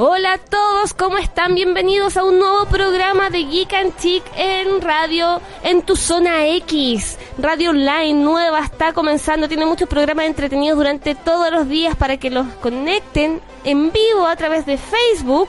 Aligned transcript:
Hola 0.00 0.34
a 0.34 0.38
todos, 0.38 0.94
¿cómo 0.94 1.18
están? 1.18 1.56
Bienvenidos 1.56 2.16
a 2.16 2.22
un 2.22 2.38
nuevo 2.38 2.66
programa 2.66 3.30
de 3.30 3.42
Geek 3.42 3.72
and 3.74 3.96
Chic 3.96 4.22
en 4.36 4.80
radio, 4.80 5.40
en 5.64 5.82
tu 5.82 5.96
zona 5.96 6.46
X. 6.46 7.18
Radio 7.36 7.70
online 7.70 8.14
nueva, 8.14 8.60
está 8.60 8.92
comenzando, 8.92 9.48
tiene 9.48 9.66
muchos 9.66 9.88
programas 9.88 10.26
entretenidos 10.26 10.78
durante 10.78 11.16
todos 11.16 11.50
los 11.50 11.68
días 11.68 11.96
para 11.96 12.16
que 12.16 12.30
los 12.30 12.46
conecten 12.62 13.40
en 13.64 13.90
vivo 13.90 14.24
a 14.24 14.36
través 14.36 14.66
de 14.66 14.78
Facebook, 14.78 15.48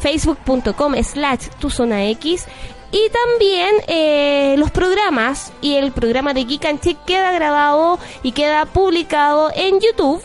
facebook.com 0.00 0.94
slash 1.02 1.48
tu 1.58 1.68
zona 1.68 2.06
X. 2.06 2.46
Y 2.90 3.10
también 3.10 3.74
eh, 3.86 4.54
los 4.56 4.70
programas 4.70 5.52
y 5.60 5.74
el 5.74 5.92
programa 5.92 6.32
de 6.32 6.44
Geek 6.44 6.64
and 6.64 6.80
Chic 6.80 7.04
queda 7.04 7.32
grabado 7.32 7.98
y 8.22 8.32
queda 8.32 8.64
publicado 8.64 9.50
en 9.54 9.78
YouTube 9.78 10.22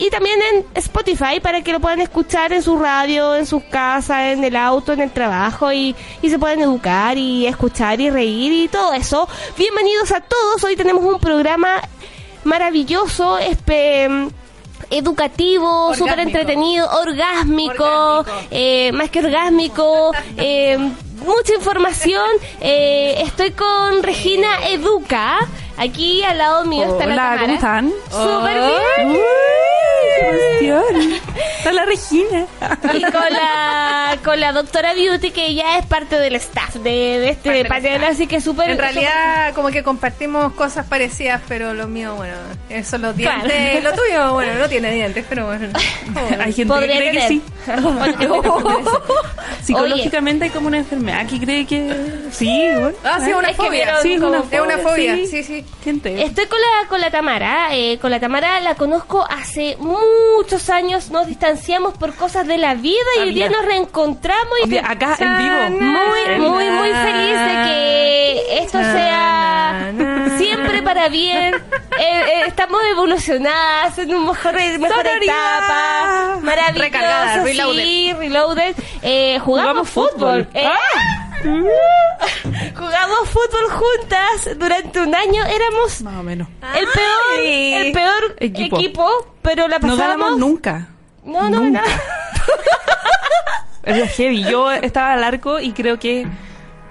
y 0.00 0.10
también 0.10 0.40
en 0.52 0.66
Spotify 0.74 1.38
para 1.40 1.62
que 1.62 1.72
lo 1.72 1.78
puedan 1.78 2.00
escuchar 2.00 2.52
en 2.52 2.62
su 2.62 2.76
radio, 2.78 3.36
en 3.36 3.46
sus 3.46 3.62
casas, 3.64 4.32
en 4.32 4.42
el 4.42 4.56
auto, 4.56 4.92
en 4.94 5.00
el 5.02 5.10
trabajo 5.12 5.70
y, 5.72 5.94
y 6.22 6.30
se 6.30 6.38
puedan 6.38 6.60
educar 6.60 7.16
y 7.18 7.46
escuchar 7.46 8.00
y 8.00 8.10
reír 8.10 8.50
y 8.64 8.68
todo 8.68 8.92
eso. 8.94 9.28
Bienvenidos 9.56 10.10
a 10.10 10.20
todos, 10.20 10.64
hoy 10.64 10.74
tenemos 10.74 11.04
un 11.04 11.20
programa 11.20 11.80
maravilloso, 12.44 13.38
espe- 13.38 14.32
educativo, 14.88 15.94
súper 15.94 16.18
entretenido, 16.20 16.88
orgásmico, 17.00 17.84
Orgásmico. 17.84 18.46
eh, 18.50 18.90
más 18.92 19.10
que 19.10 19.20
orgásmico, 19.20 20.10
eh, 20.36 20.76
mucha 21.24 21.54
información. 21.54 22.28
Eh, 22.60 23.14
estoy 23.24 23.50
con 23.52 24.02
Regina 24.02 24.48
Educa. 24.68 25.38
Aquí 25.76 26.22
al 26.24 26.38
lado 26.38 26.64
mío 26.64 26.84
está 26.84 27.06
la 27.06 27.12
Hola. 27.14 27.36
¿cómo 27.40 27.54
están? 27.54 27.92
Súper 28.10 28.60
bien. 28.60 29.10
¡Uy! 29.12 29.16
¡Qué 29.16 29.49
emoción! 30.20 31.12
Está 31.58 31.72
la 31.72 31.84
Regina. 31.84 32.46
Y 32.94 33.02
con 33.02 33.32
la, 33.32 34.18
con 34.24 34.40
la 34.40 34.52
doctora 34.52 34.94
Beauty, 34.94 35.30
que 35.30 35.54
ya 35.54 35.78
es 35.78 35.86
parte 35.86 36.18
del 36.18 36.34
staff 36.36 36.74
de, 36.76 36.90
de 36.90 37.28
este 37.30 37.48
Parte 37.48 37.58
del 37.58 37.66
panel, 37.68 37.94
staff. 37.96 38.10
así 38.12 38.26
que 38.26 38.40
súper... 38.40 38.70
En 38.70 38.78
realidad, 38.78 39.54
como 39.54 39.68
que 39.68 39.82
compartimos 39.82 40.52
cosas 40.54 40.86
parecidas, 40.86 41.42
pero 41.48 41.74
lo 41.74 41.86
mío, 41.88 42.14
bueno, 42.16 42.34
eso 42.68 42.98
los 42.98 43.16
dientes. 43.16 43.82
Lo 43.84 43.92
tuyo, 43.92 44.32
bueno, 44.34 44.54
no 44.54 44.68
tiene 44.68 44.90
dientes, 44.92 45.24
pero 45.28 45.46
bueno. 45.46 45.68
Hay 46.40 46.52
gente 46.52 46.72
Podría 46.72 46.94
que 46.94 46.98
cree 46.98 47.12
que 47.12 47.18
tener. 47.18 47.28
sí. 47.28 47.42
Psicológicamente 49.62 50.44
hay 50.46 50.50
como 50.50 50.68
una 50.68 50.78
enfermedad 50.78 51.26
que 51.26 51.38
cree 51.38 51.66
que 51.66 51.94
sí. 52.30 52.48
bueno. 52.72 52.92
Ah, 53.04 53.18
sí, 53.22 53.32
una 53.32 53.50
Es 53.50 53.56
que 53.56 53.62
fobia. 53.62 53.70
vieron 53.70 54.02
Sí, 54.02 54.12
es 54.14 54.20
como- 54.20 54.32
una 54.40 54.44
Es 54.50 54.60
una 54.60 54.78
fobia, 54.78 55.16
sí. 55.16 55.26
sí, 55.26 55.44
sí. 55.44 55.64
Gente. 55.84 56.22
Estoy 56.22 56.46
con 56.46 56.58
la, 56.60 56.88
con 56.88 57.00
la 57.00 57.10
Tamara, 57.10 57.68
eh, 57.74 57.98
con 58.00 58.10
la 58.10 58.20
Tamara 58.20 58.60
la 58.60 58.74
conozco 58.74 59.24
hace 59.28 59.76
muchos 60.36 60.70
años, 60.70 61.10
nos 61.10 61.26
distanciamos 61.26 61.94
por 61.94 62.14
cosas 62.14 62.46
de 62.46 62.58
la 62.58 62.74
vida 62.74 62.96
y 63.18 63.20
hoy 63.20 63.34
día 63.34 63.48
nos 63.48 63.64
reencontramos 63.64 64.54
y 64.66 64.76
acá 64.78 65.16
en 65.18 65.38
vivo. 65.38 65.84
muy, 65.84 66.38
muy, 66.38 66.70
muy 66.70 66.90
feliz 66.92 67.38
de 67.40 67.64
que 67.66 68.58
esto 68.62 68.78
sea 68.78 69.92
siempre 70.38 70.82
para 70.82 71.08
bien. 71.08 71.54
Eh, 72.00 72.02
eh, 72.02 72.42
estamos 72.46 72.80
evolucionadas 72.92 73.98
en 73.98 74.14
un 74.14 74.24
mejor, 74.24 74.54
mejor 74.54 74.88
Sonoridad. 74.88 75.20
etapa. 75.22 76.38
Maravilloso, 76.40 76.80
Recargada, 76.82 77.34
sí, 77.34 77.40
reloaded. 77.52 78.16
reloaded. 78.16 78.74
Eh, 79.02 79.38
jugamos, 79.40 79.86
Jugamos 79.86 79.88
fútbol. 79.90 80.44
fútbol. 80.46 80.48
Eh, 80.54 80.70
Jugamos 82.76 83.28
fútbol 83.28 83.70
juntas 83.70 84.58
durante 84.58 85.00
un 85.00 85.14
año. 85.14 85.44
Éramos 85.46 86.00
Más 86.02 86.16
o 86.16 86.22
menos. 86.22 86.48
el 86.76 86.86
peor, 86.86 87.38
Ay. 87.38 87.72
el 87.74 87.92
peor 87.92 88.36
equipo. 88.40 88.76
Equipo. 88.78 89.34
pero 89.42 89.68
la 89.68 89.78
No 89.78 89.88
pasábamos. 89.88 89.98
ganamos 90.26 90.38
nunca. 90.38 90.88
No, 91.24 91.48
no, 91.50 91.60
Nunca. 91.60 91.82
no. 91.82 91.86
Era 93.82 94.06
heavy. 94.06 94.44
Yo 94.44 94.70
estaba 94.72 95.14
al 95.14 95.24
arco 95.24 95.58
y 95.60 95.72
creo 95.72 95.98
que, 95.98 96.26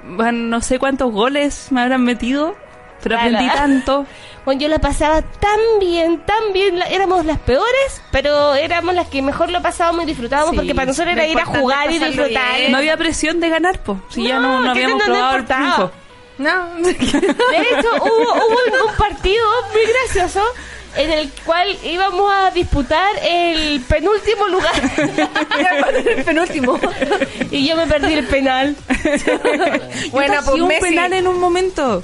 bueno, 0.04 0.40
no 0.50 0.62
sé 0.62 0.80
cuántos 0.80 1.12
goles 1.12 1.68
me 1.72 1.82
habrán 1.82 2.04
metido, 2.04 2.56
pero 3.04 3.16
Claro. 3.16 3.30
aprendí 3.38 3.54
tanto. 3.54 4.06
Bueno, 4.46 4.62
yo 4.62 4.68
la 4.68 4.80
pasaba 4.80 5.22
tan 5.22 5.60
bien, 5.80 6.22
tan 6.26 6.54
bien. 6.54 6.80
La- 6.80 6.86
éramos 6.88 7.26
las 7.26 7.38
peores, 7.40 8.02
pero 8.12 8.56
éramos 8.56 8.96
las 8.96 9.08
que 9.08 9.22
mejor 9.22 9.50
lo 9.52 9.62
pasábamos 9.62 10.04
y 10.04 10.08
disfrutábamos 10.08 10.52
Sí. 10.52 10.56
porque 10.56 10.74
para 10.76 10.88
nosotros 10.88 11.14
era 11.14 11.28
ir 11.28 11.40
a 11.40 11.46
jugar 11.46 11.92
y 11.92 12.00
disfrutar. 12.00 12.58
bien. 12.58 12.72
No 12.72 12.78
había 12.80 12.98
presión 12.98 13.40
de 13.40 13.50
ganar, 13.50 13.84
po. 13.84 14.02
Si 14.10 14.24
ya 14.28 14.40
no, 14.40 14.60
no 14.62 14.72
habíamos 14.72 15.00
no 15.00 15.06
probado 15.06 15.38
el 15.38 15.46
triunfo. 15.46 15.92
No. 16.40 16.76
De 16.76 16.90
hecho, 16.92 17.90
hubo, 18.02 18.34
hubo 18.34 18.58
un, 18.82 18.90
un 18.90 18.96
partido 18.98 19.46
muy 19.74 19.82
gracioso 19.94 20.42
en 20.96 21.12
el 21.12 21.30
cual 21.46 21.78
íbamos 21.84 22.32
a 22.34 22.50
disputar 22.52 23.08
el 23.22 23.82
penúltimo 23.82 24.48
lugar. 24.48 24.74
el 24.98 26.24
penúltimo. 26.26 26.80
y 27.52 27.68
yo 27.68 27.76
me 27.76 27.86
perdí 27.88 28.14
el 28.14 28.26
penal. 28.26 28.76
Buena, 30.12 30.36
Yo 30.40 30.46
pues 30.46 30.62
un 30.62 30.68
Messi. 30.68 30.82
penal 30.82 31.14
en 31.14 31.28
un 31.28 31.40
momento. 31.40 32.02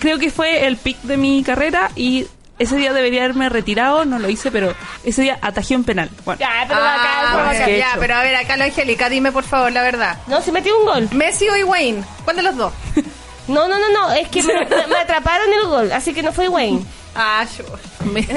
Creo 0.00 0.18
que 0.18 0.30
fue 0.30 0.66
el 0.66 0.76
pic 0.76 0.98
de 1.02 1.16
mi 1.16 1.42
carrera 1.42 1.90
y 1.96 2.26
ese 2.58 2.76
día 2.76 2.92
debería 2.92 3.22
haberme 3.24 3.48
retirado, 3.48 4.04
no 4.04 4.18
lo 4.18 4.28
hice, 4.28 4.50
pero 4.50 4.74
ese 5.04 5.22
día 5.22 5.38
atajé 5.42 5.76
un 5.76 5.84
penal. 5.84 6.10
Bueno, 6.24 6.40
Ya, 6.40 6.64
pero 6.66 6.80
acá, 6.80 7.20
Ah, 7.20 7.30
bueno, 7.34 7.50
acá. 7.50 7.64
¿qué 7.66 7.76
he 7.76 7.78
ya, 7.78 7.96
pero 8.00 8.14
a 8.16 8.22
ver, 8.22 8.34
acá 8.36 8.56
la 8.56 8.64
Angélica, 8.64 9.08
dime 9.08 9.30
por 9.32 9.44
favor 9.44 9.70
la 9.72 9.82
verdad. 9.82 10.18
No, 10.26 10.40
se 10.40 10.50
metió 10.52 10.76
un 10.78 10.84
gol. 10.84 11.08
¿Messi 11.12 11.48
o 11.48 11.56
Higuaín? 11.56 12.04
¿Cuál 12.24 12.36
de 12.36 12.42
los 12.42 12.56
dos? 12.56 12.72
No, 13.48 13.66
no, 13.66 13.78
no, 13.78 13.88
no, 13.90 14.12
es 14.12 14.28
que 14.28 14.42
me, 14.42 14.52
me 14.88 14.96
atraparon 14.98 15.50
el 15.50 15.66
gol, 15.68 15.90
así 15.92 16.12
que 16.12 16.22
no 16.22 16.32
fue 16.34 16.50
Wayne. 16.50 16.82
Ah, 17.16 17.46
yo. 17.56 17.64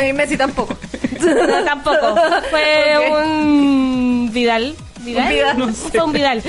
Y 0.08 0.14
Messi 0.14 0.38
tampoco. 0.38 0.78
No, 1.20 1.64
tampoco. 1.66 2.16
Fue 2.50 2.98
un 3.12 4.30
Vidal. 4.32 4.74
¿Vidal? 5.04 5.24
Un 5.26 5.30
Vidal. 5.30 5.58
No 5.60 5.74
sé. 5.74 5.90
Fue 5.90 6.02
un 6.04 6.12
Vidal. 6.14 6.44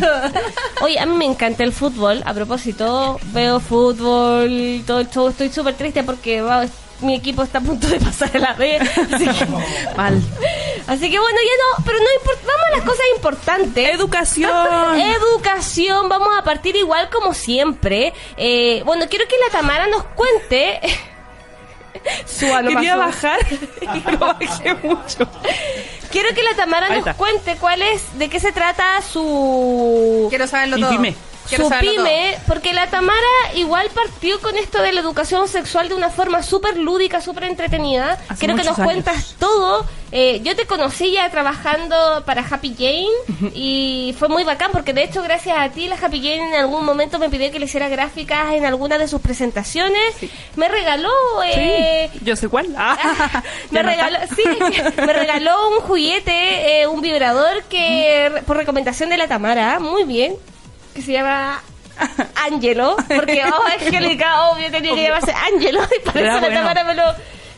Oye, 0.82 0.98
a 0.98 1.06
mí 1.06 1.16
me 1.16 1.24
encanta 1.24 1.64
el 1.64 1.72
fútbol. 1.72 2.22
A 2.26 2.34
propósito, 2.34 3.18
veo 3.32 3.60
fútbol, 3.60 4.82
todo 4.86 5.00
el 5.00 5.10
show. 5.10 5.28
Estoy 5.28 5.50
súper 5.50 5.74
triste 5.74 6.02
porque 6.04 6.42
mi 7.00 7.14
equipo 7.14 7.42
está 7.42 7.58
a 7.58 7.60
punto 7.60 7.86
de 7.86 7.98
pasar 8.00 8.30
a 8.36 8.38
la 8.38 8.52
B. 8.54 8.78
Así 8.78 9.26
que, 9.26 9.46
mal. 9.96 10.20
así 10.86 11.10
que 11.10 11.18
bueno, 11.18 11.38
ya 11.42 11.78
no, 11.78 11.84
pero 11.84 11.98
no 11.98 12.04
importa. 12.18 12.40
Vamos 12.46 12.64
a 12.66 12.76
las 12.76 12.84
cosas 12.84 13.04
importantes. 13.16 13.94
Educación. 13.94 15.00
Educación, 15.00 16.08
vamos 16.08 16.30
a 16.38 16.42
partir 16.42 16.76
igual 16.76 17.08
como 17.10 17.34
siempre. 17.34 18.12
Eh, 18.36 18.82
bueno, 18.84 19.06
quiero 19.08 19.26
que 19.28 19.36
la 19.46 19.50
Tamara 19.52 19.86
nos 19.86 20.04
cuente. 20.04 20.80
Suba, 22.26 22.62
no 22.62 22.70
Quería 22.70 22.96
pasó. 22.96 23.06
bajar 23.06 23.40
y 23.82 24.10
lo 24.10 24.18
bajé 24.18 24.74
mucho. 24.74 25.28
Quiero 26.10 26.34
que 26.34 26.42
la 26.42 26.54
Tamara 26.56 26.86
Ahí 26.86 26.92
nos 26.92 26.98
está. 27.00 27.14
cuente 27.14 27.56
cuál 27.56 27.82
es, 27.82 28.18
de 28.18 28.28
qué 28.28 28.40
se 28.40 28.52
trata 28.52 29.00
su 29.02 30.26
Quiero 30.30 30.46
saberlo 30.46 30.78
todo. 30.78 30.90
Quiero 31.48 31.64
su 31.64 31.70
saberlo 31.70 32.04
pyme, 32.04 32.38
porque 32.46 32.72
la 32.72 32.88
Tamara 32.88 33.18
igual 33.54 33.88
partió 33.94 34.40
con 34.40 34.56
esto 34.56 34.82
de 34.82 34.92
la 34.92 35.00
educación 35.00 35.48
sexual 35.48 35.88
de 35.88 35.94
una 35.94 36.10
forma 36.10 36.42
súper 36.42 36.76
lúdica, 36.76 37.20
súper 37.20 37.44
entretenida. 37.44 38.18
Hace 38.28 38.38
Quiero 38.40 38.54
que 38.56 38.64
nos 38.64 38.78
muchos 38.78 38.84
cuentas 38.84 39.14
años. 39.16 39.36
todo. 39.38 39.86
Eh, 40.10 40.40
yo 40.42 40.56
te 40.56 40.64
conocí 40.64 41.12
ya 41.12 41.28
trabajando 41.30 42.22
para 42.24 42.40
Happy 42.42 42.74
Jane 42.78 43.50
y 43.54 44.14
fue 44.18 44.28
muy 44.30 44.42
bacán 44.42 44.70
porque 44.72 44.94
de 44.94 45.02
hecho 45.04 45.22
gracias 45.22 45.58
a 45.58 45.68
ti 45.68 45.86
la 45.86 45.96
Happy 45.96 46.18
Jane 46.22 46.48
en 46.48 46.54
algún 46.54 46.82
momento 46.86 47.18
me 47.18 47.28
pidió 47.28 47.50
que 47.52 47.58
le 47.58 47.66
hiciera 47.66 47.88
gráficas 47.90 48.52
en 48.54 48.64
alguna 48.64 48.96
de 48.96 49.06
sus 49.06 49.20
presentaciones. 49.20 50.14
Me 50.56 50.68
regaló... 50.68 51.10
Eh, 51.44 52.08
Sí, 52.12 52.20
yo 52.24 52.36
sé 52.36 52.48
cuál. 52.48 52.68
Ah, 52.76 53.42
me 53.70 53.82
no 53.82 53.88
regaló, 53.90 54.18
sí, 54.34 54.42
me 54.96 55.12
regaló 55.12 55.68
un 55.70 55.80
juguete, 55.80 56.80
eh, 56.80 56.86
un 56.86 57.00
vibrador 57.02 57.64
que 57.64 58.42
por 58.46 58.56
recomendación 58.56 59.10
de 59.10 59.16
la 59.18 59.28
Tamara, 59.28 59.78
muy 59.78 60.04
bien, 60.04 60.36
que 60.98 61.04
se 61.04 61.12
llama 61.12 61.62
Angelo, 62.50 62.96
porque 63.06 63.42
oh, 63.52 63.66
Angélica, 63.72 64.48
obvio 64.48 64.70
tenía 64.70 64.94
que 64.94 65.02
llamarse 65.02 65.32
Angelo, 65.32 65.80
y 65.96 66.04
por 66.04 66.18
Era 66.18 66.38
eso 66.38 66.48
la. 66.48 66.54
Tamara 66.54 66.84
me 66.84 66.94
lo... 66.94 67.02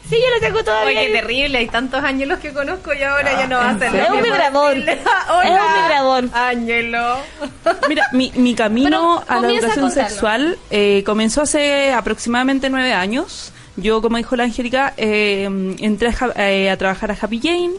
Sí, 0.09 0.17
yo 0.17 0.35
lo 0.35 0.41
tengo 0.41 0.65
todavía. 0.65 1.01
Oye, 1.01 1.07
qué 1.07 1.21
terrible, 1.21 1.59
hay 1.59 1.69
tantos 1.69 2.03
ángelos 2.03 2.41
que 2.41 2.53
conozco 2.53 2.93
y 2.93 3.03
ahora 3.03 3.33
ya 3.33 3.47
no 3.47 3.59
va 3.59 3.71
a 3.71 3.79
ser 3.79 3.95
Es 3.95 4.11
un 4.11 4.23
vibrador. 4.23 4.77
Hola. 5.31 5.45
Es 5.45 5.51
un 5.51 5.83
vibrador. 5.83 6.25
Ángelo. 6.33 7.17
Mira, 7.89 8.09
mi, 8.13 8.33
mi 8.35 8.55
camino 8.57 9.23
Pero 9.29 9.39
a 9.39 9.41
la 9.41 9.49
a 9.49 9.53
educación 9.53 9.91
sexual 9.93 10.59
eh, 10.71 11.05
comenzó 11.07 11.43
hace 11.43 11.93
aproximadamente 11.93 12.69
nueve 12.71 12.93
años. 12.93 13.53
Yo, 13.77 14.03
como 14.03 14.17
dijo 14.17 14.35
la 14.35 14.45
Angélica, 14.45 14.95
eh, 14.97 15.45
entré 15.79 16.09
a, 16.09 16.51
eh, 16.51 16.71
a 16.71 16.77
trabajar 16.77 17.13
a 17.13 17.17
Happy 17.19 17.41
Jane. 17.41 17.75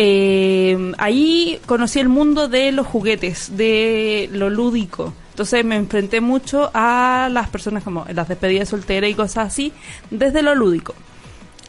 Eh, 0.00 0.92
ahí 0.98 1.58
conocí 1.66 1.98
el 1.98 2.08
mundo 2.08 2.46
de 2.46 2.70
los 2.70 2.86
juguetes, 2.86 3.56
de 3.56 4.28
lo 4.30 4.48
lúdico. 4.48 5.12
Entonces 5.30 5.64
me 5.64 5.74
enfrenté 5.74 6.20
mucho 6.20 6.70
a 6.72 7.28
las 7.32 7.48
personas 7.48 7.82
como 7.82 8.06
las 8.14 8.28
despedidas 8.28 8.68
solteras 8.68 9.10
y 9.10 9.14
cosas 9.14 9.48
así, 9.48 9.72
desde 10.08 10.42
lo 10.42 10.54
lúdico. 10.54 10.94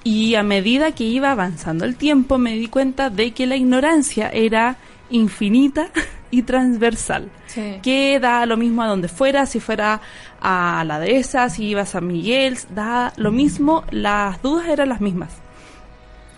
Y 0.04 0.36
a 0.36 0.44
medida 0.44 0.92
que 0.92 1.06
iba 1.06 1.32
avanzando 1.32 1.86
el 1.86 1.96
tiempo 1.96 2.38
me 2.38 2.54
di 2.54 2.68
cuenta 2.68 3.10
de 3.10 3.32
que 3.32 3.48
la 3.48 3.56
ignorancia 3.56 4.30
era 4.30 4.78
infinita 5.10 5.90
y 6.30 6.44
transversal. 6.44 7.32
Sí. 7.48 7.80
Que 7.82 8.20
da 8.20 8.46
lo 8.46 8.58
mismo 8.58 8.84
a 8.84 8.88
donde 8.88 9.08
fuera, 9.08 9.48
si 9.48 9.60
fuera 9.60 10.02
a 10.40 10.84
la 10.86 11.00
dehesa, 11.00 11.50
si 11.50 11.66
ibas 11.66 11.96
a 11.96 12.02
Miguel, 12.02 12.60
da 12.76 13.12
lo 13.18 13.32
mismo, 13.32 13.86
las 13.90 14.40
dudas 14.44 14.70
eran 14.70 14.90
las 14.90 15.02
mismas. 15.02 15.34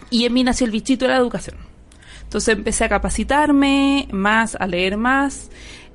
Y 0.10 0.24
en 0.24 0.34
mí 0.34 0.46
nació 0.46 0.68
el 0.68 0.72
bichito 0.72 1.04
de 1.04 1.12
la 1.12 1.18
educación. 1.18 1.71
Entonces 2.32 2.56
empecé 2.56 2.86
a 2.86 2.88
capacitarme 2.90 4.08
más, 4.14 4.56
a 4.58 4.66
leer 4.66 4.96
más. 4.96 5.50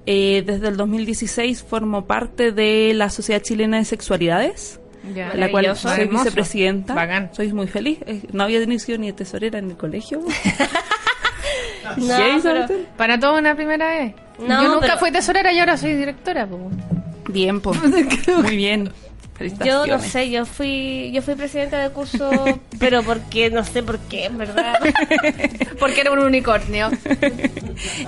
Eh, 0.04 0.42
desde 0.44 0.68
el 0.68 0.76
2016 0.76 1.62
formo 1.62 2.04
parte 2.06 2.52
de 2.52 2.92
la 2.94 3.08
Sociedad 3.08 3.40
Chilena 3.40 3.78
de 3.78 3.86
Sexualidades 3.86 4.78
Ya. 5.14 5.32
la 5.34 5.50
cual 5.50 5.74
soy 5.74 6.02
Hermoso. 6.02 6.24
vicepresidenta. 6.24 6.92
Bacán. 6.92 7.30
Soy 7.32 7.54
muy 7.54 7.66
feliz. 7.68 8.00
Eh, 8.06 8.20
No 8.32 8.42
había 8.44 8.60
tenido 8.60 8.78
sido 8.80 8.98
ni 8.98 9.10
tesorera 9.14 9.58
en 9.58 9.70
el 9.70 9.76
colegio. 9.78 10.20
No. 11.96 12.14
Para 12.96 13.18
todo 13.18 13.38
una 13.38 13.54
primera 13.54 13.88
vez. 13.88 14.14
No, 14.38 14.62
Yo 14.62 14.68
nunca 14.68 14.80
pero- 14.88 14.98
fui 14.98 15.12
tesorera 15.12 15.52
y 15.52 15.58
ahora 15.60 15.76
soy 15.78 15.94
directora. 15.94 16.46
po. 16.46 16.70
Bien, 17.28 17.60
po. 17.62 17.72
Muy 18.42 18.56
bien. 18.56 18.92
Yo 19.64 19.86
no 19.86 19.98
sé, 20.00 20.30
yo 20.30 20.46
fui 20.46 21.10
yo 21.12 21.20
fui 21.22 21.34
presidenta 21.34 21.78
de 21.82 21.90
curso, 21.90 22.30
pero 22.78 23.02
porque 23.02 23.50
no 23.50 23.64
sé 23.64 23.82
por 23.82 23.98
qué, 24.00 24.26
en 24.26 24.38
verdad. 24.38 24.78
Porque 25.78 26.00
era 26.00 26.10
un 26.10 26.20
unicornio. 26.20 26.90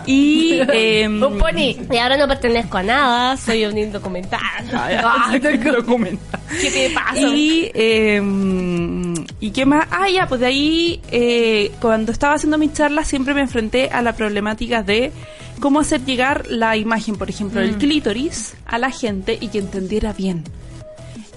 Y 0.06 0.61
em, 0.73 1.23
un 1.23 1.38
pony. 1.38 1.76
Y 1.90 1.97
ahora 1.99 2.16
no 2.16 2.26
pertenezco 2.26 2.78
a 2.78 2.82
nada, 2.82 3.37
soy 3.37 3.66
un 3.66 3.76
indocumentado. 3.76 4.42
Ah. 4.73 5.28
¿Qué 5.30 6.70
te 6.70 6.90
pasa? 6.94 7.18
Y, 7.20 7.70
em, 7.75 9.14
¿y 9.40 9.50
qué 9.50 9.66
más? 9.66 9.87
Ah, 9.90 10.08
ya, 10.08 10.26
pues 10.26 10.40
de 10.40 10.47
ahí, 10.47 11.00
eh, 11.11 11.73
cuando 11.80 12.11
estaba 12.12 12.35
haciendo 12.35 12.56
mis 12.58 12.73
charlas, 12.73 13.06
siempre 13.06 13.35
me 13.35 13.42
enfrenté 13.42 13.90
a 13.90 14.00
la 14.02 14.14
problemática 14.14 14.82
de 14.82 15.12
cómo 15.61 15.80
hacer 15.80 16.04
llegar 16.04 16.47
la 16.49 16.76
imagen, 16.76 17.16
por 17.16 17.28
ejemplo, 17.28 17.61
Mm. 17.61 17.64
del 17.64 17.76
clítoris 17.76 18.54
a 18.66 18.78
la 18.78 18.90
gente 18.90 19.37
y 19.40 19.49
que 19.49 19.58
entendiera 19.58 20.12
bien. 20.12 20.44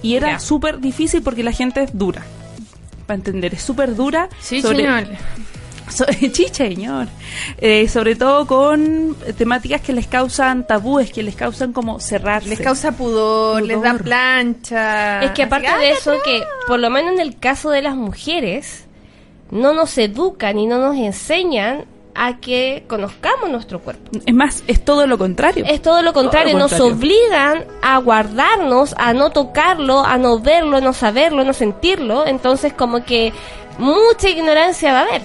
Y 0.02 0.16
era 0.16 0.40
súper 0.40 0.80
difícil 0.80 1.22
porque 1.22 1.44
la 1.44 1.52
gente 1.52 1.84
es 1.84 1.98
dura. 1.98 2.24
Para 3.06 3.16
entender, 3.18 3.54
es 3.54 3.62
súper 3.62 3.96
dura. 3.96 4.30
Sí, 4.40 4.62
sobre- 4.62 4.78
señor. 4.78 5.04
So- 5.90 6.06
sí, 6.34 6.48
señor. 6.52 7.08
Eh, 7.58 7.88
sobre 7.90 8.16
todo 8.16 8.48
con 8.48 9.16
temáticas 9.38 9.82
que 9.82 9.92
les 9.94 10.08
causan 10.08 10.66
tabúes, 10.66 11.12
que 11.12 11.22
les 11.22 11.36
causan 11.36 11.74
como 11.74 12.00
cerrarse. 12.00 12.48
Les 12.50 12.62
causa 12.62 12.94
pudor, 12.94 13.62
les 13.62 13.82
da 13.82 13.92
Pudor. 13.92 14.04
plancha. 14.04 15.22
Es 15.24 15.32
que 15.32 15.44
aparte 15.44 15.68
Así, 15.68 15.80
de 15.82 15.88
¡ay, 15.88 15.94
eso, 16.00 16.14
que 16.24 16.44
por 16.68 16.80
lo 16.80 16.90
menos 16.90 17.14
en 17.14 17.20
el 17.20 17.38
caso 17.38 17.70
de 17.72 17.82
las 17.82 17.96
mujeres, 17.96 18.86
no 19.52 19.74
nos 19.74 19.98
educan 19.98 20.58
y 20.60 20.66
no 20.66 20.78
nos 20.80 20.96
enseñan 20.96 21.84
a 22.16 22.40
que 22.40 22.84
conozcamos 22.88 23.50
nuestro 23.50 23.80
cuerpo. 23.80 24.12
Es 24.26 24.34
más, 24.34 24.64
es 24.68 24.84
todo 24.84 25.08
lo 25.08 25.18
contrario. 25.18 25.66
Es 25.68 25.82
todo 25.82 26.02
lo 26.02 26.14
contrario, 26.14 26.52
Todo 26.52 26.60
lo 26.60 26.68
nos 26.68 26.80
obligan 26.80 27.66
a 27.82 27.98
guardarnos, 28.00 28.96
a 28.98 29.14
no 29.14 29.32
tocarlo, 29.32 30.04
a 30.04 30.18
no 30.18 30.40
verlo, 30.40 30.78
a 30.78 30.82
no 30.82 30.94
saberlo, 30.94 31.42
a 31.42 31.46
no 31.46 31.54
sentirlo. 31.54 32.26
Entonces, 32.26 32.74
como 32.74 33.04
que 33.04 33.34
mucha 33.78 34.30
ignorancia 34.30 34.94
va 34.94 35.00
a 35.00 35.04
haber. 35.04 35.22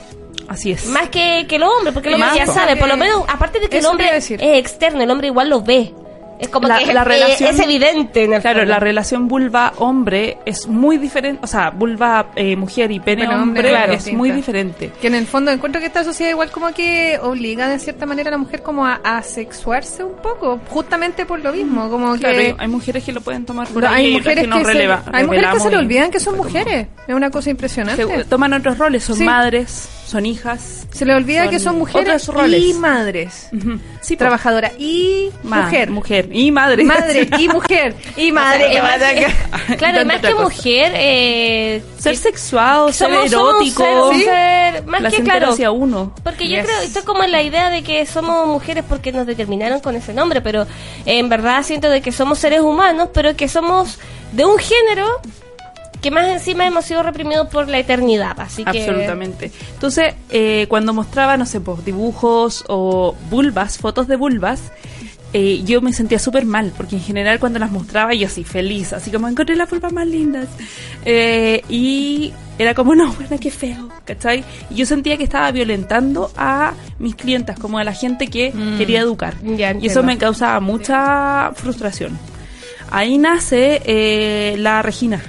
Así 0.49 0.71
es. 0.71 0.87
Más 0.87 1.09
que, 1.09 1.47
que 1.49 1.57
el 1.57 1.65
hombre, 1.65 1.93
porque 1.93 2.09
el 2.09 2.15
hombre 2.15 2.31
ya 2.37 2.47
sabe, 2.47 2.77
por 2.77 2.89
lo 2.89 2.97
menos, 2.97 3.25
aparte 3.29 3.59
de 3.59 3.69
que 3.69 3.79
el 3.79 3.87
hombre 3.87 4.17
es 4.17 4.31
externo, 4.31 5.03
el 5.03 5.11
hombre 5.11 5.29
igual 5.29 5.51
lo 5.51 5.63
ve. 5.63 5.93
Es 6.39 6.49
como 6.49 6.69
La- 6.69 6.79
que 6.79 6.93
la 6.93 7.01
eh, 7.01 7.05
relación- 7.05 7.51
es 7.51 7.59
evidente 7.61 8.25
en 8.25 8.35
el 8.35 8.43
Claro, 8.43 8.59
fondo. 8.61 8.73
la 8.73 8.79
relación 8.79 9.27
vulva-hombre 9.29 10.39
es 10.45 10.67
muy 10.67 10.99
diferente, 10.99 11.41
o 11.43 11.47
sea, 11.47 11.71
vulva-mujer 11.71 12.91
y 12.91 13.01
Pene-hombre, 13.01 13.69
claro, 13.71 13.93
es 13.93 13.99
distinta. 14.01 14.19
muy 14.19 14.31
diferente. 14.31 14.93
Que 15.01 15.07
en 15.07 15.15
el 15.15 15.27
fondo 15.27 15.51
encuentro 15.51 15.81
que 15.81 15.87
esta 15.87 16.05
sociedad 16.05 16.31
igual 16.31 16.51
como 16.51 16.73
que 16.73 17.19
obliga 17.23 17.69
de 17.69 17.79
cierta 17.79 18.07
manera 18.07 18.29
a 18.29 18.33
la 18.33 18.39
mujer 18.39 18.63
como 18.63 18.87
a, 18.87 19.01
a 19.03 19.23
sexuarse 19.23 20.05
un 20.05 20.17
poco, 20.17 20.61
justamente 20.69 21.25
por 21.27 21.41
lo 21.41 21.53
mismo, 21.53 21.89
como 21.91 22.17
Claro, 22.17 22.37
que 22.39 22.55
hay- 22.59 22.69
mujeres 22.69 23.05
que 23.05 23.13
lo 23.13 23.21
pueden 23.23 23.47
tomar 23.47 23.67
por 23.69 23.83
no, 23.83 23.89
ahí 23.89 24.07
hay 24.07 24.13
mujeres 24.15 24.45
que 24.45 24.51
que, 24.51 24.65
releva- 24.65 25.03
se, 25.05 25.11
hay 25.17 25.25
mujeres 25.25 25.51
que 25.55 25.61
se 25.61 25.71
le 25.71 25.77
olvidan 25.79 26.11
que 26.11 26.21
son 26.21 26.37
mujeres, 26.37 26.87
es 27.07 27.15
una 27.15 27.31
cosa 27.31 27.51
impresionante. 27.51 28.05
Se- 28.07 28.25
toman 28.25 28.53
otros 28.53 28.77
roles, 28.77 29.05
son 29.05 29.17
Sí. 29.17 29.25
madres, 29.25 29.89
son 30.07 30.25
hijas. 30.25 30.87
Se 30.93 31.05
le 31.05 31.15
olvida 31.15 31.43
Son 31.43 31.51
que 31.51 31.59
son 31.59 31.79
mujeres 31.79 32.29
y 32.59 32.75
madres. 32.75 33.49
Sí, 34.01 34.17
trabajadora 34.17 34.71
y 34.79 35.31
Ma- 35.43 35.63
mujer, 35.63 35.91
mujer 35.91 36.29
y 36.33 36.51
madre. 36.53 36.85
madre 36.85 37.29
y 37.39 37.49
mujer 37.53 37.95
y 38.17 38.31
madre. 38.31 38.79
Es- 38.79 39.77
claro, 39.79 40.05
más 40.07 40.21
que 40.21 40.31
cosa. 40.31 40.43
mujer, 40.45 40.93
eh, 40.95 41.83
ser 41.99 42.17
sexuado, 42.17 42.93
ser 42.93 43.11
erótico, 43.13 44.13
ser- 44.13 44.25
ser- 44.25 44.87
más 44.87 45.13
que 45.13 45.23
claro. 45.23 45.51
hacia 45.53 45.71
uno. 45.73 46.15
Porque 46.23 46.49
yo 46.49 46.63
creo, 46.63 46.81
esto 46.83 47.01
es 47.01 47.05
como 47.05 47.25
en 47.25 47.33
la 47.33 47.43
idea 47.43 47.69
de 47.71 47.83
que 47.83 48.07
somos 48.07 48.47
mujeres 48.47 48.85
porque 48.89 49.11
nos 49.11 49.27
determinaron 49.27 49.81
con 49.81 49.97
ese 49.97 50.15
nombre, 50.15 50.41
pero 50.41 50.67
en 51.05 51.29
verdad 51.29 51.63
siento 51.65 51.91
de 51.91 52.01
que 52.01 52.13
somos 52.13 52.39
seres 52.39 52.61
humanos, 52.61 53.09
pero 53.13 53.35
que 53.37 53.49
somos 53.49 53.99
de 54.33 54.45
un 54.45 54.57
género 54.59 55.07
que 56.01 56.11
más 56.11 56.27
encima 56.29 56.67
hemos 56.67 56.85
sido 56.85 57.03
reprimidos 57.03 57.49
por 57.49 57.69
la 57.69 57.79
eternidad, 57.79 58.39
así 58.41 58.65
que... 58.65 58.81
Absolutamente. 58.85 59.51
Entonces, 59.75 60.15
eh, 60.31 60.67
cuando 60.69 60.93
mostraba, 60.93 61.37
no 61.37 61.47
sé, 61.47 61.61
pues, 61.61 61.85
dibujos 61.85 62.65
o 62.69 63.15
vulvas, 63.31 63.79
fotos 63.79 64.07
de 64.09 64.17
vulvas, 64.17 64.61
eh, 65.33 65.63
yo 65.65 65.81
me 65.83 65.93
sentía 65.93 66.19
súper 66.19 66.45
mal, 66.47 66.73
porque 66.77 66.97
en 66.97 67.03
general 67.03 67.39
cuando 67.41 67.59
las 67.59 67.71
mostraba 67.71 68.15
yo 68.15 68.27
así 68.27 68.45
feliz, 68.45 68.93
así 68.93 69.11
como 69.11 69.29
encontré 69.29 69.57
las 69.57 69.69
vulvas 69.69 69.93
más 69.93 70.07
lindas. 70.07 70.47
Eh, 71.05 71.63
y 71.69 72.33
era 72.59 72.75
como, 72.75 72.95
no, 72.97 73.13
bueno, 73.13 73.37
qué 73.41 73.51
feo, 73.51 73.89
¿cachai? 74.05 74.45
Y 74.71 74.77
yo 74.77 74.87
sentía 74.87 75.17
que 75.17 75.25
estaba 75.25 75.51
violentando 75.51 76.31
a 76.37 76.73
mis 76.99 77.17
clientas, 77.17 77.59
como 77.59 77.79
a 77.79 77.85
la 77.85 77.93
gente 77.93 78.29
que 78.29 78.53
Mm. 78.55 78.79
quería 78.79 79.01
educar. 79.01 79.35
Ya, 79.43 79.73
y 79.79 79.87
eso 79.87 80.03
me 80.03 80.17
causaba 80.17 80.61
mucha 80.61 81.51
frustración. 81.55 82.17
Ahí 82.91 83.19
nace 83.19 83.83
eh, 83.85 84.55
la 84.59 84.81
Regina. 84.81 85.21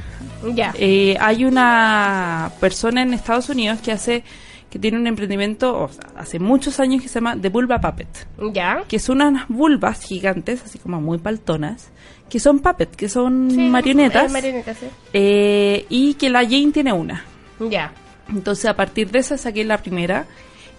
Ya. 0.53 0.73
Eh, 0.77 1.17
hay 1.19 1.45
una 1.45 2.51
persona 2.59 3.01
en 3.01 3.13
Estados 3.13 3.49
Unidos 3.49 3.79
que 3.81 3.91
hace 3.91 4.23
que 4.69 4.79
tiene 4.79 4.97
un 4.97 5.07
emprendimiento 5.07 5.83
o 5.83 5.87
sea, 5.87 6.03
hace 6.17 6.39
muchos 6.39 6.79
años 6.81 7.01
que 7.01 7.07
se 7.07 7.15
llama 7.15 7.37
The 7.41 7.47
Vulva 7.47 7.79
Puppet, 7.79 8.27
ya. 8.53 8.83
que 8.89 8.99
son 8.99 9.21
unas 9.21 9.47
vulvas 9.47 10.01
gigantes, 10.03 10.61
así 10.65 10.77
como 10.77 10.99
muy 10.99 11.19
paltonas, 11.19 11.89
que 12.29 12.37
son 12.41 12.59
puppet, 12.59 12.93
que 12.93 13.07
son 13.07 13.49
Sí, 13.49 13.57
marionetas, 13.69 14.29
sí. 14.33 14.87
eh, 15.13 15.85
y 15.89 16.15
que 16.15 16.29
la 16.29 16.41
Jane 16.43 16.71
tiene 16.73 16.91
una. 16.91 17.23
Ya. 17.61 17.93
Entonces 18.29 18.65
a 18.65 18.75
partir 18.75 19.09
de 19.09 19.19
esa 19.19 19.37
saqué 19.37 19.63
la 19.63 19.77
primera 19.77 20.25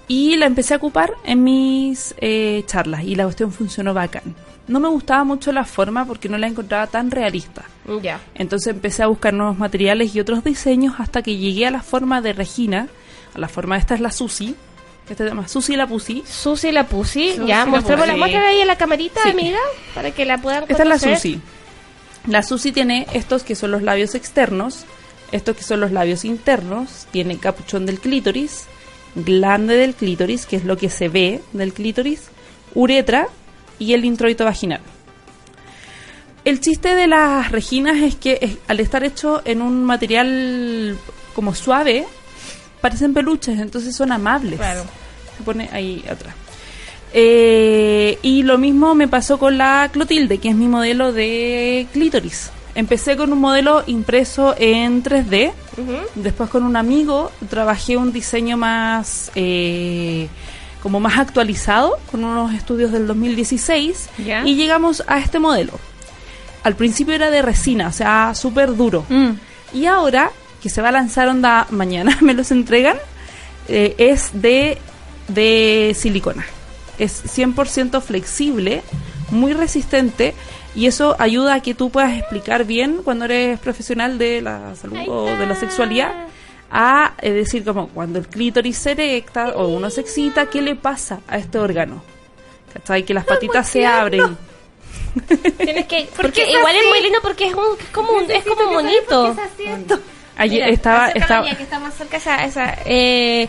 y 0.06 0.36
la 0.36 0.44
empecé 0.44 0.74
a 0.74 0.76
ocupar 0.76 1.14
en 1.24 1.42
mis 1.44 2.14
eh, 2.18 2.62
charlas 2.66 3.04
y 3.04 3.14
la 3.14 3.24
cuestión 3.24 3.52
funcionó 3.52 3.94
bacán. 3.94 4.34
No 4.68 4.80
me 4.80 4.88
gustaba 4.88 5.25
mucho 5.25 5.50
la 5.52 5.64
forma 5.64 6.04
porque 6.04 6.28
no 6.28 6.38
la 6.38 6.46
encontraba 6.46 6.87
tan 6.87 7.10
realista. 7.10 7.64
Ya. 8.02 8.20
Entonces 8.34 8.75
empecé 8.75 9.02
a 9.02 9.06
buscar 9.06 9.32
nuevos 9.34 9.58
materiales 9.58 10.14
y 10.14 10.20
otros 10.20 10.44
diseños 10.44 10.94
hasta 10.98 11.22
que 11.22 11.37
llegué 11.37 11.66
a 11.66 11.70
la 11.70 11.82
forma 11.82 12.20
de 12.20 12.34
Regina. 12.34 12.88
A 13.34 13.38
la 13.38 13.48
forma, 13.48 13.76
esta 13.78 13.94
es 13.94 14.00
la 14.00 14.10
Susi. 14.12 14.54
Esta 15.08 15.25
se 15.25 15.30
llama 15.30 15.48
Susi 15.48 15.75
la 15.75 15.87
Pusi. 15.87 16.22
Susi 16.26 16.70
la 16.70 16.84
pusi, 16.87 17.32
Susi 17.34 17.46
ya, 17.46 17.60
la 17.60 17.66
mostrémosla, 17.66 18.12
Pusi. 18.12 18.18
muéstrala 18.18 18.48
ahí 18.48 18.60
en 18.60 18.66
la 18.66 18.76
camarita, 18.76 19.20
Sí. 19.22 19.30
amiga, 19.30 19.58
para 19.94 20.10
que 20.10 20.26
la 20.26 20.37
puedan 20.38 20.64
Esta 20.68 20.82
es 20.82 20.88
la 20.88 20.98
conocer. 20.98 21.16
Susi. 21.16 21.40
La 22.26 22.42
Susi 22.42 22.72
tiene 22.72 23.06
estos 23.14 23.42
que 23.42 23.54
son 23.54 23.70
los 23.70 23.82
labios 23.82 24.14
externos, 24.14 24.84
estos 25.32 25.56
que 25.56 25.62
son 25.62 25.80
los 25.80 25.92
labios 25.92 26.26
internos, 26.26 27.06
tiene 27.10 27.38
capuchón 27.38 27.87
del 27.87 28.00
clítoris, 28.00 28.66
glande 29.14 29.76
del 29.78 29.94
clítoris, 29.94 30.44
que 30.44 30.56
es 30.56 30.64
lo 30.66 30.76
que 30.76 30.90
se 30.90 31.08
ve 31.08 31.40
del 31.54 31.72
clítoris, 31.72 32.28
uretra 32.75 33.28
y 33.78 33.92
el 33.94 34.04
introito 34.04 34.44
vaginal. 34.44 34.80
El 36.44 36.61
chiste 36.61 36.94
de 36.94 37.06
las 37.06 37.50
reginas 37.52 37.97
es 37.99 38.14
que 38.14 38.38
es- 38.40 38.56
al 38.68 38.80
estar 38.80 39.04
hecho 39.04 39.42
en 39.44 39.61
un 39.61 39.85
material 39.85 40.97
como 41.35 41.54
suave, 41.54 42.06
parecen 42.80 43.12
peluches, 43.12 43.58
entonces 43.58 43.94
son 43.94 44.12
amables. 44.12 44.58
Claro. 44.58 44.85
Se 45.37 45.42
pone 45.42 45.68
ahí 45.73 46.04
atrás. 46.11 46.35
Eh, 47.12 48.18
y 48.23 48.42
lo 48.42 48.58
mismo 48.58 48.94
me 48.94 49.08
pasó 49.08 49.38
con 49.38 49.56
la 49.58 49.88
Clotilde, 49.92 50.38
que 50.38 50.50
es 50.50 50.54
mi 50.54 50.68
modelo 50.68 51.12
de 51.12 51.87
clítoris. 51.92 52.50
Empecé 52.75 53.16
con 53.16 53.32
un 53.32 53.40
modelo 53.40 53.82
impreso 53.87 54.54
en 54.58 55.02
3D. 55.02 55.52
Ujú. 55.78 55.97
Después 56.14 56.50
con 56.50 56.62
un 56.64 56.76
amigo 56.76 57.32
trabajé 57.50 57.97
un 57.97 58.12
diseño 58.12 58.56
más 58.56 59.32
eh, 59.35 60.28
como 60.82 61.00
más 61.00 61.18
actualizado 61.18 61.99
con 62.11 62.25
unos 62.25 62.54
estudios 62.54 62.92
del 62.92 63.06
2016 63.06 64.08
Ya. 64.25 64.47
y 64.47 64.54
llegamos 64.56 65.02
a 65.06 65.18
este 65.18 65.38
modelo. 65.38 65.73
Al 66.62 66.75
principio 66.76 67.14
era 67.14 67.30
de 67.30 67.42
resina, 67.42 67.88
o 67.88 67.92
sea, 67.92 68.35
súper 68.35 68.76
duro. 68.76 69.04
Mm. 69.08 69.30
Y 69.75 69.87
ahora, 69.87 70.30
que 70.62 70.68
se 70.70 70.82
va 70.82 70.88
a 70.88 70.92
lanzar 70.92 71.28
onda 71.28 71.66
mañana, 71.70 72.16
me 72.23 72.35
los 72.35 72.50
entregan, 72.50 72.97
eh, 73.68 73.94
es 73.99 74.30
de, 74.32 74.78
de 75.28 75.94
silicona. 75.99 76.44
Es 76.99 77.25
100% 77.37 78.00
flexible, 78.02 78.82
muy 79.30 79.52
resistente 79.52 80.35
y 80.75 80.87
eso 80.87 81.16
ayuda 81.18 81.54
a 81.54 81.61
que 81.61 81.75
tú 81.75 81.90
puedas 81.90 82.16
explicar 82.16 82.64
bien 82.64 83.00
cuando 83.04 83.25
eres 83.26 83.58
profesional 83.61 84.18
de 84.18 84.40
la 84.42 84.75
salud 84.75 84.99
o 85.06 85.25
de 85.26 85.47
la 85.47 85.54
sexualidad 85.54 86.12
a 86.70 87.14
eh, 87.20 87.30
decir 87.32 87.64
como 87.64 87.88
cuando 87.88 88.18
el 88.18 88.28
clítoris 88.28 88.76
se 88.76 88.92
erecta 88.92 89.50
o 89.56 89.68
uno 89.68 89.90
se 89.90 90.00
excita, 90.02 90.46
¿qué 90.46 90.60
le 90.62 90.76
pasa 90.76 91.20
a 91.28 91.38
este 91.38 91.58
órgano? 91.58 92.02
¿Cachai? 92.72 93.04
Que 93.04 93.14
las 93.14 93.25
patitas 93.25 93.68
se 93.68 93.87
abren. 93.87 94.37
Tienes 95.58 95.87
que, 95.87 96.08
porque 96.16 96.42
es 96.42 96.50
igual 96.50 96.76
es 96.76 96.87
muy 96.88 97.02
lindo 97.02 97.18
porque 97.22 97.46
es, 97.46 97.54
un, 97.54 97.64
es 97.80 97.87
como 97.90 98.12
un, 98.12 98.30
es 98.30 98.44
como 98.44 98.70
bonito. 98.72 99.37
Ayer 100.37 100.62
Mira, 100.62 100.68
estaba, 100.68 101.08
estaba, 101.10 101.46
ya, 101.46 101.56
que 101.56 101.62
está 101.64 101.80
más 101.80 101.94
cerca 101.94 102.18
esa, 102.18 102.44
esa, 102.44 102.76
eh, 102.84 103.48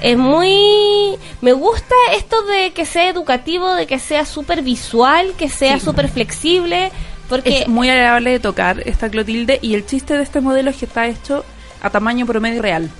es 0.00 0.16
muy 0.16 1.18
me 1.42 1.52
gusta 1.52 1.94
esto 2.16 2.42
de 2.46 2.70
que 2.72 2.86
sea 2.86 3.10
educativo 3.10 3.74
de 3.74 3.86
que 3.86 3.98
sea 3.98 4.24
súper 4.24 4.62
visual 4.62 5.34
que 5.36 5.50
sea 5.50 5.78
Sí. 5.78 5.84
súper 5.84 6.08
flexible 6.08 6.90
porque 7.28 7.58
Es 7.60 7.68
muy 7.68 7.90
agradable 7.90 8.30
de 8.30 8.40
tocar 8.40 8.82
esta 8.88 9.08
Clotilde 9.10 9.58
y 9.62 9.74
el 9.74 9.84
chiste 9.86 10.16
de 10.16 10.22
este 10.22 10.40
modelo 10.40 10.70
es 10.70 10.76
que 10.78 10.86
está 10.86 11.06
hecho 11.06 11.44
a 11.80 11.90
tamaño 11.90 12.26
promedio 12.26 12.62
real. 12.62 12.90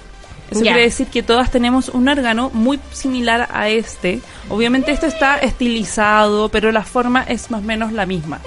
Eso 0.50 0.62
quiere 0.62 0.82
decir 0.82 1.06
que 1.06 1.22
todas 1.22 1.50
tenemos 1.50 1.88
un 1.90 2.08
órgano 2.08 2.50
muy 2.52 2.80
similar 2.92 3.48
a 3.52 3.68
este. 3.68 4.20
Obviamente 4.48 4.90
esto 4.90 5.06
está 5.06 5.38
estilizado, 5.38 6.48
pero 6.48 6.72
la 6.72 6.82
forma 6.82 7.22
es 7.22 7.50
más 7.52 7.60
o 7.60 7.64
menos 7.64 7.92
la 7.92 8.04
misma. 8.04 8.40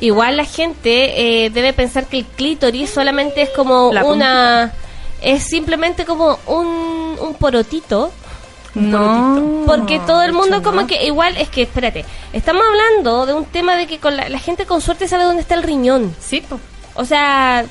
igual 0.00 0.36
la 0.36 0.44
gente 0.44 1.44
eh, 1.44 1.50
debe 1.50 1.72
pensar 1.72 2.06
que 2.06 2.18
el 2.18 2.24
clítoris 2.24 2.90
solamente 2.90 3.42
es 3.42 3.50
como 3.50 3.90
La 3.92 4.04
una 4.04 4.72
es 5.20 5.42
simplemente 5.42 6.04
como 6.04 6.38
un, 6.46 7.16
un 7.20 7.34
porotito 7.34 8.12
No. 8.74 9.64
Porque 9.66 9.98
todo 10.06 10.22
el 10.22 10.32
mundo 10.32 10.62
como 10.62 10.82
no. 10.82 10.86
que 10.86 11.04
igual 11.04 11.36
es 11.36 11.48
que 11.48 11.62
espérate, 11.62 12.04
estamos 12.32 12.62
hablando 12.64 13.26
de 13.26 13.34
un 13.34 13.44
tema 13.44 13.76
de 13.76 13.88
que 13.88 13.98
con 13.98 14.16
la, 14.16 14.28
la 14.28 14.38
gente 14.38 14.66
con 14.66 14.80
suerte 14.80 15.08
sabe 15.08 15.24
dónde 15.24 15.42
está 15.42 15.56
el 15.56 15.64
riñón. 15.64 16.14
Sí, 16.20 16.40
po. 16.40 16.60
O 16.94 17.04
sea, 17.04 17.64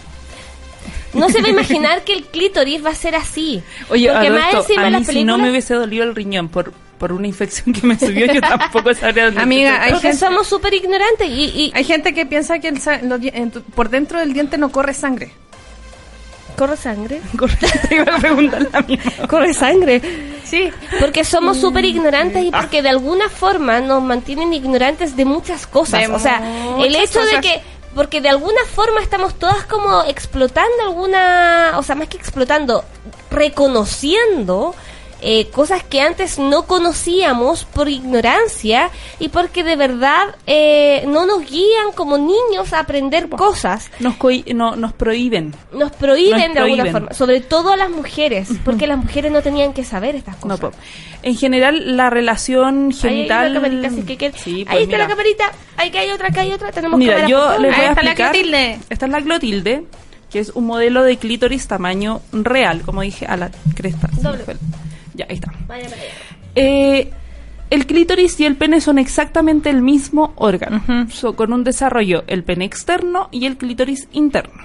no 1.14 1.30
se 1.30 1.42
va 1.42 1.48
a 1.48 1.52
imaginar 1.52 2.04
que 2.04 2.14
el 2.14 2.24
clítoris 2.26 2.84
va 2.86 2.90
a 2.92 2.96
ser 2.96 3.16
así. 3.16 3.62
Oye, 3.90 4.10
porque 4.12 4.28
a, 4.28 4.32
más 4.32 4.54
encima 4.54 4.82
a 4.84 4.86
mí 4.86 4.92
las 4.92 5.08
si 5.08 5.24
no 5.24 5.38
me 5.38 5.44
películas- 5.44 5.50
hubiese 5.52 5.74
dolido 5.76 6.04
el 6.04 6.16
riñón 6.16 6.50
por, 6.50 6.72
por 6.98 7.12
una 7.14 7.28
infección 7.28 7.74
que 7.74 7.86
me 7.88 7.98
subió, 7.98 8.26
yo 8.32 8.42
tampoco 8.42 8.94
sabría 8.94 9.26
dónde 9.26 9.42
Amiga, 9.42 9.82
hay 9.84 9.92
porque 9.92 10.10
gente- 10.10 10.26
somos 10.26 10.48
súper 10.48 10.74
ignorantes 10.74 11.28
y, 11.30 11.44
y 11.46 11.72
Hay 11.76 11.84
gente 11.84 12.14
que 12.14 12.26
piensa 12.26 12.60
que 12.60 12.68
el 12.70 12.76
los 13.04 13.20
en 13.24 13.52
por 13.52 13.90
dentro 13.90 14.20
del 14.20 14.34
diente 14.34 14.58
no 14.58 14.72
corre 14.72 14.94
sangre. 14.94 15.32
corre 16.58 16.76
sangre. 16.78 17.22
Correcto, 17.38 17.68
te 17.88 17.96
iba 17.96 18.04
a 18.16 18.18
preguntar 18.20 18.68
la 18.72 18.82
misma. 18.82 19.28
Corre 19.28 19.54
sangre. 19.54 20.02
Sí. 20.44 20.70
Porque 21.00 21.24
somos 21.24 21.58
súper 21.58 21.86
ignorantes 21.86 22.44
y 22.44 22.52
porque 22.52 22.82
de 22.82 22.90
alguna 22.90 23.30
forma 23.30 23.80
nos 23.82 24.02
mantienen 24.04 24.54
ignorantes 24.54 25.16
de 25.16 25.24
muchas 25.26 25.68
cosas. 25.68 26.02
De 26.02 26.08
o 26.14 26.20
sea, 26.20 26.42
el 26.80 26.96
hecho 26.96 27.20
de 27.22 27.28
cosas. 27.36 27.42
que, 27.42 27.62
porque 27.96 28.22
de 28.22 28.30
alguna 28.30 28.64
forma 28.74 29.02
estamos 29.02 29.34
todas 29.36 29.66
como 29.66 30.04
explotando 30.04 30.84
alguna, 30.84 31.74
o 31.78 31.84
sea, 31.84 31.96
más 31.96 32.08
que 32.08 32.18
explotando, 32.18 32.84
reconociendo 33.32 34.76
eh, 35.22 35.48
cosas 35.50 35.84
que 35.84 36.02
antes 36.02 36.40
no 36.40 36.66
conocíamos 36.66 37.66
por 37.66 37.90
ignorancia 37.90 38.90
y 39.20 39.30
porque 39.30 39.64
de 39.64 39.76
verdad 39.76 40.36
eh, 40.48 41.04
no 41.08 41.26
nos 41.26 41.42
guían 41.50 41.92
como 41.96 42.18
niños 42.18 42.74
a 42.74 42.80
aprender 42.80 43.30
cosas. 43.30 43.92
Nos, 44.00 44.16
no, 44.54 44.76
nos 44.76 44.94
prohíben. 44.94 45.54
Nos 45.74 45.92
prohíben 45.92 46.48
Nos 46.48 46.54
de 46.54 46.60
alguna 46.60 46.86
forma, 46.92 47.14
sobre 47.14 47.42
todo 47.42 47.72
a 47.74 47.78
las 47.78 47.90
mujeres, 47.90 48.50
porque 48.64 48.88
las 48.88 48.98
mujeres 48.98 49.32
no 49.32 49.42
tenían 49.42 49.74
que 49.74 49.84
saber 49.84 50.16
estas 50.16 50.36
cosas. 50.38 50.72
en 51.22 51.36
general, 51.36 51.98
la 51.98 52.10
relación 52.10 52.90
Ahí 52.92 52.94
hay 52.94 53.00
genital. 53.00 53.52
una 53.52 53.62
camarita, 53.62 53.88
así 53.88 54.02
que, 54.04 54.18
que- 54.18 54.32
Sí, 54.32 54.60
ahí 54.62 54.66
pues 54.66 54.82
está 54.84 54.98
la 54.98 55.08
camarita, 55.08 55.52
ahí 55.78 55.92
que 55.92 56.00
hay 56.00 56.12
otra, 56.12 56.28
acá 56.30 56.42
hay 56.42 56.52
otra, 56.54 56.72
tenemos 56.72 56.98
Mira, 56.98 57.14
cámaras 57.16 57.30
yo 57.30 57.60
les 57.60 57.72
voy 57.76 57.82
Ahí 57.82 57.88
a 57.88 57.90
está 57.90 58.04
la 58.04 58.12
explicar. 58.12 58.32
Clotilde. 58.32 58.80
Esta 58.90 59.06
es 59.06 59.12
la 59.12 59.22
Clotilde, 59.22 59.84
que 60.32 60.40
es 60.40 60.50
un 60.52 60.66
modelo 60.66 61.04
de 61.04 61.18
clítoris 61.18 61.68
tamaño 61.68 62.22
real, 62.32 62.82
como 62.84 63.02
dije, 63.02 63.26
a 63.26 63.36
la 63.36 63.52
cresta. 63.76 64.10
Doble. 64.22 64.44
Ya, 65.20 65.26
ahí 65.30 65.36
está. 65.36 65.52
Vaya 65.68 65.86
allá. 65.86 65.96
Eh, 66.56 67.12
el 67.70 67.86
clítoris 67.86 68.40
y 68.40 68.46
el 68.46 68.56
pene 68.56 68.80
son 68.82 68.98
exactamente 68.98 69.70
el 69.70 69.82
mismo 69.82 70.34
órgano. 70.38 70.82
So, 71.12 71.36
con 71.36 71.52
un 71.54 71.64
desarrollo 71.64 72.24
el 72.28 72.44
pene 72.44 72.66
externo 72.66 73.28
y 73.32 73.46
el 73.46 73.58
clítoris 73.58 74.08
interno. 74.14 74.64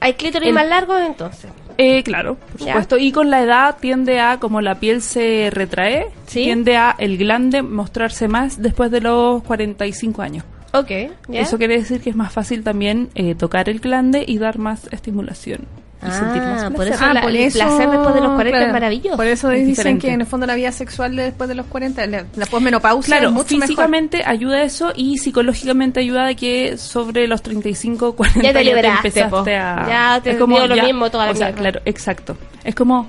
Hay 0.00 0.14
clítoris 0.14 0.48
El- 0.48 0.54
más 0.54 0.68
largos 0.68 1.00
entonces. 1.00 1.50
Eh, 1.78 2.02
claro, 2.02 2.34
por 2.36 2.60
Ya. 2.60 2.66
supuesto. 2.74 2.98
Y 2.98 3.10
con 3.12 3.30
la 3.30 3.42
edad 3.42 3.76
tiende 3.80 4.20
a, 4.20 4.38
como 4.38 4.60
la 4.60 4.74
piel 4.80 5.00
se 5.00 5.48
retrae, 5.52 6.06
Sí. 6.26 6.42
tiende 6.44 6.76
a 6.76 6.94
el 6.98 7.16
glande 7.18 7.62
mostrarse 7.62 8.28
más 8.28 8.60
después 8.60 8.90
de 8.90 9.00
los 9.00 9.42
45 9.44 10.22
años. 10.22 10.44
Ok, 10.72 10.90
¿ya? 11.28 11.40
Eso 11.40 11.56
quiere 11.56 11.78
decir 11.78 12.00
que 12.00 12.10
es 12.10 12.16
más 12.16 12.32
fácil 12.32 12.62
también 12.64 13.08
eh, 13.14 13.34
tocar 13.36 13.68
el 13.68 13.78
glande 13.80 14.24
y 14.26 14.38
dar 14.38 14.58
más 14.58 14.88
estimulación. 14.92 15.60
Y 16.06 16.10
sentir 16.10 16.42
más 16.42 16.62
Ah, 16.64 16.66
por 16.70 16.76
placer. 16.86 16.94
eso 16.94 17.12
la- 17.14 17.20
el 17.20 17.52
placer 17.52 17.90
después 17.90 18.14
de 18.14 18.20
los 18.20 18.34
40 18.34 18.66
es 18.66 18.72
maravilloso. 18.72 19.16
Por 19.16 19.26
eso 19.26 19.50
Es 19.50 19.66
dicen 19.66 19.98
que 19.98 20.10
en 20.12 20.20
el 20.20 20.26
fondo 20.26 20.46
la 20.46 20.54
vida 20.54 20.70
sexual 20.72 21.16
de 21.16 21.22
después 21.24 21.48
de 21.48 21.54
los 21.54 21.66
40, 21.66 22.06
la, 22.06 22.24
la 22.36 22.46
posmenopausia 22.46 23.16
Claro, 23.16 23.28
es 23.28 23.34
mucho 23.34 23.54
mejor. 23.54 23.66
físicamente 23.68 24.22
ayuda 24.26 24.62
eso 24.62 24.92
y 24.94 25.18
psicológicamente 25.18 26.00
ayuda 26.00 26.26
a 26.28 26.34
que 26.34 26.76
sobre 26.78 27.26
los 27.26 27.42
35, 27.42 28.14
40 28.16 28.42
Ya 28.42 28.52
te 28.52 28.64
liberaste, 28.64 29.08
empezaste 29.08 29.30
po. 29.30 29.38
a... 29.38 29.86
Ya 29.88 30.20
te 30.22 30.30
es 30.32 30.36
como 30.36 30.58
lo 30.58 30.76
mismo 30.76 31.10
toda 31.10 31.26
la 31.26 31.32
O 31.32 31.34
sea, 31.34 31.46
mierda. 31.46 31.60
claro, 31.60 31.80
exacto. 31.84 32.36
Es 32.62 32.74
como, 32.74 33.08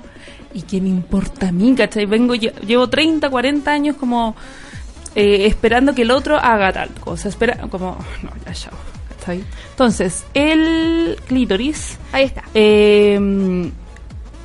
¿y 0.54 0.62
qué 0.62 0.80
me 0.80 0.88
importa 0.88 1.48
a 1.48 1.52
mí, 1.52 1.74
cachai? 1.74 2.06
Vengo, 2.06 2.34
lle- 2.34 2.54
llevo 2.66 2.88
30, 2.88 3.28
40 3.30 3.70
años 3.70 3.96
como 3.96 4.34
eh, 5.14 5.46
esperando 5.46 5.94
que 5.94 6.02
el 6.02 6.10
otro 6.10 6.36
haga 6.36 6.72
tal 6.72 6.90
cosa. 7.00 7.28
Espera, 7.28 7.56
como, 7.70 7.96
no, 8.22 8.30
ya, 8.44 8.52
ya. 8.52 8.70
Entonces, 9.70 10.24
el 10.34 11.16
clítoris, 11.26 11.98
Ahí 12.12 12.24
está. 12.24 12.44
eh, 12.54 13.70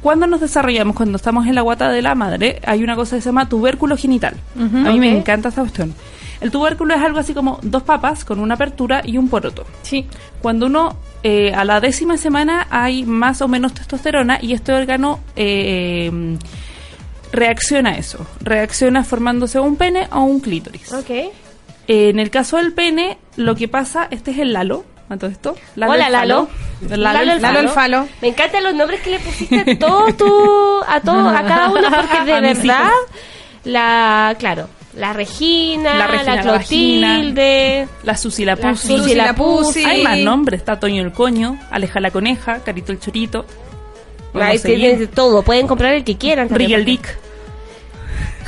cuando 0.01 0.25
nos 0.25 0.41
desarrollamos, 0.41 0.95
cuando 0.95 1.15
estamos 1.17 1.45
en 1.45 1.53
la 1.53 1.61
guata 1.61 1.89
de 1.91 2.01
la 2.01 2.15
madre, 2.15 2.59
hay 2.65 2.83
una 2.83 2.95
cosa 2.95 3.15
que 3.17 3.21
se 3.21 3.29
llama 3.29 3.47
tubérculo 3.47 3.95
genital. 3.97 4.35
A 4.57 4.59
mí 4.91 4.99
me 4.99 5.15
encanta 5.15 5.49
esta 5.49 5.61
cuestión. 5.61 5.93
El 6.39 6.49
tubérculo 6.49 6.95
es 6.95 7.01
algo 7.03 7.19
así 7.19 7.35
como 7.35 7.59
dos 7.61 7.83
papas 7.83 8.25
con 8.25 8.39
una 8.39 8.55
apertura 8.55 9.03
y 9.05 9.17
un 9.19 9.29
poroto. 9.29 9.63
Sí. 9.83 10.07
Cuando 10.41 10.65
uno, 10.65 10.95
eh, 11.21 11.53
a 11.53 11.63
la 11.65 11.79
décima 11.79 12.17
semana, 12.17 12.65
hay 12.71 13.03
más 13.03 13.43
o 13.43 13.47
menos 13.47 13.75
testosterona 13.75 14.39
y 14.41 14.53
este 14.53 14.73
órgano 14.73 15.19
eh, 15.35 16.35
reacciona 17.31 17.91
a 17.91 17.97
eso. 17.97 18.25
Reacciona 18.41 19.03
formándose 19.03 19.59
un 19.59 19.75
pene 19.75 20.07
o 20.11 20.21
un 20.21 20.39
clítoris. 20.39 20.91
Ok. 20.93 21.11
Eh, 21.87 22.09
en 22.09 22.19
el 22.19 22.29
caso 22.29 22.57
del 22.57 22.73
pene, 22.73 23.17
lo 23.35 23.55
que 23.55 23.67
pasa, 23.67 24.07
este 24.11 24.31
es 24.31 24.37
el 24.39 24.53
Lalo, 24.53 24.85
a 25.09 25.17
todo 25.17 25.29
esto. 25.29 25.55
Hola, 25.75 26.05
el 26.07 26.11
Lalo. 26.11 26.47
falo. 26.47 26.89
Lalo, 26.97 27.03
Lalo 27.03 27.31
el 27.33 27.41
Lalo 27.41 27.41
falo. 27.41 27.59
el 27.59 27.69
falo. 27.69 28.07
Me 28.21 28.27
encantan 28.29 28.63
los 28.63 28.73
nombres 28.75 29.01
que 29.01 29.09
le 29.11 29.19
pusiste 29.19 29.59
a 29.71 29.79
todos 29.79 30.15
tú, 30.17 30.79
a 30.87 30.99
todos, 31.01 31.33
a 31.35 31.43
cada 31.47 31.69
uno, 31.69 31.87
porque 31.93 32.31
de 32.31 32.39
verdad, 32.41 32.89
la, 33.63 34.35
claro, 34.39 34.67
la 34.95 35.13
Regina, 35.13 35.93
La 35.93 35.99
la, 35.99 36.07
Regina, 36.07 36.35
la 36.35 36.41
Clotilde, 36.41 37.87
La 38.03 38.17
Susi 38.17 38.45
la 38.45 38.55
La 38.55 38.69
Pusi. 38.71 38.87
Susi 38.87 39.15
la 39.15 39.33
Pusi. 39.35 39.83
Hay 39.83 40.03
más 40.03 40.17
nombres, 40.19 40.59
está 40.61 40.79
Toño 40.79 41.01
el 41.03 41.11
Coño, 41.11 41.57
Aleja 41.71 41.99
la 41.99 42.11
Coneja, 42.11 42.59
Carito 42.59 42.91
el 42.91 42.99
Chorito. 42.99 43.45
Tienen 44.33 44.59
seguir. 44.59 44.97
de 44.97 45.07
todo, 45.07 45.41
pueden 45.43 45.67
comprar 45.67 45.93
el 45.93 46.03
que 46.05 46.15
quieran. 46.17 46.47
porque- 46.47 46.77
Dick. 46.85 47.17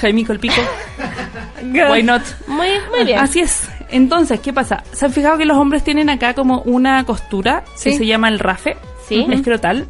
Jaimico 0.03 0.31
el 0.33 0.39
Pico. 0.39 0.61
Why 1.91 2.03
not? 2.03 2.21
Muy, 2.47 2.67
muy 2.95 3.05
bien. 3.05 3.19
Así 3.19 3.39
es. 3.39 3.67
Entonces, 3.89 4.39
¿qué 4.39 4.51
pasa? 4.53 4.83
¿Se 4.91 5.05
han 5.05 5.11
fijado 5.13 5.37
que 5.37 5.45
los 5.45 5.57
hombres 5.57 5.83
tienen 5.83 6.09
acá 6.09 6.33
como 6.33 6.61
una 6.63 7.03
costura 7.05 7.63
que 7.81 7.93
se 7.93 8.05
llama 8.05 8.27
el 8.27 8.39
rafe? 8.39 8.75
Sí. 9.07 9.25
Escrotal. 9.31 9.87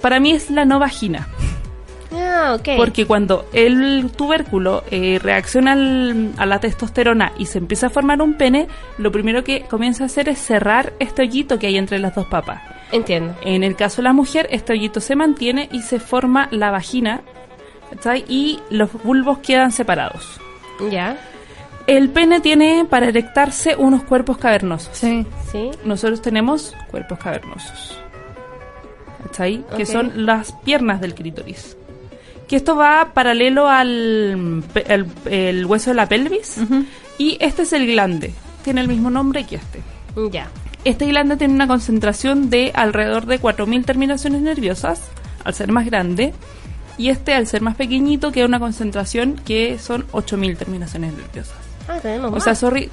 Para 0.00 0.20
mí 0.20 0.32
es 0.32 0.50
la 0.50 0.64
no 0.64 0.78
vagina. 0.78 1.26
Ah, 2.12 2.56
ok. 2.58 2.68
Porque 2.76 3.06
cuando 3.06 3.46
el 3.52 4.10
tubérculo 4.16 4.84
eh, 4.90 5.18
reacciona 5.22 5.72
al- 5.72 6.32
a 6.36 6.46
la 6.46 6.60
testosterona 6.60 7.32
y 7.38 7.46
se 7.46 7.58
empieza 7.58 7.88
a 7.88 7.90
formar 7.90 8.22
un 8.22 8.34
pene, 8.34 8.68
lo 8.98 9.10
primero 9.10 9.42
que 9.42 9.62
comienza 9.62 10.04
a 10.04 10.06
hacer 10.06 10.28
es 10.28 10.38
cerrar 10.38 10.92
este 11.00 11.22
hoyito 11.22 11.58
que 11.58 11.66
hay 11.66 11.76
entre 11.76 11.98
las 11.98 12.14
dos 12.14 12.26
papas. 12.26 12.62
Entiendo. 12.92 13.34
En 13.42 13.64
el 13.64 13.74
caso 13.74 13.96
de 13.96 14.04
la 14.04 14.12
mujer, 14.12 14.46
este 14.50 14.72
hoyito 14.72 15.00
se 15.00 15.16
mantiene 15.16 15.68
y 15.72 15.82
se 15.82 15.98
forma 15.98 16.48
la 16.52 16.70
vagina 16.70 17.22
¿cachai? 17.90 18.24
y 18.28 18.60
los 18.70 18.92
bulbos 19.02 19.38
quedan 19.38 19.72
separados. 19.72 20.40
Ya, 20.90 21.16
El 21.86 22.10
pene 22.10 22.40
tiene 22.40 22.84
para 22.88 23.06
erectarse 23.08 23.76
unos 23.76 24.02
cuerpos 24.02 24.38
cavernosos. 24.38 24.96
Sí. 24.96 25.24
sí. 25.52 25.70
Nosotros 25.84 26.20
tenemos 26.20 26.74
cuerpos 26.90 27.18
cavernosos. 27.18 27.98
¿Cachai? 29.22 29.64
Que 29.76 29.82
Ok. 29.84 29.88
son 29.88 30.26
las 30.26 30.52
piernas 30.52 31.00
del 31.00 31.14
clítoris. 31.14 31.76
Que 32.48 32.56
esto 32.56 32.76
va 32.76 33.10
paralelo 33.14 33.68
al 33.68 34.62
el 35.24 35.66
hueso 35.66 35.90
de 35.90 35.94
la 35.96 36.08
pelvis. 36.08 36.58
Y 37.18 37.36
este 37.40 37.62
es 37.62 37.72
el 37.72 37.86
glande. 37.86 38.32
Tiene 38.62 38.80
el 38.82 38.88
mismo 38.88 39.10
nombre 39.10 39.44
que 39.44 39.56
este. 39.56 39.80
Ya. 40.30 40.48
Este 40.84 41.06
glande 41.06 41.36
tiene 41.36 41.54
una 41.54 41.66
concentración 41.66 42.48
de 42.50 42.70
alrededor 42.74 43.26
de 43.26 43.40
4.000 43.40 43.84
terminaciones 43.84 44.42
nerviosas, 44.42 45.02
al 45.44 45.54
ser 45.54 45.72
más 45.72 45.86
grande. 45.86 46.32
Y 46.98 47.10
este, 47.10 47.34
al 47.34 47.46
ser 47.46 47.60
más 47.62 47.76
pequeñito, 47.76 48.32
queda 48.32 48.46
una 48.46 48.58
concentración 48.58 49.34
que 49.44 49.78
son 49.78 50.06
8.000 50.12 50.56
terminaciones 50.56 51.12
nerviosas. 51.14 51.54
Ah, 51.88 51.98
tenemos 52.00 52.30
O 52.30 52.34
más. 52.34 52.44
sea, 52.44 52.54
sorry. 52.54 52.90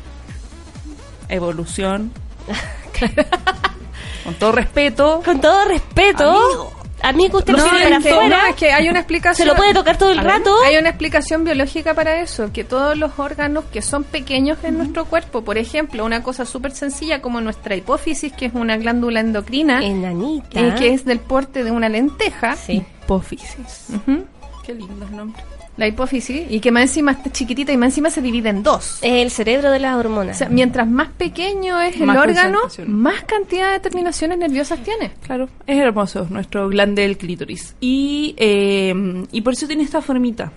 Evolución. 1.30 2.12
Con 4.24 4.34
todo 4.36 4.52
respeto. 4.52 5.22
Con 5.24 5.42
todo 5.42 5.66
respeto, 5.66 6.30
Amigo. 6.30 6.72
Amigo, 7.04 7.38
usted 7.40 7.54
No, 7.54 7.60
lo 7.64 7.70
para 7.70 7.98
es 7.98 8.04
que, 8.04 8.10
afuera, 8.12 8.38
no, 8.42 8.46
es 8.50 8.56
que 8.56 8.72
hay 8.72 8.90
una 8.90 9.00
explicación. 9.00 9.48
se 9.48 9.52
lo 9.54 9.56
puede 9.58 9.74
tocar 9.74 9.98
todo 9.98 10.10
el 10.12 10.18
ver. 10.20 10.28
rato. 10.28 10.56
Hay 10.66 10.78
una 10.78 10.90
explicación 10.90 11.44
biológica 11.44 11.94
para 11.94 12.20
eso, 12.22 12.52
que 12.52 12.64
todos 12.64 12.98
los 12.98 13.12
órganos 13.20 13.66
que 13.72 13.82
son 13.82 14.04
pequeños 14.04 14.58
en 14.64 14.78
nuestro 14.78 15.06
cuerpo, 15.06 15.44
por 15.44 15.58
ejemplo, 15.58 16.04
una 16.06 16.24
cosa 16.24 16.46
súper 16.46 16.72
sencilla 16.72 17.22
como 17.22 17.42
nuestra 17.42 17.76
hipófisis, 17.76 18.34
que 18.34 18.48
es 18.48 18.54
una 18.54 18.78
glándula 18.78 19.20
endocrina, 19.20 19.84
Enanita. 19.86 20.60
eh, 20.60 20.76
que 20.78 20.94
es 20.94 21.06
del 21.06 21.20
porte 21.20 21.64
de 21.64 21.72
una 21.72 21.90
lenteja, 21.90 22.56
Sí. 22.56 22.84
Hipófisis. 23.04 23.88
Ujú. 23.94 24.24
Qué 24.66 24.74
lindo 24.74 25.06
el 25.06 25.16
nombre. 25.16 25.44
La 25.76 25.88
hipófisis, 25.88 26.44
y 26.50 26.60
que 26.60 26.72
más 26.72 26.84
encima 26.84 27.14
está 27.14 27.32
chiquitita 27.32 27.72
y 27.72 27.78
más 27.78 27.88
encima 27.88 28.10
se 28.12 28.22
divide 28.22 28.50
en 28.50 28.62
dos. 28.62 29.00
Es 29.02 29.24
el 29.24 29.32
cerebro 29.32 29.72
de 29.72 29.80
las 29.80 29.96
O 29.96 30.00
hormonas. 30.00 30.38
sea, 30.38 30.48
mientras 30.50 30.88
más 30.88 31.10
pequeño 31.10 31.82
es 31.82 32.00
el 32.00 32.10
órgano, 32.10 32.60
más 32.88 33.24
cantidad 33.24 33.72
de 33.72 33.80
terminaciones 33.80 34.38
nerviosas 34.38 34.80
tiene. 34.84 35.12
Claro, 35.26 35.50
es 35.66 35.78
hermoso 35.80 36.28
nuestro 36.30 36.70
glande 36.70 37.02
del 37.02 37.18
clítoris. 37.18 37.76
Y, 37.80 38.36
eh, 38.38 39.26
y 39.32 39.42
por 39.42 39.54
eso 39.54 39.66
tiene 39.68 39.82
esta 39.84 40.02
formita. 40.02 40.52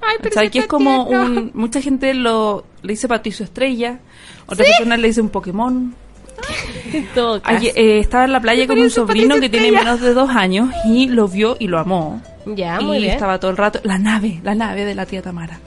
Ay, 0.00 0.16
pero 0.20 0.34
¿Sabes? 0.34 0.48
si 0.48 0.52
Que 0.52 0.58
es 0.60 0.66
como 0.66 1.06
tierno. 1.08 1.26
un. 1.26 1.50
Mucha 1.54 1.80
gente 1.80 2.12
lo 2.14 2.64
le 2.82 2.92
dice 2.92 3.06
Patricio 3.08 3.44
Estrella, 3.44 4.00
otra 4.46 4.64
persona 4.64 4.96
le 4.96 5.08
dice 5.08 5.20
un 5.20 5.28
Pokémon. 5.28 5.94
Ayer, 7.44 7.72
eh, 7.76 7.98
estaba 7.98 8.24
en 8.24 8.32
la 8.32 8.40
playa 8.40 8.66
con 8.66 8.78
un 8.78 8.90
sobrino 8.90 9.38
que 9.40 9.48
tiene 9.48 9.72
menos 9.72 10.00
de 10.00 10.14
dos 10.14 10.30
años 10.30 10.70
y 10.84 11.08
lo 11.08 11.28
vio 11.28 11.56
y 11.58 11.68
lo 11.68 11.78
amó. 11.78 12.20
Ya, 12.46 12.80
y 12.80 12.86
bien. 12.98 13.04
estaba 13.04 13.38
todo 13.38 13.50
el 13.50 13.56
rato. 13.56 13.80
La 13.84 13.98
nave, 13.98 14.40
la 14.42 14.54
nave 14.54 14.84
de 14.84 14.94
la 14.94 15.06
tía 15.06 15.22
Tamara. 15.22 15.58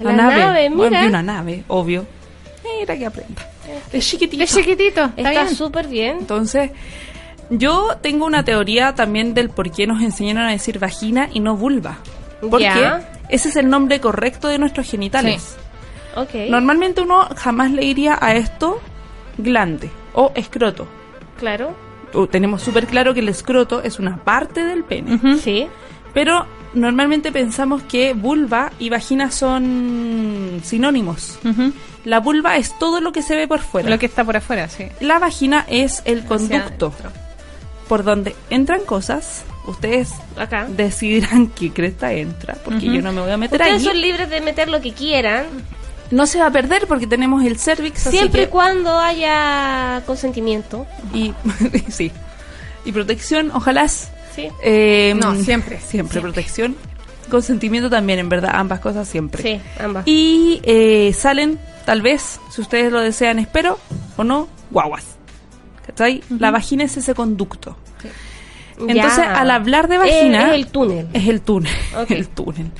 La 0.00 0.12
nave, 0.12 0.68
Bueno, 0.70 0.90
mira. 0.90 1.02
vi 1.02 1.08
una 1.08 1.22
nave, 1.22 1.64
obvio. 1.68 2.06
Mira 2.78 2.96
que 2.96 3.06
aprenda. 3.06 3.46
Es 3.92 4.08
chiquitito. 4.08 4.42
Es 4.42 4.54
chiquitito, 4.54 5.10
está, 5.16 5.30
bien. 5.30 5.54
súper 5.54 5.88
bien. 5.88 6.18
Entonces, 6.20 6.70
yo 7.50 7.96
tengo 8.00 8.24
una 8.26 8.44
teoría 8.44 8.94
también 8.94 9.34
del 9.34 9.50
por 9.50 9.70
qué 9.70 9.86
nos 9.86 10.02
enseñaron 10.02 10.44
a 10.44 10.50
decir 10.52 10.78
vagina 10.78 11.28
y 11.32 11.40
no 11.40 11.56
vulva. 11.56 11.98
Porque 12.48 12.70
ese 13.28 13.50
es 13.50 13.56
el 13.56 13.68
nombre 13.68 14.00
correcto 14.00 14.48
de 14.48 14.58
nuestros 14.58 14.90
genitales. 14.90 15.56
Normalmente 16.48 17.00
uno 17.02 17.28
jamás 17.36 17.70
le 17.70 17.82
diría 17.82 18.18
a 18.20 18.34
esto 18.34 18.80
glande 19.40 19.90
o 20.14 20.32
escroto. 20.34 20.86
Claro. 21.38 21.74
O 22.12 22.26
tenemos 22.26 22.62
súper 22.62 22.86
claro 22.86 23.14
que 23.14 23.20
el 23.20 23.28
escroto 23.28 23.82
es 23.82 23.98
una 23.98 24.16
parte 24.24 24.64
del 24.64 24.84
pene. 24.84 25.18
Sí. 25.38 25.66
Pero 26.12 26.46
normalmente 26.74 27.32
pensamos 27.32 27.82
que 27.82 28.14
vulva 28.14 28.72
y 28.78 28.90
vagina 28.90 29.30
son 29.30 30.60
sinónimos. 30.62 31.38
La 32.04 32.20
vulva 32.20 32.56
es 32.56 32.78
todo 32.78 33.00
lo 33.00 33.12
que 33.12 33.22
se 33.22 33.36
ve 33.36 33.46
por 33.46 33.60
fuera. 33.60 33.90
Lo 33.90 33.98
que 33.98 34.06
está 34.06 34.24
por 34.24 34.36
afuera, 34.36 34.68
sí. 34.68 34.86
La 35.00 35.18
vagina 35.18 35.64
es 35.68 36.02
el 36.04 36.24
conducto 36.24 36.92
por 37.88 38.04
donde 38.04 38.34
entran 38.50 38.84
cosas. 38.84 39.44
Ustedes 39.66 40.12
Acá. 40.36 40.66
decidirán 40.68 41.48
qué 41.48 41.70
cresta 41.70 42.12
entra, 42.12 42.56
porque 42.64 42.86
yo 42.86 43.02
no 43.02 43.12
me 43.12 43.20
voy 43.20 43.30
a 43.30 43.36
meter 43.36 43.60
Ustedes 43.60 43.80
ahí. 43.80 43.84
son 43.84 44.00
libres 44.00 44.30
de 44.30 44.40
meter 44.40 44.68
lo 44.68 44.80
que 44.80 44.92
quieran, 44.92 45.44
No 46.10 46.26
se 46.26 46.38
va 46.40 46.46
a 46.46 46.50
perder 46.50 46.86
porque 46.88 47.06
tenemos 47.06 47.44
el 47.44 47.58
cervix. 47.58 48.00
siempre 48.02 48.42
y 48.42 48.44
que- 48.46 48.50
cuando 48.50 48.98
haya 48.98 50.02
consentimiento. 50.06 50.86
y 51.14 51.32
sí. 51.88 52.10
Y 52.84 52.92
protección, 52.92 53.50
ojalá. 53.54 53.86
Sí. 53.88 54.48
eh, 54.62 55.14
No, 55.16 55.34
siempre. 55.42 55.80
Siempre 55.80 56.20
protección. 56.20 56.76
Consentimiento 57.30 57.88
también, 57.88 58.18
en 58.18 58.28
verdad, 58.28 58.50
ambas 58.54 58.80
cosas 58.80 59.06
siempre. 59.06 59.42
Sí, 59.42 59.60
ambas. 59.78 60.02
Y 60.06 60.60
eh, 60.64 61.12
salen, 61.12 61.60
tal 61.84 62.02
vez, 62.02 62.40
si 62.50 62.60
ustedes 62.60 62.90
lo 62.92 63.00
desean, 63.00 63.38
espero, 63.38 63.78
o 64.16 64.24
no, 64.24 64.48
guaguas. 64.72 65.04
¿Cachai? 65.86 66.22
La 66.40 66.50
vagina 66.50 66.84
es 66.84 66.96
ese 66.96 67.14
conducto. 67.14 67.76
Entonces, 68.78 69.18
Ya. 69.18 69.34
al 69.38 69.50
hablar 69.50 69.86
de 69.88 69.98
vagina... 69.98 70.48
Es, 70.48 70.54
el 70.54 70.66
túnel. 70.68 71.08
Es 71.12 71.28
el 71.28 71.40
túnel. 71.42 71.72
El 72.08 72.28
túnel. 72.28 72.70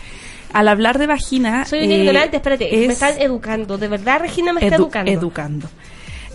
Al 0.52 0.68
hablar 0.68 0.98
de 0.98 1.06
vagina... 1.06 1.64
Soy 1.64 1.84
un 1.84 1.90
eh, 1.92 1.98
ignorante, 1.98 2.36
espérate, 2.36 2.68
me 2.70 2.84
es 2.84 2.90
están 2.92 3.20
educando. 3.20 3.78
De 3.78 3.88
verdad, 3.88 4.20
Regina 4.20 4.52
me 4.52 4.60
está 4.62 4.76
edu- 4.76 4.80
educando. 4.80 5.10
Educando. 5.10 5.68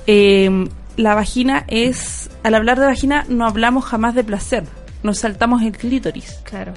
Eh, 0.08 0.68
la 0.98 1.16
vagina 1.16 1.66
es... 1.68 2.30
Al 2.44 2.56
hablar 2.56 2.80
de 2.80 2.86
vagina 2.86 3.26
no 3.28 3.46
hablamos 3.46 3.86
jamás 3.86 4.16
de 4.16 4.24
placer. 4.24 4.64
Nos 5.04 5.20
saltamos 5.20 5.62
el 5.64 5.74
clítoris. 5.78 6.40
Claro. 6.44 6.74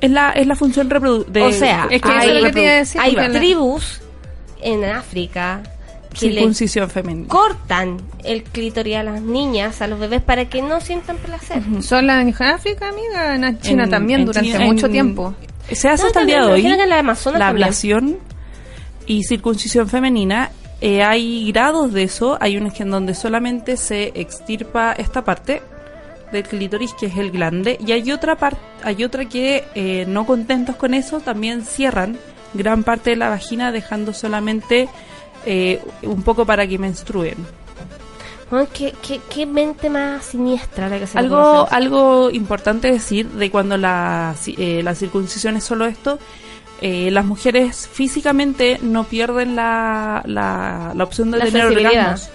Es 0.00 0.10
la, 0.10 0.30
es 0.30 0.46
la 0.46 0.56
función 0.56 0.90
reproductiva. 0.90 1.46
O 1.46 1.52
sea, 1.52 1.86
Es 1.90 2.02
que 2.02 2.08
eso 2.08 2.30
es 2.30 2.34
lo 2.42 2.46
que 2.48 2.52
te 2.52 2.60
iba 2.62 2.70
a 2.72 2.74
decir. 2.76 3.00
Hay 3.00 3.14
tribus 3.30 4.00
en 4.60 4.84
África 4.84 5.62
que 6.18 6.26
le 6.28 6.34
Circuncisión 6.36 6.88
femenina. 6.88 7.28
cortan 7.28 7.98
el 8.24 8.42
clítoris 8.44 8.96
a 8.96 9.02
las 9.02 9.20
niñas, 9.20 9.82
a 9.82 9.86
los 9.86 9.98
bebés, 9.98 10.22
para 10.22 10.46
que 10.48 10.62
no 10.62 10.80
sientan 10.80 11.16
placer. 11.18 11.62
Son 11.82 12.06
las 12.06 12.22
en 12.26 12.34
África, 12.42 12.88
amiga, 12.88 13.34
en 13.34 13.60
China 13.60 13.84
En- 13.84 13.90
también 13.90 14.20
en 14.20 14.26
durante 14.26 14.50
China- 14.52 14.64
mucho 14.64 14.86
en- 14.86 14.92
tiempo. 14.92 15.34
Se 15.72 15.88
hace 15.88 16.02
No, 16.04 16.06
hasta 16.08 16.20
el 16.20 16.26
día 16.26 16.44
de 16.44 16.52
hoy. 16.52 16.62
la 16.62 16.98
Amazonas 16.98 17.38
la 17.38 17.48
ablación 17.48 18.18
y 19.06 19.24
circuncisión 19.24 19.88
femenina. 19.88 20.50
eh, 20.80 21.02
hay 21.02 21.50
grados 21.50 21.92
de 21.94 22.02
eso. 22.02 22.36
Hay 22.40 22.58
unos 22.58 22.74
que 22.74 22.82
en 22.82 22.90
donde 22.90 23.14
solamente 23.14 23.78
se 23.78 24.12
extirpa 24.14 24.92
esta 24.92 25.24
parte 25.24 25.62
del 26.30 26.42
clítoris, 26.42 26.92
que 26.94 27.06
es 27.06 27.16
el 27.16 27.30
glande. 27.30 27.78
Y 27.86 27.92
hay 27.92 28.12
otra 28.12 28.36
parte, 28.36 28.60
hay 28.82 29.02
otra 29.04 29.24
que 29.24 29.64
eh, 29.74 30.04
no 30.06 30.26
contentos 30.26 30.76
con 30.76 30.92
eso, 30.92 31.20
también 31.20 31.64
cierran 31.64 32.18
gran 32.52 32.82
parte 32.82 33.10
de 33.10 33.16
la 33.16 33.30
vagina, 33.30 33.72
dejando 33.72 34.12
solamente 34.12 34.88
eh, 35.46 35.80
un 36.02 36.22
poco 36.22 36.44
para 36.44 36.66
que 36.66 36.78
menstruen. 36.78 37.36
¿Qué, 38.72 38.92
qué, 39.06 39.20
qué 39.28 39.46
mente 39.46 39.90
más 39.90 40.26
siniestra 40.26 40.88
la 40.88 40.98
que 41.00 41.08
se 41.08 41.18
Algo, 41.18 41.66
algo 41.72 42.30
importante 42.30 42.90
decir 42.92 43.28
de 43.30 43.50
cuando 43.50 43.76
la, 43.76 44.34
eh, 44.46 44.80
la 44.84 44.94
circuncisión 44.94 45.56
es 45.56 45.64
solo 45.64 45.86
esto, 45.86 46.20
eh, 46.80 47.10
las 47.10 47.24
mujeres 47.24 47.88
físicamente 47.90 48.78
no 48.80 49.04
pierden 49.04 49.56
la, 49.56 50.22
la, 50.26 50.92
la 50.94 51.04
opción 51.04 51.32
de 51.32 51.38
La 51.38 51.46
tener 51.46 51.64
orgasmos, 51.66 52.28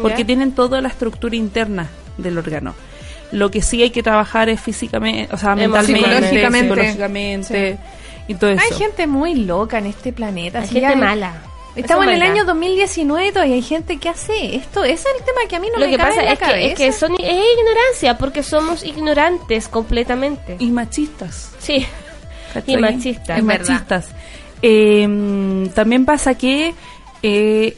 porque 0.00 0.18
¿Ya? 0.20 0.26
tienen 0.26 0.52
toda 0.52 0.80
la 0.80 0.88
estructura 0.88 1.34
interna 1.34 1.88
del 2.18 2.38
órgano. 2.38 2.74
Lo 3.32 3.50
que 3.50 3.60
sí 3.60 3.82
hay 3.82 3.90
que 3.90 4.02
trabajar 4.02 4.48
es 4.48 4.60
físicamente, 4.60 5.34
o 5.34 5.38
sea, 5.38 5.56
mentalmente, 5.56 5.98
Psicológicamente. 6.02 6.68
psicológicamente 6.68 7.78
y 8.28 8.34
todo 8.34 8.50
eso. 8.50 8.62
Hay 8.70 8.78
gente 8.78 9.08
muy 9.08 9.34
loca 9.34 9.78
en 9.78 9.86
este 9.86 10.12
planeta. 10.12 10.60
Hay 10.60 10.68
gente 10.68 10.80
ya- 10.82 10.94
mala. 10.94 11.32
Estamos 11.76 12.06
en 12.06 12.12
el 12.14 12.22
año 12.22 12.44
2019 12.44 13.28
y 13.28 13.32
todavía 13.32 13.54
hay 13.54 13.62
gente 13.62 13.98
que 13.98 14.08
hace 14.08 14.56
esto. 14.56 14.84
Ese 14.84 15.08
es 15.08 15.16
el 15.18 15.24
tema 15.24 15.40
que 15.48 15.56
a 15.56 15.60
mí 15.60 15.68
no 15.72 15.78
Lo 15.78 15.86
me 15.86 15.90
que 15.92 15.96
cabe 15.96 16.10
pasa 16.10 16.20
en 16.22 16.26
la 16.26 16.32
es 16.32 16.38
que, 16.38 16.66
es 16.66 16.78
que 16.78 16.92
son, 16.92 17.14
es 17.14 17.44
ignorancia, 17.58 18.18
porque 18.18 18.42
somos 18.42 18.84
ignorantes 18.84 19.68
completamente. 19.68 20.56
Y 20.58 20.70
machistas. 20.70 21.52
Sí. 21.58 21.86
¿cachai? 22.52 22.74
Y 22.74 22.76
machistas, 22.76 23.36
Y 23.36 23.40
es 23.40 23.46
verdad. 23.46 23.68
machistas. 23.68 24.08
Eh, 24.62 25.68
también 25.74 26.04
pasa 26.04 26.34
que 26.36 26.74
eh, 27.22 27.76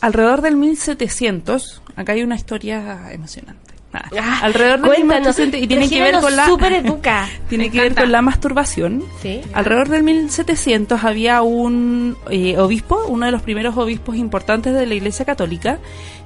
alrededor 0.00 0.42
del 0.42 0.56
1700, 0.56 1.82
acá 1.96 2.12
hay 2.12 2.22
una 2.22 2.36
historia 2.36 3.08
emocionante. 3.12 3.67
Nada, 3.92 4.10
Ah, 4.20 4.40
alrededor 4.42 4.80
del 4.80 4.88
cuéntanos. 4.88 5.38
1700 5.38 5.60
y 5.62 5.66
tiene 5.66 5.88
que 5.88 6.00
ver 6.02 6.20
con 6.20 6.36
la 6.36 6.46
tiene 7.48 7.70
que 7.70 7.80
ver 7.80 7.94
con 7.94 8.12
la 8.12 8.20
masturbación. 8.20 9.02
Sí. 9.22 9.40
Alrededor 9.54 9.88
del 9.88 10.02
1700 10.02 11.04
había 11.04 11.40
un 11.42 12.16
eh, 12.30 12.58
obispo, 12.58 13.02
uno 13.08 13.24
de 13.26 13.32
los 13.32 13.40
primeros 13.42 13.76
obispos 13.78 14.16
importantes 14.16 14.74
de 14.74 14.84
la 14.84 14.94
Iglesia 14.94 15.24
Católica, 15.24 15.78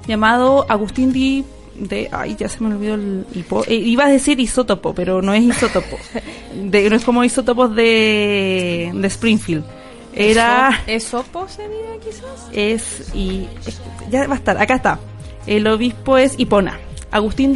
llamado 0.07 0.65
Agustín 0.69 1.13
di 1.13 1.45
de 1.75 2.07
ay 2.11 2.35
ya 2.37 2.47
se 2.49 2.61
me 2.63 2.75
olvidó 2.75 2.93
el 2.93 3.25
hipo 3.33 3.63
eh, 3.65 3.73
iba 3.73 4.05
a 4.05 4.07
decir 4.07 4.39
isótopo 4.39 4.93
pero 4.93 5.23
no 5.23 5.33
es 5.33 5.41
isótopo 5.41 5.97
de, 6.55 6.87
no 6.87 6.95
es 6.95 7.03
como 7.03 7.23
isótopos 7.23 7.75
de, 7.75 8.91
de 8.93 9.07
Springfield 9.07 9.63
era 10.13 10.83
¿Esopo 10.85 11.47
sería 11.47 11.97
quizás? 12.03 12.47
es 12.51 13.11
y 13.15 13.47
es- 13.65 13.81
ya 14.11 14.27
va 14.27 14.35
a 14.35 14.37
estar 14.37 14.61
acá 14.61 14.75
está 14.75 14.99
el 15.47 15.65
obispo 15.65 16.19
es 16.19 16.35
Hipona 16.37 16.77
Agustín 17.13 17.53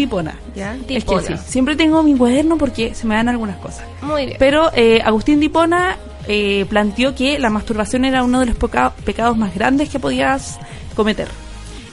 Ya. 0.56 0.76
es 0.88 1.04
que 1.04 1.20
sí, 1.22 1.34
siempre 1.48 1.76
tengo 1.76 2.04
mi 2.04 2.16
cuaderno 2.16 2.58
porque 2.58 2.94
se 2.96 3.06
me 3.08 3.16
dan 3.16 3.28
algunas 3.30 3.58
cosas 3.58 3.84
Muy 4.02 4.26
bien. 4.26 4.38
pero 4.40 4.72
eh, 4.76 5.02
Agustín 5.04 5.40
de 5.40 5.46
Hipona 5.48 5.98
eh, 6.28 6.66
planteó 6.70 7.16
que 7.16 7.40
la 7.40 7.50
masturbación 7.50 8.06
era 8.06 8.24
uno 8.24 8.40
de 8.40 8.46
los 8.48 8.56
poca- 8.56 8.94
pecados 9.06 9.38
más 9.38 9.54
grandes 9.56 9.90
que 9.90 9.98
podías 10.00 10.60
cometer. 10.96 11.28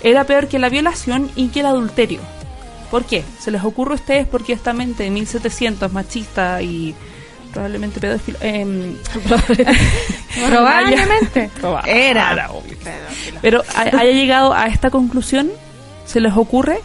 Era 0.03 0.25
peor 0.25 0.49
que 0.49 0.59
la 0.59 0.69
violación 0.69 1.31
y 1.37 1.49
que 1.49 1.61
el 1.61 1.67
adulterio. 1.67 2.21
¿Por 2.91 3.05
qué? 3.05 3.25
¿Se 3.41 3.51
les 3.51 3.65
ocurre 3.65 3.93
a 3.93 3.95
ustedes 3.95 4.27
porque 4.27 4.53
esta 4.53 4.73
mente 4.73 5.05
de 5.05 5.11
1700 5.11 5.93
machista 5.93 6.61
y 6.63 6.95
probablemente 7.53 8.01
pedófilo? 8.01 8.39
em, 8.43 8.97
Probablemente. 10.49 11.51
Probable. 11.61 12.11
Era. 12.11 12.33
Era 12.33 12.51
obvio. 12.51 12.77
Pero 13.41 13.63
ha- 13.75 13.83
haya 13.83 14.13
llegado 14.13 14.53
a 14.53 14.67
esta 14.67 14.91
conclusión, 14.91 15.51
¿se 16.07 16.21
les 16.21 16.33
ocurre? 16.37 16.81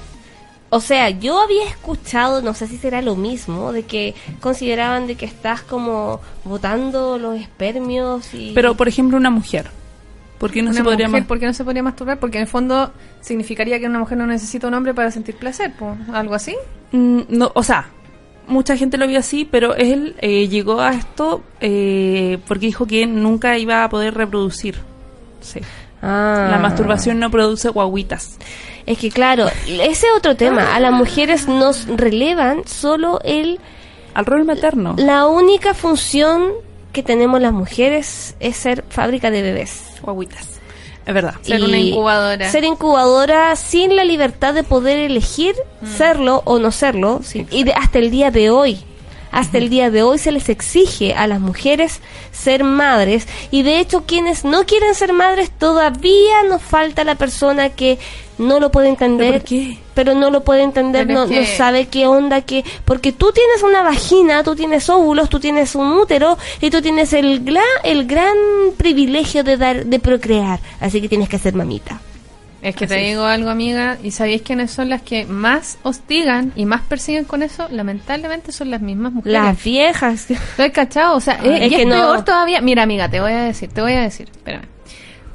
O 0.72 0.82
sea, 0.82 1.10
yo 1.10 1.42
había 1.42 1.66
escuchado, 1.66 2.42
no 2.42 2.54
sé 2.54 2.68
si 2.68 2.78
será 2.78 3.02
lo 3.02 3.16
mismo, 3.16 3.72
de 3.72 3.84
que 3.84 4.14
consideraban 4.40 5.08
de 5.08 5.16
que 5.16 5.26
estás 5.26 5.62
como 5.62 6.22
botando 6.44 7.18
los 7.18 7.40
espermios 7.40 8.34
y... 8.34 8.52
Pero, 8.54 8.76
por 8.76 8.88
ejemplo, 8.88 9.18
una 9.18 9.32
mujer. 9.32 9.72
¿Por 10.38 10.52
qué 10.52 10.62
no 10.62 10.70
Una 10.70 10.78
se 10.78 10.84
podría 10.84 11.10
mujer, 11.10 11.26
¿por 11.26 11.40
qué 11.40 11.46
no 11.48 11.54
se 11.54 11.66
podría 11.66 11.84
masturbar? 11.84 12.20
Porque 12.20 12.38
en 12.38 12.44
el 12.44 12.48
fondo 12.48 12.94
significaría 13.20 13.80
que 13.80 13.88
una 13.88 14.00
mujer 14.00 14.18
no 14.18 14.26
necesita 14.26 14.68
un 14.68 14.74
hombre 14.74 14.94
para 14.94 15.12
sentir 15.12 15.36
placer, 15.36 15.74
po. 15.74 15.98
algo 16.14 16.34
así. 16.34 16.56
Mm, 16.92 17.22
no, 17.28 17.52
o 17.56 17.64
sea, 17.64 17.90
mucha 18.48 18.78
gente 18.78 18.98
lo 18.98 19.08
vio 19.08 19.20
así, 19.20 19.46
pero 19.50 19.76
él 19.76 20.16
eh, 20.22 20.48
llegó 20.48 20.80
a 20.80 20.94
esto 20.94 21.44
eh, 21.60 22.38
porque 22.48 22.68
dijo 22.68 22.86
que 22.86 23.06
nunca 23.06 23.58
iba 23.58 23.84
a 23.84 23.90
poder 23.90 24.14
reproducir. 24.14 24.78
Sí. 25.42 25.60
Ah. 26.02 26.48
La 26.52 26.58
masturbación 26.60 27.20
no 27.20 27.30
produce 27.32 27.70
guaguitas. 27.70 28.38
Es 28.86 28.98
que 28.98 29.12
claro, 29.12 29.48
ese 29.68 29.90
es 29.90 30.06
otro 30.18 30.36
tema. 30.36 30.74
A 30.76 30.80
las 30.80 30.92
mujeres 30.94 31.48
nos 31.48 31.86
relevan 31.88 32.64
solo 32.66 33.20
el... 33.24 33.60
Al 34.14 34.26
rol 34.26 34.44
materno. 34.46 34.96
La 34.98 35.28
única 35.28 35.74
función 35.74 36.52
que 36.92 37.04
tenemos 37.04 37.40
las 37.42 37.54
mujeres 37.54 38.36
es 38.40 38.58
ser 38.58 38.84
fábrica 38.90 39.30
de 39.30 39.42
bebés. 39.44 39.84
Guaguitas. 40.02 40.60
Es 41.06 41.14
verdad. 41.14 41.36
Ser 41.42 41.64
una 41.64 41.78
incubadora. 41.78 42.50
Ser 42.50 42.64
incubadora 42.64 43.56
sin 43.56 43.96
la 43.96 44.04
libertad 44.04 44.54
de 44.54 44.64
poder 44.64 44.98
elegir 45.00 45.56
serlo 45.98 46.42
o 46.46 46.60
no 46.60 46.72
serlo. 46.72 47.22
sí. 47.24 47.46
Y 47.52 47.64
de- 47.64 47.74
hasta 47.74 48.00
el 48.00 48.10
día 48.12 48.32
de 48.32 48.50
hoy. 48.50 48.80
Hasta 49.32 49.58
el 49.58 49.70
día 49.70 49.90
de 49.92 50.02
hoy 50.04 50.18
se 50.18 50.32
les 50.32 50.50
exige 50.50 51.14
a 51.14 51.28
las 51.28 51.40
mujeres 51.40 52.00
ser 52.32 52.64
madres 52.64 53.28
y 53.52 53.62
de 53.64 53.80
hecho 53.80 54.04
quienes 54.06 54.44
no 54.44 54.66
quieren 54.66 54.96
ser 54.96 55.14
madres 55.14 55.52
todavía 55.52 56.44
nos 56.48 56.62
falta 56.62 57.04
la 57.04 57.16
persona 57.16 57.70
que 57.70 58.00
no 58.38 58.60
lo 58.60 58.72
puede 58.72 58.88
entender 58.90 59.28
¿Pero 59.32 59.40
por 59.42 59.48
qué? 59.50 59.78
pero 59.94 60.16
no 60.16 60.30
lo 60.32 60.44
puede 60.46 60.64
entender, 60.64 61.08
no, 61.08 61.26
no 61.26 61.32
que- 61.32 61.46
sabe 61.58 61.88
qué 61.90 62.08
onda, 62.08 62.42
qué... 62.42 62.64
Porque 62.86 63.12
tú 63.12 63.32
tienes 63.34 63.64
una 63.64 63.82
vagina, 63.84 64.44
tú 64.44 64.56
tienes 64.56 64.90
óvulos, 64.90 65.28
tú 65.30 65.40
tienes 65.42 65.76
un 65.76 65.92
útero 65.92 66.38
y 66.62 66.70
tú 66.70 66.82
tienes 66.82 67.12
el, 67.12 67.44
gla- 67.44 67.62
el 67.84 68.06
gran 68.08 68.36
privilegio 68.78 69.44
de 69.44 69.58
dar 69.58 69.86
de 69.86 70.00
procrear. 70.00 70.60
Así 70.80 71.02
que 71.02 71.10
tienes 71.10 71.28
que 71.28 71.38
ser 71.38 71.54
mamita. 71.54 72.00
Es 72.62 72.76
que 72.76 72.86
Así 72.86 72.94
te 72.94 73.02
es. 73.02 73.08
digo 73.08 73.24
algo, 73.24 73.50
amiga, 73.50 73.98
y 74.04 74.12
¿sabéis 74.12 74.42
quiénes 74.42 74.70
son 74.72 74.90
las 74.90 75.02
que 75.02 75.26
más 75.26 75.78
hostigan 75.84 76.52
y 76.58 76.66
más 76.66 76.82
persiguen 76.82 77.24
con 77.24 77.42
eso? 77.42 77.68
Lamentablemente 77.72 78.52
son 78.52 78.70
las 78.70 78.82
mismas 78.82 79.14
mujeres. 79.14 79.42
Las 79.42 79.64
viejas. 79.64 80.28
¿Lo 80.58 80.64
has 80.66 80.72
cachado? 80.72 81.16
O 81.16 81.22
sea, 81.22 81.40
Ay, 81.42 81.50
eh, 81.50 81.66
es 81.66 81.72
y 81.72 81.76
que 81.76 81.82
es 81.84 81.88
no. 81.88 81.96
peor 81.96 82.26
todavía. 82.26 82.60
Mira, 82.62 82.84
amiga, 82.84 83.10
te 83.10 83.22
voy 83.22 83.32
a 83.32 83.44
decir, 83.44 83.70
te 83.72 83.82
voy 83.82 83.94
a 83.94 84.02
decir, 84.02 84.30
espérame. 84.30 84.66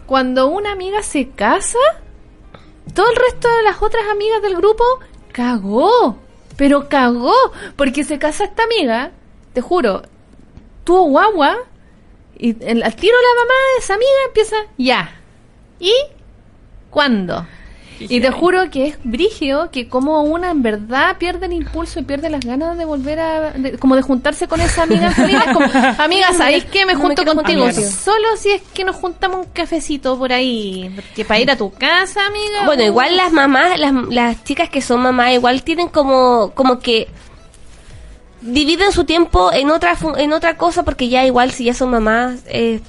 Cuando 0.06 0.48
una 0.48 0.72
amiga 0.72 1.02
se 1.02 1.30
casa, 1.30 1.78
todo 2.92 3.08
el 3.10 3.16
resto 3.16 3.48
de 3.56 3.62
las 3.62 3.80
otras 3.82 4.02
amigas 4.12 4.42
del 4.42 4.56
grupo 4.56 4.84
cagó. 5.32 6.18
Pero 6.56 6.88
cagó. 6.88 7.32
Porque 7.76 8.04
se 8.04 8.18
casa 8.18 8.44
esta 8.44 8.64
amiga, 8.64 9.12
te 9.54 9.60
juro, 9.60 10.02
tuvo 10.84 11.04
guagua, 11.04 11.56
y 12.38 12.50
el, 12.64 12.82
al 12.82 12.94
tiro 12.96 13.14
la 13.16 13.42
mamá 13.42 13.54
de 13.74 13.78
esa 13.82 13.94
amiga 13.94 14.10
empieza, 14.28 14.56
ya. 14.76 15.20
¿Y 15.80 15.92
cuándo? 16.94 17.46
Y 18.00 18.20
te 18.20 18.30
juro 18.32 18.70
que 18.72 18.88
es 18.88 18.98
brigio 19.04 19.70
que 19.70 19.88
como 19.88 20.22
una 20.22 20.50
en 20.50 20.62
verdad 20.62 21.16
pierde 21.16 21.46
el 21.46 21.52
impulso 21.52 22.00
y 22.00 22.02
pierde 22.02 22.28
las 22.28 22.44
ganas 22.44 22.76
de 22.76 22.84
volver 22.84 23.20
a... 23.20 23.52
de- 23.52 23.78
como 23.78 23.94
de 23.94 24.02
juntarse 24.02 24.48
con 24.48 24.60
esa 24.60 24.82
amiga. 24.82 25.14
como, 25.52 25.66
amiga, 25.98 26.32
¿sabéis 26.36 26.64
qué? 26.64 26.86
Me 26.86 26.94
No 26.94 26.98
me 26.98 27.04
junto 27.06 27.24
contigo. 27.24 27.70
Solo 27.72 28.36
si 28.36 28.50
es 28.50 28.62
que 28.74 28.82
nos 28.84 28.96
juntamos 28.96 29.46
un 29.46 29.52
cafecito 29.52 30.18
por 30.18 30.32
ahí. 30.32 30.94
Que 31.14 31.24
para 31.24 31.38
ir 31.38 31.50
a 31.52 31.56
tu 31.56 31.70
casa, 31.72 32.26
amiga. 32.26 32.66
Bueno, 32.66 32.82
igual 32.82 33.16
las 33.16 33.30
mamás, 33.32 33.78
las, 33.78 33.92
las 34.10 34.42
chicas 34.42 34.68
que 34.70 34.82
son 34.82 35.00
mamás, 35.00 35.32
igual 35.32 35.62
tienen 35.62 35.88
como, 35.88 36.50
como 36.54 36.80
que 36.80 37.06
dividen 38.40 38.92
su 38.92 39.04
tiempo 39.04 39.52
en 39.52 39.70
otra 39.70 39.96
en 40.18 40.32
otra 40.32 40.56
cosa 40.58 40.82
porque 40.82 41.08
ya 41.08 41.24
igual 41.24 41.50
si 41.52 41.64
ya 41.64 41.72
son 41.74 41.90
mamás 41.90 42.40
eh, 42.46 42.80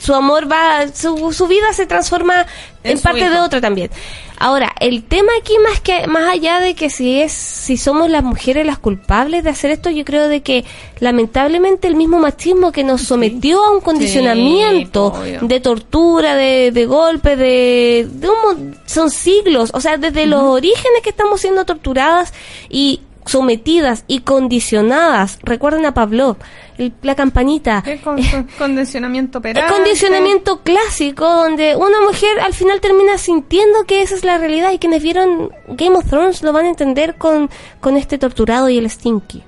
su 0.00 0.14
amor 0.14 0.50
va 0.50 0.88
su, 0.92 1.32
su 1.32 1.46
vida 1.46 1.72
se 1.72 1.86
transforma 1.86 2.46
En 2.82 2.98
parte 2.98 3.20
hijo. 3.20 3.30
de 3.30 3.38
otra 3.38 3.60
también. 3.60 3.90
Ahora 4.38 4.74
el 4.80 5.04
tema 5.04 5.30
aquí 5.38 5.52
más 5.62 5.80
que 5.80 6.06
más 6.06 6.32
allá 6.32 6.60
de 6.60 6.74
que 6.74 6.88
si 6.88 7.20
es 7.20 7.30
si 7.32 7.76
somos 7.76 8.08
las 8.08 8.24
mujeres 8.24 8.64
las 8.64 8.78
culpables 8.78 9.44
de 9.44 9.50
hacer 9.50 9.70
esto 9.70 9.90
yo 9.90 10.02
creo 10.06 10.28
de 10.28 10.40
que 10.40 10.64
lamentablemente 10.98 11.86
el 11.88 11.94
mismo 11.94 12.18
machismo 12.18 12.72
que 12.72 12.82
nos 12.82 13.02
sometió 13.02 13.62
a 13.62 13.70
un 13.70 13.82
condicionamiento 13.82 15.12
de 15.42 15.60
tortura, 15.60 16.34
de, 16.36 16.70
de 16.72 16.86
golpe, 16.86 17.36
de, 17.36 18.08
de 18.10 18.28
un 18.28 18.78
son 18.86 19.10
siglos, 19.10 19.70
o 19.74 19.80
sea, 19.80 19.98
desde 19.98 20.24
los 20.26 20.42
orígenes 20.42 21.02
que 21.02 21.10
estamos 21.10 21.40
siendo 21.42 21.66
torturadas 21.66 22.32
y 22.70 23.00
sometidas 23.26 24.04
y 24.06 24.20
condicionadas. 24.20 25.38
Recuerden 25.42 25.86
a 25.86 25.94
Pablo, 25.94 26.36
el- 26.78 26.92
la 27.02 27.14
campanita. 27.14 27.82
Es 27.86 28.00
con, 28.00 28.18
Eh, 28.18 28.24
con- 28.30 28.48
condicionamiento 28.58 29.38
el 29.38 29.40
operante. 29.40 29.72
condicionamiento 29.72 30.60
clásico 30.62 31.24
donde 31.28 31.76
una 31.76 32.00
mujer 32.00 32.40
al 32.40 32.54
final 32.54 32.80
termina 32.80 33.18
sintiendo 33.18 33.84
que 33.86 34.02
esa 34.02 34.14
es 34.14 34.24
la 34.24 34.38
realidad 34.38 34.72
y 34.72 34.78
quienes 34.78 35.02
vieron 35.02 35.50
Game 35.68 35.96
of 35.96 36.06
Thrones 36.08 36.42
lo 36.42 36.52
van 36.52 36.66
a 36.66 36.68
entender 36.70 37.16
con, 37.16 37.50
con 37.80 37.96
este 37.96 38.18
torturado 38.18 38.68
y 38.68 38.78
el 38.78 38.88
Stinky, 38.90 39.42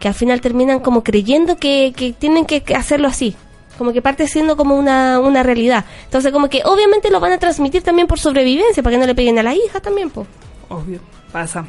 que 0.00 0.08
al 0.08 0.14
final 0.14 0.40
terminan 0.40 0.80
como 0.80 1.02
creyendo 1.04 1.56
que, 1.56 1.92
que 1.96 2.12
tienen 2.12 2.44
que 2.46 2.62
que 2.62 2.74
hacerlo 2.74 3.08
así, 3.08 3.36
como 3.76 3.92
que 3.92 4.02
parte 4.02 4.26
siendo 4.26 4.56
como 4.56 4.74
una, 4.74 5.20
una 5.20 5.42
realidad. 5.42 5.84
Entonces 6.04 6.32
como 6.32 6.48
que 6.48 6.62
obviamente 6.64 7.10
lo 7.10 7.20
van 7.20 7.32
a 7.32 7.38
transmitir 7.38 7.82
también 7.82 8.06
por 8.08 8.18
sobrevivencia, 8.18 8.82
para 8.82 8.96
que 8.96 9.00
no 9.00 9.06
le 9.06 9.14
peguen 9.14 9.38
a 9.38 9.42
la 9.42 9.54
hija 9.54 9.80
también, 9.80 10.10
pues. 10.10 10.26
Obvio, 10.70 11.00
pasa. 11.32 11.64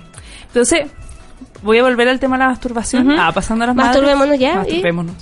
Entonces, 0.47 0.87
voy 1.61 1.77
a 1.79 1.83
volver 1.83 2.07
al 2.07 2.19
tema 2.19 2.37
de 2.37 2.43
la 2.43 2.49
masturbación. 2.49 3.07
Ujú. 3.09 3.17
Ah, 3.19 3.31
pasando 3.33 3.63
a 3.63 3.67
las 3.67 3.75
Masturbémonos 3.75 4.27
madres. 4.27 4.39
ya, 4.39 4.51
¿y? 4.53 4.55
Masturbémonos. 4.55 5.15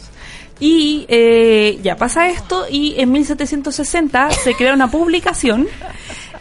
Y 0.59 1.05
eh, 1.07 1.79
ya 1.83 1.97
pasa 1.97 2.29
esto 2.29 2.65
y 2.69 2.95
en 2.99 3.11
1760 3.11 4.31
se 4.31 4.55
crea 4.55 4.73
una 4.73 4.89
publicación 4.89 5.67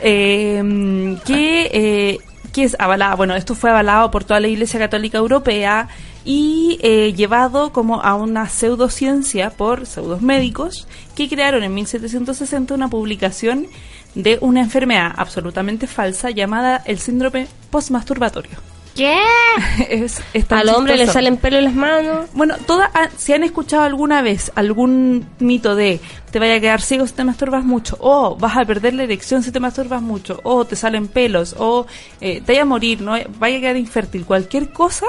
eh, 0.01 1.17
que, 1.27 1.71
eh, 1.73 2.19
que 2.53 2.65
es 2.65 2.77
avalada, 2.79 3.15
bueno, 3.15 3.35
esto 3.35 3.55
fue 3.55 3.69
avalado 3.71 4.11
por 4.11 4.25
toda 4.25 4.41
la 4.41 4.49
Iglesia 4.49 4.81
Católica 4.81 5.19
Europea 5.19 5.89
y 6.25 6.79
eh, 6.83 7.13
llevado 7.15 7.73
como 7.73 8.03
a 8.03 8.15
una 8.15 8.49
pseudociencia 8.49 9.51
por 9.51 9.87
pseudos 9.87 10.23
médicos 10.23 10.89
que 11.15 11.29
crearon 11.29 11.63
en 11.63 11.75
1760 11.75 12.75
una 12.75 12.89
publicación 12.89 13.67
de 14.15 14.39
una 14.41 14.61
enfermedad 14.61 15.13
absolutamente 15.17 15.87
falsa 15.87 16.31
llamada 16.31 16.83
el 16.87 16.99
síndrome 16.99 17.47
postmasturbatorio. 17.71 18.59
¿Qué? 18.97 19.15
es, 19.91 20.23
Al 20.51 20.71
hombre 20.71 20.97
le 20.97 21.07
salen 21.07 21.37
pelos 21.37 21.59
en 21.59 21.65
las 21.67 21.75
manos. 21.75 22.31
Bueno, 22.33 22.57
toda, 22.67 22.91
ah, 22.95 23.09
si 23.17 23.35
han 23.35 23.45
escuchado 23.45 23.83
alguna 23.83 24.23
vez 24.23 24.51
algún 24.55 25.29
mito 25.39 25.77
de 25.77 26.01
te 26.31 26.39
vaya 26.39 26.55
a 26.55 26.61
quedar 26.61 26.81
ciego 26.81 27.07
si 27.07 27.13
te 27.13 27.23
masturbas 27.23 27.65
mucho, 27.65 27.97
o 28.01 28.37
vas 28.37 28.57
a 28.57 28.65
perder 28.65 28.95
la 28.95 29.05
erección 29.05 29.43
si 29.43 29.53
te 29.53 29.61
masturbas 29.61 30.03
mucho, 30.03 30.41
o 30.45 30.65
te 30.65 30.77
salen 30.77 31.09
pelos, 31.09 31.55
o 31.59 31.87
eh, 32.21 32.41
te 32.41 32.53
vaya 32.53 32.63
a 32.63 32.67
morir, 32.67 33.01
no 33.03 33.13
vaya 33.39 33.59
a 33.59 33.61
quedar 33.61 33.77
infértil, 33.77 34.25
cualquier 34.25 34.73
cosa, 34.73 35.07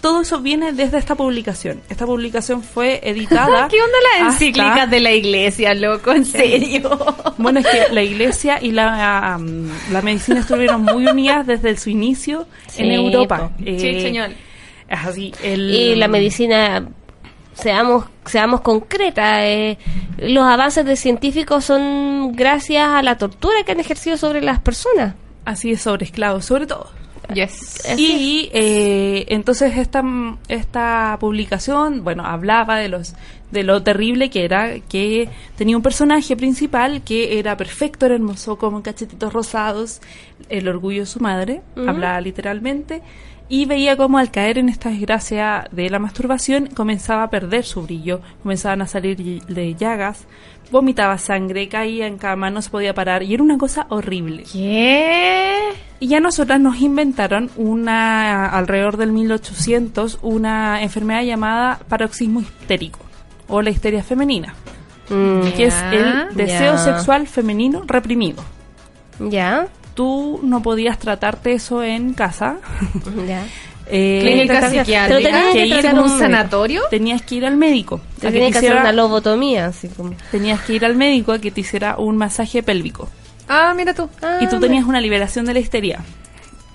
todo 0.00 0.22
eso 0.22 0.40
viene 0.40 0.72
desde 0.72 0.98
esta 0.98 1.14
publicación. 1.14 1.80
Esta 1.88 2.06
publicación 2.06 2.62
fue 2.62 3.00
editada. 3.02 3.68
¿Qué 3.70 3.76
onda 3.80 3.96
las 4.12 4.22
hasta- 4.22 4.44
encíclicas 4.44 4.90
de 4.90 5.00
la 5.00 5.12
iglesia, 5.12 5.74
loco? 5.74 6.12
En 6.12 6.24
serio. 6.24 6.98
Bueno, 7.38 7.60
es 7.60 7.66
que 7.66 7.86
la 7.92 8.02
iglesia 8.02 8.58
y 8.62 8.70
la, 8.72 9.36
um, 9.38 9.68
la 9.92 10.02
medicina 10.02 10.40
estuvieron 10.40 10.82
muy 10.82 11.06
unidas 11.06 11.46
desde 11.46 11.76
su 11.76 11.90
inicio 11.90 12.46
en 12.76 12.90
Europa. 12.92 13.50
Eh, 13.64 13.78
Sí, 13.78 14.00
señor. 14.00 14.30
Así. 14.88 15.32
El, 15.42 15.70
Y 15.70 15.94
la 15.96 16.08
medicina, 16.08 16.88
seamos, 17.54 18.06
seamos 18.24 18.60
concretas, 18.62 19.38
eh, 19.42 19.78
los 20.18 20.44
avances 20.44 20.84
de 20.84 20.96
científicos 20.96 21.64
son 21.64 22.32
gracias 22.32 22.88
a 22.88 23.02
la 23.02 23.16
tortura 23.16 23.62
que 23.64 23.72
han 23.72 23.80
ejercido 23.80 24.16
sobre 24.16 24.40
las 24.42 24.58
personas. 24.60 25.14
Así 25.44 25.72
es, 25.72 25.82
sobre 25.82 26.04
esclavos, 26.06 26.44
sobre 26.44 26.66
todo. 26.66 26.90
Yes. 27.34 27.82
Y 27.96 28.50
eh, 28.52 29.26
entonces 29.28 29.76
esta, 29.76 30.02
esta 30.48 31.16
publicación, 31.20 32.04
bueno, 32.04 32.24
hablaba 32.24 32.78
de 32.78 32.88
los 32.88 33.14
de 33.50 33.64
lo 33.64 33.82
terrible 33.82 34.30
que 34.30 34.44
era 34.44 34.78
que 34.78 35.28
tenía 35.56 35.76
un 35.76 35.82
personaje 35.82 36.36
principal 36.36 37.02
que 37.02 37.38
era 37.38 37.56
perfecto, 37.56 38.06
era 38.06 38.14
hermoso, 38.14 38.56
con 38.56 38.80
cachetitos 38.82 39.32
rosados, 39.32 40.00
el 40.48 40.68
orgullo 40.68 41.00
de 41.00 41.06
su 41.06 41.20
madre, 41.20 41.62
hablaba 41.76 42.20
literalmente, 42.20 43.02
y 43.50 43.66
veía 43.66 43.96
como 43.98 44.16
al 44.16 44.30
caer 44.30 44.56
en 44.56 44.70
esta 44.70 44.88
desgracia 44.88 45.68
de 45.70 45.90
la 45.90 45.98
masturbación 45.98 46.68
comenzaba 46.68 47.24
a 47.24 47.30
perder 47.30 47.64
su 47.64 47.82
brillo, 47.82 48.22
comenzaban 48.42 48.80
a 48.80 48.86
salir 48.86 49.16
de 49.44 49.74
llagas, 49.74 50.26
vomitaba 50.70 51.18
sangre, 51.18 51.68
caía 51.68 52.06
en 52.06 52.16
cama, 52.16 52.48
no 52.48 52.62
se 52.62 52.70
podía 52.70 52.94
parar, 52.94 53.22
y 53.22 53.34
era 53.34 53.42
una 53.42 53.58
cosa 53.58 53.86
horrible. 53.90 54.44
¿Qué? 54.50 55.58
Y 55.98 56.08
ya 56.08 56.20
nosotras 56.20 56.60
nos 56.60 56.80
inventaron 56.80 57.50
una, 57.56 58.46
alrededor 58.46 58.96
del 58.96 59.12
1800, 59.12 60.20
una 60.22 60.82
enfermedad 60.82 61.24
llamada 61.24 61.80
paroxismo 61.88 62.40
histérico 62.40 63.00
o 63.48 63.60
la 63.60 63.68
histeria 63.68 64.02
femenina, 64.02 64.54
Mm, 65.10 65.42
que 65.56 65.66
es 65.66 65.74
el 65.92 66.36
deseo 66.36 66.78
sexual 66.78 67.26
femenino 67.26 67.82
reprimido. 67.84 68.44
ya, 69.18 69.66
Tú 70.00 70.40
no 70.42 70.62
podías 70.62 70.98
tratarte 70.98 71.52
eso 71.52 71.82
en 71.82 72.14
casa. 72.14 72.56
ya. 73.28 73.46
Eh, 73.86 74.20
Clínica 74.22 74.70
psiquiátrica. 74.70 75.06
pero 75.08 75.18
tenías 75.20 75.44
que 75.52 75.58
que 75.58 75.66
ir 75.66 75.72
tratar 75.74 75.90
¿Como 75.90 76.02
a 76.08 76.12
un 76.14 76.18
sanatorio? 76.18 76.82
Tenías 76.88 77.20
que 77.20 77.34
ir 77.34 77.44
al 77.44 77.56
médico. 77.58 77.96
A 77.96 78.20
que 78.22 78.30
tienen 78.30 78.46
te 78.46 78.52
que 78.52 78.66
hacer 78.66 78.80
una 78.80 78.92
lobotomía, 78.92 79.66
así 79.66 79.88
como. 79.88 80.14
tenías 80.30 80.60
que 80.62 80.72
ir 80.72 80.86
al 80.86 80.96
médico 80.96 81.32
a 81.32 81.38
que 81.38 81.50
te 81.50 81.60
hiciera 81.60 81.96
un 81.98 82.16
masaje 82.16 82.62
pélvico. 82.62 83.10
Ah, 83.46 83.74
mira 83.76 83.92
tú. 83.92 84.08
y 84.40 84.46
tú 84.46 84.58
tenías 84.58 84.86
una 84.86 85.02
liberación 85.02 85.44
de 85.44 85.52
la 85.52 85.60
histeria. 85.60 86.00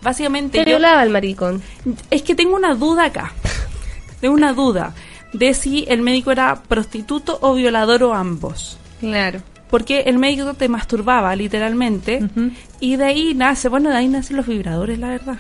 Básicamente 0.04 0.60
Te 0.60 0.66
yo- 0.66 0.78
violaba 0.78 1.02
el 1.02 1.10
maricón. 1.10 1.64
Es 2.12 2.22
que 2.22 2.36
tengo 2.36 2.56
una 2.56 2.76
duda 2.76 3.06
acá. 3.06 3.34
Tengo 4.22 4.36
una 4.36 4.54
duda 4.54 4.94
de 5.34 5.56
si 5.56 5.86
el 5.90 6.04
médico 6.04 6.32
era 6.32 6.56
prostituto 6.68 7.40
o 7.42 7.56
violador 7.56 8.04
o 8.04 8.14
ambos. 8.14 8.78
Claro. 9.00 9.40
Porque 9.76 10.04
el 10.06 10.18
médico 10.20 10.54
te 10.54 10.70
masturbaba, 10.70 11.36
literalmente, 11.36 12.22
y 12.80 12.96
de 12.96 13.04
ahí 13.04 13.34
nace, 13.34 13.68
bueno, 13.68 13.90
de 13.90 13.98
ahí 13.98 14.08
nacen 14.08 14.38
los 14.38 14.48
vibradores, 14.48 15.00
la 15.00 15.10
verdad. 15.10 15.38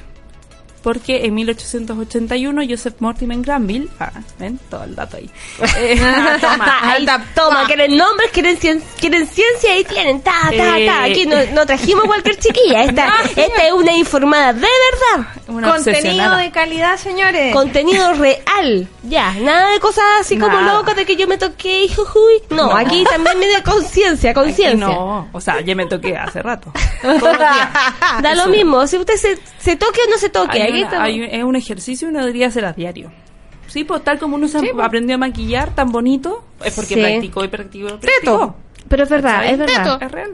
Porque 0.86 1.26
en 1.26 1.34
1881 1.34 2.62
Joseph 2.70 2.94
Mortimer 3.00 3.40
Granville, 3.42 3.90
ah, 4.00 4.12
ven, 4.38 4.60
todo 4.70 4.84
el 4.84 4.94
dato 4.96 5.18
ahí. 5.18 5.28
Eh, 5.78 6.00
toma, 6.42 6.80
Ahí, 6.92 7.06
toma, 7.34 7.66
quieren 7.66 7.98
nombres, 7.98 8.30
quieren, 8.32 8.56
cien- 8.60 8.84
quieren 9.00 9.26
ciencia 9.28 9.80
y 9.80 9.84
tienen, 9.84 10.22
ta, 10.22 10.32
ta, 10.44 10.52
ta. 10.56 10.78
Eh. 10.80 10.90
Aquí 11.12 11.26
no, 11.26 11.38
no 11.54 11.66
trajimos 11.66 12.06
cualquier 12.06 12.38
chiquilla. 12.38 12.84
Esta, 12.84 13.12
esta 13.36 13.66
es 13.68 13.74
una 13.74 13.94
informada 13.94 14.54
de 14.54 14.60
verdad. 14.62 15.28
una 15.48 15.72
Contenido 15.72 16.36
de 16.36 16.52
calidad, 16.52 16.98
señores. 16.98 17.52
Contenido 17.52 18.14
real. 18.14 18.88
Ya, 19.04 19.34
nada 19.34 19.72
de 19.72 19.80
cosas 19.80 20.04
así 20.22 20.38
como 20.38 20.62
locas 20.62 20.96
de 20.96 21.06
que 21.08 21.16
yo 21.16 21.28
me 21.28 21.40
toqué 21.40 21.86
y 21.86 21.90
jujuy. 21.90 22.44
No, 22.52 22.68
No. 22.70 22.76
aquí 22.78 23.04
también 23.10 23.40
me 23.40 23.48
de 23.48 23.64
conciencia, 23.64 24.36
conciencia. 24.36 24.76
No, 24.88 25.30
o 25.32 25.42
sea, 25.42 25.62
ya 25.62 25.74
me 25.74 25.88
toqué 25.88 26.16
hace 26.16 26.44
rato. 26.44 26.72
Da 28.22 28.36
lo 28.36 28.48
mismo, 28.48 28.86
si 28.88 28.98
usted 28.98 29.16
se, 29.16 29.38
se 29.60 29.76
toque 29.76 30.00
o 30.08 30.10
no 30.12 30.18
se 30.18 30.30
toque. 30.30 30.60
Una- 30.84 31.04
hay 31.04 31.22
es 31.24 31.44
un 31.44 31.56
ejercicio 31.56 32.08
y 32.08 32.12
uno 32.12 32.20
debería 32.20 32.48
hacer 32.48 32.66
a 32.66 32.74
diario. 32.74 33.12
Sí, 33.68 33.84
pues 33.84 34.04
tal 34.04 34.20
como 34.20 34.36
uno 34.36 34.48
se 34.48 34.60
Sí, 34.60 34.68
pues. 34.74 34.86
aprendió 34.86 35.16
a 35.16 35.18
maquillar 35.18 35.74
tan 35.74 35.92
bonito, 35.92 36.44
es 36.64 36.74
porque 36.76 36.96
Sí. 36.96 37.00
practicó 37.02 37.44
y 37.44 37.48
practicó 37.48 37.88
y 37.88 37.98
practicó. 37.98 38.56
Pero 38.88 39.04
es 39.04 39.10
verdad, 39.10 39.46
es 39.50 39.58
verdad. 39.58 40.00
Es 40.04 40.12
real. 40.12 40.32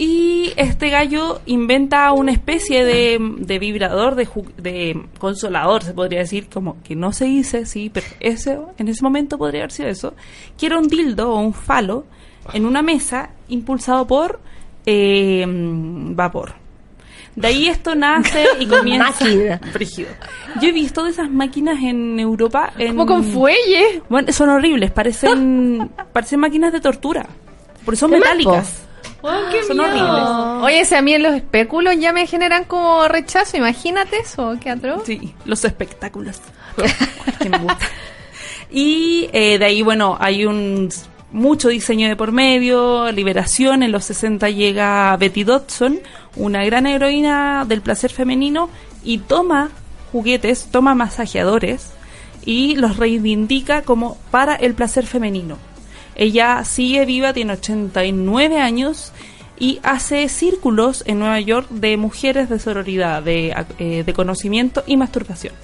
Y 0.00 0.52
este 0.56 0.90
gallo 0.90 1.40
inventa 1.46 2.12
una 2.12 2.30
especie 2.30 2.84
de, 2.84 3.18
de 3.38 3.58
vibrador, 3.58 4.14
de, 4.14 4.28
de 4.56 5.02
consolador, 5.18 5.82
se 5.82 5.92
podría 5.92 6.20
decir, 6.20 6.48
como 6.48 6.80
que 6.84 6.94
no 6.94 7.12
se 7.12 7.24
dice, 7.24 7.66
sí, 7.66 7.90
pero 7.92 8.06
ese, 8.20 8.58
en 8.78 8.86
ese 8.88 9.02
momento 9.02 9.38
podría 9.38 9.62
haber 9.62 9.72
sido 9.72 9.88
eso, 9.88 10.14
que 10.56 10.66
era 10.66 10.78
un 10.78 10.86
dildo 10.86 11.32
o 11.32 11.40
un 11.40 11.52
falo 11.52 12.06
en 12.52 12.64
una 12.64 12.80
mesa 12.80 13.30
impulsado 13.48 14.06
por 14.06 14.40
eh, 14.86 15.44
vapor. 15.46 16.54
De 17.38 17.46
ahí 17.46 17.68
esto 17.68 17.94
nace 17.94 18.44
y 18.58 18.66
comienza... 18.66 19.10
Máquina. 19.10 19.60
Brígido. 19.72 20.08
Yo 20.60 20.68
he 20.68 20.72
visto 20.72 21.04
de 21.04 21.10
esas 21.10 21.30
máquinas 21.30 21.80
en 21.80 22.18
Europa. 22.18 22.72
En, 22.76 22.88
Como 22.88 23.06
con 23.06 23.22
fuelle. 23.24 24.02
Bueno, 24.08 24.32
son 24.32 24.48
horribles, 24.48 24.90
parecen, 24.90 25.88
parecen 26.12 26.40
máquinas 26.40 26.72
de 26.72 26.80
tortura. 26.80 27.26
Porque 27.84 27.96
son 27.96 28.10
¿Qué 28.10 28.18
más, 28.18 28.36
metálicas. 28.36 28.82
son 29.68 29.78
horribles. 29.78 30.64
Oye, 30.64 30.84
si 30.84 30.96
a 30.96 31.00
mí 31.00 31.14
en 31.14 31.22
los 31.22 31.34
espéculos 31.34 31.94
ya 31.96 32.12
me 32.12 32.26
generan 32.26 32.64
como 32.64 33.06
rechazo, 33.06 33.56
imagínate 33.56 34.18
eso, 34.18 34.56
qué 34.60 34.70
atroz. 34.70 35.02
Sí, 35.06 35.32
los 35.44 35.64
espectáculos. 35.64 36.40
Que 37.40 37.48
me 37.48 37.58
gusta. 37.58 37.86
Y 38.70 39.30
eh, 39.32 39.58
de 39.58 39.64
ahí, 39.64 39.82
bueno, 39.82 40.16
hay 40.20 40.44
un 40.44 40.90
mucho 41.32 41.68
diseño 41.68 42.08
de 42.08 42.16
por 42.16 42.32
medio, 42.32 43.10
liberación. 43.12 43.82
En 43.82 43.92
los 43.92 44.04
60 44.06 44.50
llega 44.50 45.16
Betty 45.16 45.44
Dodson, 45.44 46.00
una 46.36 46.64
gran 46.64 46.86
heroína 46.86 47.64
del 47.66 47.82
placer 47.82 48.12
femenino, 48.12 48.70
y 49.02 49.18
toma 49.18 49.70
juguetes, 50.12 50.68
toma 50.70 50.94
masajeadores 50.94 51.92
y 52.44 52.76
los 52.76 52.96
reivindica 52.96 53.82
como 53.82 54.16
para 54.30 54.54
el 54.54 54.74
placer 54.74 55.06
femenino. 55.06 55.58
Ella 56.14 56.64
sigue 56.64 57.04
viva, 57.04 57.32
tiene 57.32 57.52
89 57.52 58.58
años 58.58 59.12
y 59.58 59.80
hace 59.82 60.28
círculos 60.28 61.04
en 61.06 61.18
Nueva 61.18 61.40
York 61.40 61.68
de 61.70 61.96
mujeres 61.96 62.48
de 62.48 62.58
sororidad, 62.58 63.22
de, 63.22 63.54
eh, 63.78 64.02
de 64.04 64.12
conocimiento 64.14 64.82
y 64.86 64.96
masturbación. 64.96 65.54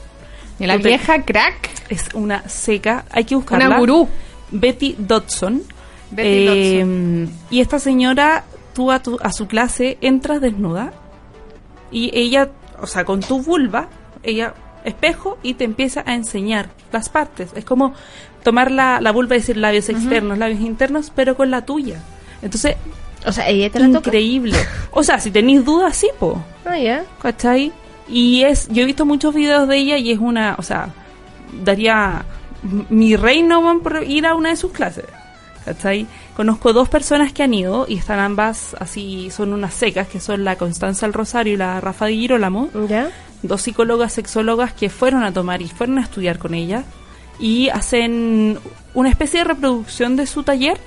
Y 0.59 0.67
la 0.67 0.77
vieja 0.77 1.23
crack. 1.23 1.71
Es 1.89 2.09
una 2.15 2.49
seca, 2.49 3.05
hay 3.11 3.25
que 3.25 3.35
buscarla. 3.35 3.67
Una 3.67 3.79
gurú. 3.79 4.09
Betty 4.51 4.95
Dodson. 4.99 5.63
Betty 6.11 6.47
Eh, 6.47 7.29
Y 7.51 7.61
esta 7.61 7.79
señora, 7.79 8.45
tú 8.75 8.91
a, 8.93 9.01
tu- 9.03 9.19
a 9.23 9.33
su 9.33 9.47
clase 9.47 9.99
entras 10.01 10.41
desnuda 10.41 10.93
y 11.91 12.11
ella, 12.15 12.51
o 12.81 12.87
sea, 12.87 13.05
con 13.05 13.21
tu 13.21 13.43
vulva, 13.43 13.89
ella 14.23 14.55
espejo 14.85 15.39
y 15.43 15.55
te 15.55 15.65
empieza 15.65 16.03
a 16.07 16.15
enseñar 16.15 16.69
las 16.93 17.09
partes. 17.09 17.51
Es 17.55 17.65
como 17.65 17.95
tomar 18.43 18.71
la, 18.71 19.01
la 19.01 19.13
vulva 19.13 19.37
y 19.37 19.39
decir 19.39 19.57
labios 19.57 19.89
externos, 19.89 20.37
labios 20.39 20.61
internos, 20.61 21.11
pero 21.15 21.37
con 21.37 21.51
la 21.51 21.65
tuya. 21.65 22.03
Entonces, 22.43 22.77
O 23.27 23.33
sea, 23.33 23.49
ella 23.49 23.71
te 23.71 23.81
la 23.81 23.87
toca. 23.87 24.09
increíble. 24.11 24.57
O 24.91 25.03
sea, 25.03 25.19
si 25.19 25.31
tenéis 25.31 25.65
dudas, 25.65 25.97
sí, 25.97 26.09
po. 26.19 26.43
Ah, 26.67 26.77
ya. 26.79 27.05
¿Cachai? 27.23 27.73
Y 28.07 28.43
es, 28.43 28.69
yo 28.69 28.83
he 28.83 28.87
visto 28.87 29.07
muchos 29.07 29.35
videos 29.35 29.67
de 29.67 29.79
ella 29.79 29.97
y 29.97 30.11
es 30.13 30.19
una, 30.19 30.57
o 30.59 30.63
sea, 30.63 30.89
daría 31.65 32.25
mi 32.91 33.17
reino 33.17 33.61
weón, 33.61 33.81
por 33.81 34.03
ir 34.07 34.27
a 34.27 34.35
una 34.35 34.51
de 34.51 34.57
sus 34.57 34.73
clases. 34.73 35.05
¿Cachai? 35.65 36.07
Conozco 36.37 36.75
dos 36.75 36.91
personas 36.91 37.33
que 37.33 37.43
han 37.43 37.55
ido 37.55 37.87
y 37.89 37.97
están 37.97 38.19
ambas 38.19 38.77
así, 38.81 39.31
son 39.31 39.53
unas 39.55 39.73
secas, 39.73 40.09
que 40.09 40.21
son 40.21 40.45
la 40.45 40.57
Constanza 40.57 41.07
El 41.07 41.15
Rosario 41.15 41.55
y 41.55 41.57
la 41.57 41.81
Rafa 41.81 42.05
de 42.07 42.13
Girolamo, 42.17 42.69
Ya. 42.89 43.09
dos 43.43 43.63
psicólogas, 43.63 44.13
sexólogas 44.13 44.75
que 44.75 44.91
fueron 44.91 45.23
a 45.25 45.33
tomar 45.33 45.63
y 45.63 45.69
fueron 45.69 45.97
a 45.99 46.03
estudiar 46.03 46.39
con 46.39 46.53
ella. 46.55 46.85
y 47.41 47.69
hacen 47.71 48.59
una 48.95 49.09
especie 49.09 49.41
de 49.41 49.45
reproducción 49.45 50.15
de 50.15 50.25
su 50.27 50.45
taller. 50.45 50.79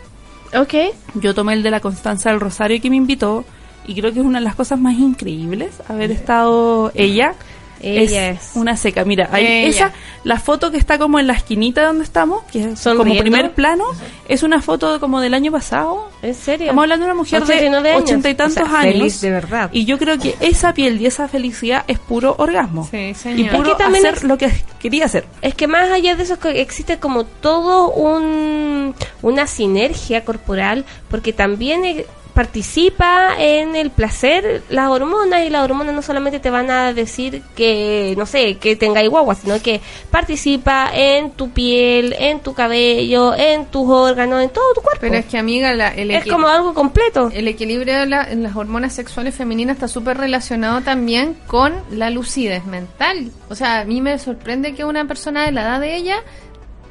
Ok. 0.55 0.75
Yo 1.15 1.33
tomé 1.35 1.51
el 1.53 1.61
de 1.61 1.71
la 1.71 1.81
Constanza 1.81 2.29
del 2.29 2.39
Rosario 2.39 2.79
que 2.81 2.89
me 2.89 2.95
invitó 2.95 3.43
y 3.85 3.95
creo 3.99 4.13
que 4.13 4.19
es 4.21 4.25
una 4.25 4.39
de 4.39 4.45
las 4.45 4.55
cosas 4.55 4.79
más 4.79 4.93
increíbles 4.97 5.81
haber 5.89 6.09
estado 6.11 6.91
ella. 6.95 7.33
Ella 7.81 8.29
es. 8.31 8.51
una 8.55 8.75
seca. 8.77 9.05
Mira, 9.05 9.29
ahí- 9.31 9.45
Ella. 9.45 9.67
esa, 9.87 9.93
la 10.23 10.39
foto 10.39 10.71
que 10.71 10.77
está 10.77 10.97
como 10.97 11.19
en 11.19 11.27
la 11.27 11.33
esquinita 11.33 11.85
donde 11.85 12.03
estamos, 12.03 12.43
que 12.51 12.63
es 12.63 12.81
como 12.83 13.17
primer 13.17 13.53
plano, 13.53 13.85
es 14.27 14.43
una 14.43 14.61
foto 14.61 14.99
como 14.99 15.21
del 15.21 15.33
año 15.33 15.51
pasado. 15.51 16.09
¿En 16.21 16.33
serio? 16.33 16.65
Estamos 16.65 16.83
hablando 16.83 17.05
de 17.05 17.11
una 17.11 17.19
mujer 17.21 17.41
89 17.41 17.89
de 17.89 17.95
ochenta 17.95 18.29
y 18.29 18.35
tantos 18.35 18.63
O 18.63 18.65
sea, 18.67 18.79
años. 18.79 18.93
feliz 18.93 19.21
de 19.21 19.31
verdad. 19.31 19.69
Y 19.71 19.85
yo 19.85 19.97
creo 19.97 20.17
que 20.17 20.35
esa 20.39 20.73
piel 20.73 20.99
y 21.01 21.05
esa 21.05 21.27
felicidad 21.27 21.83
es 21.87 21.99
puro 21.99 22.35
orgasmo. 22.37 22.87
Sí, 22.89 23.13
y 23.35 23.43
puro 23.45 23.71
Es 23.71 23.77
que 23.77 23.83
hacer 23.83 24.13
es- 24.15 24.23
lo 24.23 24.37
que 24.37 24.51
quería 24.79 25.05
hacer. 25.05 25.25
Es 25.41 25.53
que 25.55 25.67
más 25.67 25.89
allá 25.91 26.15
de 26.15 26.23
eso 26.23 26.37
existe 26.49 26.97
como 26.99 27.23
todo 27.25 27.91
un 27.91 28.95
una 29.21 29.47
sinergia 29.47 30.23
corporal 30.23 30.85
porque 31.09 31.33
también 31.33 31.83
eh, 31.85 32.05
participa 32.41 33.33
en 33.39 33.75
el 33.75 33.89
placer 33.89 34.61
las 34.69 34.89
hormonas 34.89 35.43
y 35.45 35.49
las 35.49 35.63
hormonas 35.63 35.93
no 35.95 36.01
solamente 36.03 36.39
te 36.39 36.49
van 36.51 36.69
a 36.69 36.93
decir 36.93 37.41
que 37.55 38.13
no 38.15 38.25
sé 38.27 38.57
que 38.57 38.75
tenga 38.75 39.05
guagua 39.07 39.33
sino 39.35 39.59
que 39.61 39.81
participa 40.11 40.89
en 40.93 41.31
tu 41.31 41.49
piel 41.49 42.13
en 42.17 42.39
tu 42.39 42.53
cabello 42.53 43.33
en 43.35 43.65
tus 43.65 43.89
órganos 43.89 44.43
en 44.43 44.49
todo 44.49 44.63
tu 44.75 44.81
cuerpo. 44.81 45.01
Pero 45.01 45.15
es 45.15 45.25
que, 45.25 45.37
amiga, 45.37 45.73
la- 45.73 45.93
el, 45.93 46.11
es 46.11 46.25
como 46.27 46.47
algo 46.47 46.73
completo. 46.73 47.29
el 47.33 47.47
equilibrio 47.47 47.99
de 48.01 48.05
la- 48.05 48.23
en 48.31 48.43
las 48.43 48.55
hormonas 48.55 48.93
sexuales 48.93 49.35
femeninas 49.35 49.75
está 49.77 49.87
súper 49.87 50.17
relacionado 50.17 50.81
también 50.81 51.35
con 51.47 51.73
la 51.91 52.09
lucidez 52.11 52.65
mental. 52.65 53.31
O 53.49 53.55
sea, 53.55 53.79
a 53.81 53.85
mí 53.85 53.99
me 53.99 54.17
sorprende 54.19 54.73
que 54.75 54.85
una 54.85 55.05
persona 55.05 55.45
de 55.45 55.51
la 55.51 55.61
edad 55.63 55.81
de 55.81 55.95
ella 55.95 56.17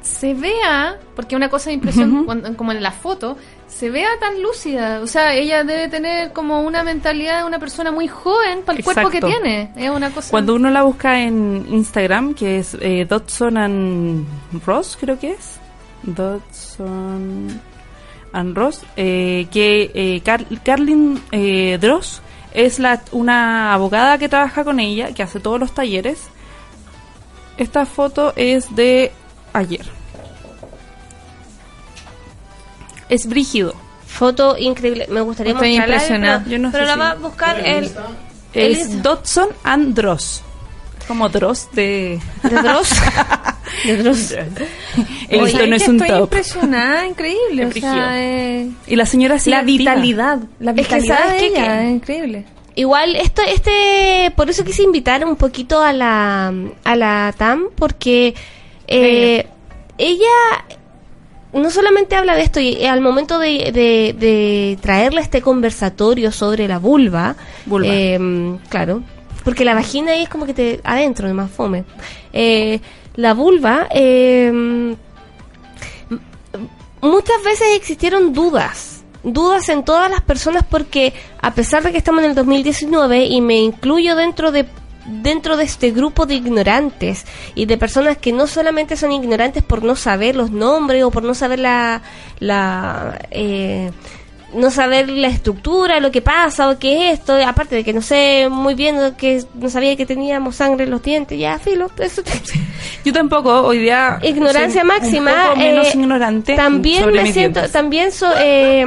se 0.01 0.33
vea, 0.33 0.97
porque 1.15 1.35
una 1.35 1.49
cosa 1.49 1.69
de 1.69 1.73
impresión, 1.75 2.25
cuando- 2.25 2.55
como 2.55 2.71
en 2.71 2.81
la 2.81 2.91
foto, 2.91 3.37
se 3.77 3.89
vea 3.91 4.09
tan 4.19 4.41
lúcida. 4.41 5.01
O 5.01 5.07
sea, 5.07 5.33
ella 5.35 5.63
debe 5.63 5.87
tener 5.87 6.33
como 6.33 6.61
una 6.63 6.83
mentalidad 6.83 7.39
de 7.39 7.43
una 7.45 7.59
persona 7.59 7.91
muy 7.91 8.07
joven 8.07 8.63
para 8.65 8.77
el 8.79 8.83
cuerpo 8.83 9.09
que 9.09 9.21
tiene. 9.21 9.71
Es 9.75 9.89
una 9.91 10.09
cosa... 10.09 10.31
Cuando 10.31 10.55
uno 10.55 10.69
la 10.71 10.83
busca 10.83 11.21
en 11.21 11.65
Instagram, 11.69 12.33
que 12.33 12.59
es 12.59 12.75
eh, 12.81 13.05
Dodson 13.07 13.57
and 13.57 14.25
Ross, 14.65 14.97
creo 14.99 15.19
que 15.19 15.33
es. 15.33 15.59
Dodson 16.03 17.61
and 18.33 18.57
Ross, 18.57 18.81
eh, 18.95 19.47
que 19.51 19.91
eh, 19.93 20.21
Car- 20.23 20.45
Carlin 20.63 21.21
eh, 21.31 21.77
Dross 21.79 22.21
es 22.53 22.79
la, 22.79 23.01
una 23.11 23.73
abogada 23.73 24.17
que 24.17 24.27
trabaja 24.27 24.63
con 24.63 24.79
ella, 24.79 25.13
que 25.13 25.21
hace 25.21 25.39
todos 25.39 25.59
los 25.59 25.73
talleres. 25.73 26.29
Esta 27.57 27.85
foto 27.85 28.33
es 28.35 28.75
de 28.75 29.11
ayer. 29.53 29.85
Es 33.09 33.27
brígido. 33.27 33.73
foto 34.05 34.57
increíble 34.57 35.05
me 35.09 35.21
gustaría 35.21 35.53
Estoy 35.53 35.69
mostrarla 35.69 35.93
impresionada. 35.95 36.39
pero, 36.43 36.51
Yo 36.51 36.59
no 36.59 36.71
pero 36.71 36.83
sé 36.83 36.87
la 36.87 36.93
si- 36.93 36.99
va 36.99 37.11
a 37.11 37.15
buscar 37.15 37.59
el 37.65 37.91
Es. 38.53 39.03
Dodson 39.03 39.49
and 39.63 39.93
Dross. 39.95 40.41
Como 41.07 41.29
Dross 41.29 41.69
de... 41.73 42.19
de 42.43 42.49
Dross 42.61 42.89
de 43.85 43.97
Dross 43.97 44.33
Oye, 45.29 45.67
no 45.67 45.75
es 45.75 45.83
que 45.83 45.89
un 45.89 45.95
estoy 45.97 46.07
top. 46.09 46.19
impresionada, 46.23 47.05
increíble. 47.05 47.61
Es 47.63 47.67
o 47.67 47.69
brígido. 47.71 47.93
sea, 47.93 48.09
eh, 48.23 48.69
Y 48.87 48.95
la 48.95 49.05
señora 49.05 49.39
sigue 49.39 49.55
la 49.55 49.61
activa. 49.61 49.77
vitalidad, 49.93 50.39
la 50.59 50.71
Es 50.71 50.75
que, 50.75 50.81
vitalidad 50.95 51.17
¿sabes 51.19 51.41
de 51.41 51.47
ella, 51.47 51.83
es 51.83 51.91
increíble. 51.91 52.45
Igual 52.75 53.15
esto, 53.15 53.41
este, 53.41 54.31
por 54.35 54.49
eso 54.49 54.63
quise 54.63 54.83
invitar 54.83 55.23
un 55.25 55.35
poquito 55.35 55.81
a 55.81 55.93
la, 55.93 56.53
a 56.83 56.95
la 56.95 57.33
Tam, 57.37 57.65
porque 57.75 58.35
eh, 58.87 59.47
ella 59.97 60.27
no 61.53 61.69
solamente 61.69 62.15
habla 62.15 62.35
de 62.35 62.43
esto, 62.43 62.59
y 62.59 62.85
al 62.85 63.01
momento 63.01 63.39
de, 63.39 63.71
de, 63.73 64.15
de 64.17 64.77
traerle 64.81 65.21
este 65.21 65.41
conversatorio 65.41 66.31
sobre 66.31 66.67
la 66.67 66.77
vulva, 66.79 67.35
Vulva. 67.65 67.87
eh, 67.89 68.57
claro, 68.69 69.01
porque 69.43 69.65
la 69.65 69.73
vagina 69.73 70.11
ahí 70.11 70.23
es 70.23 70.29
como 70.29 70.45
que 70.45 70.53
te 70.53 70.81
adentro, 70.83 71.27
de 71.27 71.33
más 71.33 71.49
fome. 71.49 71.85
Eh, 72.33 72.79
la 73.15 73.33
vulva, 73.33 73.87
eh, 73.91 74.95
muchas 77.01 77.43
veces 77.43 77.67
existieron 77.75 78.33
dudas, 78.33 79.03
dudas 79.23 79.69
en 79.69 79.83
todas 79.83 80.09
las 80.11 80.21
personas 80.21 80.63
porque 80.69 81.13
a 81.41 81.53
pesar 81.53 81.83
de 81.83 81.91
que 81.91 81.97
estamos 81.97 82.23
en 82.23 82.31
el 82.31 82.35
2019 82.35 83.25
y 83.25 83.41
me 83.41 83.55
incluyo 83.55 84.15
dentro 84.15 84.51
de 84.51 84.65
dentro 85.07 85.57
de 85.57 85.63
este 85.63 85.91
grupo 85.91 86.25
de 86.25 86.35
ignorantes 86.35 87.25
y 87.55 87.65
de 87.65 87.77
personas 87.77 88.17
que 88.17 88.33
no 88.33 88.45
solamente 88.47 88.97
son 88.97 89.11
ignorantes 89.11 89.63
por 89.63 89.83
no 89.83 89.95
saber 89.95 90.35
los 90.35 90.51
nombres 90.51 91.03
o 91.03 91.11
por 91.11 91.23
no 91.23 91.33
saber 91.33 91.59
la, 91.59 92.01
la 92.39 93.19
eh, 93.31 93.91
no 94.53 94.71
saber 94.71 95.09
la 95.09 95.27
estructura, 95.27 95.99
lo 95.99 96.09
que 96.11 96.21
pasa 96.21 96.69
o 96.69 96.79
qué 96.79 97.09
es 97.11 97.19
esto, 97.19 97.35
aparte 97.45 97.75
de 97.75 97.83
que 97.83 97.91
no 97.93 98.01
sé 98.01 98.47
muy 98.49 98.75
bien 98.75 99.01
lo 99.01 99.17
que 99.17 99.43
no 99.55 99.69
sabía 99.69 99.95
que 99.97 100.05
teníamos 100.05 100.55
sangre 100.55 100.85
en 100.85 100.91
los 100.91 101.01
dientes, 101.03 101.37
ya 101.37 101.59
filo, 101.59 101.91
eso 101.99 102.21
Yo 103.03 103.11
tampoco, 103.13 103.61
hoy 103.61 103.79
día. 103.79 104.19
ignorancia 104.23 104.83
máxima 104.83 105.31
Un 105.31 105.43
poco 105.49 105.55
menos 105.57 105.87
eh, 105.87 105.91
ignorante. 105.95 106.55
también 106.55 107.03
sobre 107.03 107.23
me 107.23 107.33
siento 107.33 107.59
dientes. 107.59 107.71
también 107.73 108.11
so- 108.11 108.33
eh, 108.39 108.85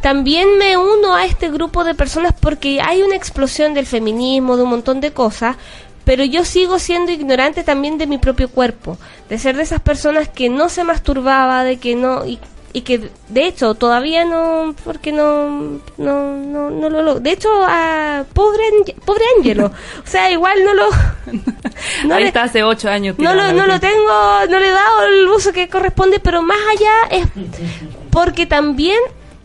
también 0.00 0.56
me 0.58 0.76
uno 0.76 1.14
a 1.14 1.26
este 1.26 1.50
grupo 1.50 1.84
de 1.84 1.94
personas 1.94 2.32
porque 2.38 2.80
hay 2.80 3.02
una 3.02 3.16
explosión 3.16 3.74
del 3.74 3.86
feminismo 3.86 4.56
de 4.56 4.62
un 4.62 4.70
montón 4.70 5.00
de 5.00 5.12
cosas 5.12 5.56
pero 6.04 6.24
yo 6.24 6.46
sigo 6.46 6.78
siendo 6.78 7.12
ignorante 7.12 7.62
también 7.64 7.98
de 7.98 8.06
mi 8.06 8.16
propio 8.16 8.48
cuerpo 8.48 8.96
de 9.28 9.38
ser 9.38 9.56
de 9.58 9.64
esas 9.64 9.80
personas 9.82 10.28
que 10.30 10.48
no 10.48 10.70
se 10.70 10.84
masturbaba 10.84 11.64
de 11.64 11.76
que 11.76 11.94
no 11.96 12.24
y, 12.24 12.38
y 12.72 12.82
que 12.82 13.10
de 13.28 13.46
hecho 13.46 13.74
todavía 13.74 14.24
no 14.24 14.74
porque 14.84 15.10
no 15.10 15.48
no 15.96 16.36
no, 16.36 16.70
no 16.70 16.88
lo 16.90 17.18
de 17.20 17.30
hecho 17.32 17.48
a 17.66 18.24
pobre 18.34 18.62
pobre 19.04 19.22
Ángelo 19.38 19.66
o 20.04 20.06
sea 20.06 20.30
igual 20.30 20.58
no 20.64 20.74
lo 20.74 20.84
no 22.06 22.14
Ahí 22.14 22.22
le- 22.22 22.28
está 22.28 22.42
hace 22.44 22.62
ocho 22.62 22.88
años. 22.90 23.16
no 23.18 23.34
lo, 23.34 23.52
no 23.52 23.66
lo 23.66 23.80
tengo, 23.80 24.06
no 24.50 24.58
le 24.58 24.68
he 24.68 24.72
dado 24.72 25.04
el 25.06 25.28
uso 25.28 25.52
que 25.52 25.68
corresponde, 25.68 26.20
pero 26.20 26.42
más 26.42 26.58
allá 26.70 27.16
es 27.22 27.26
porque 28.10 28.46
también 28.46 28.98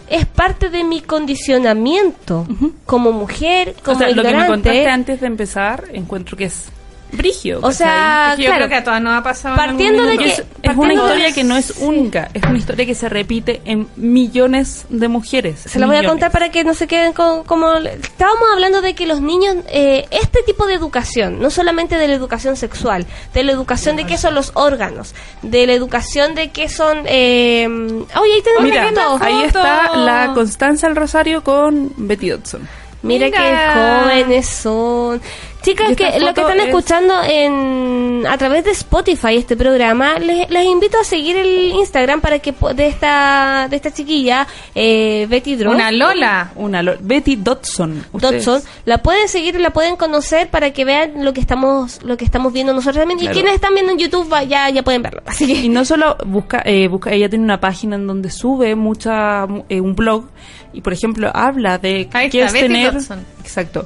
es 0.09 0.25
parte 0.25 0.69
de 0.69 0.83
mi 0.83 1.01
condicionamiento 1.01 2.45
como 2.85 3.11
mujer, 3.13 3.75
como 3.83 3.95
O 3.95 3.99
sea, 3.99 4.09
lo 4.09 4.21
que 4.21 4.33
me 4.35 4.47
contaste 4.47 4.87
antes 4.89 5.21
de 5.21 5.27
empezar, 5.27 5.85
encuentro 5.93 6.35
que 6.37 6.45
es 6.45 6.65
brigio. 7.13 7.59
o 7.61 7.71
sea, 7.71 8.35
yo 8.37 8.45
claro, 8.45 8.57
creo 8.57 8.69
que 8.69 8.75
a 8.75 8.83
todas 8.83 9.01
nos 9.01 9.13
ha 9.13 9.23
pasado. 9.23 9.55
partiendo 9.55 10.03
de 10.05 10.17
que- 10.17 10.25
es, 10.29 10.43
partiendo 10.63 10.81
una 10.83 10.87
de- 10.89 10.95
historia 10.95 11.31
que 11.33 11.43
no 11.43 11.55
es 11.57 11.65
sí. 11.65 11.83
única, 11.83 12.29
es 12.33 12.43
una 12.43 12.57
historia 12.57 12.85
que 12.85 12.95
se 12.95 13.09
repite 13.09 13.61
en 13.65 13.87
millones 13.95 14.85
de 14.89 15.07
mujeres. 15.07 15.59
se 15.65 15.79
la 15.79 15.85
voy 15.87 15.95
a 15.97 16.05
contar 16.05 16.31
para 16.31 16.49
que 16.49 16.63
no 16.63 16.73
se 16.73 16.87
queden 16.87 17.13
con, 17.13 17.43
como 17.43 17.71
estábamos 17.73 18.43
hablando 18.53 18.81
de 18.81 18.95
que 18.95 19.05
los 19.05 19.21
niños 19.21 19.55
eh, 19.69 20.05
este 20.11 20.41
tipo 20.43 20.65
de 20.67 20.73
educación 20.73 21.39
no 21.39 21.49
solamente 21.49 21.97
de 21.97 22.07
la 22.07 22.15
educación 22.15 22.55
sexual 22.55 23.05
de 23.33 23.43
la 23.43 23.51
educación 23.51 23.95
de 23.95 24.05
qué 24.05 24.17
son 24.17 24.35
los 24.35 24.51
órganos 24.55 25.13
de 25.41 25.65
la 25.67 25.73
educación 25.73 26.35
de 26.35 26.51
qué 26.51 26.69
son 26.69 27.03
eh, 27.05 27.65
ahí 28.13 28.41
tenemos 28.43 28.63
Mira, 28.63 28.89
ahí 29.21 29.43
está 29.43 29.95
la 29.95 30.31
Constanza 30.33 30.87
del 30.87 30.95
Rosario 30.95 31.43
con 31.43 31.91
Betty 31.97 32.29
Dodson. 32.29 32.67
Mira, 33.01 33.25
Mira. 33.27 33.37
qué 33.37 34.03
jóvenes 34.05 34.47
son. 34.47 35.21
Chicas, 35.63 35.91
Y 35.91 35.95
que 35.95 36.19
lo 36.19 36.33
que 36.33 36.41
están 36.41 36.59
es- 36.59 36.65
escuchando 36.65 37.13
en 37.23 38.25
a 38.27 38.37
través 38.37 38.63
de 38.65 38.71
Spotify 38.71 39.35
este 39.37 39.55
programa, 39.57 40.19
les, 40.19 40.49
les 40.49 40.65
invito 40.65 40.97
a 40.99 41.03
seguir 41.03 41.37
el 41.37 41.71
Instagram 41.73 42.21
para 42.21 42.39
que 42.39 42.53
po- 42.53 42.73
de 42.73 42.87
esta 42.87 43.67
de 43.69 43.75
esta 43.75 43.91
chiquilla 43.93 44.45
eh, 44.75 45.25
Betty 45.29 45.55
Dross, 45.55 45.73
Una 45.75 45.91
Lola. 45.91 46.51
Una 46.55 46.83
lo- 46.83 46.95
Betty 46.99 47.35
Dodson. 47.37 48.05
Ustedes- 48.11 48.45
Dodson, 48.45 48.69
la 48.85 48.99
pueden 48.99 49.27
seguir 49.27 49.55
y 49.55 49.59
la 49.59 49.71
pueden 49.71 49.95
conocer 49.95 50.49
para 50.49 50.71
que 50.71 50.85
vean 50.85 51.23
lo 51.25 51.33
que 51.33 51.41
estamos 51.41 52.03
lo 52.03 52.17
que 52.17 52.25
estamos 52.25 52.51
viendo 52.53 52.73
nosotros 52.73 52.97
también 53.01 53.19
Claro. 53.19 53.31
y 53.31 53.33
quienes 53.33 53.55
están 53.55 53.73
viendo 53.73 53.91
en 53.93 53.99
YouTube 53.99 54.31
va- 54.31 54.43
ya 54.43 54.69
ya 54.69 54.83
pueden 54.83 55.01
verlo. 55.01 55.21
Así 55.25 55.45
Y 55.51 55.61
que 55.63 55.69
no 55.69 55.85
solo 55.85 56.17
busca, 56.25 56.61
eh, 56.65 56.87
busca, 56.87 57.11
ella 57.11 57.29
tiene 57.29 57.45
una 57.45 57.59
página 57.59 57.95
en 57.95 58.05
donde 58.07 58.29
sube 58.31 58.75
mucha, 58.75 59.47
eh, 59.69 59.79
un 59.81 59.95
blog 59.95 60.25
y 60.73 60.81
por 60.81 60.93
ejemplo 60.93 61.31
habla 61.33 61.77
de 61.77 62.09
qué 62.31 62.43
es 62.43 62.51
Betty 62.53 62.67
tener, 62.67 62.93
Dodson. 62.93 63.25
exacto. 63.41 63.85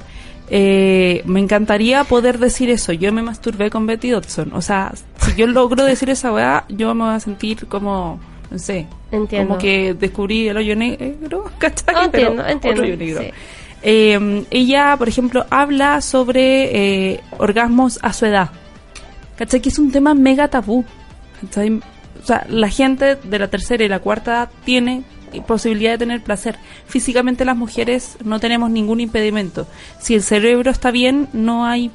Eh, 0.49 1.21
me 1.25 1.39
encantaría 1.39 2.03
poder 2.05 2.39
decir 2.39 2.69
eso. 2.69 2.93
Yo 2.93 3.11
me 3.11 3.21
masturbé 3.21 3.69
con 3.69 3.85
Betty 3.85 4.09
Dodson. 4.11 4.51
O 4.53 4.61
sea, 4.61 4.93
si 5.19 5.35
yo 5.35 5.47
logro 5.47 5.83
decir 5.83 6.09
esa 6.09 6.31
weá, 6.31 6.65
yo 6.69 6.93
me 6.95 7.03
voy 7.05 7.13
a 7.15 7.19
sentir 7.19 7.67
como, 7.67 8.19
no 8.49 8.57
sé, 8.59 8.87
Entiendo. 9.11 9.49
como 9.49 9.59
que 9.59 9.93
descubrí 9.93 10.47
el 10.47 10.57
hoyo 10.57 10.75
negro, 10.75 11.45
¿cachai? 11.57 11.95
Ah, 11.95 12.05
entiendo, 12.05 12.43
Pero 12.43 12.49
entiendo, 12.49 12.81
otro 12.81 12.83
hoyo 12.93 12.97
negro. 12.97 13.21
sí. 13.23 13.29
Eh, 13.83 14.45
ella, 14.49 14.95
por 14.97 15.07
ejemplo, 15.07 15.45
habla 15.49 16.01
sobre 16.01 17.11
eh, 17.13 17.19
orgasmos 17.37 17.99
a 18.01 18.11
su 18.13 18.25
edad. 18.25 18.49
¿Cachai? 19.37 19.61
Que 19.61 19.69
es 19.69 19.77
un 19.79 19.91
tema 19.91 20.13
mega 20.15 20.47
tabú. 20.47 20.83
¿cachai? 21.41 21.73
O 21.73 22.25
sea, 22.25 22.45
la 22.49 22.69
gente 22.69 23.15
de 23.15 23.39
la 23.39 23.47
tercera 23.49 23.83
y 23.83 23.87
la 23.87 23.99
cuarta 23.99 24.31
edad 24.31 24.49
tiene 24.65 25.03
posibilidad 25.45 25.91
de 25.91 25.97
tener 25.99 26.21
placer. 26.23 26.57
Físicamente 26.87 27.45
las 27.45 27.55
mujeres 27.57 28.17
no 28.23 28.39
tenemos 28.39 28.69
ningún 28.69 28.99
impedimento. 28.99 29.67
Si 29.99 30.15
el 30.15 30.23
cerebro 30.23 30.71
está 30.71 30.91
bien, 30.91 31.27
no 31.33 31.65
hay 31.65 31.91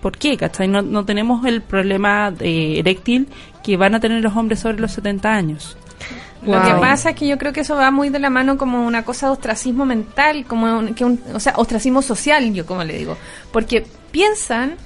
por 0.00 0.16
qué, 0.16 0.36
¿cachai? 0.36 0.66
No, 0.68 0.80
no 0.82 1.04
tenemos 1.04 1.44
el 1.44 1.60
problema 1.62 2.30
de 2.30 2.78
eréctil 2.78 3.28
que 3.62 3.76
van 3.76 3.94
a 3.94 4.00
tener 4.00 4.22
los 4.22 4.34
hombres 4.36 4.60
sobre 4.60 4.78
los 4.80 4.92
70 4.92 5.30
años. 5.32 5.76
Lo 6.42 6.52
que 6.62 6.72
pasa 6.80 7.10
es 7.10 7.16
que 7.16 7.28
yo 7.28 7.36
creo 7.36 7.52
que 7.52 7.60
eso 7.60 7.76
va 7.76 7.90
muy 7.90 8.08
de 8.08 8.18
la 8.18 8.30
mano 8.30 8.56
como 8.56 8.86
una 8.86 9.04
cosa 9.04 9.26
de 9.26 9.32
ostracismo 9.32 9.84
mental, 9.84 10.46
como 10.46 10.78
un- 10.78 10.94
que 10.94 11.04
un- 11.04 11.20
o 11.34 11.38
sea, 11.38 11.52
ostracismo 11.56 12.00
social, 12.00 12.54
yo 12.54 12.64
como 12.64 12.82
le 12.82 12.96
digo. 12.96 13.18
Porque 13.52 13.84
piensan, 14.10 14.76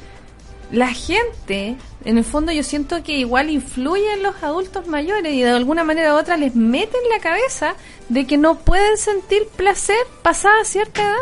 la 0.73 0.89
gente, 0.93 1.77
en 2.05 2.19
el 2.19 2.25
fondo 2.25 2.53
yo 2.53 2.63
siento 2.63 3.03
que 3.03 3.13
igual 3.13 3.51
influye 3.51 4.13
en 4.13 4.23
los 4.23 4.43
adultos 4.43 4.87
mayores 4.87 5.33
y 5.33 5.43
de 5.43 5.51
alguna 5.51 5.85
manera 5.85 6.15
u 6.15 6.19
otra 6.19 6.37
les 6.37 6.55
meten 6.55 7.01
en 7.03 7.11
la 7.11 7.19
cabeza 7.21 7.75
de 8.09 8.27
que 8.27 8.37
no 8.37 8.57
pueden 8.57 8.97
sentir 8.97 9.47
placer 9.57 9.97
pasada 10.23 10.65
cierta 10.65 11.03
edad. 11.03 11.17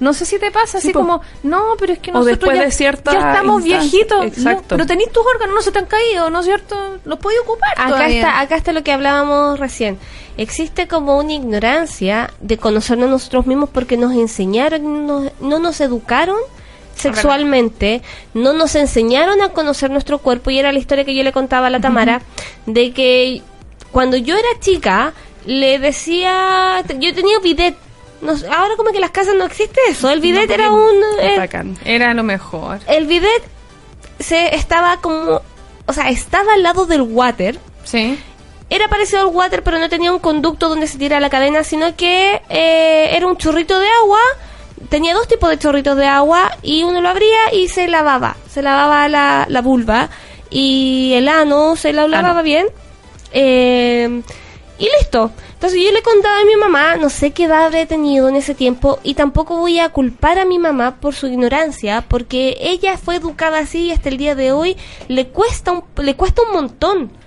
No 0.00 0.14
sé 0.14 0.24
si 0.24 0.38
te 0.38 0.50
pasa, 0.50 0.78
así 0.78 0.92
po. 0.92 1.00
como, 1.00 1.20
no, 1.42 1.74
pero 1.78 1.92
es 1.92 1.98
que 1.98 2.10
O 2.10 2.14
nosotros 2.14 2.38
después 2.38 2.58
ya, 2.58 2.64
de 2.64 2.70
cierta 2.70 3.12
ya 3.12 3.32
estamos 3.32 3.62
viejitos. 3.62 4.24
Exacto. 4.24 4.62
No, 4.62 4.68
pero 4.68 4.86
tenéis 4.86 5.12
tus 5.12 5.22
órganos, 5.26 5.54
no 5.54 5.60
se 5.60 5.72
te 5.72 5.78
han 5.78 5.84
caído, 5.84 6.30
¿no 6.30 6.40
es 6.40 6.46
cierto? 6.46 6.98
Los 7.04 7.18
podéis 7.18 7.42
ocupar 7.42 7.72
Acá 7.72 7.88
todavía. 7.88 8.16
está, 8.16 8.40
acá 8.40 8.56
está 8.56 8.72
lo 8.72 8.82
que 8.82 8.92
hablábamos 8.92 9.60
recién. 9.60 9.98
Existe 10.38 10.88
como 10.88 11.18
una 11.18 11.34
ignorancia 11.34 12.30
de 12.40 12.56
conocernos 12.56 13.10
nosotros 13.10 13.46
mismos 13.46 13.68
porque 13.68 13.98
nos 13.98 14.14
enseñaron, 14.14 15.06
no, 15.06 15.30
no 15.38 15.58
nos 15.58 15.82
educaron 15.82 16.38
sexualmente, 17.00 18.02
no 18.34 18.52
nos 18.52 18.74
enseñaron 18.74 19.40
a 19.42 19.50
conocer 19.50 19.90
nuestro 19.90 20.18
cuerpo 20.18 20.50
y 20.50 20.58
era 20.58 20.72
la 20.72 20.78
historia 20.78 21.04
que 21.04 21.14
yo 21.14 21.22
le 21.22 21.32
contaba 21.32 21.66
a 21.68 21.70
la 21.70 21.80
Tamara 21.80 22.22
de 22.66 22.92
que 22.92 23.42
cuando 23.92 24.16
yo 24.16 24.36
era 24.36 24.48
chica 24.60 25.12
le 25.46 25.78
decía, 25.78 26.82
yo 26.98 27.14
tenía 27.14 27.38
bidet. 27.40 27.74
No 28.20 28.32
ahora 28.32 28.76
como 28.76 28.90
que 28.90 28.96
en 28.96 29.00
las 29.00 29.10
casas 29.12 29.34
no 29.34 29.44
existe 29.46 29.80
eso. 29.88 30.10
El 30.10 30.20
bidet 30.20 30.50
era 30.50 30.70
un 30.70 30.94
eh. 31.20 31.48
Era 31.84 32.12
lo 32.12 32.22
mejor. 32.22 32.78
el 32.86 33.06
bidet 33.06 33.42
se 34.18 34.54
estaba 34.54 34.98
como, 34.98 35.40
o 35.86 35.92
sea, 35.92 36.10
estaba 36.10 36.52
al 36.52 36.62
lado 36.62 36.84
del 36.84 37.00
water 37.00 37.58
Sí. 37.84 38.18
era 38.68 38.88
parecido 38.88 39.22
al 39.22 39.28
water, 39.28 39.62
pero 39.62 39.78
no 39.78 39.88
tenía 39.88 40.12
un 40.12 40.18
conducto 40.18 40.68
donde 40.68 40.86
se 40.86 40.98
tira 40.98 41.18
la 41.18 41.30
cadena, 41.30 41.64
sino 41.64 41.96
que 41.96 42.42
eh, 42.50 43.10
era 43.16 43.26
un 43.26 43.38
chorrito 43.38 43.78
de 43.80 43.88
agua. 44.02 44.20
Tenía 44.88 45.14
dos 45.14 45.28
tipos 45.28 45.50
de 45.50 45.58
chorritos 45.58 45.96
de 45.96 46.06
agua 46.06 46.56
y 46.62 46.84
uno 46.84 47.00
lo 47.00 47.08
abría 47.08 47.52
y 47.52 47.68
se 47.68 47.88
lavaba. 47.88 48.36
Se 48.48 48.62
lavaba 48.62 49.08
la, 49.08 49.46
la 49.48 49.62
vulva 49.62 50.08
y 50.48 51.12
el 51.14 51.28
ano 51.28 51.76
se 51.76 51.92
la 51.92 52.08
lavaba 52.08 52.42
bien. 52.42 52.66
Eh, 53.32 54.22
y 54.78 54.88
listo. 54.98 55.30
Entonces 55.52 55.78
yo 55.84 55.92
le 55.92 56.02
contaba 56.02 56.40
a 56.40 56.44
mi 56.44 56.56
mamá, 56.56 56.96
no 56.96 57.10
sé 57.10 57.32
qué 57.32 57.44
edad 57.44 57.66
habré 57.66 57.84
tenido 57.84 58.30
en 58.30 58.36
ese 58.36 58.54
tiempo 58.54 58.98
y 59.02 59.12
tampoco 59.12 59.58
voy 59.58 59.78
a 59.78 59.90
culpar 59.90 60.38
a 60.38 60.46
mi 60.46 60.58
mamá 60.58 60.96
por 61.00 61.14
su 61.14 61.26
ignorancia, 61.26 62.02
porque 62.08 62.56
ella 62.60 62.96
fue 62.96 63.16
educada 63.16 63.58
así 63.58 63.86
y 63.86 63.92
hasta 63.92 64.08
el 64.08 64.16
día 64.16 64.34
de 64.34 64.52
hoy 64.52 64.78
le 65.08 65.28
cuesta 65.28 65.72
un, 65.72 65.84
le 66.02 66.16
cuesta 66.16 66.42
un 66.42 66.52
montón 66.54 67.20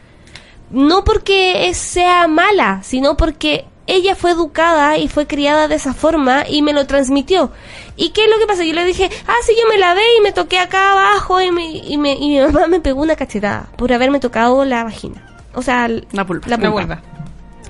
no 0.74 1.04
porque 1.04 1.72
sea 1.76 2.28
mala, 2.28 2.82
sino 2.84 3.16
porque 3.16 3.66
ella 3.88 4.16
fue 4.16 4.32
educada 4.32 4.98
y 4.98 5.08
fue 5.08 5.28
criada 5.28 5.68
de 5.68 5.76
esa 5.76 5.94
forma 5.94 6.44
y 6.48 6.62
me 6.62 6.74
lo 6.74 6.86
transmitió. 6.88 7.52
¿Y 7.96 8.10
qué 8.10 8.24
es 8.26 8.30
lo 8.30 8.40
que 8.40 8.48
pasa? 8.48 8.64
Yo 8.64 8.74
le 8.74 8.86
dije, 8.86 9.10
ah, 9.28 9.36
sí, 9.46 9.54
yo 9.62 9.68
me 9.70 9.78
lavé 9.78 10.02
y 10.18 10.22
me 10.22 10.32
toqué 10.32 10.60
acá 10.60 10.92
abajo 10.94 11.42
y, 11.42 11.52
me, 11.52 11.66
y, 11.78 11.98
me- 11.98 12.14
y 12.16 12.30
mi 12.30 12.40
mamá 12.40 12.68
me 12.68 12.80
pegó 12.80 13.02
una 13.02 13.16
cachetada 13.16 13.68
por 13.78 13.92
haberme 13.94 14.20
tocado 14.20 14.64
la 14.66 14.84
vagina. 14.84 15.22
O 15.54 15.62
sea, 15.62 15.88
La 16.12 16.26
pulpa. 16.26 16.48
La 16.50 16.58
vulva. 16.58 17.02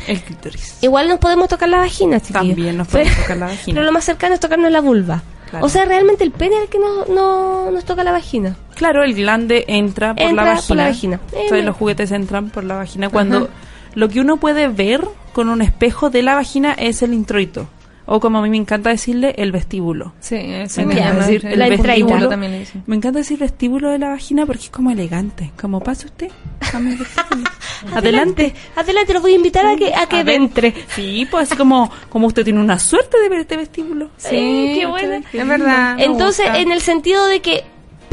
El 0.08 0.22
clítoris. 0.22 0.78
igual 0.82 1.08
nos 1.08 1.20
podemos 1.20 1.48
tocar 1.48 1.70
la 1.70 1.78
vagina, 1.78 2.20
chiquillos. 2.20 2.48
También 2.56 2.78
nos 2.78 2.88
podemos 2.88 3.12
Pero- 3.14 3.22
tocar 3.24 3.38
la 3.38 3.46
vagina. 3.48 3.76
Pero 3.76 3.86
lo 3.86 3.92
más 3.92 4.04
cercano 4.04 4.34
es 4.36 4.40
tocarnos 4.40 4.72
la 4.72 4.82
vulva. 4.82 5.22
Claro. 5.50 5.66
O 5.66 5.70
sea, 5.70 5.86
realmente 5.86 6.24
el 6.24 6.32
pene 6.32 6.56
es 6.58 6.62
el 6.64 6.70
que 6.70 6.80
no, 6.80 7.06
no 7.06 7.70
nos 7.72 7.86
toca 7.86 8.04
la 8.04 8.12
vagina. 8.12 8.56
Claro, 8.76 9.04
el 9.04 9.14
glande 9.14 9.66
entra 9.68 10.16
por, 10.16 10.24
Entra 10.24 10.46
la, 10.46 10.52
vagina. 10.54 10.68
por 10.68 10.78
la 10.78 10.84
vagina. 10.88 11.16
Eh, 11.16 11.28
Entonces 11.34 11.52
me- 11.60 11.62
los 11.64 11.76
juguetes 11.76 12.12
entran 12.12 12.50
por 12.50 12.64
la 12.64 12.76
vagina. 12.76 13.10
Cuando 13.10 13.38
Ajá. 13.38 13.48
Lo 13.96 14.10
que 14.10 14.20
uno 14.22 14.38
puede 14.38 14.68
ver 14.68 15.08
con 15.34 15.50
un 15.50 15.62
espejo 15.62 16.10
de 16.10 16.22
la 16.24 16.36
vagina 16.36 16.74
es 16.74 17.02
el 17.02 17.14
introito. 17.14 17.68
O 18.06 18.20
como 18.20 18.40
a 18.40 18.42
mí 18.42 18.50
me 18.50 18.58
encanta 18.58 18.90
decirle, 18.90 19.34
el 19.38 19.54
vestíbulo. 19.54 20.14
Sí, 20.20 20.36
eso 20.36 20.82
Me 20.82 20.88
me 20.88 20.94
encanta 20.96 21.10
llama. 21.14 21.26
decir 21.26 21.46
El 21.46 21.54
el 21.54 21.60
la 21.60 21.70
vestíbulo 21.70 22.28
también 22.28 22.52
le 22.52 22.60
dicen. 22.60 22.84
Me 22.86 22.96
encanta 22.98 23.20
decir 23.20 23.40
vestíbulo 23.40 23.92
de 23.92 23.98
la 24.00 24.10
vagina 24.10 24.46
porque 24.46 24.64
es 24.64 24.70
como 24.70 24.92
elegante. 24.92 25.54
Como 25.60 25.80
pase 25.80 26.08
usted. 26.08 26.30
vestíbulo. 26.60 27.50
Adelante. 27.96 28.54
Adelante, 28.76 29.14
los 29.14 29.22
voy 29.22 29.32
a 29.32 29.36
invitar 29.36 29.66
a 29.66 29.78
que, 29.78 29.94
a 29.96 30.06
que 30.08 30.20
entre. 30.36 30.74
Sí, 30.90 31.26
pues 31.32 31.44
así 31.50 31.58
como, 31.58 31.90
como 32.10 32.28
usted 32.28 32.44
tiene 32.44 32.60
una 32.60 32.78
suerte 32.78 33.18
de 33.22 33.30
ver 33.30 33.40
este 33.40 33.56
vestíbulo. 33.56 34.10
Sí, 34.18 34.76
qué 34.78 34.86
buena. 34.86 35.22
Es 35.32 35.48
verdad. 35.48 35.96
Entonces, 35.98 36.46
gusta. 36.46 36.60
en 36.60 36.72
el 36.74 36.82
sentido 36.82 37.26
de 37.26 37.42
que 37.42 37.64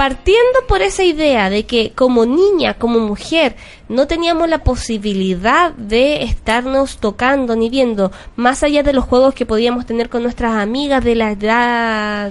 partiendo 0.01 0.61
por 0.67 0.81
esa 0.81 1.05
idea 1.05 1.51
de 1.51 1.67
que 1.67 1.93
como 1.95 2.25
niña, 2.25 2.73
como 2.73 3.01
mujer, 3.01 3.55
no 3.91 4.07
teníamos 4.07 4.49
la 4.49 4.65
posibilidad 4.65 5.73
de 5.73 6.23
estarnos 6.23 6.97
tocando 6.97 7.55
ni 7.55 7.69
viendo, 7.69 8.11
más 8.35 8.63
allá 8.63 8.83
de 8.83 8.95
los 8.95 9.05
juegos 9.05 9.35
que 9.35 9.45
podíamos 9.45 9.85
tener 9.85 10.09
con 10.09 10.23
nuestras 10.23 10.55
amigas 10.55 11.05
de 11.05 11.15
la 11.17 11.33
edad 11.33 12.31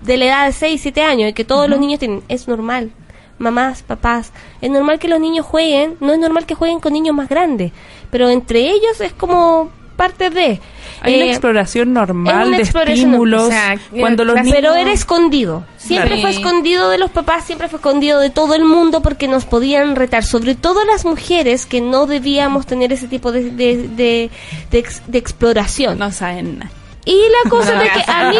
de 0.00 0.16
la 0.16 0.24
edad 0.24 0.46
de 0.46 0.52
6, 0.52 0.80
7 0.80 1.02
años, 1.02 1.28
y 1.28 1.32
que 1.34 1.44
todos 1.44 1.68
los 1.68 1.78
niños 1.78 1.98
tienen, 1.98 2.22
es 2.28 2.48
normal. 2.48 2.90
Mamás, 3.36 3.82
papás, 3.82 4.32
es 4.62 4.70
normal 4.70 4.98
que 4.98 5.08
los 5.08 5.20
niños 5.20 5.44
jueguen, 5.44 5.98
no 6.00 6.14
es 6.14 6.18
normal 6.18 6.46
que 6.46 6.54
jueguen 6.54 6.80
con 6.80 6.94
niños 6.94 7.14
más 7.14 7.28
grandes, 7.28 7.70
pero 8.10 8.30
entre 8.30 8.60
ellos 8.60 8.98
es 8.98 9.12
como 9.12 9.70
parte 9.94 10.30
de... 10.30 10.58
Hay 11.02 11.14
una 11.16 11.24
Eh, 11.26 11.30
exploración 11.30 11.92
normal 11.92 12.48
una 12.48 12.56
de 12.58 12.62
exploración, 12.62 12.96
estímulos. 13.10 13.42
o 13.44 13.48
sea, 13.48 13.78
cuando 13.98 14.24
los 14.24 14.36
niños... 14.36 14.52
pero 14.54 14.74
era 14.74 14.92
escondido. 14.92 15.64
Siempre 15.76 16.08
Claro. 16.16 16.22
fue 16.22 16.30
escondido 16.30 16.90
de 16.90 16.98
los 16.98 17.10
papás, 17.10 17.44
siempre 17.44 17.68
fue 17.68 17.78
escondido 17.78 18.20
de 18.20 18.30
todo 18.30 18.54
el 18.54 18.64
mundo 18.64 19.00
porque 19.02 19.26
nos 19.28 19.44
podían 19.46 19.96
retar, 19.96 20.24
sobre 20.24 20.54
todo 20.54 20.84
las 20.84 21.04
mujeres 21.04 21.64
que 21.66 21.80
no 21.80 22.06
debíamos 22.06 22.66
tener 22.66 22.92
ese 22.92 23.08
tipo 23.08 23.32
de, 23.32 23.50
de, 23.50 23.88
de, 23.88 24.30
de 24.70 24.78
ex- 24.78 25.02
de 25.06 25.18
exploración. 25.18 25.98
No 25.98 26.12
saben 26.12 26.58
nada. 26.58 26.70
Y 27.06 27.16
la 27.44 27.50
cosa 27.50 27.72
de 27.78 27.88
que 27.88 28.04
a 28.06 28.28
mí, 28.30 28.36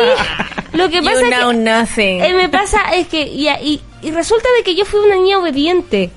lo 0.75 0.89
que 0.91 0.97
You 0.99 1.05
pasa 1.05 1.21
es 1.23 1.95
que 1.95 2.27
eh, 2.27 2.35
me 2.35 2.49
pasa 2.51 2.79
es 2.95 3.07
que 3.09 3.23
y, 3.23 3.49
y, 3.49 3.81
y 4.03 4.11
resulta 4.11 4.49
de 4.59 4.63
que 4.65 4.75
yo 4.75 4.85
fui 4.85 5.01
una 5.01 5.17
niña 5.17 5.39
obediente 5.39 6.11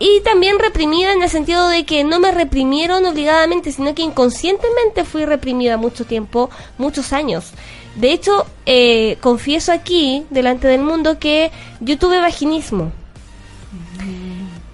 y 0.00 0.20
también 0.22 0.58
reprimida 0.58 1.12
en 1.12 1.22
el 1.22 1.28
sentido 1.28 1.68
de 1.68 1.84
que 1.84 2.02
no 2.02 2.18
me 2.18 2.32
reprimieron 2.32 3.06
obligadamente 3.06 3.70
sino 3.70 3.94
que 3.94 4.02
inconscientemente 4.02 5.04
fui 5.04 5.24
reprimida 5.24 5.76
mucho 5.76 6.04
tiempo 6.04 6.50
muchos 6.78 7.12
años 7.12 7.52
de 7.94 8.12
hecho 8.12 8.46
eh, 8.66 9.18
confieso 9.20 9.70
aquí 9.70 10.24
delante 10.30 10.66
del 10.66 10.80
mundo 10.80 11.18
que 11.18 11.52
yo 11.80 11.98
tuve 11.98 12.18
vaginismo 12.18 12.90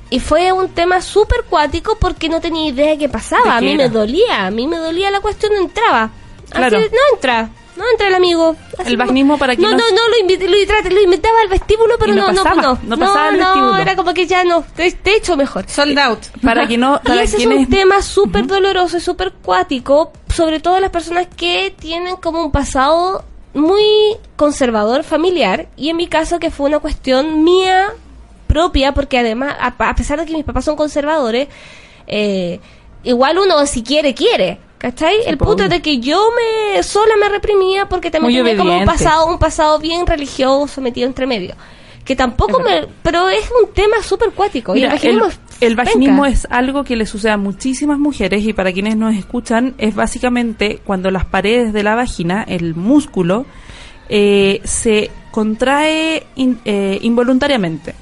y 0.09 0.21
fue 0.21 0.53
un 0.53 0.69
tema 0.69 1.01
súper 1.01 1.45
cuático 1.49 1.97
porque 2.01 2.29
no 2.29 2.41
tenía 2.41 2.69
idea 2.69 2.91
de 2.91 2.99
qué 2.99 3.09
pasaba. 3.09 3.45
¿De 3.45 3.51
A 3.51 3.61
mí 3.61 3.73
era? 3.73 3.85
me 3.85 3.89
dolía, 3.89 4.47
a 4.47 4.51
mí 4.51 4.67
me 4.69 4.77
dolía 4.77 5.11
la 5.11 5.21
cuestión, 5.21 5.53
no 5.53 5.61
entraba. 5.61 6.11
Claro. 6.49 6.79
Así, 6.79 6.87
no 6.93 7.15
entra, 7.15 7.51
no 7.77 7.85
entra 7.93 8.09
el 8.09 8.15
amigo. 8.15 8.57
Así 8.79 8.89
El 8.91 8.97
vaginismo 8.97 9.39
para 9.39 9.55
No, 9.55 9.71
no, 9.71 9.77
quienes- 9.77 9.93
no, 9.93 10.09
lo, 10.09 10.17
invi- 10.29 10.49
lo, 10.49 10.57
tra- 10.75 10.91
lo 10.91 11.01
inventaba 11.03 11.41
al 11.43 11.49
vestíbulo, 11.49 11.95
pero 11.99 12.13
Y 12.13 12.17
no 12.17 12.27
no, 12.29 12.33
no, 12.33 12.43
pasaba, 12.45 12.63
no, 12.63 12.79
no 12.83 12.99
pasaba 12.99 13.29
el 13.29 13.39
no, 13.39 13.45
vestíbulo. 13.47 13.77
era 13.79 13.97
como 13.97 14.15
que 14.15 14.27
ya 14.27 14.45
no, 14.45 14.63
te, 14.75 14.91
te 14.93 15.11
he 15.11 15.17
hecho 15.17 15.37
mejor. 15.37 15.69
Sold 15.69 15.99
out. 15.99 16.21
Para 16.43 16.67
que 16.67 16.77
no... 16.79 17.01
Y 17.07 17.19
ese 17.19 17.37
es 17.39 17.47
un 17.47 17.69
tema 17.69 18.03
súper 18.03 18.47
doloroso 18.47 18.97
y 18.97 19.01
súper 19.01 19.33
cuático, 19.33 20.13
sobre 20.35 20.61
todo 20.61 20.81
las 20.81 20.91
personas 20.91 21.27
que 21.37 21.75
tienen 21.79 22.17
como 22.17 22.43
un 22.45 22.51
pasado 22.53 23.25
muy 23.55 23.83
conservador 24.37 25.03
familiar, 25.03 25.69
y 25.77 25.89
en 25.91 25.97
mi 25.97 26.07
caso 26.09 26.39
que 26.39 26.51
fue 26.51 26.67
una 26.67 26.79
cuestión 26.79 27.43
mía 27.43 27.89
propia, 28.47 28.93
porque 28.93 29.19
además, 29.19 29.57
a, 29.59 29.69
a 29.89 29.95
pesar 29.95 30.19
de 30.21 30.27
que 30.27 30.35
mis 30.35 30.45
papás 30.45 30.65
son 30.67 30.77
conservadores, 30.77 31.49
eh, 32.07 32.61
igual 33.03 33.39
uno 33.39 33.65
si 33.67 33.83
quiere, 33.83 34.15
quiere. 34.15 34.59
¿Cachai? 34.79 35.17
el 35.27 35.39
punto 35.39 35.65
es 35.65 35.71
de 35.71 35.81
que 35.83 35.99
yo 36.01 36.29
me 36.75 36.83
sola 36.83 37.15
me 37.19 37.29
reprimía 37.31 37.89
porque 37.89 38.11
también 38.11 38.35
tenía 38.45 38.59
como 38.59 38.71
un 38.73 38.85
pasado, 38.99 39.27
un 39.27 39.39
pasado 39.39 39.79
bien 39.79 40.07
religioso 40.07 40.81
metido 40.81 41.07
entre 41.07 41.27
medio. 41.27 41.55
Que 42.05 42.15
tampoco 42.15 42.61
me... 42.61 42.87
Pero 43.03 43.29
es 43.29 43.51
un 43.65 43.73
tema 43.73 44.01
súper 44.03 44.31
cuático. 44.31 44.77
y 44.77 44.83
el 44.85 44.91
vaginismo 44.93 45.25
el, 45.27 45.33
es 45.33 45.39
el 45.61 45.77
vaginismo 45.77 46.27
es 46.27 46.47
algo 46.51 46.85
que 46.85 46.95
le 46.95 47.05
sucede 47.07 47.33
a 47.33 47.37
muchísimas 47.37 47.99
mujeres 47.99 48.45
y 48.45 48.53
para 48.53 48.71
quienes 48.73 48.97
nos 48.97 49.15
escuchan 49.17 49.75
es 49.79 49.95
básicamente 49.95 50.81
cuando 50.85 51.11
las 51.11 51.25
paredes 51.25 51.73
de 51.73 51.83
la 51.83 51.95
vagina, 51.97 52.45
el 52.47 52.75
músculo, 52.77 53.45
eh, 54.09 54.61
se 54.63 55.11
contrae 55.33 56.27
in- 56.37 56.61
eh, 56.65 56.99
involuntariamente. 57.03 57.95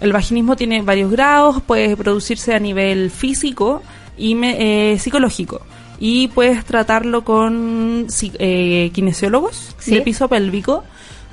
El 0.00 0.12
vaginismo 0.12 0.54
tiene 0.56 0.82
varios 0.82 1.10
grados, 1.10 1.62
puede 1.62 1.96
producirse 1.96 2.52
a 2.54 2.58
nivel 2.58 3.10
físico 3.10 3.82
y 4.18 4.34
me- 4.34 4.92
eh, 4.92 4.98
psicológico. 4.98 5.62
Y 5.98 6.28
puedes 6.28 6.64
tratarlo 6.64 7.24
con 7.24 8.06
eh, 8.38 8.90
kinesiólogos 8.92 9.74
Sí. 9.78 9.94
de 9.94 10.00
piso 10.02 10.28
pélvico 10.28 10.84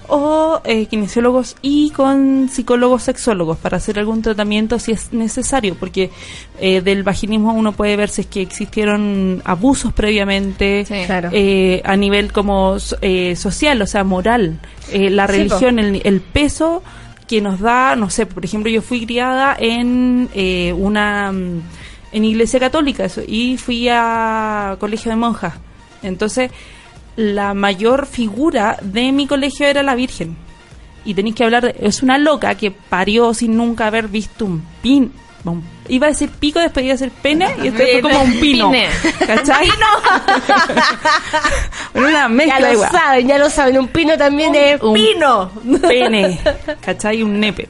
o 0.09 0.61
eh, 0.66 0.86
kinesiólogos 0.88 1.55
y 1.61 1.89
con 1.91 2.49
psicólogos 2.49 3.03
sexólogos 3.03 3.57
para 3.57 3.78
hacer 3.78 3.97
algún 3.99 4.22
tratamiento 4.22 4.78
si 4.78 4.91
es 4.91 5.14
necesario, 5.14 5.76
porque 5.80 6.11
eh, 6.59 6.82
del 6.82 7.03
vaginismo 7.03 7.53
uno 7.53 7.72
puede 7.72 7.95
ver 7.95 8.09
si 8.09 8.22
es 8.22 8.28
que 8.28 8.41
existieron 8.41 9.41
abusos 9.45 9.93
previamente 9.93 10.84
Sí. 10.86 10.95
Claro. 11.05 11.30
eh, 11.32 11.82
a 11.86 11.95
nivel 11.95 12.34
como 12.34 12.76
eh, 13.01 13.36
social, 13.38 13.82
o 13.82 13.88
sea, 13.88 14.03
moral, 14.03 14.59
Eh, 14.91 15.09
la 15.09 15.26
Sí, 15.28 15.34
religión, 15.38 15.80
el, 15.80 16.01
el 16.03 16.20
peso 16.20 16.84
que 17.28 17.39
nos 17.39 17.61
da, 17.61 17.95
no 17.95 18.09
sé, 18.09 18.26
por 18.26 18.43
ejemplo, 18.43 18.70
yo 18.70 18.82
fui 18.82 19.05
criada 19.05 19.55
en 19.57 20.28
eh, 20.36 20.74
una 20.78 21.32
mm, 21.32 21.61
en 22.14 22.24
iglesia 22.26 22.59
católica 22.59 23.03
eso, 23.05 23.22
y 23.28 23.57
fui 23.57 23.88
a 23.89 24.78
colegio 24.80 25.09
de 25.11 25.18
monjas. 25.18 25.55
Entonces, 26.03 26.51
la 27.16 27.53
mayor 27.53 28.05
figura 28.07 28.78
de 28.82 29.11
mi 29.11 29.28
colegio 29.28 29.66
era 29.68 29.84
la 29.84 29.95
Virgen. 29.95 30.38
Y 31.05 31.14
tenéis 31.16 31.36
que 31.36 31.43
hablar 31.43 31.64
de, 31.64 31.76
es 31.82 32.01
una 32.01 32.18
loca 32.18 32.55
que 32.55 32.72
parió 32.72 33.34
sin 33.34 33.57
nunca 33.57 33.88
haber 33.88 34.07
visto 34.07 34.45
un 34.45 34.64
pin. 34.82 35.11
un- 35.45 35.61
iba 35.89 36.07
a 36.07 36.11
decir 36.11 36.30
pico, 36.30 36.59
después 36.59 36.86
iba 36.86 36.93
a 36.93 36.97
decir 36.97 37.11
pene, 37.22 37.53
y 37.61 37.68
este 37.68 37.99
fue 37.99 38.01
como 38.01 38.22
un 38.22 38.39
pino. 38.39 38.72
Pine. 38.72 38.88
¿Cachai? 39.28 39.68
Una 41.93 42.11
Ya 42.11 42.28
mezcla 42.30 42.59
lo 42.61 42.74
igual. 42.74 42.91
saben, 42.91 43.28
ya 43.28 43.38
lo 43.38 43.49
saben. 43.49 43.78
Un 43.80 43.88
pino 43.89 44.18
también 44.18 44.55
es 44.55 44.82
un 44.82 44.93
pino. 44.93 45.51
pene, 45.82 46.39
¿cachai? 46.82 47.22
Un 47.24 47.39
nepe. 47.39 47.68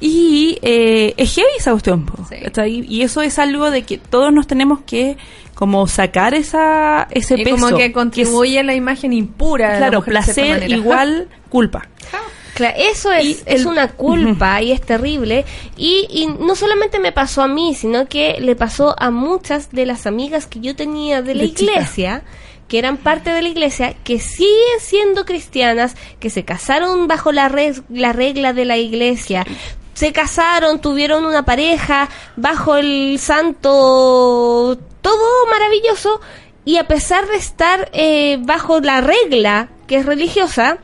Y 0.00 0.58
eh, 0.62 1.14
es 1.16 1.34
heavy 1.34 1.48
esa 1.58 1.72
cuestión, 1.72 2.06
Sí. 2.28 2.84
Y 2.88 3.02
eso 3.02 3.20
es 3.22 3.38
algo 3.38 3.70
de 3.70 3.82
que 3.82 3.98
todos 3.98 4.32
nos 4.32 4.46
tenemos 4.46 4.80
que 4.86 5.16
como 5.54 5.86
sacar 5.86 6.32
esa 6.32 7.06
ese 7.10 7.34
Y 7.38 7.44
peso. 7.44 7.56
como 7.56 7.76
que 7.76 7.86
es- 7.86 7.92
contribuye 7.92 8.60
a 8.60 8.62
la 8.62 8.74
imagen 8.74 9.12
impura. 9.12 9.66
de 9.68 9.72
la 9.74 9.78
claro, 9.88 9.98
mujer 9.98 10.14
de 10.14 10.20
placer 10.20 10.48
manera. 10.60 10.76
igual 10.76 11.28
culpa. 11.48 11.88
Claro, 12.54 12.74
eso 12.78 13.10
es, 13.12 13.24
Y 13.24 13.30
es 13.46 13.60
el- 13.60 13.66
una 13.68 13.88
culpa 13.88 14.60
y 14.60 14.72
es 14.72 14.80
terrible. 14.82 15.44
Y, 15.78 16.06
y 16.10 16.26
no 16.26 16.54
solamente 16.54 16.98
me 16.98 17.10
pasó 17.12 17.42
a 17.42 17.48
mí, 17.48 17.74
sino 17.74 18.06
que 18.06 18.38
le 18.40 18.54
pasó 18.56 18.94
a 18.98 19.10
muchas 19.10 19.70
de 19.70 19.86
las 19.86 20.04
amigas 20.06 20.46
que 20.46 20.60
yo 20.60 20.74
tenía 20.76 21.22
de 21.22 21.34
la 21.36 21.42
De 21.44 21.54
chica. 21.54 21.72
iglesia, 21.72 22.22
que 22.68 22.78
eran 22.78 22.98
parte 22.98 23.30
de 23.30 23.40
la 23.40 23.48
iglesia, 23.48 23.94
que 24.04 24.18
siguen 24.18 24.78
siendo 24.80 25.24
cristianas, 25.24 25.94
que 26.18 26.28
se 26.28 26.44
casaron 26.44 27.06
bajo 27.06 27.32
la, 27.32 27.48
res- 27.48 27.82
la 27.88 28.12
regla 28.12 28.52
de 28.52 28.64
la 28.66 28.76
iglesia. 28.76 29.46
Se 30.00 30.12
casaron, 30.12 30.80
tuvieron 30.80 31.26
una 31.26 31.44
pareja 31.44 32.08
bajo 32.36 32.76
el 32.76 33.18
santo, 33.18 34.78
todo 35.02 35.46
maravilloso, 35.50 36.22
y 36.64 36.78
a 36.78 36.84
pesar 36.88 37.26
de 37.28 37.36
estar 37.36 37.90
eh, 37.92 38.38
bajo 38.40 38.80
la 38.80 39.02
regla 39.02 39.68
que 39.86 39.96
es 39.96 40.06
religiosa, 40.06 40.78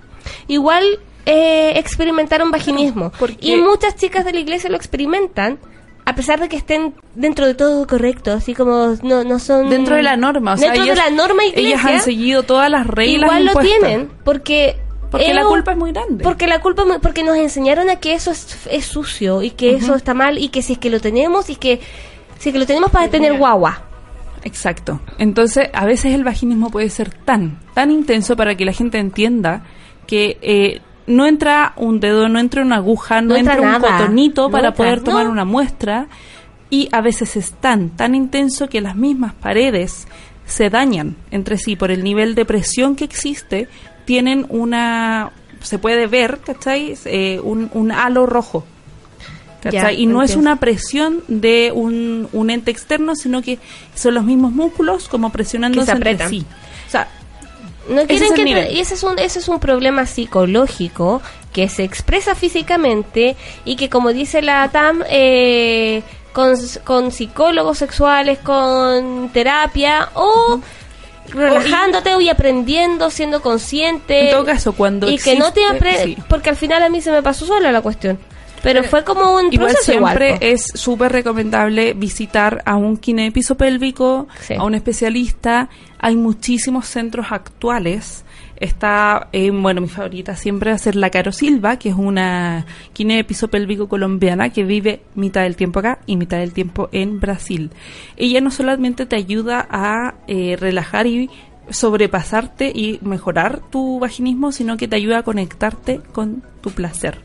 igual 0.48 0.84
eh, 1.24 1.72
experimentaron 1.76 2.50
vaginismo. 2.50 3.10
Y 3.40 3.56
muchas 3.56 3.96
chicas 3.96 4.22
de 4.26 4.34
la 4.34 4.40
iglesia 4.40 4.68
lo 4.68 4.76
experimentan, 4.76 5.60
a 6.04 6.14
pesar 6.14 6.38
de 6.38 6.50
que 6.50 6.58
estén 6.58 6.94
dentro 7.14 7.46
de 7.46 7.54
todo 7.54 7.86
correcto, 7.86 8.32
así 8.32 8.52
como 8.52 8.96
no, 9.02 9.24
no 9.24 9.38
son... 9.38 9.70
Dentro 9.70 9.96
de 9.96 10.02
la 10.02 10.18
norma, 10.18 10.52
o 10.52 10.56
sea, 10.58 10.72
dentro 10.72 10.84
ellas- 10.92 10.96
de 11.02 11.10
la 11.10 11.16
norma 11.16 11.42
iglesia, 11.46 11.68
Ellas 11.70 11.84
han 11.86 12.00
seguido 12.02 12.42
todas 12.42 12.70
las 12.70 12.86
reglas 12.86 13.22
igual 13.22 13.46
lo 13.46 13.54
tienen, 13.60 14.10
porque... 14.24 14.76
Porque 15.10 15.34
la 15.34 15.44
culpa 15.44 15.72
es 15.72 15.78
muy 15.78 15.92
grande. 15.92 16.24
Porque 16.24 16.46
la 16.46 16.60
culpa, 16.60 16.84
porque 17.00 17.22
nos 17.22 17.36
enseñaron 17.36 17.90
a 17.90 17.96
que 17.96 18.14
eso 18.14 18.30
es, 18.30 18.58
es 18.70 18.84
sucio 18.84 19.42
y 19.42 19.50
que 19.50 19.74
eso 19.76 19.94
está 19.94 20.14
mal 20.14 20.38
y 20.38 20.48
que 20.48 20.62
si 20.62 20.74
es 20.74 20.78
que 20.78 20.90
lo 20.90 21.00
tenemos 21.00 21.50
y 21.50 21.56
que 21.56 21.80
si 22.38 22.48
es 22.48 22.52
que 22.52 22.58
lo 22.58 22.66
tenemos 22.66 22.90
para 22.90 23.08
tener 23.08 23.36
guagua. 23.38 23.82
Exacto. 24.44 25.00
Entonces, 25.18 25.70
a 25.72 25.86
veces 25.86 26.14
el 26.14 26.22
vaginismo 26.22 26.70
puede 26.70 26.88
ser 26.90 27.10
tan, 27.10 27.58
tan 27.74 27.90
intenso 27.90 28.36
para 28.36 28.54
que 28.54 28.64
la 28.64 28.72
gente 28.72 28.98
entienda 28.98 29.64
que 30.06 30.38
eh, 30.40 30.80
no 31.06 31.26
entra 31.26 31.72
un 31.76 32.00
dedo, 32.00 32.28
no 32.28 32.38
entra 32.38 32.62
una 32.62 32.76
aguja, 32.76 33.20
no, 33.20 33.30
No 33.30 33.36
entra 33.36 33.54
entra, 33.54 33.76
un 33.76 33.82
cotonito 33.82 34.42
No 34.42 34.50
para 34.50 34.68
entra, 34.68 34.76
poder 34.76 35.00
tomar 35.02 35.26
no. 35.26 35.32
una 35.32 35.44
muestra 35.44 36.06
y 36.70 36.88
a 36.92 37.00
veces 37.00 37.36
es 37.36 37.52
tan, 37.52 37.90
tan 37.90 38.14
intenso 38.14 38.68
que 38.68 38.80
las 38.80 38.96
mismas 38.96 39.34
paredes 39.34 40.06
se 40.44 40.70
dañan 40.70 41.16
entre 41.30 41.58
sí 41.58 41.76
por 41.76 41.90
el 41.90 42.04
nivel 42.04 42.34
de 42.34 42.44
presión 42.44 42.96
que 42.96 43.04
existe, 43.04 43.68
tienen 44.06 44.46
una, 44.48 45.32
se 45.60 45.78
puede 45.78 46.06
ver, 46.06 46.38
¿cachai? 46.44 46.96
Eh, 47.04 47.38
un, 47.42 47.68
un 47.74 47.92
halo 47.92 48.24
rojo. 48.24 48.64
¿cachai? 49.62 49.80
Ya, 49.82 49.92
y 49.92 50.06
no 50.06 50.22
es 50.22 50.36
una 50.36 50.56
presión 50.56 51.22
de 51.28 51.72
un, 51.74 52.28
un 52.32 52.50
ente 52.50 52.70
externo, 52.70 53.14
sino 53.16 53.42
que 53.42 53.58
son 53.94 54.14
los 54.14 54.24
mismos 54.24 54.52
músculos 54.52 55.08
como 55.08 55.30
presionándose 55.30 55.90
entre 55.90 56.10
apretan. 56.10 56.30
sí. 56.30 56.46
O 56.86 56.90
sea, 56.90 57.08
No 57.90 58.00
Ese 58.00 58.06
quieren 58.06 58.24
es 58.24 58.30
el 58.30 58.36
que 58.36 58.44
nivel. 58.44 58.72
y 58.76 58.80
ese 58.80 58.94
es 58.94 59.02
un 59.02 59.18
ese 59.18 59.38
es 59.40 59.48
un 59.48 59.58
problema 59.60 60.06
psicológico 60.06 61.20
que 61.52 61.68
se 61.68 61.82
expresa 61.84 62.34
físicamente 62.34 63.34
y 63.64 63.76
que 63.76 63.88
como 63.88 64.12
dice 64.12 64.40
la 64.42 64.68
TAM 64.68 65.02
eh, 65.10 66.02
con, 66.32 66.54
con 66.84 67.10
psicólogos 67.10 67.78
sexuales, 67.78 68.38
con 68.38 69.30
terapia 69.32 70.10
o 70.14 70.60
relajándote 71.32 72.10
y 72.22 72.28
aprendiendo, 72.28 73.10
siendo 73.10 73.42
consciente. 73.42 74.26
En 74.26 74.30
todo 74.32 74.44
caso, 74.44 74.72
cuando 74.72 75.08
y 75.08 75.18
que 75.18 75.36
no 75.36 75.52
te 75.52 75.60
sí. 76.02 76.16
porque 76.28 76.50
al 76.50 76.56
final 76.56 76.82
a 76.82 76.88
mí 76.88 77.00
se 77.00 77.10
me 77.10 77.22
pasó 77.22 77.46
sola 77.46 77.72
la 77.72 77.80
cuestión. 77.82 78.18
Pero 78.62 78.82
fue 78.82 79.04
como 79.04 79.34
un 79.36 79.52
Igual 79.52 79.70
proceso 79.72 79.92
igual. 79.92 80.16
siempre 80.18 80.50
es 80.52 80.64
súper 80.74 81.12
recomendable 81.12 81.92
visitar 81.92 82.62
a 82.64 82.74
un 82.76 82.96
kinepiso 82.96 83.54
pélvico, 83.56 84.26
Sí. 84.40 84.54
a 84.54 84.64
un 84.64 84.74
especialista. 84.74 85.68
Hay 86.00 86.16
muchísimos 86.16 86.86
centros 86.88 87.26
actuales. 87.30 88.24
Está, 88.58 89.28
eh, 89.32 89.50
bueno, 89.50 89.80
mi 89.82 89.88
favorita 89.88 90.34
siempre 90.36 90.70
va 90.70 90.76
a 90.76 90.78
ser 90.78 90.96
la 90.96 91.10
Caro 91.10 91.32
Silva, 91.32 91.78
que 91.78 91.90
es 91.90 91.94
una 91.94 92.64
kinepiso 92.92 93.48
pélvico 93.48 93.88
colombiana 93.88 94.50
que 94.50 94.64
vive 94.64 95.02
mitad 95.14 95.42
del 95.42 95.56
tiempo 95.56 95.80
acá 95.80 95.98
y 96.06 96.16
mitad 96.16 96.38
del 96.38 96.52
tiempo 96.52 96.88
en 96.92 97.20
Brasil. 97.20 97.70
Ella 98.16 98.40
no 98.40 98.50
solamente 98.50 99.04
te 99.06 99.16
ayuda 99.16 99.66
a 99.70 100.14
eh, 100.26 100.56
relajar 100.58 101.06
y 101.06 101.28
sobrepasarte 101.70 102.72
y 102.74 102.98
mejorar 103.02 103.60
tu 103.70 103.98
vaginismo, 103.98 104.52
sino 104.52 104.76
que 104.76 104.88
te 104.88 104.96
ayuda 104.96 105.18
a 105.18 105.22
conectarte 105.22 106.00
con 106.12 106.42
tu 106.60 106.70
placer. 106.70 107.20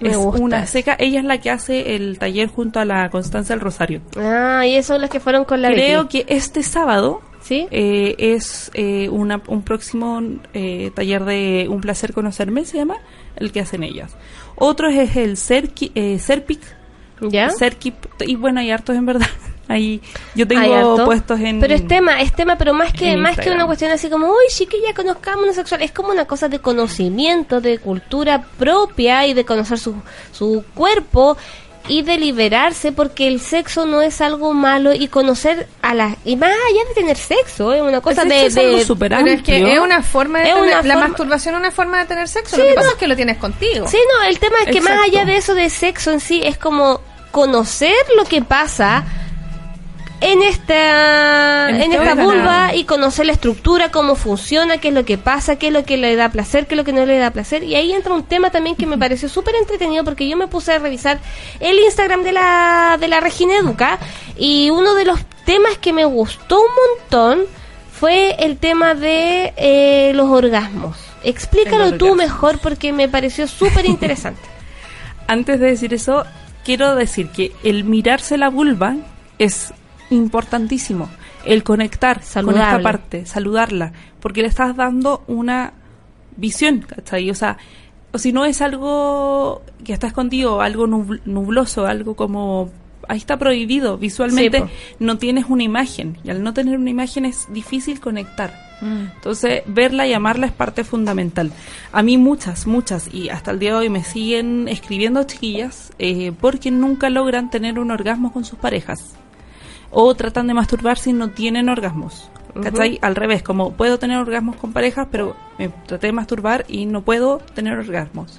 Me 0.00 0.10
es 0.10 0.16
gusta 0.16 0.40
una 0.42 0.62
eso. 0.62 0.72
seca. 0.72 0.96
Ella 0.98 1.18
es 1.20 1.24
la 1.24 1.38
que 1.38 1.50
hace 1.50 1.96
el 1.96 2.18
taller 2.18 2.48
junto 2.48 2.78
a 2.78 2.84
la 2.84 3.10
Constanza 3.10 3.54
del 3.54 3.60
Rosario. 3.60 4.00
Ah, 4.16 4.64
y 4.64 4.74
esos 4.74 4.86
son 4.86 5.00
los 5.00 5.10
que 5.10 5.18
fueron 5.20 5.44
con 5.44 5.60
la 5.60 5.70
Creo 5.70 6.08
que 6.08 6.24
este 6.28 6.62
sábado 6.62 7.20
¿Sí? 7.48 7.66
eh, 7.70 8.14
es 8.18 8.70
eh, 8.74 9.08
una- 9.08 9.42
un 9.48 9.62
próximo 9.62 10.20
eh, 10.52 10.90
taller 10.94 11.24
de 11.24 11.66
Un 11.70 11.80
placer 11.80 12.12
conocerme, 12.12 12.64
se 12.66 12.76
llama, 12.76 12.96
el 13.36 13.52
que 13.52 13.60
hacen 13.60 13.82
ellas. 13.82 14.14
Otro 14.54 14.88
es 14.90 15.16
el 15.16 15.36
Cerqui, 15.38 15.90
eh, 15.94 16.18
Serpic, 16.18 16.60
¿Ya? 17.20 17.48
Y 18.20 18.36
bueno, 18.36 18.60
hay 18.60 18.70
hartos 18.70 18.94
en 18.96 19.06
verdad. 19.06 19.26
Ahí 19.68 20.00
yo 20.34 20.46
tengo 20.48 20.62
puestos 21.04 21.38
en... 21.40 21.60
Pero 21.60 21.74
es 21.74 21.86
tema, 21.86 22.22
es 22.22 22.32
tema, 22.32 22.56
pero 22.56 22.72
más 22.72 22.92
que 22.92 23.16
más 23.18 23.36
que 23.36 23.50
una 23.50 23.66
cuestión 23.66 23.90
así 23.90 24.08
como, 24.08 24.28
uy, 24.28 24.44
sí 24.48 24.64
que 24.66 24.80
ya 24.80 24.94
conozcamos 24.94 25.54
sexual, 25.54 25.82
es 25.82 25.92
como 25.92 26.10
una 26.10 26.24
cosa 26.24 26.48
de 26.48 26.58
conocimiento, 26.60 27.60
de 27.60 27.78
cultura 27.78 28.42
propia 28.58 29.26
y 29.26 29.34
de 29.34 29.44
conocer 29.44 29.78
su, 29.78 29.94
su 30.32 30.64
cuerpo 30.74 31.36
y 31.88 32.02
de 32.02 32.18
liberarse 32.18 32.92
porque 32.92 33.26
el 33.28 33.40
sexo 33.40 33.86
no 33.86 34.02
es 34.02 34.20
algo 34.20 34.52
malo 34.54 34.92
y 34.94 35.08
conocer 35.08 35.66
a 35.82 35.94
la 35.94 36.16
y 36.24 36.36
más 36.36 36.50
allá 36.50 36.88
de 36.88 36.94
tener 36.94 37.16
sexo, 37.16 37.72
es 37.72 37.82
una 37.82 38.00
cosa 38.00 38.24
de, 38.24 38.46
es 38.46 38.56
algo 38.56 38.76
de- 38.76 38.84
súper 38.84 39.10
Pero 39.10 39.30
es 39.30 39.42
que 39.42 39.72
es 39.72 39.78
una 39.80 40.02
forma 40.02 40.40
de 40.40 40.48
Es 40.48 40.54
tener, 40.54 40.68
una 40.68 40.82
la 40.82 40.94
forma- 40.94 41.08
masturbación 41.08 41.54
es 41.54 41.60
una 41.60 41.70
forma 41.70 41.98
de 41.98 42.04
tener 42.06 42.28
sexo. 42.28 42.56
Sí, 42.56 42.62
lo 42.62 42.68
que 42.68 42.74
pasa 42.74 42.86
no. 42.88 42.92
es 42.92 42.98
que 42.98 43.08
lo 43.08 43.16
tienes 43.16 43.38
contigo. 43.38 43.88
Sí, 43.88 43.98
no, 44.18 44.28
el 44.28 44.38
tema 44.38 44.56
es 44.66 44.72
que 44.72 44.80
más 44.80 44.92
Exacto. 44.92 45.10
allá 45.16 45.24
de 45.24 45.36
eso 45.36 45.54
de 45.54 45.70
sexo 45.70 46.10
en 46.12 46.20
sí, 46.20 46.40
es 46.44 46.58
como 46.58 47.00
conocer 47.30 47.94
lo 48.16 48.24
que 48.24 48.42
pasa 48.42 49.04
en 50.20 50.42
esta 50.42 51.68
En 51.68 51.76
en, 51.76 51.92
este 51.92 51.96
esta 51.96 52.22
vulva 52.22 52.74
y 52.74 52.84
conocer 52.84 53.26
la 53.26 53.32
estructura, 53.32 53.90
cómo 53.90 54.14
funciona, 54.16 54.78
qué 54.78 54.88
es 54.88 54.94
lo 54.94 55.04
que 55.04 55.18
pasa, 55.18 55.56
qué 55.56 55.68
es 55.68 55.72
lo 55.72 55.84
que 55.84 55.96
le 55.96 56.16
da 56.16 56.30
placer, 56.30 56.66
qué 56.66 56.74
es 56.74 56.76
lo 56.76 56.84
que 56.84 56.92
no 56.92 57.06
le 57.06 57.18
da 57.18 57.30
placer. 57.30 57.62
Y 57.62 57.74
ahí 57.74 57.92
entra 57.92 58.14
un 58.14 58.24
tema 58.24 58.50
también 58.50 58.76
que 58.76 58.86
me 58.86 58.98
pareció 58.98 59.28
súper 59.28 59.54
entretenido 59.54 60.04
porque 60.04 60.28
yo 60.28 60.36
me 60.36 60.48
puse 60.48 60.72
a 60.72 60.78
revisar 60.78 61.18
el 61.60 61.78
Instagram 61.78 62.22
de 62.22 62.32
la, 62.32 62.96
de 62.98 63.08
la 63.08 63.20
Regina 63.20 63.56
Educa 63.56 63.98
y 64.36 64.70
uno 64.70 64.94
de 64.94 65.04
los 65.04 65.20
temas 65.44 65.78
que 65.78 65.92
me 65.92 66.04
gustó 66.04 66.60
un 66.60 67.00
montón 67.00 67.40
fue 67.92 68.36
el 68.44 68.58
tema 68.58 68.94
de 68.94 69.52
eh, 69.56 70.12
los 70.14 70.28
orgasmos. 70.30 70.96
Explícalo 71.24 71.96
tú 71.96 72.14
mejor 72.14 72.58
porque 72.58 72.92
me 72.92 73.08
pareció 73.08 73.46
súper 73.46 73.86
interesante. 73.86 74.40
Antes 75.26 75.60
de 75.60 75.66
decir 75.66 75.92
eso, 75.92 76.24
quiero 76.64 76.94
decir 76.94 77.28
que 77.30 77.52
el 77.64 77.84
mirarse 77.84 78.38
la 78.38 78.50
vulva 78.50 78.96
es 79.38 79.72
importantísimo. 80.10 81.08
El 81.44 81.62
conectar 81.62 82.16
con 82.16 82.24
esta 82.56 82.82
parte, 82.82 83.26
saludarla, 83.26 83.92
porque 84.20 84.42
le 84.42 84.48
estás 84.48 84.76
dando 84.76 85.22
una 85.28 85.72
visión, 86.36 86.80
¿cachai? 86.80 87.30
O 87.30 87.34
sea, 87.34 87.56
o 88.12 88.18
si 88.18 88.32
no 88.32 88.44
es 88.44 88.60
algo 88.62 89.62
que 89.84 89.92
está 89.92 90.06
escondido, 90.08 90.60
algo 90.60 90.86
nubl- 90.86 91.20
nubloso, 91.24 91.86
algo 91.86 92.14
como 92.16 92.70
ahí 93.08 93.16
está 93.18 93.38
prohibido 93.38 93.96
visualmente, 93.96 94.60
Sí, 94.60 94.64
no 94.98 95.16
tienes 95.16 95.46
una 95.48 95.62
imagen 95.62 96.18
y 96.24 96.30
al 96.30 96.42
no 96.42 96.52
tener 96.52 96.76
una 96.78 96.90
imagen 96.90 97.24
es 97.24 97.46
difícil 97.50 98.00
conectar. 98.00 98.52
Mm. 98.82 99.06
Entonces, 99.16 99.62
verla 99.66 100.06
y 100.06 100.12
amarla 100.12 100.46
es 100.46 100.52
parte 100.52 100.84
fundamental. 100.84 101.50
A 101.92 102.02
mí 102.02 102.18
muchas, 102.18 102.66
muchas, 102.66 103.12
y 103.12 103.30
hasta 103.30 103.50
el 103.52 103.58
día 103.58 103.70
de 103.70 103.76
hoy 103.76 103.88
me 103.88 104.04
siguen 104.04 104.68
escribiendo 104.68 105.22
chiquillas 105.24 105.92
eh, 105.98 106.32
porque 106.38 106.70
nunca 106.70 107.08
logran 107.08 107.48
tener 107.50 107.78
un 107.78 107.90
orgasmo 107.90 108.32
con 108.32 108.44
sus 108.44 108.58
parejas. 108.58 109.14
O 109.90 110.14
tratan 110.14 110.46
de 110.46 110.54
masturbarse 110.54 111.10
y 111.10 111.12
no 111.12 111.30
tienen 111.30 111.68
orgasmos. 111.68 112.30
¿Cachai? 112.62 112.98
Al 113.02 113.14
revés, 113.14 113.42
como 113.42 113.72
puedo 113.72 113.98
tener 113.98 114.18
orgasmos 114.18 114.56
con 114.56 114.72
parejas, 114.72 115.06
pero 115.10 115.36
me 115.58 115.68
traté 115.68 116.08
de 116.08 116.12
masturbar 116.12 116.64
y 116.68 116.86
no 116.86 117.02
puedo 117.02 117.38
tener 117.54 117.78
orgasmos. 117.78 118.36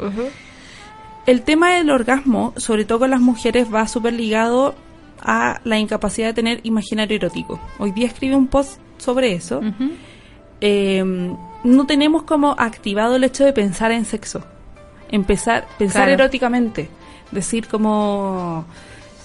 El 1.26 1.42
tema 1.44 1.74
del 1.74 1.90
orgasmo, 1.90 2.54
sobre 2.58 2.86
todo 2.86 3.00
con 3.00 3.12
las 3.12 3.22
mujeres, 3.22 3.74
va 3.74 3.88
súper 3.88 4.14
ligado 4.14 4.76
a 5.22 5.62
la 5.64 5.78
incapacidad 5.80 6.28
de 6.28 6.34
tener 6.34 6.60
imaginario 6.64 7.16
erótico. 7.18 7.60
Hoy 7.78 7.92
día 7.92 8.08
escribí 8.08 8.34
un 8.34 8.48
post 8.48 8.80
sobre 8.98 9.34
eso. 9.34 9.62
Eh, 10.62 11.04
no 11.64 11.86
tenemos 11.86 12.24
como 12.24 12.56
activado 12.58 13.16
el 13.16 13.24
hecho 13.24 13.46
de 13.46 13.54
pensar 13.54 13.92
en 13.92 14.06
sexo. 14.06 14.42
Empezar, 15.12 15.66
pensar 15.78 16.06
Claro. 16.08 16.24
eróticamente. 16.24 16.90
Decir 17.32 17.68
como 17.68 18.66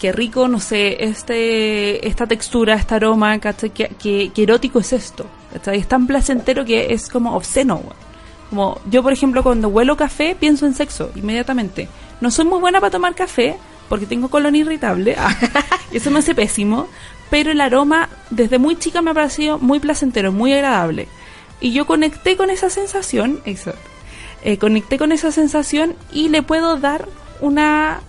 qué 0.05 0.13
rico, 0.13 0.49
no 0.49 0.61
sé, 0.61 1.03
este, 1.03 2.07
esta 2.07 2.27
textura, 2.27 2.75
este 2.75 2.95
aroma, 2.95 3.39
¿cachai? 3.39 3.71
Que 3.71 4.31
erótico 4.37 4.81
es 4.81 4.93
esto. 4.93 5.25
¿cachai? 5.51 5.79
Es 5.79 5.89
tan 5.89 6.07
placentero 6.07 6.63
que 6.67 6.93
es 6.93 7.09
como 7.09 7.35
obsceno. 7.35 7.81
Como 8.51 8.83
yo, 8.91 9.03
por 9.03 9.15
ejemplo, 9.15 9.43
cuando 9.43 9.69
huelo 9.69 9.97
café, 9.97 10.37
pienso 10.39 10.67
en 10.67 10.75
sexo 10.75 11.11
inmediatamente. 11.15 11.89
No 12.21 12.31
soy 12.31 12.45
muy 12.45 12.61
buena 12.61 12.81
para 12.81 12.91
tomar 12.91 13.15
café 13.15 13.57
porque 13.89 14.05
tengo 14.05 14.29
colon 14.29 14.55
irritable. 14.55 15.17
Ah, 15.19 15.35
eso 15.91 16.11
me 16.11 16.19
hace 16.19 16.35
pésimo. 16.35 16.87
Pero 17.31 17.51
el 17.51 17.63
aroma, 17.63 18.11
desde 18.29 18.59
muy 18.59 18.77
chica, 18.77 19.01
me 19.01 19.13
ha 19.13 19.15
parecido 19.15 19.59
muy 19.59 19.81
placentero, 19.81 20.33
muy 20.33 20.53
agradable. 20.53 21.09
Y 21.63 21.73
yo 21.73 21.87
conecté 21.87 22.37
con 22.37 22.51
esa 22.51 22.69
sensación, 22.69 23.41
exacto. 23.47 23.89
Eh, 24.43 24.59
conecté 24.59 24.99
con 24.99 25.13
esa 25.13 25.33
sensación 25.33 25.97
y 26.13 26.29
le 26.29 26.43
puedo 26.43 26.77
dar 26.77 27.09
una, 27.41 28.03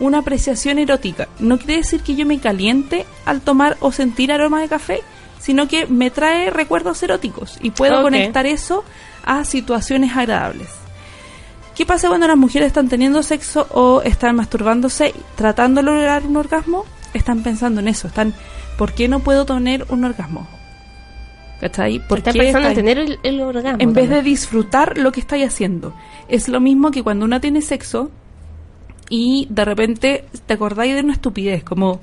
una 0.00 0.18
apreciación 0.18 0.78
erótica. 0.78 1.28
No 1.38 1.58
quiere 1.58 1.76
decir 1.76 2.00
que 2.00 2.16
yo 2.16 2.26
me 2.26 2.40
caliente 2.40 3.06
al 3.24 3.40
tomar 3.42 3.76
o 3.80 3.92
sentir 3.92 4.32
aroma 4.32 4.60
de 4.60 4.68
café, 4.68 5.02
sino 5.38 5.68
que 5.68 5.86
me 5.86 6.10
trae 6.10 6.50
recuerdos 6.50 7.02
eróticos 7.02 7.58
y 7.62 7.70
puedo 7.70 8.02
conectar 8.02 8.46
eso 8.46 8.84
a 9.24 9.44
situaciones 9.44 10.16
agradables. 10.16 10.68
¿Qué 11.74 11.86
pasa 11.86 12.08
cuando 12.08 12.26
las 12.26 12.36
mujeres 12.36 12.66
están 12.66 12.88
teniendo 12.88 13.22
sexo 13.22 13.66
o 13.70 14.02
están 14.02 14.36
masturbándose 14.36 15.14
tratando 15.36 15.80
de 15.80 15.86
lograr 15.86 16.26
un 16.26 16.36
orgasmo? 16.36 16.84
Están 17.14 17.42
pensando 17.42 17.80
en 17.80 17.88
eso, 17.88 18.08
están, 18.08 18.34
¿por 18.76 18.92
qué 18.92 19.08
no 19.08 19.20
puedo 19.20 19.46
tener 19.46 19.86
un 19.88 20.04
orgasmo? 20.04 20.46
¿Cachai? 21.60 21.98
¿Por 22.06 22.18
Está 22.18 22.32
qué 22.32 22.38
pensando 22.38 22.68
en 22.68 22.74
tener 22.74 22.98
el, 22.98 23.18
el 23.22 23.40
orgasmo. 23.40 23.78
en 23.80 23.92
vez 23.92 24.08
de 24.08 24.22
disfrutar 24.22 24.96
lo 24.96 25.12
que 25.12 25.20
estáis 25.20 25.46
haciendo. 25.46 25.94
Es 26.28 26.48
lo 26.48 26.60
mismo 26.60 26.90
que 26.90 27.02
cuando 27.02 27.24
una 27.24 27.40
tiene 27.40 27.60
sexo 27.60 28.10
y 29.10 29.46
de 29.50 29.64
repente 29.66 30.24
te 30.46 30.54
acordáis 30.54 30.94
de 30.94 31.00
una 31.00 31.12
estupidez, 31.12 31.62
como, 31.64 32.00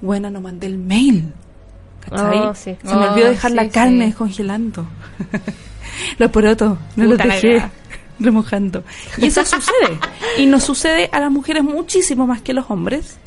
bueno, 0.00 0.28
no 0.30 0.40
mandé 0.40 0.66
el 0.66 0.78
mail. 0.78 1.32
¿Cachai? 2.00 2.38
Oh, 2.38 2.54
sí. 2.54 2.76
Se 2.82 2.94
me 2.94 3.06
Oh, 3.06 3.12
olvidó 3.12 3.28
dejar 3.28 3.50
sí, 3.52 3.56
la 3.56 3.68
carne 3.68 3.98
sí. 4.00 4.06
descongelando. 4.06 4.86
los 6.18 6.30
porotos, 6.30 6.78
no 6.96 7.04
los 7.04 7.18
dejé 7.18 7.62
remojando. 8.18 8.82
Y 9.18 9.26
eso 9.26 9.44
sucede. 9.44 9.98
Y 10.38 10.46
nos 10.46 10.64
sucede 10.64 11.08
a 11.12 11.20
las 11.20 11.30
mujeres 11.30 11.62
muchísimo 11.62 12.26
más 12.26 12.42
que 12.42 12.52
a 12.52 12.54
los 12.54 12.70
hombres. 12.70 13.18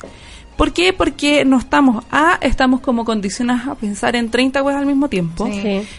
¿Por 0.56 0.72
qué? 0.72 0.92
Porque 0.92 1.44
no 1.46 1.58
estamos, 1.58 2.04
A, 2.10 2.38
estamos 2.42 2.80
como 2.80 3.04
condicionadas 3.06 3.68
a 3.68 3.74
pensar 3.76 4.14
en 4.16 4.30
30 4.30 4.62
weas 4.62 4.78
al 4.78 4.84
mismo 4.84 5.08
tiempo 5.08 5.48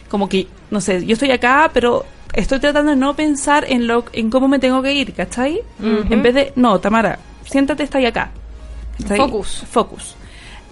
como 0.08 0.30
que, 0.30 0.48
no 0.70 0.80
sé, 0.82 1.04
yo 1.04 1.14
estoy 1.14 1.32
acá, 1.32 1.72
pero 1.74 2.06
estoy 2.34 2.60
tratando 2.60 2.92
de 2.92 2.98
no 2.98 3.16
pensar 3.16 3.66
en 3.68 3.88
lo 3.88 4.06
en 4.14 4.30
cómo 4.30 4.48
me 4.48 4.60
tengo 4.60 4.82
que 4.82 4.94
ir, 4.94 5.14
¿cachai? 5.14 5.62
En 5.82 6.22
vez 6.22 6.34
de, 6.34 6.54
no, 6.56 6.80
Tamara, 6.80 7.20
siéntate, 7.44 7.84
está 7.84 8.00
acá. 8.06 8.32
¿cachai? 9.02 9.18
Focus. 9.18 9.64
Focus. 9.70 10.16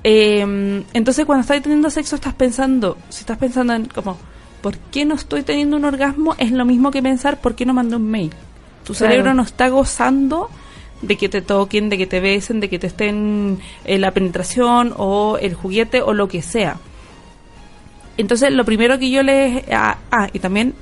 Eh, 0.04 0.84
entonces, 0.94 1.26
cuando 1.26 1.42
estás 1.42 1.62
teniendo 1.62 1.90
sexo, 1.90 2.16
estás 2.16 2.34
pensando, 2.34 2.98
si 3.10 3.22
estás 3.22 3.38
pensando 3.38 3.74
en 3.74 3.86
como, 3.86 4.18
¿por 4.62 4.78
qué 4.78 5.06
no 5.06 5.16
estoy 5.16 5.44
teniendo 5.44 5.76
un 5.78 5.86
orgasmo? 5.86 6.36
Es 6.38 6.52
lo 6.52 6.66
mismo 6.66 6.92
que 6.92 7.02
pensar, 7.02 7.42
¿por 7.42 7.56
qué 7.56 7.66
no 7.66 7.74
mandé 7.74 7.96
un 7.98 8.10
mail? 8.10 8.32
Tu 8.86 8.94
Claro. 8.94 9.12
cerebro 9.12 9.34
no 9.34 9.44
está 9.44 9.68
gozando 9.70 10.50
de 11.02 11.16
que 11.18 11.30
te 11.30 11.42
toquen, 11.42 11.90
de 11.90 11.98
que 11.98 12.08
te 12.08 12.20
besen, 12.20 12.60
de 12.60 12.70
que 12.70 12.80
te 12.80 12.88
estén 12.88 13.60
en 13.86 14.02
la 14.02 14.12
penetración 14.12 14.94
o 14.98 15.38
el 15.38 15.54
juguete 15.54 16.02
o 16.02 16.14
lo 16.14 16.28
que 16.28 16.42
sea. 16.42 16.78
Entonces, 18.18 18.52
lo 18.52 18.66
primero 18.66 19.00
que 19.00 19.10
yo 19.10 19.24
les... 19.24 19.64
Ah, 19.72 19.98
ah, 20.12 20.28
y 20.34 20.40
también 20.40 20.74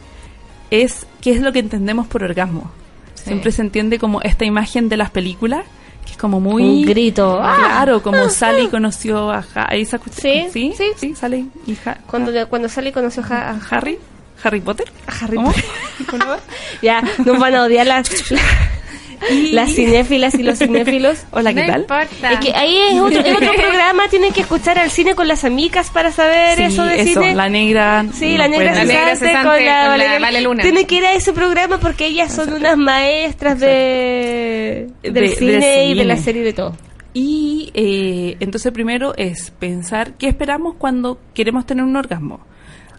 es 0.72 1.05
qué 1.22 1.32
es 1.32 1.41
lo 1.41 1.51
que 1.53 1.59
entendemos 1.59 2.07
por 2.07 2.24
orgasmo. 2.24 2.72
Sí. 3.15 3.26
Siempre 3.26 3.51
se 3.51 3.61
entiende 3.61 3.99
como 3.99 4.22
esta 4.22 4.45
imagen 4.45 4.89
de 4.89 4.97
las 4.97 5.09
películas, 5.09 5.63
que 6.05 6.11
es 6.11 6.18
como 6.18 6.39
muy... 6.39 6.63
Un 6.63 6.86
grito. 6.86 7.39
¡Ah! 7.41 7.55
Claro, 7.57 8.01
como 8.01 8.30
Sally 8.30 8.68
conoció 8.68 9.32
a 9.32 9.43
Ha- 9.55 9.76
esa 9.76 9.97
cuestión- 9.99 10.49
Sí, 10.51 10.74
sí, 10.78 10.91
sí. 10.95 11.15
Sally 11.15 11.49
y 11.65 11.76
Ha- 11.86 11.97
Cuando, 12.07 12.32
cuando 12.47 12.70
sale 12.70 12.89
y 12.89 12.91
conoció 12.93 13.24
a, 13.30 13.51
a 13.51 13.59
Harry, 13.72 13.97
Harry 14.43 14.61
Potter. 14.61 14.89
a 15.07 15.26
Harry. 15.26 15.38
Potter. 15.38 15.63
Ya, 16.82 17.01
nos 17.26 17.39
van 17.39 17.55
a 17.55 17.63
odiar 17.63 17.88
las, 17.88 18.32
las 18.32 18.41
cinéfilas 19.68 20.34
y 20.36 20.43
los 20.43 20.59
cinéfilos. 20.59 21.24
Hola, 21.32 21.53
¿qué 21.53 21.61
no 21.61 21.68
tal? 21.74 21.82
importa. 21.82 22.32
Es 22.34 22.39
que 22.39 22.53
ahí 22.55 22.78
es 22.91 22.99
otro, 22.99 23.20
es 23.20 23.36
otro 23.36 23.51
programa, 23.57 24.07
tienen 24.09 24.34
que 24.34 24.41
escuchar 24.41 24.78
al 24.80 24.89
cine 24.89 25.15
con 25.15 25.28
las 25.28 25.43
amigas 25.43 25.89
para 25.89 26.11
saber 26.11 26.57
Sí, 26.57 26.63
eso 26.63 26.84
de 26.86 27.01
eso, 27.01 27.22
cine. 27.22 27.36
la 27.36 27.49
negra. 27.49 28.05
Sí, 28.13 28.32
no 28.34 28.38
la 28.39 28.47
negra 28.47 28.76
La 28.76 28.84
negra 28.86 29.15
cesante 29.15 29.47
con 29.47 29.65
la, 29.65 29.88
con 29.89 29.97
la 29.97 30.20
Vale 30.20 30.41
Luna. 30.41 30.63
Tienen 30.63 30.86
que 30.86 30.95
ir 30.95 31.05
a 31.05 31.13
ese 31.13 31.34
programa 31.34 31.80
porque 31.80 32.05
ellas 32.07 32.34
son 32.34 32.53
unas 32.53 32.78
maestras 32.78 33.59
de, 33.59 34.88
del 35.03 35.13
De- 35.13 35.22
de 35.22 35.30
cine 35.36 35.86
y 35.86 35.93
de 35.95 36.05
la 36.05 36.13
cine. 36.15 36.24
serie 36.26 36.41
y 36.41 36.45
de 36.45 36.53
todo. 36.53 36.76
Y 37.13 37.72
eh, 37.74 38.38
entonces 38.39 38.72
primero 38.72 39.15
es 39.18 39.49
pensar 39.51 40.13
qué 40.18 40.28
esperamos 40.28 40.76
cuando 40.78 41.20
queremos 41.34 41.65
tener 41.65 41.84
un 41.84 41.95
orgasmo. 41.95 42.39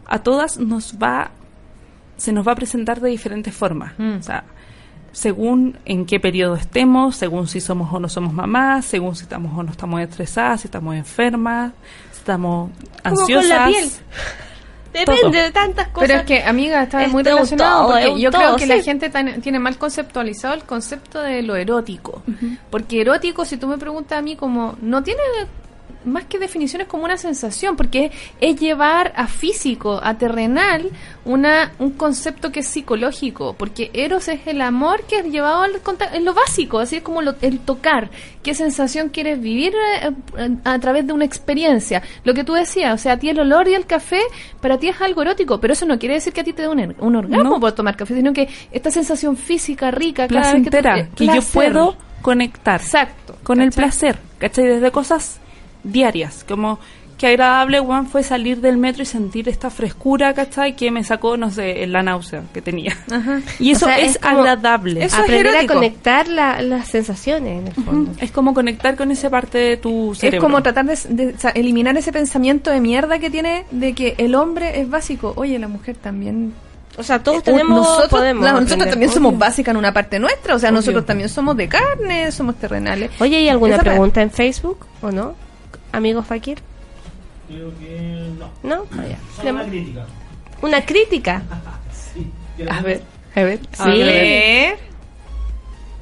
A 0.06 0.22
todas 0.22 0.58
nos 0.58 0.94
va, 1.00 1.30
se 2.16 2.32
nos 2.32 2.46
va 2.48 2.52
a 2.52 2.56
presentar 2.56 3.00
de 3.00 3.10
diferentes 3.10 3.54
formas. 3.54 3.92
Mm. 3.98 4.16
O 4.18 4.22
sea, 4.22 4.42
según 5.18 5.76
en 5.84 6.06
qué 6.06 6.20
periodo 6.20 6.54
estemos, 6.54 7.16
según 7.16 7.48
si 7.48 7.60
somos 7.60 7.92
o 7.92 7.98
no 7.98 8.08
somos 8.08 8.32
mamás, 8.32 8.84
según 8.84 9.16
si 9.16 9.24
estamos 9.24 9.52
o 9.58 9.62
no 9.64 9.72
estamos 9.72 10.00
estresadas, 10.00 10.60
si 10.60 10.68
estamos 10.68 10.94
enfermas, 10.94 11.72
si 12.12 12.18
estamos 12.18 12.70
Como 13.02 13.20
ansiosas. 13.20 13.50
con 13.50 13.58
la 13.58 13.66
piel. 13.66 13.90
Depende 14.92 15.20
Todo. 15.20 15.30
de 15.32 15.50
tantas 15.50 15.88
cosas. 15.88 16.08
Pero 16.08 16.20
es 16.20 16.24
que, 16.26 16.42
amiga, 16.44 16.82
está 16.84 17.02
Es 17.04 17.10
muy 17.12 17.22
relacionado 17.24 17.88
todo, 17.88 17.92
porque 18.00 18.20
yo 18.20 18.30
todo, 18.30 18.40
creo 18.42 18.56
que 18.56 18.62
sí. 18.62 18.68
la 18.68 18.82
gente 18.82 19.10
tan- 19.10 19.40
tiene 19.42 19.58
mal 19.58 19.76
conceptualizado 19.76 20.54
el 20.54 20.62
concepto 20.62 21.20
de 21.20 21.42
lo 21.42 21.56
erótico. 21.56 22.22
Porque 22.70 23.00
erótico, 23.00 23.44
si 23.44 23.56
tú 23.58 23.66
me 23.66 23.76
preguntas 23.76 24.18
a 24.18 24.22
mí, 24.22 24.36
como 24.36 24.76
no 24.80 25.02
tiene 25.02 25.20
más 26.08 26.24
que 26.24 26.38
definiciones 26.38 26.88
como 26.88 27.04
una 27.04 27.16
sensación, 27.16 27.76
porque 27.76 28.06
es, 28.06 28.12
es 28.40 28.60
llevar 28.60 29.12
a 29.16 29.26
físico, 29.26 30.00
a 30.02 30.18
terrenal, 30.18 30.90
una, 31.24 31.72
un 31.78 31.90
concepto 31.90 32.50
que 32.52 32.60
es 32.60 32.66
psicológico, 32.66 33.54
porque 33.58 33.90
eros 33.92 34.28
es 34.28 34.40
el 34.46 34.60
amor 34.62 35.02
que 35.08 35.18
es 35.20 35.26
llevado 35.26 35.62
al 35.62 35.80
conta- 35.82 36.14
en 36.14 36.24
lo 36.24 36.34
básico, 36.34 36.78
así 36.78 36.96
es 36.96 37.02
como 37.02 37.22
lo- 37.22 37.34
el 37.42 37.58
tocar, 37.60 38.10
qué 38.42 38.54
sensación 38.54 39.10
quieres 39.10 39.40
vivir 39.40 39.74
eh, 40.02 40.10
a, 40.64 40.72
a 40.74 40.78
través 40.78 41.06
de 41.06 41.12
una 41.12 41.24
experiencia. 41.24 42.02
Lo 42.24 42.34
que 42.34 42.44
tú 42.44 42.54
decías, 42.54 42.94
o 42.94 42.98
sea, 42.98 43.12
a 43.14 43.16
ti 43.18 43.28
el 43.28 43.38
olor 43.40 43.68
y 43.68 43.74
el 43.74 43.86
café, 43.86 44.20
para 44.60 44.78
ti 44.78 44.88
es 44.88 45.00
algo 45.00 45.22
erótico, 45.22 45.60
pero 45.60 45.72
eso 45.74 45.86
no 45.86 45.98
quiere 45.98 46.14
decir 46.14 46.32
que 46.32 46.40
a 46.40 46.44
ti 46.44 46.52
te 46.52 46.62
dé 46.62 46.68
un, 46.68 46.94
un 46.98 47.16
orgasmo 47.16 47.50
No. 47.54 47.60
por 47.60 47.72
tomar 47.72 47.96
café, 47.96 48.14
sino 48.14 48.32
que 48.32 48.48
esta 48.72 48.90
sensación 48.90 49.36
física, 49.36 49.90
rica, 49.90 50.26
cada 50.28 50.40
vez 50.52 50.64
que, 50.64 50.70
tú- 50.70 50.70
placentera, 50.70 50.98
eh, 51.00 51.08
que 51.14 51.26
yo 51.26 51.42
puedo 51.52 51.96
conectar 52.22 52.80
Exacto. 52.80 53.36
con 53.42 53.60
el 53.60 53.70
placer, 53.70 54.18
¿cachai? 54.38 54.64
Desde 54.66 54.90
cosas 54.90 55.40
diarias, 55.84 56.44
como 56.46 56.78
qué 57.16 57.26
agradable, 57.26 57.80
Juan, 57.80 58.06
fue 58.06 58.22
salir 58.22 58.60
del 58.60 58.76
metro 58.76 59.02
y 59.02 59.06
sentir 59.06 59.48
esta 59.48 59.70
frescura, 59.70 60.34
¿cachai? 60.34 60.76
Que 60.76 60.92
me 60.92 61.02
sacó, 61.02 61.36
no 61.36 61.50
sé, 61.50 61.84
la 61.88 62.00
náusea 62.00 62.44
que 62.54 62.62
tenía. 62.62 62.96
Ajá. 63.10 63.40
Y 63.58 63.72
eso 63.72 63.86
O 63.86 63.88
sea, 63.88 63.98
es, 63.98 64.12
es 64.12 64.18
como- 64.18 64.38
agradable. 64.38 65.04
Eso 65.04 65.16
es 65.16 65.22
Aprender 65.24 65.46
a 65.48 65.50
erótico. 65.50 65.74
conectar 65.74 66.28
la- 66.28 66.62
las 66.62 66.86
sensaciones, 66.86 67.58
en 67.60 67.66
el 67.66 67.74
fondo. 67.84 68.12
Es 68.20 68.30
como 68.30 68.54
conectar 68.54 68.94
con 68.94 69.10
esa 69.10 69.30
parte 69.30 69.58
de 69.58 69.76
tu 69.76 70.14
cerebro. 70.14 70.38
Es 70.38 70.42
como 70.44 70.62
tratar 70.62 70.84
de, 70.86 70.96
de- 71.08 71.34
o 71.34 71.38
sea, 71.40 71.50
eliminar 71.50 71.96
ese 71.96 72.12
pensamiento 72.12 72.70
de 72.70 72.80
mierda 72.80 73.18
que 73.18 73.30
tiene 73.30 73.64
de 73.72 73.94
que 73.94 74.14
el 74.18 74.36
hombre 74.36 74.80
es 74.80 74.88
básico. 74.88 75.32
Oye, 75.34 75.58
la 75.58 75.66
mujer 75.66 75.96
también. 75.96 76.54
O 76.96 77.02
sea, 77.02 77.20
todos 77.20 77.38
Eh, 77.38 77.42
tenemos, 77.46 77.80
nosotros, 77.80 78.10
podemos 78.10 78.44
nosotros 78.44 78.90
también 78.90 79.10
somos 79.10 79.36
básicas 79.36 79.72
en 79.72 79.76
una 79.78 79.92
parte 79.92 80.20
nuestra. 80.20 80.54
O 80.54 80.58
sea, 80.60 80.68
Obvio. 80.68 80.76
nosotros 80.78 81.04
también 81.04 81.28
somos 81.28 81.56
de 81.56 81.68
carne, 81.68 82.30
somos 82.30 82.54
terrenales. 82.56 83.10
Oye, 83.18 83.38
¿hay 83.38 83.48
alguna 83.48 83.74
Esa 83.74 83.82
pregunta 83.82 84.22
en 84.22 84.30
Facebook 84.30 84.86
o 85.02 85.10
no? 85.10 85.34
Amigo 85.92 86.22
Fakir. 86.22 86.58
Creo 87.48 87.70
que 87.78 88.30
no. 88.38 88.50
¿No? 88.62 88.84
Ah. 88.92 89.16
Solo 89.36 89.50
una 89.50 89.64
crítica. 89.64 90.06
Una 90.62 90.84
crítica. 90.84 91.42
Sí. 92.14 92.30
A 92.68 92.80
ver, 92.82 93.00
a 93.36 93.42
ver. 93.42 93.60
Sí. 93.70 93.82
A 93.82 93.86
ver. 93.86 94.78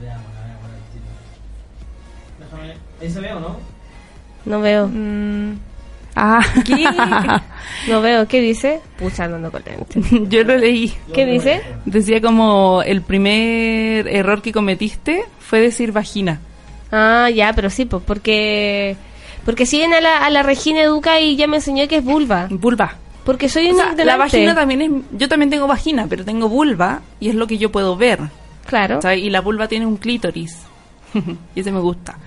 Veamos, 0.00 0.24
veamos 0.32 0.70
el 0.70 0.82
tiro. 0.92 1.04
Déjame. 2.38 2.74
¿Ahí 3.02 3.10
se 3.10 3.20
ve 3.20 3.32
o 3.34 3.40
no? 3.40 3.56
No 4.46 4.60
veo. 4.60 4.88
Mm, 4.88 5.58
Ah, 6.18 6.40
No 7.88 8.00
veo, 8.00 8.26
¿qué 8.26 8.40
dice? 8.40 8.80
Pucha, 8.98 9.24
andando 9.24 9.52
con 9.52 9.62
lentes. 9.66 10.02
yo 10.30 10.44
lo 10.44 10.56
leí. 10.56 10.94
¿Qué 11.12 11.26
dice? 11.26 11.60
Decía 11.84 12.22
como 12.22 12.82
el 12.82 13.02
primer 13.02 14.08
error 14.08 14.40
que 14.40 14.50
cometiste 14.52 15.24
fue 15.40 15.60
decir 15.60 15.92
vagina. 15.92 16.40
Ah, 16.90 17.28
ya, 17.28 17.52
pero 17.52 17.68
sí, 17.68 17.84
pues, 17.84 18.02
porque... 18.06 18.96
Porque 19.46 19.64
siguen 19.64 19.94
a 19.94 20.00
la, 20.02 20.18
a 20.18 20.28
la 20.28 20.42
Regina 20.42 20.82
Educa 20.82 21.18
y 21.20 21.36
ya 21.36 21.46
me 21.46 21.56
enseñó 21.56 21.88
que 21.88 21.96
es 21.96 22.04
vulva. 22.04 22.48
Vulva. 22.50 22.96
Porque 23.24 23.48
soy 23.48 23.68
O 23.68 23.70
un 23.70 23.76
sea, 23.96 24.04
la 24.04 24.16
vagina 24.18 24.54
también 24.54 24.82
es... 24.82 24.90
Yo 25.18 25.28
también 25.28 25.48
tengo 25.50 25.66
vagina, 25.66 26.06
pero 26.08 26.24
tengo 26.24 26.48
vulva 26.48 27.00
y 27.18 27.28
es 27.30 27.34
lo 27.34 27.46
que 27.46 27.56
yo 27.56 27.72
puedo 27.72 27.96
ver. 27.96 28.20
Claro. 28.66 29.00
¿sabes? 29.00 29.20
Y 29.22 29.30
la 29.30 29.40
vulva 29.40 29.66
tiene 29.68 29.86
un 29.86 29.96
clítoris. 29.96 30.58
y 31.54 31.60
ese 31.60 31.72
me 31.72 31.80
gusta. 31.80 32.18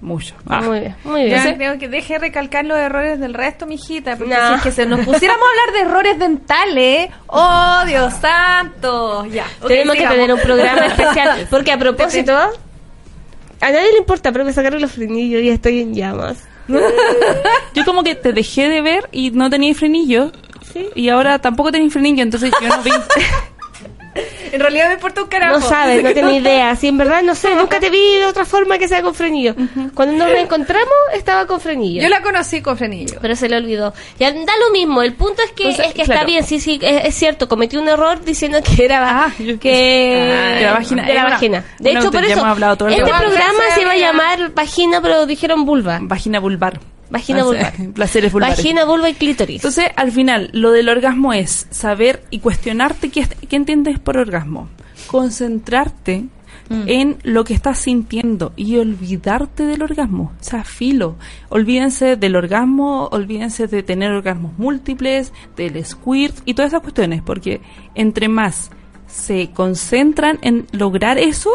Mucho. 0.00 0.34
Ah. 0.46 0.60
Muy 0.60 0.80
bien, 0.80 0.96
muy 1.04 1.24
bien. 1.24 1.42
Ya 1.42 1.56
creo 1.56 1.78
que 1.78 1.88
deje 1.88 2.14
de 2.14 2.18
recalcar 2.18 2.66
los 2.66 2.76
errores 2.76 3.18
del 3.20 3.32
resto, 3.32 3.64
mijita. 3.64 4.16
Porque 4.16 4.34
No. 4.34 4.48
si 4.48 4.54
es 4.56 4.62
que 4.62 4.72
se 4.72 4.84
nos 4.86 5.00
pusiéramos 5.00 5.42
a 5.42 5.50
hablar 5.50 5.74
de 5.74 5.90
errores 5.90 6.18
dentales, 6.18 7.10
¡oh, 7.26 7.82
Dios 7.86 8.12
santo! 8.20 9.24
Ya. 9.26 9.46
Tenemos 9.66 9.96
que 9.96 10.06
tener 10.06 10.32
un 10.34 10.40
programa 10.40 10.86
especial. 10.86 11.46
Porque 11.48 11.72
a 11.72 11.78
propósito, 11.78 12.36
a 12.36 13.70
nadie 13.70 13.92
le 13.92 13.98
importa, 13.98 14.30
pero 14.30 14.44
me 14.44 14.52
sacaron 14.52 14.82
los 14.82 14.92
frenillos 14.92 15.40
y 15.42 15.48
estoy 15.48 15.80
en 15.80 15.94
llamas. 15.94 16.36
Yo 16.68 17.84
como 17.84 18.02
que 18.02 18.14
te 18.14 18.32
dejé 18.32 18.68
de 18.68 18.80
ver 18.80 19.08
y 19.12 19.30
no 19.30 19.50
tenía 19.50 19.74
frenillo. 19.74 20.32
Y 20.94 21.08
ahora 21.08 21.38
tampoco 21.38 21.70
tenía 21.70 21.90
frenillo, 21.90 22.22
entonces 22.22 22.50
yo 22.60 22.68
no 22.68 22.82
vi. 22.82 22.90
En 24.52 24.60
realidad 24.60 24.88
me 24.88 24.94
importa 24.94 25.22
un 25.22 25.28
carajo. 25.28 25.58
No 25.58 25.60
sabes, 25.66 26.02
no 26.02 26.12
tienes 26.12 26.32
idea. 26.42 26.74
Si 26.76 26.88
en 26.88 26.96
verdad 26.98 27.22
no 27.22 27.34
sé, 27.34 27.54
nunca 27.56 27.80
te 27.80 27.90
vi 27.90 27.98
de 28.18 28.26
otra 28.26 28.44
forma 28.44 28.78
que 28.78 28.86
sea 28.88 29.02
con 29.02 29.14
frenillo. 29.14 29.54
Cuando 29.94 30.14
nos 30.16 30.28
reencontramos, 30.30 30.92
estaba 31.14 31.46
con 31.46 31.60
frenillo. 31.60 32.02
Yo 32.02 32.08
la 32.08 32.22
conocí 32.22 32.62
con 32.62 32.76
frenillo. 32.78 33.18
Pero 33.20 33.34
se 33.36 33.48
le 33.48 33.56
olvidó. 33.56 33.92
Ya 34.18 34.30
da 34.32 34.52
lo 34.66 34.70
mismo. 34.72 35.02
El 35.02 35.14
punto 35.14 35.42
es 35.42 35.50
que, 35.52 35.64
Entonces, 35.64 35.86
es 35.88 35.94
que 35.94 36.02
está 36.02 36.14
claro. 36.14 36.26
bien. 36.28 36.44
Sí, 36.44 36.60
sí, 36.60 36.78
es, 36.82 37.06
es 37.06 37.14
cierto. 37.14 37.48
Cometí 37.48 37.76
un 37.76 37.88
error 37.88 38.22
diciendo 38.24 38.58
que 38.62 38.84
era 38.84 39.24
Ah, 39.26 39.32
que 39.60 40.32
Ah, 40.32 40.54
de 40.54 40.62
la 40.62 40.72
vagina. 40.72 41.02
de 41.04 41.14
la 41.14 41.20
Eh, 41.20 41.24
vagina. 41.24 41.64
De 41.78 41.90
hecho, 41.92 42.10
por 42.10 42.22
eso 42.24 42.32
hemos 42.34 42.44
hablado 42.44 42.76
todo 42.76 42.88
el 42.88 42.94
este 42.94 43.04
programa 43.10 43.60
se 43.74 43.82
iba 43.82 43.90
a 43.92 43.96
llamar 43.96 44.50
vagina, 44.54 45.00
pero 45.02 45.26
dijeron 45.26 45.64
vulva. 45.64 45.98
Vagina 46.02 46.38
vulvar. 46.40 46.80
Vagina 47.10 47.44
O 47.44 47.52
sea, 47.52 47.70
vulvar. 47.70 47.92
Placeres 47.94 48.32
vulvares. 48.32 48.56
Vagina, 48.56 48.84
vulva 48.84 49.10
y 49.10 49.14
clítoris. 49.14 49.56
Entonces, 49.56 49.86
al 49.96 50.12
final, 50.12 50.50
lo 50.52 50.70
del 50.70 50.88
orgasmo 50.88 51.32
es 51.32 51.66
saber 51.70 52.22
y 52.30 52.40
cuestionarte 52.40 53.10
qué, 53.10 53.26
qué 53.48 53.56
entiendes 53.56 53.98
por 53.98 54.16
orgasmo. 54.16 54.68
Concentrarte 55.06 56.24
en 56.70 57.18
lo 57.22 57.44
que 57.44 57.54
estás 57.54 57.78
sintiendo 57.78 58.52
y 58.56 58.78
olvidarte 58.78 59.64
del 59.64 59.82
orgasmo. 59.82 60.32
O 60.40 60.44
sea, 60.44 60.64
filo. 60.64 61.16
Olvídense 61.48 62.16
del 62.16 62.36
orgasmo, 62.36 63.08
olvídense 63.12 63.66
de 63.66 63.82
tener 63.82 64.10
orgasmos 64.10 64.58
múltiples, 64.58 65.32
del 65.56 65.84
squirt 65.84 66.36
y 66.44 66.54
todas 66.54 66.70
esas 66.70 66.82
cuestiones, 66.82 67.22
porque 67.22 67.60
entre 67.94 68.28
más 68.28 68.70
se 69.06 69.50
concentran 69.50 70.38
en 70.42 70.66
lograr 70.72 71.18
eso, 71.18 71.50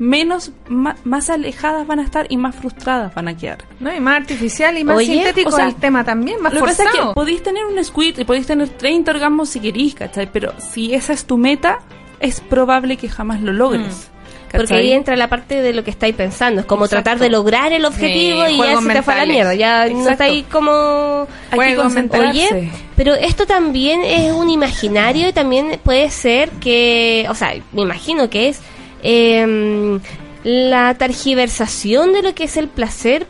menos, 0.00 0.50
más 0.66 1.28
alejadas 1.28 1.86
van 1.86 1.98
a 2.00 2.02
estar 2.02 2.26
y 2.30 2.38
más 2.38 2.54
frustradas 2.56 3.14
van 3.14 3.28
a 3.28 3.36
quedar. 3.36 3.58
No, 3.80 3.94
y 3.94 4.00
más 4.00 4.16
artificial 4.16 4.78
y 4.78 4.82
más 4.82 4.96
Oye, 4.96 5.12
sintético 5.12 5.50
o 5.50 5.52
sea, 5.52 5.66
el 5.66 5.74
tema 5.74 6.02
también, 6.04 6.40
más 6.40 6.54
Lo 6.54 6.60
que 6.60 6.66
pasa 6.68 6.84
es 6.84 6.88
que 6.88 6.96
forzado. 6.96 7.14
podéis 7.14 7.42
tener 7.42 7.66
un 7.66 7.84
squid 7.84 8.18
y 8.18 8.24
podéis 8.24 8.46
tener 8.46 8.70
30 8.70 9.10
orgasmos 9.10 9.50
si 9.50 9.60
queréis, 9.60 9.94
¿cachai? 9.94 10.26
Pero 10.32 10.54
si 10.58 10.94
esa 10.94 11.12
es 11.12 11.26
tu 11.26 11.36
meta, 11.36 11.80
es 12.18 12.40
probable 12.40 12.96
que 12.96 13.10
jamás 13.10 13.42
lo 13.42 13.52
logres. 13.52 14.10
Porque 14.50 14.64
¿cachai? 14.68 14.78
ahí 14.78 14.92
entra 14.92 15.14
la 15.16 15.28
parte 15.28 15.60
de 15.60 15.74
lo 15.74 15.84
que 15.84 15.90
estáis 15.90 16.16
pensando. 16.16 16.62
Es 16.62 16.66
como 16.66 16.86
Exacto. 16.86 17.04
tratar 17.04 17.18
de 17.20 17.28
lograr 17.28 17.72
el 17.74 17.84
objetivo 17.84 18.46
Sí, 18.46 18.54
y 18.54 18.56
ya 18.56 18.80
se 18.80 18.88
te 18.88 19.02
fue 19.02 19.14
a 19.14 19.16
la 19.18 19.26
mierda. 19.26 19.54
Ya 19.54 19.84
no 19.84 19.90
Exacto. 19.90 20.10
está 20.10 20.24
ahí 20.24 20.42
como... 20.50 21.26
Oye, 21.56 22.70
pero 22.96 23.14
esto 23.14 23.46
también 23.46 24.00
es 24.02 24.32
un 24.32 24.48
imaginario 24.48 25.28
y 25.28 25.32
también 25.34 25.78
puede 25.84 26.10
ser 26.10 26.48
que, 26.52 27.26
o 27.28 27.34
sea, 27.34 27.54
me 27.72 27.82
imagino 27.82 28.28
que 28.30 28.48
es 28.48 28.60
em, 29.02 30.00
la 30.44 30.94
targiversación 30.94 32.12
de 32.12 32.22
lo 32.22 32.34
que 32.34 32.44
es 32.44 32.56
el 32.56 32.68
placer 32.68 33.26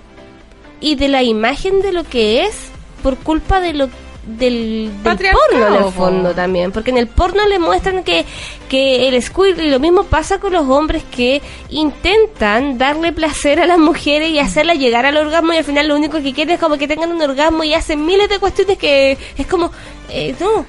y 0.81 0.95
de 0.95 1.09
la 1.09 1.23
imagen 1.23 1.81
de 1.83 1.93
lo 1.93 2.05
que 2.05 2.45
es 2.45 2.69
por 3.03 3.17
culpa 3.17 3.61
de 3.61 3.73
lo 3.73 3.89
del, 4.27 4.91
porno 5.03 5.67
en 5.67 5.85
el 5.85 5.93
fondo 5.93 6.35
también. 6.35 6.73
Porque 6.73 6.91
en 6.91 6.99
el 6.99 7.07
porno 7.07 7.47
le 7.49 7.59
muestran 7.59 8.05
que, 8.05 8.25
que 8.69 9.09
el 9.09 9.21
squirt 9.23 9.59
y 9.59 9.71
lo 9.71 9.81
mismo 9.81 10.05
pasa 10.05 10.39
con 10.39 10.53
los 10.53 10.69
hombres 10.69 11.03
que 11.11 11.41
intentan 11.71 12.79
darle 12.79 13.13
placer 13.13 13.61
a 13.61 13.67
las 13.67 13.79
mujeres 13.79 14.31
y 14.31 14.39
hacerlas 14.39 14.79
llegar 14.79 15.07
al 15.07 15.17
orgasmo 15.17 15.53
y 15.53 15.57
al 15.57 15.65
final 15.65 15.89
lo 15.89 15.97
único 15.97 16.23
que 16.23 16.33
quieren 16.33 16.55
es 16.55 16.61
como 16.61 16.77
que 16.77 16.89
tengan 16.89 17.13
un 17.13 17.23
orgasmo 17.23 17.65
y 17.65 17.75
hacen 17.75 18.05
miles 18.05 18.29
de 18.29 18.39
cuestiones 18.39 18.79
que 18.79 19.17
es 19.37 19.47
como 19.47 19.71
eh, 20.11 20.35
no 20.39 20.67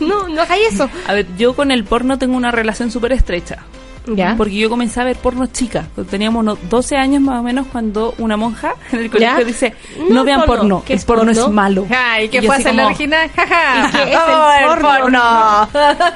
no 0.06 0.28
no 0.28 0.42
hagáis 0.42 0.74
eso. 0.74 0.88
A 1.06 1.14
ver, 1.14 1.26
yo 1.36 1.54
con 1.54 1.70
el 1.70 1.84
porno 1.84 2.18
tengo 2.18 2.36
una 2.36 2.50
relación 2.50 2.90
súper 2.90 3.12
estrecha. 3.12 3.64
Ya 4.06 4.34
Porque 4.36 4.54
yo 4.56 4.68
comencé 4.68 5.00
a 5.00 5.04
ver 5.04 5.16
porno 5.16 5.46
chica. 5.46 5.86
Teníamos 6.10 6.40
unos 6.40 6.58
12 6.68 6.96
años 6.96 7.22
más 7.22 7.38
o 7.40 7.42
menos 7.42 7.66
cuando 7.70 8.14
una 8.18 8.36
monja 8.36 8.74
en 8.92 8.98
el 9.00 9.10
colegio 9.10 9.38
¿Ya? 9.38 9.44
dice, 9.44 9.74
No, 10.08 10.14
no, 10.16 10.24
vean 10.24 10.40
porno. 10.40 10.56
porno, 10.56 10.82
¿Qué 10.86 10.94
el 10.94 11.00
porno, 11.00 11.24
porno? 11.26 11.46
es 11.46 11.50
malo. 11.52 11.86
Ay, 11.90 12.28
¿qué 12.28 12.38
Y 12.38 12.46
fue 12.46 12.56
hacer 12.56 12.74
la 12.74 12.86
original? 12.86 13.30
¡Jaja! 13.36 13.88
¿Y 13.88 13.90
qué 13.92 14.02
es 14.02 14.08
el 14.08 14.68
¡Oh, 14.68 14.80
porno? 14.80 15.68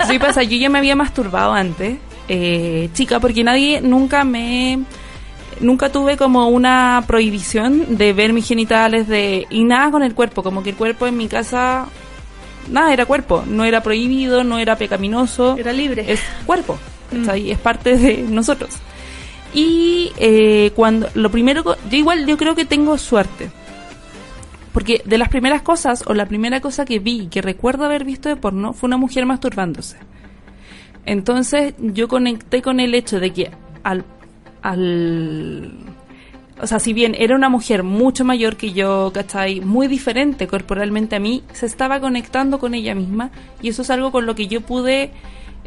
Sí 0.09 0.19
pasa, 0.19 0.43
yo 0.43 0.57
ya 0.57 0.69
me 0.71 0.79
había 0.79 0.97
masturbado 0.97 1.53
antes, 1.53 1.97
eh, 2.29 2.89
chica, 2.93 3.21
porque 3.21 3.45
nadie 3.45 3.81
nunca 3.81 4.25
me... 4.25 4.81
Nunca 5.59 5.91
tuve 5.91 6.19
como 6.19 6.49
una 6.49 7.03
prohibición 7.07 7.97
de 7.97 8.13
ver 8.13 8.35
mis 8.35 8.47
genitales 8.47 9.09
de 9.09 9.47
y 9.49 9.65
nada 9.65 9.91
con 9.91 10.03
el 10.03 10.13
cuerpo, 10.15 10.43
como 10.43 10.63
que 10.63 10.71
el 10.71 10.77
cuerpo 10.77 11.07
en 11.07 11.17
mi 11.17 11.29
casa 11.29 11.87
nada 12.71 12.93
era 12.93 13.07
cuerpo, 13.07 13.43
no 13.47 13.65
era 13.65 13.81
prohibido, 13.83 14.45
no 14.45 14.59
era 14.59 14.77
pecaminoso, 14.77 15.57
Era 15.57 15.73
libre. 15.73 16.05
es 16.13 16.21
cuerpo, 16.45 16.77
¿cachai? 17.11 17.51
es 17.51 17.59
parte 17.59 17.97
de 17.97 18.23
nosotros. 18.23 18.71
Y 19.55 20.13
eh, 20.19 20.73
cuando 20.75 21.09
lo 21.15 21.31
primero, 21.31 21.77
yo 21.91 21.97
igual 21.97 22.27
yo 22.27 22.37
creo 22.37 22.55
que 22.55 22.65
tengo 22.65 22.99
suerte, 22.99 23.51
porque 24.73 25.01
de 25.07 25.17
las 25.17 25.31
primeras 25.31 25.63
cosas, 25.63 26.05
o 26.07 26.13
la 26.13 26.27
primera 26.27 26.61
cosa 26.61 26.85
que 26.85 26.99
vi, 26.99 27.29
que 27.29 27.41
recuerdo 27.41 27.85
haber 27.87 28.05
visto 28.05 28.29
de 28.29 28.37
porno, 28.37 28.75
fue 28.75 28.89
una 28.89 28.99
mujer 28.99 29.25
masturbándose. 29.25 29.97
Entonces 31.07 31.73
yo 31.79 32.09
conecté 32.09 32.61
con 32.61 32.81
el 32.81 32.95
hecho 32.95 33.19
de 33.19 33.33
que 33.33 33.51
al, 33.85 34.05
al... 34.61 35.73
O 36.61 36.67
sea, 36.67 36.79
si 36.79 36.93
bien 36.93 37.15
era 37.19 37.37
una 37.37 37.49
mujer 37.49 37.85
mucho 37.85 38.25
mayor 38.25 38.57
que 38.57 38.73
yo, 38.73 39.13
¿cachai? 39.15 39.61
Muy 39.61 39.89
diferente 39.89 40.47
corporalmente 40.47 41.17
a 41.17 41.21
mí, 41.21 41.43
se 41.53 41.65
estaba 41.65 42.01
conectando 42.01 42.59
con 42.59 42.75
ella 42.75 42.95
misma 42.95 43.31
y 43.63 43.69
eso 43.69 43.81
es 43.83 43.91
algo 43.91 44.13
con 44.13 44.27
lo 44.27 44.35
que 44.35 44.47
yo 44.47 44.61
pude 44.61 45.13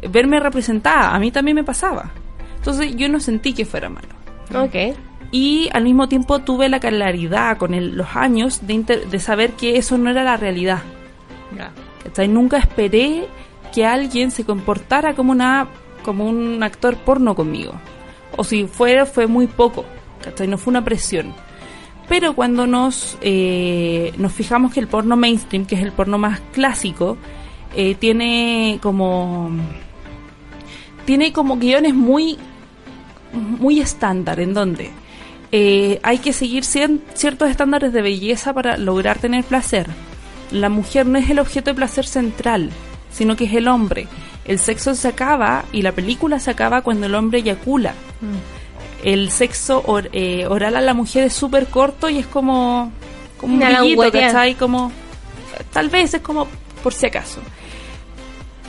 verme 0.08 0.40
representada. 0.40 1.14
A 1.14 1.18
mí 1.18 1.30
también 1.30 1.56
me 1.56 1.64
pasaba. 1.64 2.10
Entonces 2.56 2.94
yo 2.96 3.08
no 3.08 3.20
sentí 3.20 3.52
que 3.54 3.64
fuera 3.64 3.88
malo 3.88 4.08
ok 4.54 4.96
y 5.32 5.68
al 5.72 5.84
mismo 5.84 6.08
tiempo 6.08 6.40
tuve 6.40 6.68
la 6.68 6.80
claridad 6.80 7.56
con 7.56 7.72
el- 7.72 7.96
los 7.96 8.16
años 8.16 8.66
de, 8.66 8.72
inter- 8.74 9.06
de 9.08 9.18
saber 9.20 9.52
que 9.52 9.76
eso 9.76 9.96
no 9.96 10.10
era 10.10 10.24
la 10.24 10.36
realidad. 10.36 10.82
¿cachai? 12.04 12.28
Nunca 12.28 12.58
esperé 12.58 13.26
que 13.72 13.86
alguien 13.86 14.30
se 14.30 14.44
comportara 14.44 15.14
como 15.14 15.32
una 15.32 15.68
como 16.02 16.24
un 16.26 16.62
actor 16.62 16.96
porno 16.96 17.34
conmigo. 17.34 17.72
O 18.36 18.42
si 18.44 18.66
fuera, 18.66 19.06
fue 19.06 19.26
muy 19.26 19.46
poco. 19.46 19.84
¿cachai? 20.22 20.48
No 20.48 20.58
fue 20.58 20.70
una 20.72 20.82
presión. 20.84 21.32
Pero 22.08 22.34
cuando 22.34 22.66
nos, 22.66 23.16
eh, 23.20 24.12
nos 24.18 24.32
fijamos 24.32 24.72
que 24.72 24.80
el 24.80 24.88
porno 24.88 25.14
mainstream, 25.16 25.64
que 25.66 25.76
es 25.76 25.82
el 25.82 25.92
porno 25.92 26.18
más 26.18 26.40
clásico, 26.52 27.16
eh, 27.76 27.94
tiene 27.94 28.78
como 28.82 29.50
tiene 31.10 31.32
como 31.32 31.56
guiones 31.56 31.92
muy 31.92 32.38
muy 33.32 33.80
estándar 33.80 34.38
en 34.38 34.54
donde 34.54 34.92
eh, 35.50 35.98
hay 36.04 36.18
que 36.18 36.32
seguir 36.32 36.62
cien- 36.62 37.00
ciertos 37.14 37.50
estándares 37.50 37.92
de 37.92 38.00
belleza 38.00 38.52
para 38.54 38.76
lograr 38.76 39.18
tener 39.18 39.42
placer. 39.42 39.88
La 40.52 40.68
mujer 40.68 41.06
no 41.06 41.18
es 41.18 41.28
el 41.28 41.40
objeto 41.40 41.70
de 41.70 41.74
placer 41.74 42.06
central, 42.06 42.70
sino 43.10 43.34
que 43.34 43.46
es 43.46 43.54
el 43.54 43.66
hombre. 43.66 44.06
El 44.44 44.60
sexo 44.60 44.94
se 44.94 45.08
acaba 45.08 45.64
y 45.72 45.82
la 45.82 45.90
película 45.90 46.38
se 46.38 46.52
acaba 46.52 46.82
cuando 46.82 47.06
el 47.06 47.14
hombre 47.16 47.40
eyacula. 47.40 47.94
El 49.02 49.30
sexo 49.32 49.82
or- 49.86 50.10
eh, 50.12 50.46
oral 50.46 50.76
a 50.76 50.80
la 50.80 50.94
mujer 50.94 51.24
es 51.24 51.32
súper 51.32 51.66
corto 51.66 52.08
y 52.08 52.18
es 52.18 52.26
como, 52.28 52.92
como 53.36 53.54
un 53.54 53.58
brillito. 53.80 54.00
¿cachai? 54.28 54.54
Como, 54.54 54.92
tal 55.72 55.88
vez 55.88 56.14
es 56.14 56.20
como 56.22 56.46
por 56.84 56.94
si 56.94 57.06
acaso. 57.06 57.40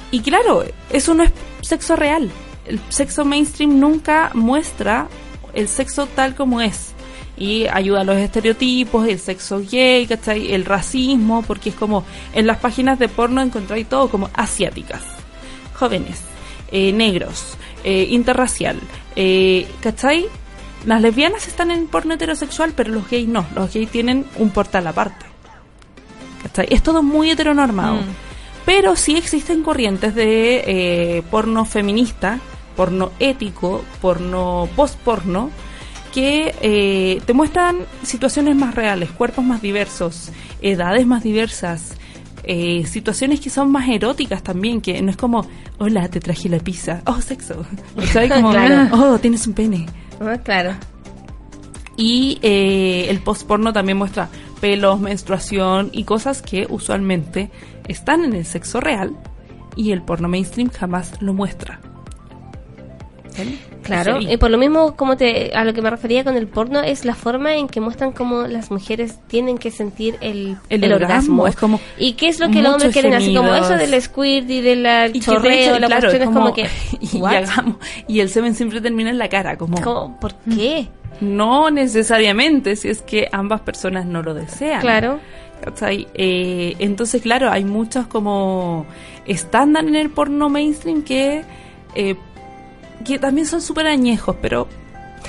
Y 0.09 0.21
claro, 0.21 0.63
eso 0.89 1.13
no 1.13 1.21
es 1.23 1.31
sexo 1.61 1.95
real. 1.95 2.29
El 2.65 2.79
sexo 2.89 3.25
mainstream 3.25 3.79
nunca 3.79 4.31
muestra 4.33 5.07
el 5.53 5.67
sexo 5.67 6.07
tal 6.07 6.35
como 6.35 6.61
es. 6.61 6.93
Y 7.37 7.65
ayuda 7.67 8.01
a 8.01 8.03
los 8.03 8.17
estereotipos, 8.17 9.07
el 9.07 9.19
sexo 9.19 9.61
gay, 9.69 10.05
¿cachai? 10.05 10.53
El 10.53 10.65
racismo, 10.65 11.41
porque 11.41 11.69
es 11.69 11.75
como 11.75 12.05
en 12.33 12.45
las 12.45 12.57
páginas 12.57 12.99
de 12.99 13.09
porno 13.09 13.41
encontráis 13.41 13.87
todo 13.89 14.09
como 14.09 14.29
asiáticas, 14.33 15.01
jóvenes, 15.73 16.21
eh, 16.71 16.91
negros, 16.91 17.57
eh, 17.83 18.07
interracial, 18.09 18.79
eh, 19.15 19.67
¿cachai? 19.81 20.27
Las 20.85 21.01
lesbianas 21.01 21.47
están 21.47 21.71
en 21.71 21.87
porno 21.87 22.13
heterosexual, 22.13 22.73
pero 22.75 22.91
los 22.91 23.09
gays 23.09 23.27
no. 23.27 23.45
Los 23.55 23.73
gays 23.73 23.89
tienen 23.89 24.25
un 24.37 24.49
portal 24.51 24.85
aparte. 24.87 25.25
¿cachai? 26.43 26.67
Es 26.69 26.83
todo 26.83 27.03
muy 27.03 27.31
heteronormado. 27.31 27.95
Mm. 27.95 28.30
Pero 28.73 28.95
sí 28.95 29.17
existen 29.17 29.63
corrientes 29.63 30.15
de 30.15 30.63
eh, 30.65 31.23
porno 31.29 31.65
feminista, 31.65 32.39
porno 32.77 33.11
ético, 33.19 33.83
porno 34.01 34.69
post-porno, 34.77 35.49
que 36.13 36.55
eh, 36.61 37.21
te 37.25 37.33
muestran 37.33 37.79
situaciones 38.03 38.55
más 38.55 38.73
reales, 38.73 39.11
cuerpos 39.11 39.43
más 39.43 39.61
diversos, 39.61 40.31
edades 40.61 41.05
más 41.05 41.21
diversas, 41.21 41.97
eh, 42.45 42.85
situaciones 42.85 43.41
que 43.41 43.49
son 43.49 43.69
más 43.71 43.89
eróticas 43.89 44.41
también, 44.41 44.79
que 44.79 45.01
no 45.01 45.11
es 45.11 45.17
como, 45.17 45.45
hola, 45.77 46.07
te 46.07 46.21
traje 46.21 46.47
la 46.47 46.59
pizza, 46.59 47.01
oh, 47.07 47.19
sexo, 47.19 47.65
¿sabes? 48.13 48.31
Como, 48.31 48.51
Claro. 48.51 48.87
oh, 48.93 49.19
tienes 49.19 49.45
un 49.47 49.53
pene. 49.53 49.85
Ah, 50.21 50.37
claro. 50.41 50.75
Y 51.97 52.39
eh, 52.41 53.07
el 53.09 53.19
post-porno 53.19 53.73
también 53.73 53.97
muestra 53.97 54.29
pelos, 54.61 55.01
menstruación 55.01 55.89
y 55.91 56.05
cosas 56.05 56.41
que 56.41 56.67
usualmente 56.69 57.49
están 57.87 58.23
en 58.23 58.33
el 58.33 58.45
sexo 58.45 58.79
real 58.79 59.15
y 59.75 59.91
el 59.91 60.01
porno 60.01 60.27
mainstream 60.27 60.69
jamás 60.69 61.21
lo 61.21 61.33
muestra. 61.33 61.79
Claro, 63.83 64.19
y 64.19 64.37
por 64.37 64.51
lo 64.51 64.57
mismo, 64.57 64.95
como 64.95 65.17
te, 65.17 65.55
a 65.55 65.63
lo 65.63 65.73
que 65.73 65.81
me 65.81 65.89
refería 65.89 66.23
con 66.23 66.35
el 66.35 66.47
porno, 66.47 66.81
es 66.81 67.03
la 67.05 67.15
forma 67.15 67.55
en 67.55 67.67
que 67.67 67.79
muestran 67.81 68.11
cómo 68.11 68.43
las 68.43 68.69
mujeres 68.69 69.19
tienen 69.27 69.57
que 69.57 69.71
sentir 69.71 70.17
el, 70.21 70.57
El 70.69 70.83
el, 70.83 70.93
orgasmo, 70.93 71.43
orgasmo. 71.43 71.47
es 71.47 71.55
como 71.55 71.79
y 71.97 72.13
qué 72.13 72.27
es 72.27 72.39
lo 72.39 72.49
que 72.51 72.59
el 72.59 72.65
hombre 72.67 72.87
muchos 72.87 72.93
quiere 73.01 73.15
así 73.15 73.33
como 73.33 73.53
eso 73.55 73.75
del 73.75 73.99
squirt 74.01 74.49
y 74.49 74.61
del 74.61 75.15
Y 75.15 75.19
chorreo, 75.21 75.79
la 75.79 75.87
claro, 75.87 76.01
cuestión 76.09 76.21
es 76.29 76.29
como, 76.35 76.53
que, 76.53 76.67
y, 77.13 77.17
¿what? 77.17 77.33
hagamos- 77.35 77.77
y 78.07 78.19
el 78.19 78.29
semen 78.29 78.53
siempre 78.53 78.81
termina 78.81 79.09
en 79.09 79.17
la 79.17 79.29
cara, 79.29 79.57
como, 79.57 79.81
Como, 79.81 80.19
¿por 80.19 80.35
qué? 80.35 80.89
no 81.21 81.69
necesariamente 81.71 82.75
si 82.75 82.89
es 82.89 83.01
que 83.01 83.29
ambas 83.31 83.61
personas 83.61 84.05
no 84.05 84.21
lo 84.21 84.33
desean. 84.33 84.81
Claro. 84.81 85.19
Eh, 86.13 86.75
entonces, 86.79 87.21
claro, 87.21 87.49
hay 87.51 87.63
muchos 87.63 88.07
como 88.07 88.85
estándar 89.25 89.85
en 89.85 89.95
el 89.95 90.09
porno 90.09 90.49
mainstream 90.49 91.03
que, 91.03 91.43
eh, 91.95 92.15
que 93.05 93.19
también 93.19 93.47
son 93.47 93.61
súper 93.61 93.87
añejos, 93.87 94.35
pero 94.41 94.67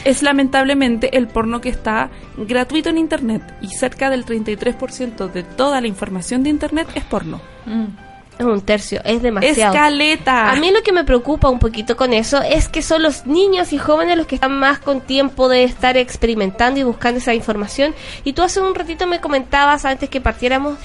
es 0.05 0.22
lamentablemente 0.22 1.16
el 1.16 1.28
porno 1.28 1.61
que 1.61 1.68
está 1.68 2.11
gratuito 2.37 2.89
en 2.91 2.99
Internet 2.99 3.43
y 3.61 3.68
cerca 3.68 4.11
del 4.11 4.24
33% 4.24 5.30
de 5.30 5.43
toda 5.43 5.80
la 5.80 5.87
información 5.87 6.43
de 6.43 6.51
Internet 6.51 6.89
es 6.95 7.05
porno. 7.05 7.41
Mm. 7.66 8.12
Es 8.39 8.47
un 8.47 8.61
tercio, 8.62 9.01
es 9.05 9.22
demasiado. 9.22 9.74
Escaleta. 9.74 10.51
A 10.51 10.57
mí 10.57 10.70
lo 10.70 10.83
que 10.83 10.93
me 10.93 11.05
preocupa 11.05 11.49
un 11.49 11.59
poquito 11.59 11.97
con 11.97 12.12
eso 12.12 12.41
es 12.43 12.68
que 12.68 12.83
son 12.83 13.03
los 13.03 13.26
niños 13.26 13.72
y 13.72 13.78
jóvenes 13.78 14.16
los 14.16 14.26
que 14.26 14.37
están 14.37 14.59
más 14.59 14.78
con 14.78 15.01
tiempo 15.01 15.49
de 15.49 15.64
estar 15.64 15.97
experimentando 15.97 16.80
y 16.80 16.83
buscando 16.83 17.18
esa 17.18 17.35
información. 17.35 17.95
Y 18.24 18.33
tú 18.33 18.43
hace 18.43 18.61
un 18.61 18.74
ratito 18.74 19.07
me 19.07 19.20
comentabas 19.20 19.85
antes 19.85 20.09
que 20.09 20.20
partiéramos 20.20 20.78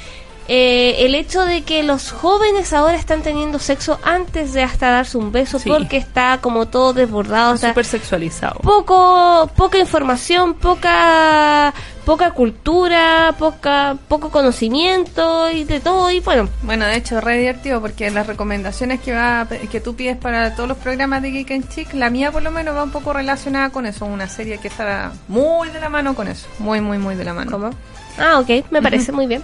eh, 0.48 1.06
el 1.06 1.16
hecho 1.16 1.44
de 1.44 1.64
que 1.64 1.84
los 1.84 2.12
jóvenes 2.12 2.72
ahora 2.74 2.96
están 2.96 3.22
teniendo 3.22 3.60
sexo 3.60 4.00
antes 4.04 4.54
de 4.54 4.64
hasta 4.64 4.90
darse 4.90 5.18
un 5.18 5.32
beso 5.32 5.60
Sí. 5.60 5.70
porque 5.70 5.98
está 5.98 6.40
como 6.42 6.68
todo 6.68 6.94
desbordado. 6.94 7.54
o 7.54 7.58
sea, 7.58 7.70
súper 7.70 7.86
sexualizado. 7.86 8.60
poco 8.62 9.50
poca 9.56 9.78
información, 9.78 10.54
poca 10.54 11.74
poca 12.06 12.32
cultura, 12.32 13.36
poca 13.38 13.98
poco 14.08 14.30
conocimiento 14.30 15.52
y 15.52 15.66
de 15.66 15.82
todo 15.82 16.10
y 16.10 16.22
bueno, 16.22 16.48
Bueno, 16.64 16.86
de 16.86 16.96
hecho, 16.96 17.18
es 17.18 17.24
re 17.24 17.38
divertido 17.38 17.82
porque 17.82 18.10
las 18.12 18.26
recomendaciones 18.28 19.02
que 19.02 19.12
va 19.14 19.46
que 19.70 19.82
tú 19.82 19.96
pides 19.96 20.16
para 20.16 20.56
todos 20.56 20.70
los 20.70 20.78
programas 20.78 21.22
de 21.22 21.32
Geek 21.32 21.52
and 21.52 21.70
Chick, 21.70 21.94
la 21.94 22.10
mía 22.10 22.32
por 22.32 22.44
lo 22.44 22.52
menos 22.52 22.76
va 22.76 22.84
un 22.84 22.92
poco 22.92 23.12
relacionada 23.12 23.70
con 23.72 23.86
eso, 23.86 24.06
una 24.06 24.30
serie 24.30 24.58
que 24.60 24.70
está 24.70 25.12
muy 25.28 25.70
de 25.70 25.82
la 25.82 25.90
mano 25.90 26.16
con 26.16 26.30
eso, 26.30 26.48
muy, 26.60 26.80
muy, 26.80 26.98
muy 26.98 27.16
de 27.16 27.26
la 27.26 27.34
mano. 27.34 27.52
¿cómo? 27.52 27.70
Ah, 28.18 28.40
ok, 28.40 28.72
me 28.72 28.82
parece 28.82 29.12
muy 29.12 29.28
bien. 29.28 29.44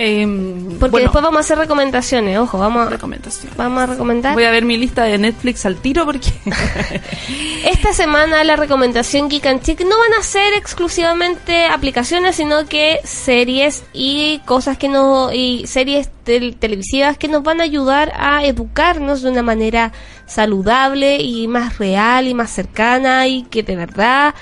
Em, 0.00 0.78
Porque 0.78 0.90
bueno, 0.92 1.04
después 1.06 1.24
vamos 1.24 1.38
a 1.38 1.40
hacer 1.40 1.58
recomendaciones, 1.58 2.38
ojo, 2.38 2.56
vamos 2.58 2.86
a, 2.86 2.90
recomendación. 2.90 3.52
vamos 3.56 3.82
a 3.82 3.86
recomendar. 3.86 4.34
Voy 4.34 4.44
a 4.44 4.50
ver 4.52 4.64
mi 4.64 4.76
lista 4.76 5.02
de 5.04 5.18
Netflix 5.18 5.66
al 5.66 5.76
tiro 5.76 6.04
porque 6.04 6.28
Esta 7.64 7.92
semana 7.92 8.44
la 8.44 8.54
recomendación 8.56 9.28
Geek 9.28 9.46
and 9.46 9.62
Chick 9.62 9.80
no 9.80 9.98
van 9.98 10.14
a 10.20 10.22
ser 10.22 10.54
exclusivamente 10.54 11.66
aplicaciones, 11.66 12.36
sino 12.36 12.66
que 12.66 13.00
series 13.04 13.84
y 13.92 14.38
cosas 14.44 14.78
que 14.78 14.88
no 14.88 15.32
y 15.32 15.66
series 15.66 16.08
tel- 16.24 16.56
televisivas 16.56 17.18
que 17.18 17.26
nos 17.28 17.42
van 17.42 17.60
a 17.60 17.64
ayudar 17.64 18.12
a 18.16 18.44
educarnos 18.44 19.22
de 19.22 19.30
una 19.30 19.42
manera 19.42 19.92
saludable 20.26 21.16
y 21.16 21.48
más 21.48 21.78
real 21.78 22.28
y 22.28 22.34
más 22.34 22.50
cercana 22.50 23.26
y 23.26 23.42
que 23.44 23.62
de 23.64 23.74
verdad 23.76 24.34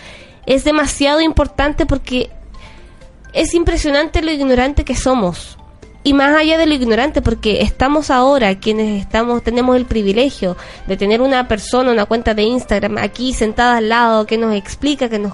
es 0.45 0.65
demasiado 0.65 1.21
importante 1.21 1.87
porque 1.87 2.31
es 3.37 3.55
impresionante 3.55 4.23
lo 4.23 4.33
ignorante 4.33 4.85
que 4.85 4.97
somos. 4.97 5.57
Y 6.03 6.13
más 6.15 6.37
allá 6.37 6.57
de 6.57 6.67
lo 6.67 6.75
ignorante, 6.75 7.21
porque 7.21 7.63
estamos 7.63 8.11
ahora, 8.11 8.61
quienes 8.61 9.01
estamos, 9.03 9.43
tenemos 9.43 9.77
el 9.77 9.87
privilegio 9.87 10.57
de 10.87 10.97
tener 10.97 11.21
una 11.21 11.49
persona, 11.49 11.91
una 11.91 12.05
cuenta 12.07 12.33
de 12.33 12.43
Instagram 12.43 12.99
aquí 12.99 13.33
sentada 13.35 13.79
al 13.79 13.89
lado 13.89 14.25
que 14.25 14.39
nos 14.39 14.55
explica, 14.55 15.09
que 15.09 15.19
nos, 15.19 15.33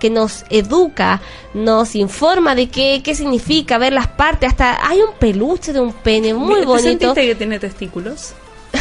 que 0.00 0.10
nos 0.10 0.44
educa, 0.50 1.20
nos 1.54 1.94
informa 1.94 2.56
de 2.56 2.68
qué, 2.68 3.00
qué 3.04 3.14
significa 3.14 3.78
ver 3.78 3.92
las 3.92 4.08
partes, 4.08 4.48
hasta 4.50 4.84
hay 4.88 4.98
un 5.00 5.14
peluche 5.20 5.72
de 5.72 5.78
un 5.78 5.92
pene 5.92 6.34
muy 6.34 6.60
¿Te 6.60 6.66
bonito. 6.66 6.82
sentiste 6.88 7.26
que 7.26 7.34
tiene 7.36 7.58
testículos? 7.60 8.32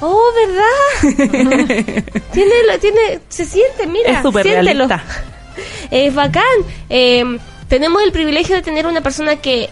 Oh, 0.00 0.22
¿verdad? 0.34 2.04
tiene, 2.32 2.54
lo- 2.66 2.78
tiene, 2.78 3.20
se 3.28 3.44
siente, 3.44 3.86
mira, 3.86 4.10
es 4.12 4.22
súper 4.22 4.44
siéntelo. 4.44 4.86
realista. 4.86 5.04
Es 5.90 6.14
bacán. 6.14 6.44
Eh, 6.88 7.24
tenemos 7.68 8.02
el 8.02 8.12
privilegio 8.12 8.56
de 8.56 8.62
tener 8.62 8.86
una 8.86 9.00
persona 9.00 9.36
que 9.36 9.68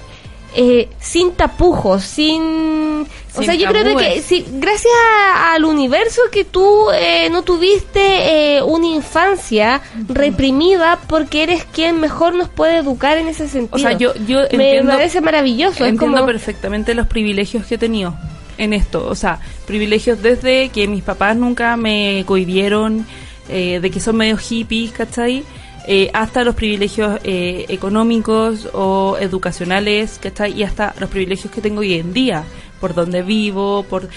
eh, 0.56 0.88
sin 0.98 1.32
tapujos, 1.32 2.02
sin... 2.04 3.06
o 3.34 3.42
sea, 3.42 3.54
yo 3.54 3.68
creo 3.68 3.96
que 3.96 4.22
sí, 4.22 4.46
gracias 4.52 4.92
a- 5.26 5.52
al 5.52 5.64
universo 5.66 6.22
que 6.32 6.44
tú 6.44 6.86
eh, 6.94 7.28
no 7.30 7.42
tuviste 7.42 8.56
eh, 8.56 8.62
una 8.62 8.86
infancia 8.86 9.82
reprimida 10.08 10.98
porque 11.06 11.42
eres 11.42 11.64
quien 11.64 12.00
mejor 12.00 12.34
nos 12.34 12.48
puede 12.48 12.78
educar 12.78 13.18
en 13.18 13.28
ese 13.28 13.46
sentido. 13.48 13.76
O 13.76 13.78
sea, 13.78 13.92
yo, 13.92 14.14
yo 14.26 14.38
Me 14.52 14.68
entiendo, 14.70 14.92
parece 14.92 15.20
maravilloso. 15.20 15.84
es 15.84 15.90
entiendo 15.90 16.16
como, 16.18 16.26
perfectamente 16.26 16.94
los 16.94 17.06
privilegios 17.06 17.66
que 17.66 17.74
he 17.74 17.78
tenido 17.78 18.14
en 18.56 18.72
esto. 18.72 19.06
O 19.06 19.14
sea, 19.14 19.40
privilegios 19.66 20.22
desde 20.22 20.70
que 20.70 20.88
mis 20.88 21.02
papás 21.02 21.36
nunca 21.36 21.76
me 21.76 22.24
cohibieron 22.26 23.06
eh, 23.50 23.80
de 23.80 23.90
que 23.90 24.00
son 24.00 24.16
medio 24.16 24.36
hippies, 24.38 24.92
¿cachai? 24.92 25.44
Eh, 25.90 26.10
hasta 26.12 26.44
los 26.44 26.54
privilegios 26.54 27.18
eh, 27.24 27.64
económicos 27.70 28.68
o 28.74 29.16
educacionales, 29.18 30.18
¿cachai? 30.22 30.52
Y 30.52 30.62
hasta 30.62 30.94
los 31.00 31.08
privilegios 31.08 31.50
que 31.50 31.62
tengo 31.62 31.80
hoy 31.80 31.94
en 31.94 32.12
día, 32.12 32.44
por 32.78 32.92
donde 32.92 33.22
vivo, 33.22 33.84
por 33.84 34.10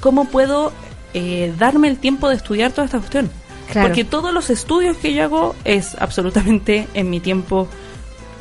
cómo 0.00 0.26
puedo 0.26 0.70
eh, 1.14 1.54
darme 1.58 1.88
el 1.88 1.96
tiempo 1.96 2.28
de 2.28 2.34
estudiar 2.34 2.72
toda 2.72 2.84
esta 2.84 2.98
cuestión. 2.98 3.30
Claro. 3.70 3.88
Porque 3.88 4.04
todos 4.04 4.34
los 4.34 4.50
estudios 4.50 4.98
que 4.98 5.14
yo 5.14 5.24
hago 5.24 5.56
es 5.64 5.94
absolutamente 5.98 6.86
en 6.92 7.08
mi 7.08 7.20
tiempo 7.20 7.68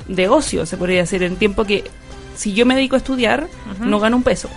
de 0.09 0.27
ocio, 0.27 0.65
se 0.65 0.75
podría 0.75 0.99
decir, 0.99 1.23
en 1.23 1.37
tiempo 1.37 1.63
que 1.63 1.85
si 2.35 2.51
yo 2.51 2.65
me 2.65 2.75
dedico 2.75 2.95
a 2.95 2.97
estudiar, 2.97 3.47
no 3.79 4.01
gano 4.01 4.17
un 4.17 4.23
peso. 4.23 4.49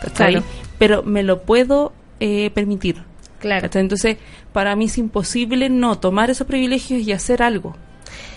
¿cachai? 0.00 0.34
Claro. 0.34 0.46
Pero 0.78 1.02
me 1.02 1.24
lo 1.24 1.42
puedo 1.42 1.92
eh, 2.20 2.50
permitir. 2.54 3.09
Claro. 3.40 3.62
¿cachai? 3.62 3.82
Entonces, 3.82 4.16
para 4.52 4.76
mí 4.76 4.84
es 4.84 4.98
imposible 4.98 5.68
no 5.68 5.98
tomar 5.98 6.30
esos 6.30 6.46
privilegios 6.46 7.02
y 7.02 7.12
hacer 7.12 7.42
algo. 7.42 7.74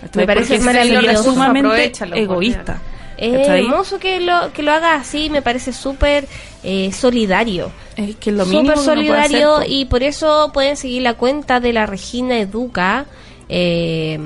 ¿cachai? 0.01 0.23
Me 0.23 0.25
parece 0.27 0.59
maravilloso. 0.59 1.23
sumamente 1.23 1.67
Aprovechalo, 1.67 2.15
egoísta. 2.15 2.81
Es 3.15 3.47
hermoso 3.47 3.99
que 3.99 4.19
lo, 4.19 4.51
que 4.53 4.63
lo 4.63 4.71
haga 4.71 4.95
así, 4.95 5.29
me 5.29 5.41
parece 5.41 5.71
súper 5.71 6.27
eh, 6.63 6.91
solidario. 6.91 7.71
Es 7.95 8.15
que 8.15 8.31
lo 8.31 8.43
Súper 8.43 8.77
solidario 8.77 9.57
hacer, 9.57 9.69
y 9.71 9.85
por 9.85 10.01
eso 10.03 10.49
pueden 10.53 10.75
seguir 10.75 11.03
la 11.03 11.13
cuenta 11.13 11.59
de 11.59 11.73
la 11.73 11.85
Regina 11.85 12.39
Educa 12.39 13.05
eh, 13.49 14.19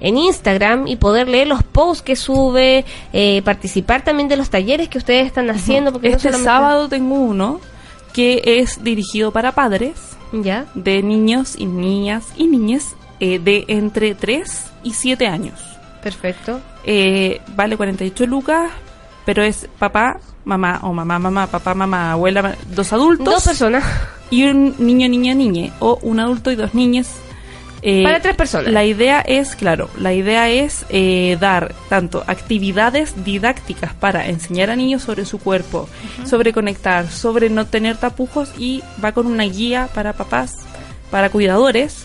en 0.00 0.16
Instagram 0.16 0.86
y 0.86 0.96
poder 0.96 1.28
leer 1.28 1.48
los 1.48 1.62
posts 1.64 2.02
que 2.02 2.14
sube, 2.16 2.84
eh, 3.12 3.42
participar 3.44 4.04
también 4.04 4.28
de 4.28 4.36
los 4.36 4.48
talleres 4.48 4.88
que 4.88 4.98
ustedes 4.98 5.26
están 5.26 5.50
haciendo. 5.50 5.92
Porque 5.92 6.10
no 6.10 6.16
Este 6.16 6.28
solamente- 6.28 6.50
sábado 6.50 6.88
tengo 6.88 7.16
uno 7.16 7.60
que 8.12 8.42
es 8.44 8.82
dirigido 8.82 9.30
para 9.32 9.52
padres 9.52 10.16
¿Ya? 10.32 10.66
de 10.74 11.02
niños 11.02 11.54
y 11.58 11.66
niñas 11.66 12.28
y 12.36 12.46
niñas 12.46 12.94
eh, 13.20 13.38
de 13.38 13.64
entre 13.68 14.14
3 14.14 14.64
y 14.82 14.92
7 14.94 15.26
años. 15.26 15.60
Perfecto. 16.02 16.60
Eh, 16.84 17.40
vale 17.54 17.76
48 17.76 18.26
lucas, 18.26 18.70
pero 19.26 19.42
es 19.42 19.68
papá, 19.78 20.18
mamá 20.44 20.80
o 20.82 20.92
mamá, 20.92 21.18
mamá, 21.18 21.46
papá, 21.46 21.74
mamá, 21.74 22.12
abuela, 22.12 22.56
dos 22.74 22.92
adultos 22.92 23.26
Dos 23.26 23.44
personas. 23.44 23.84
y 24.30 24.44
un 24.44 24.74
niño, 24.78 25.08
niña, 25.08 25.34
niñe 25.34 25.72
o 25.80 25.98
un 26.02 26.20
adulto 26.20 26.50
y 26.50 26.56
dos 26.56 26.74
niñas. 26.74 27.16
Eh, 27.82 28.02
Para 28.02 28.20
tres 28.20 28.36
personas. 28.36 28.72
La 28.72 28.84
idea 28.84 29.20
es, 29.20 29.56
claro, 29.56 29.88
la 29.98 30.12
idea 30.12 30.48
es 30.50 30.84
eh, 30.90 31.38
dar 31.40 31.74
tanto 31.88 32.22
actividades 32.26 33.24
didácticas 33.24 33.94
para 33.94 34.28
enseñar 34.28 34.70
a 34.70 34.76
niños 34.76 35.02
sobre 35.02 35.24
su 35.24 35.38
cuerpo, 35.38 35.88
sobre 36.26 36.52
conectar, 36.52 37.10
sobre 37.10 37.48
no 37.48 37.66
tener 37.66 37.96
tapujos 37.96 38.52
y 38.58 38.82
va 39.02 39.12
con 39.12 39.26
una 39.26 39.44
guía 39.44 39.88
para 39.94 40.12
papás, 40.12 40.56
para 41.10 41.30
cuidadores, 41.30 42.04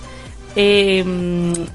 eh, 0.56 1.04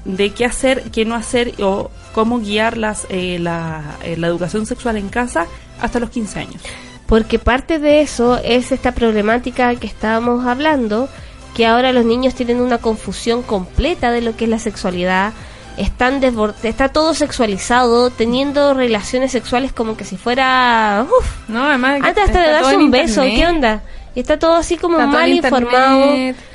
de 0.05 0.29
qué 0.31 0.45
hacer, 0.45 0.83
qué 0.91 1.05
no 1.05 1.15
hacer 1.15 1.53
o 1.61 1.91
cómo 2.13 2.39
guiar 2.39 2.77
las, 2.77 3.05
eh, 3.09 3.37
la, 3.39 3.97
eh, 4.03 4.17
la 4.17 4.27
educación 4.27 4.65
sexual 4.65 4.97
en 4.97 5.09
casa 5.09 5.45
hasta 5.79 5.99
los 5.99 6.09
15 6.09 6.39
años. 6.39 6.61
Porque 7.05 7.39
parte 7.39 7.79
de 7.79 8.01
eso 8.01 8.39
es 8.43 8.71
esta 8.71 8.93
problemática 8.93 9.75
que 9.75 9.87
estábamos 9.87 10.45
hablando, 10.45 11.09
que 11.55 11.65
ahora 11.67 11.91
los 11.91 12.05
niños 12.05 12.33
tienen 12.35 12.61
una 12.61 12.77
confusión 12.77 13.41
completa 13.43 14.11
de 14.11 14.21
lo 14.21 14.35
que 14.35 14.45
es 14.45 14.49
la 14.49 14.59
sexualidad, 14.59 15.33
están 15.77 16.21
desbor- 16.21 16.53
está 16.63 16.89
todo 16.89 17.13
sexualizado, 17.13 18.09
teniendo 18.09 18.73
relaciones 18.73 19.31
sexuales 19.31 19.71
como 19.73 19.95
que 19.97 20.03
si 20.05 20.17
fuera... 20.17 21.05
uf, 21.09 21.49
No, 21.49 21.65
además. 21.65 21.99
antes 22.03 22.25
hasta 22.25 22.41
de 22.41 22.51
darse 22.51 22.77
un 22.77 22.91
beso, 22.91 23.23
internet, 23.23 23.35
¿qué 23.35 23.47
onda? 23.47 23.81
Y 24.13 24.19
está 24.19 24.37
todo 24.37 24.55
así 24.55 24.75
como 24.75 24.95
está 24.99 25.07
mal 25.07 25.29
informado. 25.31 26.05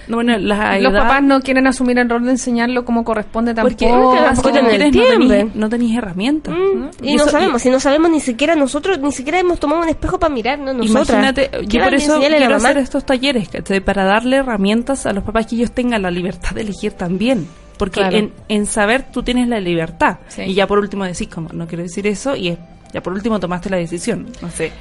No, 0.09 0.17
bueno, 0.19 0.37
la 0.39 0.79
Los 0.79 0.93
papás 0.93 1.23
no 1.23 1.41
quieren 1.41 1.67
asumir 1.67 1.99
el 1.99 2.09
rol 2.09 2.25
de 2.25 2.33
enseñarlo 2.33 2.85
como 2.85 3.03
corresponde 3.03 3.55
porque 3.55 3.87
tampoco. 3.87 4.15
tampoco 4.15 4.51
no 4.51 4.69
tienes- 4.91 5.55
no 5.55 5.69
tenéis 5.69 5.97
herramientas. 5.97 6.55
Mm, 6.55 6.81
¿no? 6.81 6.91
Y 7.03 7.17
no 7.17 7.23
eso- 7.23 7.31
sabemos, 7.33 7.63
si 7.63 7.71
no 7.71 7.81
sabemos 7.81 8.11
ni 8.11 8.21
siquiera 8.21 8.55
nosotros, 8.55 8.99
ni 9.01 9.11
siquiera 9.11 9.41
hemos 9.41 9.59
tomado 9.59 9.83
un 9.83 9.89
espejo 9.89 10.19
para 10.19 10.33
mirarnos 10.33 10.75
nosotras. 10.77 11.09
Imagínate, 11.09 11.49
¿Qué 11.51 11.79
yo 11.79 11.83
por 11.85 11.95
eso 11.95 12.21
quiero 12.21 12.55
hacer 12.57 12.79
estos 12.79 13.05
talleres, 13.07 13.49
¿cachai? 13.49 13.81
Para 13.81 14.05
darle 14.05 14.37
herramientas 14.37 15.07
a 15.07 15.13
los 15.13 15.25
papás 15.25 15.47
que 15.47 15.57
ellos 15.57 15.73
tengan 15.73 16.03
la 16.03 16.11
libertad 16.11 16.51
de 16.51 16.61
elegir 16.61 16.93
también. 16.93 17.49
Porque 17.79 18.01
Claro. 18.01 18.17
en, 18.17 18.33
en 18.49 18.67
saber 18.67 19.11
tú 19.11 19.23
tienes 19.23 19.49
la 19.49 19.61
libertad. 19.61 20.19
Sí. 20.29 20.43
Y 20.43 20.55
ya 20.55 20.67
por 20.67 20.79
último 20.79 21.05
decís, 21.05 21.29
como, 21.29 21.49
no 21.53 21.67
quiero 21.67 21.83
decir 21.83 22.07
eso, 22.07 22.37
y 22.37 22.49
es- 22.49 22.59
ya 22.93 23.03
por 23.03 23.13
último 23.13 23.41
tomaste 23.41 23.69
la 23.71 23.77
decisión. 23.79 24.27
No 24.41 24.51
sé. 24.51 24.73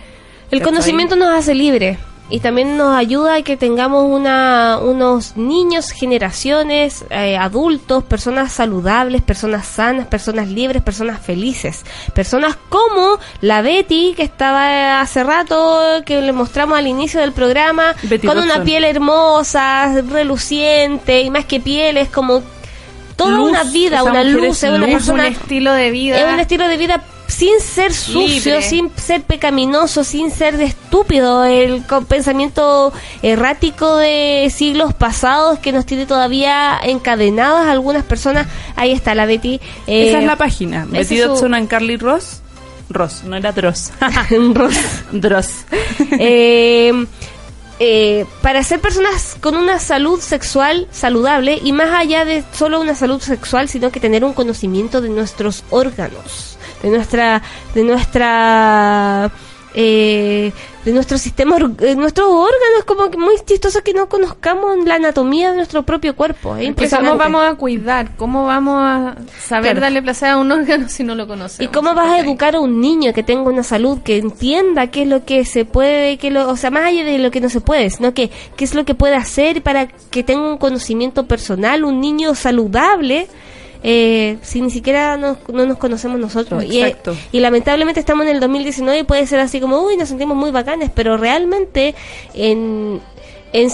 El 0.51 0.61
conocimiento 0.61 1.15
nos 1.15 1.29
hace 1.29 1.53
libre 1.55 1.97
y 2.29 2.39
también 2.39 2.75
nos 2.75 2.95
ayuda 2.95 3.35
a 3.35 3.41
que 3.43 3.55
tengamos 3.55 4.05
una, 4.05 4.79
unos 4.81 5.37
niños, 5.37 5.91
generaciones, 5.91 7.05
eh, 7.11 7.37
adultos, 7.37 8.03
personas 8.03 8.51
saludables, 8.51 9.21
personas 9.21 9.67
sanas, 9.67 10.07
personas 10.07 10.47
libres, 10.47 10.81
personas 10.81 11.19
felices. 11.21 11.85
Personas 12.15 12.57
como 12.69 13.19
la 13.41 13.61
Betty, 13.61 14.13
que 14.15 14.23
estaba 14.23 15.01
hace 15.01 15.23
rato, 15.23 15.79
que 16.03 16.21
le 16.21 16.31
mostramos 16.31 16.79
al 16.79 16.87
inicio 16.87 17.19
del 17.19 17.31
programa, 17.31 17.93
Betty 18.03 18.25
con 18.25 18.39
una 18.39 18.63
piel 18.63 18.85
hermosa, 18.85 19.93
reluciente, 20.01 21.21
y 21.21 21.29
más 21.29 21.45
que 21.45 21.59
piel, 21.59 21.97
es 21.97 22.09
como 22.09 22.41
toda 23.15 23.37
Luz, 23.37 23.49
una 23.49 23.63
vida, 23.65 24.03
una 24.03 24.23
luz, 24.23 24.63
es 24.63 24.69
una 24.69 24.77
luz, 24.79 24.87
Es 24.87 24.87
un 24.87 24.91
persona 24.91 25.27
estilo 25.27 25.73
de 25.73 25.91
vida. 25.91 26.17
es 26.17 26.33
un 26.33 26.39
estilo 26.39 26.67
de 26.67 26.77
vida 26.77 27.03
sin 27.27 27.59
ser 27.59 27.93
sucio, 27.93 28.55
Libre. 28.55 28.61
sin 28.61 28.91
ser 28.95 29.23
pecaminoso, 29.23 30.03
sin 30.03 30.31
ser 30.31 30.57
de 30.57 30.65
estúpido, 30.65 31.43
el 31.43 31.83
pensamiento 32.07 32.93
errático 33.21 33.95
de 33.97 34.51
siglos 34.53 34.93
pasados 34.93 35.59
que 35.59 35.71
nos 35.71 35.85
tiene 35.85 36.05
todavía 36.05 36.79
encadenadas 36.83 37.67
algunas 37.67 38.03
personas. 38.03 38.47
Ahí 38.75 38.91
está 38.91 39.15
la 39.15 39.25
Betty. 39.25 39.59
eh, 39.87 40.09
Esa 40.09 40.19
es 40.19 40.25
la 40.25 40.35
página. 40.37 40.85
Betty 40.85 41.15
es 41.15 41.21
su- 41.23 41.27
Dodson 41.29 41.53
and 41.55 41.67
Carly 41.67 41.97
Ross. 41.97 42.41
Ross, 42.89 43.23
no 43.23 43.35
era 43.35 43.51
Dross. 43.51 43.91
Ross. 44.53 44.75
Dross. 45.11 45.49
Eh, 46.19 46.93
eh, 47.79 48.25
para 48.41 48.63
ser 48.63 48.79
personas 48.79 49.35
con 49.41 49.55
una 49.57 49.79
salud 49.79 50.21
sexual 50.21 50.87
saludable 50.91 51.59
y 51.61 51.73
más 51.73 51.89
allá 51.91 52.23
de 52.23 52.43
solo 52.53 52.79
una 52.79 52.95
salud 52.95 53.19
sexual, 53.21 53.67
sino 53.67 53.91
que 53.91 53.99
tener 53.99 54.23
un 54.23 54.33
conocimiento 54.33 55.01
de 55.01 55.09
nuestros 55.09 55.63
órganos, 55.71 56.54
de 56.89 56.95
nuestra, 56.97 57.41
de 57.73 57.83
nuestra, 57.83 59.31
eh, 59.73 60.51
de 60.85 60.91
nuestro 60.93 61.17
sistema, 61.17 61.55
or- 61.55 61.71
eh, 61.79 61.95
nuestros 61.95 62.27
órganos, 62.29 62.85
como 62.85 63.09
que 63.09 63.17
muy 63.17 63.33
chistoso 63.43 63.81
que 63.83 63.93
no 63.93 64.07
conozcamos 64.07 64.77
la 64.85 64.95
anatomía 64.95 65.49
de 65.49 65.57
nuestro 65.57 65.83
propio 65.83 66.15
cuerpo. 66.15 66.55
Que 66.55 66.63
impresionante. 66.65 67.09
¿Cómo 67.09 67.19
vamos 67.23 67.43
a 67.51 67.55
cuidar? 67.55 68.15
¿Cómo 68.15 68.45
vamos 68.45 68.75
a 68.79 69.15
saber 69.41 69.71
Claro. 69.71 69.81
darle 69.81 70.01
placer 70.03 70.29
a 70.29 70.37
un 70.37 70.51
órgano 70.51 70.87
si 70.87 71.03
no 71.03 71.15
lo 71.15 71.27
conocemos? 71.27 71.69
¿Y 71.69 71.73
cómo 71.73 71.93
vas 71.95 72.07
a 72.11 72.19
educar 72.19 72.55
a 72.55 72.59
un 72.59 72.79
niño 72.79 73.11
que 73.13 73.23
tenga 73.23 73.49
una 73.49 73.63
salud, 73.63 73.99
que 74.03 74.17
entienda 74.17 74.87
qué 74.87 75.01
es 75.01 75.07
lo 75.07 75.25
que 75.25 75.43
se 75.43 75.65
puede, 75.65 76.17
qué 76.17 76.29
lo, 76.29 76.47
o 76.49 76.55
sea, 76.55 76.69
más 76.69 76.85
allá 76.85 77.03
de 77.03 77.17
lo 77.17 77.31
que 77.31 77.41
no 77.41 77.49
se 77.49 77.59
puede, 77.61 77.89
sino 77.89 78.13
que 78.13 78.29
qué 78.55 78.63
es 78.63 78.75
lo 78.75 78.85
que 78.85 78.93
puede 78.95 79.15
hacer 79.15 79.61
para 79.63 79.87
que 79.87 80.23
tenga 80.23 80.47
un 80.51 80.57
conocimiento 80.59 81.25
personal, 81.25 81.83
un 81.83 81.99
niño 81.99 82.35
saludable, 82.35 83.27
eh, 83.87 84.37
si 84.41 84.61
ni 84.61 84.71
siquiera 84.71 85.15
nos- 85.15 85.37
no 85.47 85.63
nos 85.67 85.77
conocemos 85.77 86.19
nosotros? 86.19 86.63
Y, 86.63 86.81
eh, 86.81 86.87
Exacto. 86.87 87.15
y 87.31 87.39
lamentablemente 87.39 87.99
estamos 87.99 88.25
en 88.25 88.31
el 88.33 88.39
2019 88.39 88.99
y 88.99 89.03
puede 89.03 89.27
ser 89.27 89.39
así 89.39 89.59
como, 89.61 89.79
uy, 89.81 89.95
nos 89.95 90.09
sentimos 90.09 90.35
muy 90.35 90.49
bacanes, 90.49 90.89
pero 90.93 91.17
realmente 91.17 91.93
en, 92.33 92.99
en, 93.53 93.69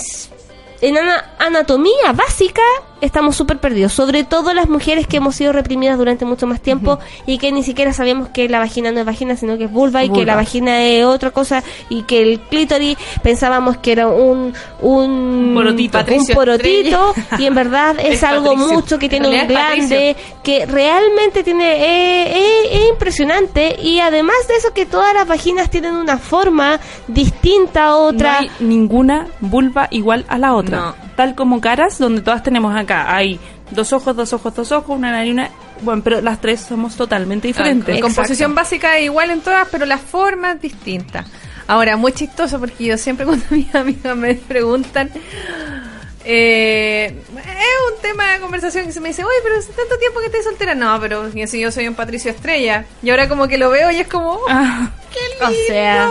en 0.82 0.98
ana- 0.98 1.32
anatomía 1.40 2.12
básica 2.14 2.62
estamos 3.02 3.36
súper 3.36 3.58
perdidos, 3.60 3.94
sobre 3.94 4.24
todo 4.24 4.54
las 4.54 4.70
mujeres 4.70 5.08
que 5.08 5.18
hemos 5.18 5.36
sido 5.36 5.52
reprimidas 5.54 5.98
durante 5.98 6.26
mucho 6.26 6.48
más 6.48 6.62
tiempo 6.62 7.00
y 7.26 7.38
que 7.38 7.52
ni 7.52 7.64
siquiera 7.64 7.94
sabíamos 7.94 8.30
que 8.30 8.48
la 8.48 8.60
vagina 8.60 8.92
no 8.92 9.00
es 9.00 9.06
vagina, 9.06 9.36
sino 9.36 9.58
que 9.58 9.66
es 9.66 9.72
vulva 9.72 10.04
y 10.04 10.10
que 10.10 10.26
la 10.26 10.36
vagina 10.36 10.82
es 10.84 11.06
otra 11.06 11.32
cosa 11.32 11.64
y 11.90 12.04
que 12.04 12.22
el 12.22 12.40
clítoris 12.40 12.98
pensábamos 13.24 13.78
que 13.78 13.92
era 13.92 14.08
un 14.08 14.54
un 14.82 15.52
Porotito. 15.54 15.98
un 15.98 16.28
porotito 16.28 17.14
y 17.38 17.46
en 17.46 17.56
verdad 17.56 17.96
es, 18.00 18.16
Es 18.16 18.24
algo 18.24 18.52
Patricio. 18.54 18.74
mucho 18.74 19.00
que 19.00 19.10
tiene 19.10 19.28
En 19.28 19.34
un 19.34 19.40
es 19.40 19.48
glande 19.48 20.16
que 20.44 20.66
realmente 20.66 21.44
tiene 21.44 21.74
eh, 21.76 22.38
eh, 22.38 22.70
es 22.72 22.90
impresionante 22.90 23.78
y 23.82 24.00
además 24.00 24.36
de 24.48 24.56
eso 24.56 24.74
que 24.74 24.86
todas 24.86 25.14
las 25.14 25.28
vaginas 25.28 25.70
tienen 25.70 25.94
una 25.96 26.18
forma 26.18 26.80
distinta 27.08 27.86
a 27.86 27.96
otra 27.98 28.34
No 28.34 28.40
hay 28.40 28.52
ninguna 28.60 29.28
vulva 29.40 29.88
igual 29.92 30.26
a 30.28 30.38
la 30.38 30.54
otra. 30.56 30.78
No. 30.78 31.11
Tal 31.22 31.36
como 31.36 31.62
caras, 31.62 32.00
donde 32.00 32.22
todas 32.24 32.42
tenemos 32.42 32.76
acá. 32.76 33.16
Hay 33.16 33.40
dos 33.70 33.94
ojos, 33.94 34.16
dos 34.16 34.34
ojos, 34.34 34.56
dos 34.56 34.72
ojos, 34.72 34.98
una 34.98 35.12
nariz, 35.12 35.34
una... 35.34 35.52
Bueno, 35.82 36.02
pero 36.04 36.20
las 36.20 36.42
tres 36.42 36.62
somos 36.62 36.96
totalmente 36.96 37.48
diferentes. 37.48 37.94
La 37.94 38.02
composición 38.02 38.56
básica 38.56 38.98
es 38.98 39.06
igual 39.06 39.30
en 39.30 39.42
todas, 39.42 39.68
pero 39.72 39.86
la 39.86 40.00
forma 40.00 40.54
es 40.54 40.62
distinta. 40.62 41.24
Ahora, 41.68 41.96
muy 41.96 42.12
chistoso 42.14 42.58
porque 42.60 42.86
yo 42.86 42.98
siempre 42.98 43.28
cuando 43.28 43.46
mis 43.52 43.76
amigas 43.76 44.18
me 44.18 44.34
preguntan, 44.34 45.12
eh, 46.26 47.14
es 47.36 47.94
un 47.94 48.02
tema 48.02 48.32
de 48.34 48.40
conversación 48.40 48.88
que 48.88 48.92
se 48.92 49.00
me 49.00 49.10
dice, 49.10 49.24
oye, 49.24 49.38
pero 49.44 49.60
hace 49.60 49.74
tanto 49.74 50.00
tiempo 50.00 50.22
que 50.22 50.26
estás 50.26 50.44
soltera. 50.44 50.74
No, 50.74 51.00
pero 51.00 51.32
si 51.32 51.60
yo 51.60 51.72
soy 51.72 51.88
un 51.88 51.94
Patricio 51.94 52.32
Estrella. 52.32 52.86
Y 53.04 53.12
ahora 53.12 53.30
como 53.30 53.48
que 53.48 53.60
lo 53.60 53.70
veo 53.70 53.92
y 53.92 53.98
es 53.98 54.08
como, 54.08 54.32
oh, 54.34 54.46
Ah, 54.50 54.90
qué 55.14 55.46
O 55.46 55.50
lindo. 55.50 55.66
sea, 55.68 56.10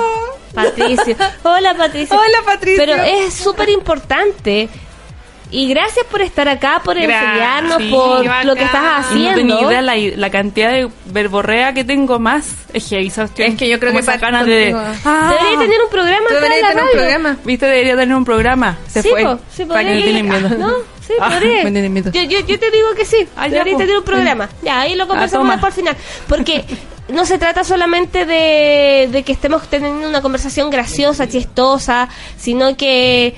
Patricio. 0.55 1.17
Hola, 1.43 1.75
Patricio. 1.75 2.17
Hola, 2.17 2.39
Patricio. 2.45 2.85
Pero 2.87 2.95
es 3.03 3.35
súper 3.35 3.71
importante. 3.71 4.69
Y 5.53 5.69
gracias 5.69 6.07
por 6.07 6.23
estar 6.23 6.49
acá, 6.49 6.81
por 6.85 6.95
Gracias. 6.97 7.23
enseñarnos, 7.25 7.83
Sí, 7.83 7.91
por 7.91 8.25
bacán. 8.25 8.47
lo 8.47 8.55
que 8.55 8.63
estás 8.65 8.83
y 8.83 8.85
no 8.85 9.31
haciendo. 9.31 9.35
tenía 9.57 9.61
idea 9.69 9.83
la, 9.83 9.97
la 10.17 10.31
cantidad 10.31 10.71
de 10.73 10.89
verborrea 11.07 11.73
que 11.75 11.83
tengo 11.85 12.19
más. 12.19 12.55
Es 12.73 12.89
que 12.89 13.01
Es 13.05 13.55
que 13.57 13.69
yo 13.69 13.81
creo 13.81 13.93
que 13.93 14.03
para- 14.03 14.19
ganas 14.19 14.47
de... 14.47 14.73
Ah, 15.05 15.35
Debería 15.39 15.59
tener 15.59 15.83
un 15.83 15.91
programa 15.91 16.27
Tú 16.29 16.35
deberías 16.35 16.63
la 16.63 16.69
tener 16.69 16.83
un 16.85 16.89
radio. 16.91 17.01
programa. 17.01 17.37
Viste, 17.45 17.67
debería 17.67 17.97
tener 17.97 18.17
un 18.17 18.25
programa. 18.25 18.79
Se 18.89 19.03
sí, 19.03 19.09
fue. 19.11 19.25
po, 19.25 19.39
sí, 19.53 19.65
Para 19.65 19.83
que 19.83 20.03
tienen 20.03 20.29
miedo. 20.29 20.49
No, 20.51 20.73
sí, 21.05 21.15
Ah, 21.21 21.31
podría. 21.31 21.65
me 21.65 21.71
tienen 21.73 21.93
miedo. 21.93 22.13
Yo, 22.13 22.23
yo, 22.23 22.39
yo 22.47 22.59
te 22.59 22.71
digo 22.71 22.95
que 22.97 23.05
sí. 23.05 23.27
Ah, 23.37 23.49
ya, 23.49 23.55
debería 23.55 23.77
tener 23.77 23.99
un 23.99 24.05
programa. 24.05 24.49
Ya, 24.63 24.81
ahí 24.83 24.95
lo 24.95 25.09
conversamos 25.09 25.45
toma. 25.47 25.55
después 25.55 25.73
al 25.73 25.77
final. 25.81 25.97
Porque 26.29 26.65
no 27.09 27.27
se 27.27 27.39
trata 27.39 27.65
solamente 27.65 28.25
de, 28.25 29.09
de 29.11 29.23
que 29.25 29.33
estemos 29.33 29.67
teniendo 29.69 30.09
una 30.09 30.23
conversación 30.23 30.71
graciosa, 30.71 31.29
chistosa, 31.29 32.09
sino 32.39 32.77
que 32.77 33.35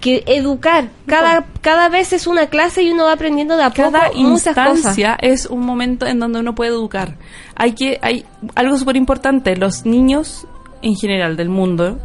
que 0.00 0.24
educar. 0.26 0.88
Cada, 1.06 1.44
cada 1.60 1.88
vez 1.88 2.12
es 2.12 2.26
una 2.26 2.46
clase 2.46 2.82
y 2.82 2.90
uno 2.90 3.04
va 3.04 3.12
aprendiendo 3.12 3.56
de 3.56 3.64
a 3.64 3.70
poco 3.70 3.92
Cada 3.92 4.10
muchas 4.14 4.54
cosas. 4.54 4.74
instancia 4.76 5.16
es 5.20 5.46
un 5.46 5.60
momento 5.64 6.06
en 6.06 6.18
donde 6.18 6.40
uno 6.40 6.54
puede 6.54 6.70
educar. 6.70 7.16
Hay 7.54 7.72
que, 7.74 7.98
hay 8.02 8.24
algo 8.54 8.76
súper 8.78 8.96
importante. 8.96 9.54
Los 9.56 9.84
niños 9.86 10.46
en 10.82 10.94
general 10.96 11.36
del 11.36 11.50
mundo 11.50 11.98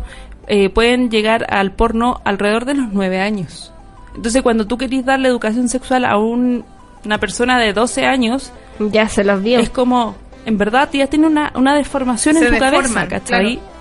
eh, 0.47 0.69
pueden 0.69 1.09
llegar 1.09 1.45
al 1.49 1.71
porno 1.71 2.19
alrededor 2.25 2.65
de 2.65 2.75
los 2.75 2.87
nueve 2.91 3.19
años. 3.21 3.71
Entonces, 4.15 4.41
cuando 4.43 4.65
tú 4.67 4.77
querís 4.77 5.05
darle 5.05 5.27
educación 5.29 5.67
sexual 5.69 6.05
a 6.05 6.17
un- 6.17 6.63
una 7.05 7.17
persona 7.19 7.59
de 7.59 7.73
12 7.73 8.05
años, 8.05 8.51
Ya 8.79 9.07
se 9.09 9.23
los 9.23 9.41
vio. 9.41 9.59
es 9.59 9.69
como, 9.69 10.15
en 10.45 10.57
verdad, 10.57 10.89
ya 10.93 11.07
tiene 11.07 11.27
una, 11.27 11.51
una 11.55 11.75
deformación 11.75 12.35
Se 12.35 12.47
en 12.47 12.53
tu 12.53 12.59
cabeza, 12.59 13.07
¿cachai? 13.07 13.55
claro. 13.57 13.74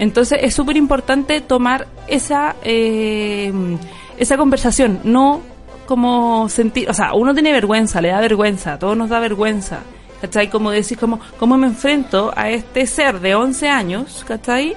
Entonces 0.00 0.40
es 0.42 0.54
súper 0.54 0.76
importante 0.76 1.40
tomar 1.40 1.86
esa, 2.08 2.56
eh, 2.64 3.52
esa 4.18 4.36
conversación, 4.36 4.98
no 5.04 5.40
como 5.86 6.48
sentir, 6.48 6.90
o 6.90 6.94
sea, 6.94 7.14
uno 7.14 7.32
tiene 7.34 7.52
vergüenza, 7.52 8.00
le 8.00 8.08
da 8.08 8.20
vergüenza, 8.20 8.72
a 8.72 8.78
todos 8.78 8.96
nos 8.96 9.08
da 9.10 9.20
vergüenza, 9.20 9.80
¿cachai? 10.20 10.48
Como 10.50 10.70
decir, 10.70 10.98
como, 10.98 11.20
¿cómo 11.38 11.56
me 11.56 11.66
enfrento 11.68 12.32
a 12.34 12.50
este 12.50 12.86
ser 12.86 13.20
de 13.20 13.34
11 13.36 13.68
años, 13.68 14.24
¿cachai? 14.26 14.74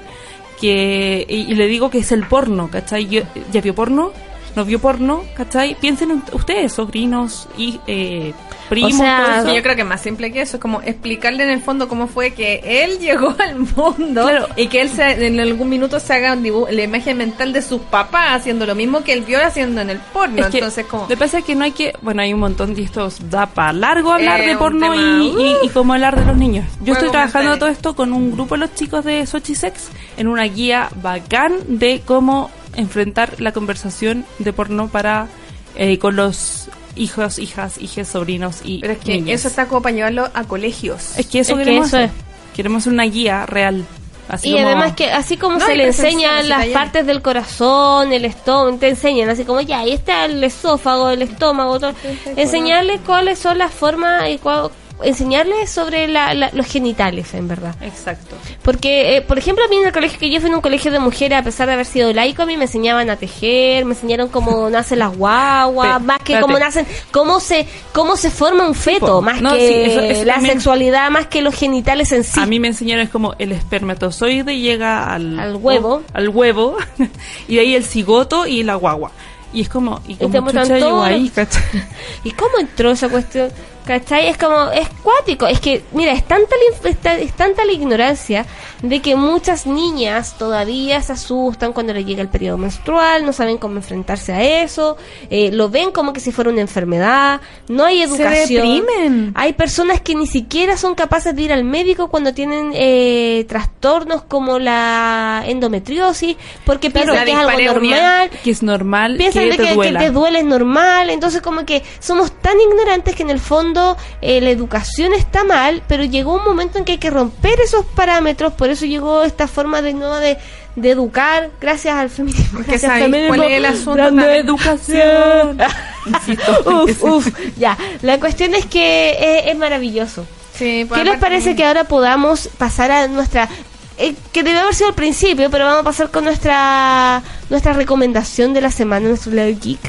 Que, 0.59 1.26
y, 1.28 1.51
y 1.51 1.55
le 1.55 1.67
digo 1.67 1.89
que 1.89 1.99
es 1.99 2.11
el 2.11 2.26
porno, 2.28 2.69
¿cachai? 2.69 3.07
Yo- 3.07 3.24
¿Ya 3.51 3.61
vio 3.61 3.74
porno? 3.76 4.11
No 4.56 4.66
vio 4.66 4.80
porno, 4.80 5.24
¿cachai? 5.36 5.76
Piensen 5.80 6.12
en 6.12 6.24
ustedes, 6.34 6.74
sobrinos 6.74 7.47
y 7.58 7.80
eh, 7.88 8.34
primos, 8.70 8.93
O 8.93 8.97
sea, 8.97 9.24
todo 9.26 9.36
eso. 9.38 9.49
Sí, 9.49 9.56
yo 9.56 9.64
creo 9.64 9.76
que 9.76 9.82
es 9.82 9.88
más 9.88 10.01
simple 10.01 10.32
que 10.32 10.41
eso, 10.41 10.58
es 10.58 10.62
como 10.62 10.82
explicarle 10.82 11.43
en 11.43 11.49
el 11.49 11.62
fondo 11.62 11.88
cómo 11.88 12.08
fue 12.08 12.32
que 12.34 12.62
él 12.84 12.99
llegó 12.99 13.36
al 13.39 13.56
mundo 13.60 14.24
Claro. 14.28 14.47
y 14.56 14.68
que 14.68 14.82
él 14.82 14.89
se- 14.89 15.26
en 15.26 15.39
algún 15.39 15.70
minuto 15.70 15.99
se 15.99 16.14
haga 16.14 16.34
un 16.34 16.43
dibu- 16.43 16.70
la 16.70 16.84
imagen 16.84 17.18
mental 17.18 17.51
de 17.54 17.62
sus 17.62 17.82
papás 17.82 18.28
haciendo 18.32 18.66
lo 18.66 18.76
mismo 18.76 19.04
que 19.04 19.14
él 19.14 19.22
vio 19.22 19.39
haciendo 19.43 19.82
en 19.82 19.89
el 19.89 19.97
porno. 19.99 20.41
Es 20.41 20.47
que 20.47 20.58
Entonces, 20.60 20.86
como. 20.86 21.04
Lo 21.04 21.10
que 21.10 21.18
pasa 21.18 21.39
es 21.39 21.45
que 21.45 21.56
no 21.56 21.64
hay 21.64 21.72
que. 21.72 21.93
Bueno, 22.01 22.22
hay 22.22 22.34
un 22.34 22.39
montón 22.39 22.74
de 22.76 22.84
estos. 22.84 23.30
Da 23.30 23.45
para 23.47 23.74
largo 23.74 24.12
hablar 24.12 24.41
Eh, 24.41 24.47
de 24.47 24.58
porno 24.58 24.93
y, 24.95 25.28
y, 25.28 25.56
y 25.64 25.70
cómo 25.70 25.93
hablar 25.93 26.20
de 26.20 26.26
los 26.26 26.38
niños. 26.38 26.66
Yo 26.80 26.93
Juego 26.93 26.93
estoy 26.93 27.10
trabajando 27.12 27.49
mental. 27.51 27.60
todo 27.60 27.70
esto 27.70 27.95
con 27.95 28.14
un 28.14 28.32
grupo 28.32 28.56
de 28.56 28.60
los 28.60 28.76
chicos 28.76 29.04
de 29.06 29.26
Sochi 29.26 29.56
Sex 29.56 29.89
en 30.18 30.28
una 30.28 30.43
guía 30.43 30.89
bacán 31.01 31.54
de 31.68 32.01
cómo 32.06 32.49
enfrentar 32.76 33.39
la 33.39 33.51
conversación 33.51 34.26
de 34.39 34.53
porno 34.53 34.88
para. 34.88 35.28
eh, 35.76 35.97
con 35.97 36.15
los 36.15 36.67
hijos, 36.95 37.39
hijas, 37.39 37.80
hijes, 37.82 38.07
sobrinos 38.07 38.61
y. 38.63 38.80
Pero 38.82 38.93
es 38.93 38.99
que 38.99 39.13
niñas. 39.15 39.39
eso 39.39 39.47
está 39.47 39.65
como 39.67 39.82
para 39.82 39.95
llevarlo 39.95 40.30
a 40.34 40.43
colegios. 40.43 41.17
Es 41.17 41.26
que 41.28 41.39
eso 41.39 41.53
Es 41.53 41.57
que 41.59 41.63
queremos 41.65 41.88
eso 41.88 41.97
hacer. 41.97 42.09
es. 42.09 42.55
Queremos 42.55 42.84
hacer 42.84 42.93
una 42.93 43.03
guía 43.05 43.45
real. 43.47 43.84
Así 44.30 44.49
y 44.49 44.53
como- 44.53 44.65
además 44.67 44.93
que 44.93 45.11
así 45.11 45.36
como 45.36 45.57
No, 45.57 45.65
se 45.65 45.76
le 45.76 45.88
enseñan 45.88 46.47
las 46.47 46.59
taller. 46.59 46.74
partes 46.74 47.05
del 47.07 47.21
corazón, 47.21 48.13
el 48.13 48.24
estómago, 48.24 48.78
te 48.78 48.88
enseñan 48.89 49.30
así 49.30 49.43
como 49.43 49.59
ya, 49.61 49.80
ahí 49.80 49.91
está 49.91 50.26
el 50.26 50.41
esófago, 50.43 51.09
el 51.09 51.24
estómago, 51.24 51.80
todo. 51.80 51.93
enseñarles 52.38 53.01
cuáles 53.05 53.39
son 53.39 53.57
las 53.57 53.71
formas 53.74 54.30
y 54.30 54.38
cuál- 54.38 54.69
enseñarles 55.04 55.70
sobre 55.70 56.08
la- 56.08 56.34
la- 56.34 56.49
los 56.54 56.66
genitales, 56.66 57.34
en 57.34 57.47
verdad. 57.47 57.76
Exacto. 57.82 58.36
Porque, 58.62 59.18
eh, 59.18 59.22
por 59.22 59.38
ejemplo, 59.38 59.64
a 59.66 59.68
mí 59.68 59.78
en 59.78 59.88
el 59.88 59.91
colegio 59.91 60.20
que 60.20 60.30
yo 60.30 60.39
fui 60.39 60.49
en 60.49 60.56
un 60.56 60.62
colegio 60.62 60.91
de 60.91 60.99
mujeres, 60.99 61.38
a 61.38 61.43
pesar 61.43 61.68
de 61.68 61.74
haber 61.74 61.86
sido 61.86 62.12
laico, 62.14 62.43
a 62.43 62.45
mí 62.45 62.58
me 62.58 62.66
enseñaban 62.66 63.10
a 63.10 63.16
tejer, 63.18 63.86
me 63.86 63.93
enseñaron 63.93 64.30
cómo 64.30 64.70
nacen 64.70 64.99
las 64.99 65.16
guaguas, 65.16 65.99
Pe- 65.99 66.04
más 66.06 66.20
que 66.22 66.39
cómo 66.39 66.58
nacen, 66.60 66.86
cómo 67.12 67.39
se, 67.39 67.68
cómo 67.93 68.16
se 68.18 68.30
forma 68.32 68.66
un 68.68 68.76
feto, 68.76 69.22
más 69.22 69.41
No, 69.41 69.54
que 69.54 69.68
sí, 69.68 69.91
eso- 69.91 70.01
eso 70.01 70.26
la 70.26 70.34
también- 70.36 70.54
sexualidad, 70.56 71.10
más 71.12 71.28
que 71.28 71.41
los 71.41 71.56
genitales 71.56 72.12
en 72.12 72.24
sí. 72.24 72.39
A 72.39 72.45
mí 72.45 72.60
me 72.60 72.68
enseñaron 72.70 73.04
es 73.06 73.10
como 73.10 73.34
el 73.39 73.51
espermatozoide 73.51 74.58
llega 74.58 75.14
al, 75.14 75.39
Al 75.39 75.56
huevo. 75.56 76.01
al 76.14 76.30
huevo 76.30 76.78
y 77.47 77.56
de 77.56 77.62
ahí 77.62 77.76
el 77.76 77.84
cigoto 77.84 78.45
y 78.47 78.64
la 78.64 78.76
guagua. 78.76 79.12
Y 79.56 79.62
es 79.62 79.70
como, 79.70 80.01
y. 80.08 80.14
¿Y 82.24 82.32
cómo 82.32 82.58
entró 82.60 82.91
esa 82.91 83.10
cuestión? 83.10 83.49
¿Cachai? 83.86 84.28
Es 84.28 84.38
como, 84.38 84.72
es 84.72 84.88
cuático. 85.04 85.46
Es 85.48 85.60
que, 85.60 85.84
mira, 85.92 86.14
es 86.14 86.24
tanta, 86.26 86.56
la, 86.84 87.14
es 87.16 87.34
tanta 87.34 87.66
la 87.66 87.72
ignorancia 87.72 88.46
de 88.82 89.02
que 89.02 89.16
muchas 89.16 89.66
niñas 89.66 90.36
todavía 90.38 91.02
se 91.02 91.14
asustan 91.14 91.72
cuando 91.74 91.94
les 91.94 92.06
llega 92.06 92.22
el 92.22 92.28
periodo 92.28 92.58
menstrual, 92.58 93.26
no 93.26 93.32
saben 93.34 93.58
cómo 93.58 93.78
enfrentarse 93.78 94.34
a 94.34 94.64
eso, 94.64 94.98
eh, 95.30 95.52
lo 95.52 95.70
ven 95.70 95.92
como 95.92 96.12
que 96.12 96.20
si 96.20 96.32
fuera 96.34 96.50
una 96.50 96.62
enfermedad, 96.62 97.40
no 97.70 97.86
hay 97.86 98.02
educación. 98.02 98.62
deprimen. 98.62 99.32
Hay 99.36 99.54
personas 99.54 100.02
que 100.02 100.16
ni 100.16 100.28
siquiera 100.28 100.76
son 100.76 100.96
capaces 100.96 101.34
de 101.36 101.42
ir 101.42 101.54
al 101.54 101.64
médico 101.64 102.10
cuando 102.10 102.34
tienen 102.34 102.72
eh, 102.76 103.46
trastornos 103.48 104.24
como 104.24 104.60
la 104.60 105.44
endometriosis, 105.46 106.36
porque 106.66 106.92
piensan 106.92 107.24
que 107.26 107.32
es 107.32 107.38
algo 107.38 107.74
normal, 107.74 108.30
Que 108.44 108.52
es 108.52 108.64
normal 108.64 109.16
piensan 109.18 109.44
que 109.44 109.52
de 109.52 109.58
te 109.58 109.64
que, 109.64 109.74
duela. 109.76 110.00
que 110.00 110.06
te 110.08 110.12
duele 110.12 110.40
es 110.40 110.46
normal, 110.46 111.10
entonces 111.10 111.42
como 111.42 111.66
que 111.66 111.84
somos 112.00 112.32
tan 112.34 112.60
ignorantes 112.60 113.16
que 113.16 113.24
en 113.24 113.30
el 113.30 113.40
fondo 113.40 113.72
eh, 114.21 114.41
la 114.41 114.49
educación 114.49 115.13
está 115.13 115.43
mal, 115.43 115.84
pero 115.88 116.03
llegó 116.03 116.36
un 116.36 116.43
momento 116.43 116.78
en 116.78 116.86
que 116.86 116.93
hay 116.93 116.97
que 116.97 117.09
romper 117.09 117.59
esos 117.59 117.86
parámetros, 117.86 118.53
por 118.53 118.69
eso 118.69 118.86
llegó 118.86 119.24
esta 119.24 119.47
forma 119.47 119.82
de 119.82 119.93
nueva 119.93 120.19
de, 120.19 120.38
de 120.76 120.91
educar, 120.91 121.51
gracias 121.61 121.95
al 121.95 122.09
feminismo. 122.09 122.59
Que 122.59 122.65
gracias 122.65 122.84
al 122.84 122.99
sabéis 122.99 123.05
feminismo, 123.05 123.36
cuál 123.36 123.51
es 123.51 123.57
el 123.57 123.65
asunto 123.65 124.03
también. 124.03 124.30
educación. 124.32 125.57
Insisto. 126.05 126.84
uf, 126.84 127.03
uf, 127.03 127.28
ya, 127.57 127.78
la 128.01 128.19
cuestión 128.19 128.55
es 128.55 128.65
que 128.65 129.09
eh, 129.11 129.51
es 129.51 129.57
maravilloso. 129.57 130.26
Sí, 130.57 130.86
pues, 130.88 131.01
¿Qué 131.01 131.05
les 131.05 131.17
parece 131.17 131.55
que 131.55 131.65
ahora 131.65 131.86
podamos 131.86 132.47
pasar 132.57 132.91
a 132.91 133.07
nuestra 133.07 133.49
eh, 133.97 134.15
que 134.32 134.43
debe 134.43 134.59
haber 134.59 134.74
sido 134.74 134.89
al 134.89 134.95
principio, 134.95 135.49
pero 135.51 135.65
vamos 135.65 135.82
a 135.82 135.84
pasar 135.84 136.11
con 136.11 136.24
nuestra 136.24 137.21
nuestra 137.49 137.74
recomendación 137.74 138.53
de 138.53 138.61
la 138.61 138.71
semana, 138.71 139.07
nuestro 139.07 139.32
Level 139.32 139.59
Geek. 139.59 139.80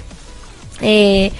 Eh, 0.81 1.33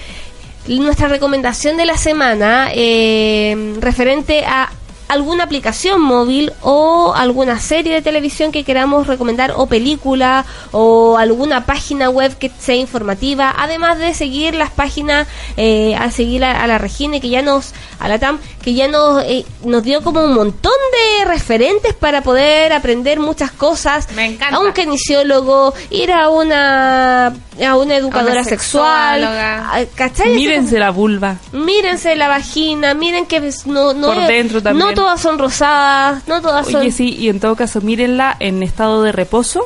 nuestra 0.67 1.07
recomendación 1.07 1.77
de 1.77 1.85
la 1.85 1.97
semana 1.97 2.69
eh, 2.73 3.75
referente 3.79 4.43
a 4.45 4.69
alguna 5.07 5.43
aplicación 5.43 6.01
móvil 6.01 6.51
o 6.61 7.13
alguna 7.15 7.59
serie 7.59 7.93
de 7.93 8.01
televisión 8.01 8.51
que 8.51 8.63
queramos 8.63 9.07
recomendar 9.07 9.53
o 9.55 9.67
película 9.67 10.45
o 10.71 11.17
alguna 11.17 11.65
página 11.65 12.09
web 12.09 12.37
que 12.37 12.51
sea 12.59 12.75
informativa 12.75 13.53
además 13.57 13.99
de 13.99 14.13
seguir 14.13 14.55
las 14.55 14.71
páginas 14.71 15.27
eh, 15.57 15.95
a 15.95 16.09
seguir 16.11 16.43
a, 16.43 16.63
a 16.63 16.67
la 16.67 16.77
Regina 16.77 17.19
que 17.19 17.29
ya 17.29 17.41
nos 17.41 17.73
a 17.99 18.07
la 18.07 18.17
TAM 18.19 18.39
que 18.63 18.73
ya 18.73 18.87
nos 18.87 19.23
eh, 19.23 19.45
nos 19.63 19.83
dio 19.83 20.01
como 20.01 20.23
un 20.23 20.33
montón 20.33 20.73
de 21.19 21.25
referentes 21.25 21.93
para 21.93 22.21
poder 22.21 22.73
aprender 22.73 23.19
muchas 23.19 23.51
cosas 23.51 24.07
Me 24.15 24.25
encanta. 24.25 24.55
a 24.57 24.59
un 24.59 24.73
kinesiólogo 24.73 25.73
ir 25.91 26.11
a 26.11 26.29
una 26.29 27.27
a 27.27 27.77
una 27.77 27.95
educadora 27.95 28.43
sexual 28.43 29.19
sexóloga. 29.21 29.73
a- 29.73 29.85
¿cachai? 29.95 30.35
Mírense 30.35 30.77
la 30.77 30.89
vulva. 30.89 31.37
Mírense 31.53 32.15
la 32.17 32.27
vagina, 32.27 32.93
miren 32.93 33.25
que 33.27 33.39
no, 33.65 33.93
no, 33.93 34.07
Por 34.07 34.17
es- 34.17 34.27
dentro 34.27 34.61
también. 34.61 34.87
no 34.89 34.93
todas 34.95 35.21
son 35.21 35.37
rosadas, 35.37 36.27
no 36.27 36.41
todas 36.41 36.67
son... 36.67 36.81
Oye, 36.81 36.91
sí, 36.91 37.15
y 37.17 37.29
en 37.29 37.39
todo 37.39 37.55
caso, 37.55 37.81
mírenla 37.81 38.35
en 38.39 38.63
estado 38.63 39.03
de 39.03 39.11
reposo, 39.11 39.61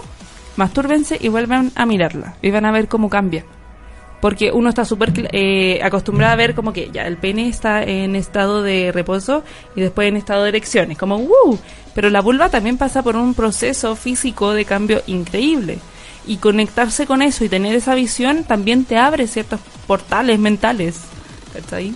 mastúrbense 0.57 1.18
y 1.19 1.30
vuelvan 1.30 1.72
a 1.76 1.85
mirarla. 1.85 2.35
Y 2.41 2.51
van 2.51 2.65
a 2.65 2.72
ver 2.72 2.88
cómo 2.88 3.10
cambia. 3.10 3.45
Porque 4.22 4.51
uno 4.51 4.68
está 4.69 4.84
súper 4.84 5.14
eh, 5.31 5.80
acostumbrado 5.81 6.34
a 6.34 6.35
ver 6.35 6.53
como 6.53 6.73
que 6.73 6.89
ya 6.91 7.07
el 7.07 7.18
pene 7.18 7.47
está 7.47 7.84
en 7.84 8.18
estado 8.18 8.61
de 8.61 8.91
reposo 8.91 9.43
y 9.76 9.81
después 9.81 10.10
en 10.10 10.18
estado 10.18 10.43
de 10.43 10.49
erecciones, 10.49 10.97
como 10.97 11.19
¡wow! 11.19 11.57
Pero 11.95 12.10
la 12.10 12.22
vulva 12.22 12.49
también 12.49 12.77
pasa 12.77 13.01
por 13.01 13.15
un 13.15 13.34
proceso 13.34 13.95
físico 13.95 14.53
de 14.53 14.65
cambio 14.65 15.01
increíble. 15.07 15.80
Y 16.27 16.38
conectarse 16.38 17.07
con 17.07 17.22
eso 17.22 17.45
y 17.45 17.49
tener 17.49 17.73
esa 17.76 17.95
visión 17.95 18.43
también 18.43 18.84
te 18.84 18.97
abre 18.97 19.26
ciertos 19.26 19.61
portales 19.88 20.38
mentales. 20.38 20.99
¿Cachai? 21.53 21.93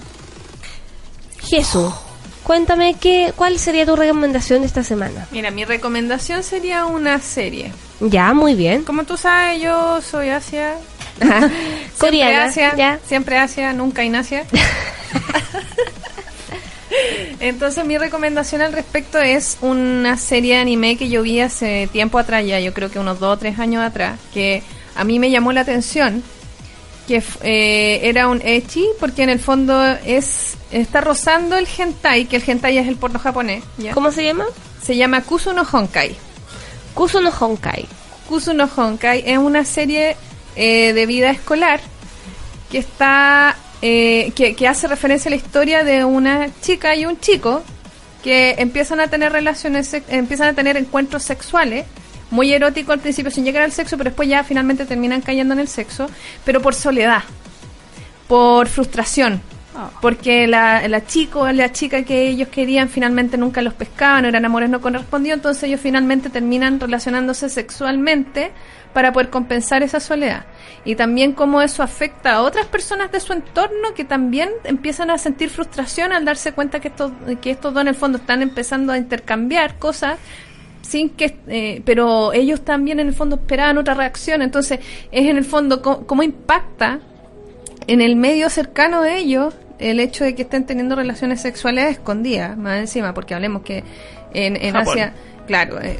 Jesús, 1.41 1.93
cuéntame 2.43 2.95
qué, 2.99 3.33
cuál 3.35 3.57
sería 3.59 3.85
tu 3.85 3.95
recomendación 3.95 4.61
de 4.61 4.67
esta 4.67 4.83
semana. 4.83 5.27
Mira, 5.31 5.51
mi 5.51 5.65
recomendación 5.65 6.43
sería 6.43 6.85
una 6.85 7.19
serie. 7.19 7.71
Ya, 7.99 8.33
muy 8.33 8.55
bien. 8.55 8.83
Como 8.83 9.03
tú 9.05 9.17
sabes, 9.17 9.61
yo 9.61 10.01
soy 10.01 10.29
Asia. 10.29 10.75
Coreana, 11.99 12.51
Siempre 12.51 12.65
Asia, 12.65 12.75
ya. 12.75 12.99
siempre 13.07 13.37
Asia, 13.37 13.73
nunca 13.73 14.03
Inasia. 14.03 14.45
Entonces 17.39 17.83
mi 17.85 17.97
recomendación 17.97 18.61
al 18.61 18.71
respecto 18.71 19.19
es 19.19 19.57
una 19.61 20.17
serie 20.17 20.55
de 20.55 20.61
anime 20.61 20.95
que 20.97 21.09
yo 21.09 21.23
vi 21.23 21.39
hace 21.39 21.89
tiempo 21.91 22.17
atrás 22.19 22.45
ya, 22.45 22.59
yo 22.59 22.73
creo 22.73 22.89
que 22.89 22.99
unos 22.99 23.19
dos 23.19 23.35
o 23.35 23.37
tres 23.39 23.59
años 23.59 23.83
atrás, 23.83 24.19
que 24.33 24.63
a 24.95 25.03
mí 25.03 25.19
me 25.19 25.29
llamó 25.31 25.51
la 25.51 25.61
atención, 25.61 26.23
que 27.07 27.21
eh, 27.41 28.01
era 28.03 28.27
un 28.27 28.41
echi, 28.43 28.85
porque 28.99 29.23
en 29.23 29.29
el 29.29 29.39
fondo 29.39 29.83
es 30.05 30.57
está 30.71 31.01
rozando 31.01 31.57
el 31.57 31.67
hentai, 31.67 32.25
que 32.25 32.37
el 32.37 32.43
hentai 32.45 32.77
es 32.77 32.87
el 32.87 32.95
porno 32.95 33.19
japonés, 33.19 33.63
¿ya? 33.77 33.93
¿Cómo 33.93 34.11
se 34.11 34.23
llama? 34.23 34.45
se 34.83 34.97
llama 34.97 35.21
Kusu 35.21 35.53
no 35.53 35.63
Honkai. 35.63 36.15
Kuso 36.93 37.21
no 37.21 37.31
Honkai. 37.31 37.87
Kusu 38.27 38.53
no 38.53 38.65
Honkai 38.65 39.23
es 39.25 39.37
una 39.37 39.65
serie 39.65 40.15
eh, 40.55 40.93
de 40.93 41.05
vida 41.05 41.31
escolar 41.31 41.79
que 42.69 42.79
está 42.79 43.55
eh, 43.81 44.31
que, 44.35 44.55
que 44.55 44.67
hace 44.67 44.87
referencia 44.87 45.29
a 45.29 45.31
la 45.31 45.35
historia 45.37 45.83
de 45.83 46.03
una 46.05 46.49
chica 46.61 46.95
y 46.95 47.05
un 47.05 47.19
chico 47.19 47.63
que 48.23 48.55
empiezan 48.57 48.99
a 48.99 49.07
tener 49.07 49.31
relaciones 49.31 49.93
empiezan 50.07 50.49
a 50.49 50.53
tener 50.53 50.77
encuentros 50.77 51.23
sexuales 51.23 51.85
muy 52.33 52.53
eróticos 52.53 52.93
al 52.93 52.99
principio 52.99 53.31
sin 53.31 53.45
llegar 53.45 53.63
al 53.63 53.71
sexo 53.71 53.97
pero 53.97 54.09
después 54.09 54.27
ya 54.27 54.43
finalmente 54.43 54.85
terminan 54.85 55.21
cayendo 55.21 55.53
en 55.53 55.59
el 55.59 55.67
sexo 55.67 56.07
pero 56.43 56.61
por 56.61 56.73
soledad 56.73 57.23
por 58.27 58.67
frustración 58.67 59.41
porque 60.01 60.47
la, 60.47 60.87
la 60.87 61.05
chico 61.05 61.51
la 61.51 61.71
chica 61.71 62.03
que 62.03 62.27
ellos 62.27 62.47
querían 62.49 62.89
finalmente 62.89 63.37
nunca 63.37 63.61
los 63.61 63.73
pescaban, 63.73 64.25
eran 64.25 64.45
amores 64.45 64.69
no 64.69 64.81
correspondidos, 64.81 65.37
entonces 65.37 65.63
ellos 65.63 65.81
finalmente 65.81 66.29
terminan 66.29 66.79
relacionándose 66.79 67.49
sexualmente 67.49 68.51
para 68.93 69.11
poder 69.11 69.31
compensar 69.31 69.81
esa 69.81 69.99
soledad. 69.99 70.45
Y 70.85 70.95
también 70.95 71.33
cómo 71.33 71.61
eso 71.61 71.81
afecta 71.81 72.33
a 72.33 72.41
otras 72.41 72.67
personas 72.67 73.11
de 73.11 73.19
su 73.19 73.33
entorno 73.33 73.95
que 73.95 74.05
también 74.05 74.49
empiezan 74.63 75.09
a 75.09 75.17
sentir 75.17 75.49
frustración 75.49 76.13
al 76.13 76.25
darse 76.25 76.53
cuenta 76.53 76.79
que 76.79 76.89
estos, 76.89 77.11
que 77.41 77.49
estos 77.49 77.73
dos 77.73 77.81
en 77.81 77.87
el 77.87 77.95
fondo 77.95 78.19
están 78.19 78.43
empezando 78.43 78.93
a 78.93 78.97
intercambiar 78.99 79.79
cosas 79.79 80.19
sin 80.83 81.09
que 81.09 81.35
eh, 81.47 81.81
pero 81.85 82.31
ellos 82.33 82.61
también 82.61 82.99
en 82.99 83.07
el 83.07 83.13
fondo 83.13 83.37
esperaban 83.37 83.77
otra 83.79 83.95
reacción 83.95 84.41
entonces 84.43 84.79
es 85.11 85.25
en 85.27 85.37
el 85.37 85.43
fondo 85.45 85.81
co- 85.81 86.05
cómo 86.05 86.21
impacta 86.23 86.99
en 87.87 87.99
el 88.01 88.15
medio 88.15 88.49
cercano 88.49 89.01
de 89.01 89.17
ellos 89.17 89.55
el 89.79 89.99
hecho 89.99 90.23
de 90.23 90.35
que 90.35 90.43
estén 90.43 90.65
teniendo 90.65 90.95
relaciones 90.95 91.41
sexuales 91.41 91.91
escondidas, 91.91 92.55
más 92.57 92.79
encima, 92.79 93.13
porque 93.13 93.33
hablemos 93.33 93.63
que 93.63 93.83
en, 94.33 94.55
en 94.55 94.71
Japón. 94.73 94.87
Asia, 94.93 95.13
claro, 95.47 95.81
eh, 95.81 95.97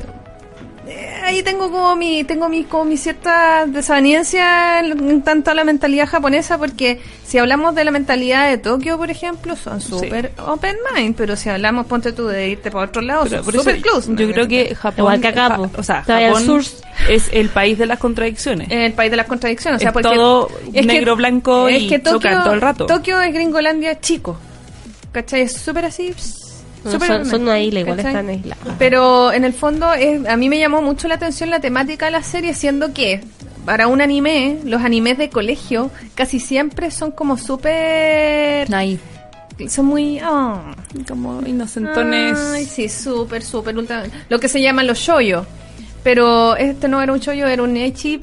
eh, 0.88 1.10
ahí 1.24 1.42
tengo 1.44 1.72
como 1.72 1.96
mi 1.96 2.24
tengo 2.26 2.50
mi 2.50 2.64
como 2.66 2.86
mi 2.86 2.98
cierta 2.98 3.66
desaveniencia 3.66 4.80
en, 4.80 5.22
tanto 5.22 5.52
a 5.52 5.54
la 5.54 5.64
mentalidad 5.64 6.08
japonesa 6.08 6.58
porque 6.58 7.00
si 7.26 7.38
hablamos 7.38 7.74
de 7.76 7.86
la 7.86 7.92
mentalidad 7.92 8.50
de 8.50 8.58
Tokio 8.58 8.98
por 8.98 9.10
ejemplo 9.10 9.56
son 9.56 9.80
súper 9.80 10.34
open 10.46 10.76
mind 10.96 11.16
pero 11.16 11.36
si 11.38 11.50
hablamos 11.50 11.86
ponte 11.86 12.12
tú 12.12 12.28
de 12.28 12.50
irte 12.50 12.70
para 12.70 12.86
otro 12.86 13.02
lado 13.02 13.24
Pero 13.30 13.44
son 13.44 13.54
súper 13.54 13.82
close 13.82 14.12
yo 14.14 14.32
creo 14.32 14.48
que 14.48 14.76
Japón, 14.76 15.00
Igual 15.00 15.22
que 15.22 15.28
acá, 15.30 15.50
ja- 15.50 15.70
o 15.78 15.84
sea, 15.84 16.04
Japón 16.04 16.46
sur. 16.46 16.62
es 17.10 17.30
el 17.32 17.50
país 17.50 17.78
de 17.78 17.86
las 17.86 18.00
contradicciones. 18.00 18.68
el 18.70 18.94
país 18.94 19.10
de 19.12 19.18
las 19.18 19.28
contradicciones 19.28 19.78
o 19.78 19.80
sea 19.80 19.90
Es 19.90 19.94
porque 19.94 20.10
todo 20.16 20.50
es 20.68 20.74
que- 20.74 20.82
negro, 20.84 21.16
blanco 21.16 21.68
es 21.70 21.84
y 21.84 21.88
que 21.90 22.00
Tokio, 22.00 22.44
todo 22.44 22.54
el 22.54 22.62
rato. 22.62 22.86
Tokio 22.88 23.22
es 23.22 23.34
Gringolandia 23.34 24.00
chico 24.02 24.38
¿cachai? 25.14 25.42
es 25.42 25.54
súper 25.54 25.86
así 25.86 26.12
pss, 26.12 26.43
No, 26.84 27.00
son, 27.00 27.26
son 27.26 27.42
una 27.44 27.60
isla, 27.62 27.80
igual 27.82 27.98
¿cachai? 27.98 28.12
están 28.12 28.30
aislados. 28.30 28.68
Pero 28.78 29.32
en 29.32 29.44
el 29.46 29.54
fondo 29.54 29.94
es, 29.94 30.26
a 30.28 30.36
mí 30.38 30.50
me 30.50 30.60
llamó 30.60 30.82
mucho 30.82 31.08
la 31.08 31.16
atención 31.16 31.50
la 31.50 31.60
temática 31.60 32.06
de 32.06 32.12
la 32.12 32.24
serie, 32.24 32.54
siendo 32.54 32.94
que 32.94 33.22
para 33.66 33.88
un 33.88 34.02
anime, 34.02 34.60
los 34.66 34.82
animes 34.82 35.18
de 35.18 35.30
colegio 35.30 35.90
casi 36.16 36.40
siempre 36.40 36.92
son 36.92 37.12
como 37.12 37.38
súper... 37.38 38.70
Naif, 38.70 39.00
Son 39.70 39.86
muy... 39.86 40.20
ah. 40.22 40.76
como 41.08 41.42
inocentones. 41.46 42.38
Ay, 42.54 42.66
sí, 42.66 42.90
súper, 42.90 43.42
súper. 43.44 43.78
ultra- 43.78 44.04
Lo 44.30 44.40
que 44.40 44.48
se 44.50 44.62
llaman 44.62 44.86
los 44.88 44.98
shoyo. 45.00 45.46
Pero 46.04 46.58
este 46.58 46.90
no 46.90 47.02
era 47.02 47.14
un 47.14 47.20
shoyo, 47.20 47.48
era 47.48 47.64
un 47.64 47.78
echi, 47.78 48.20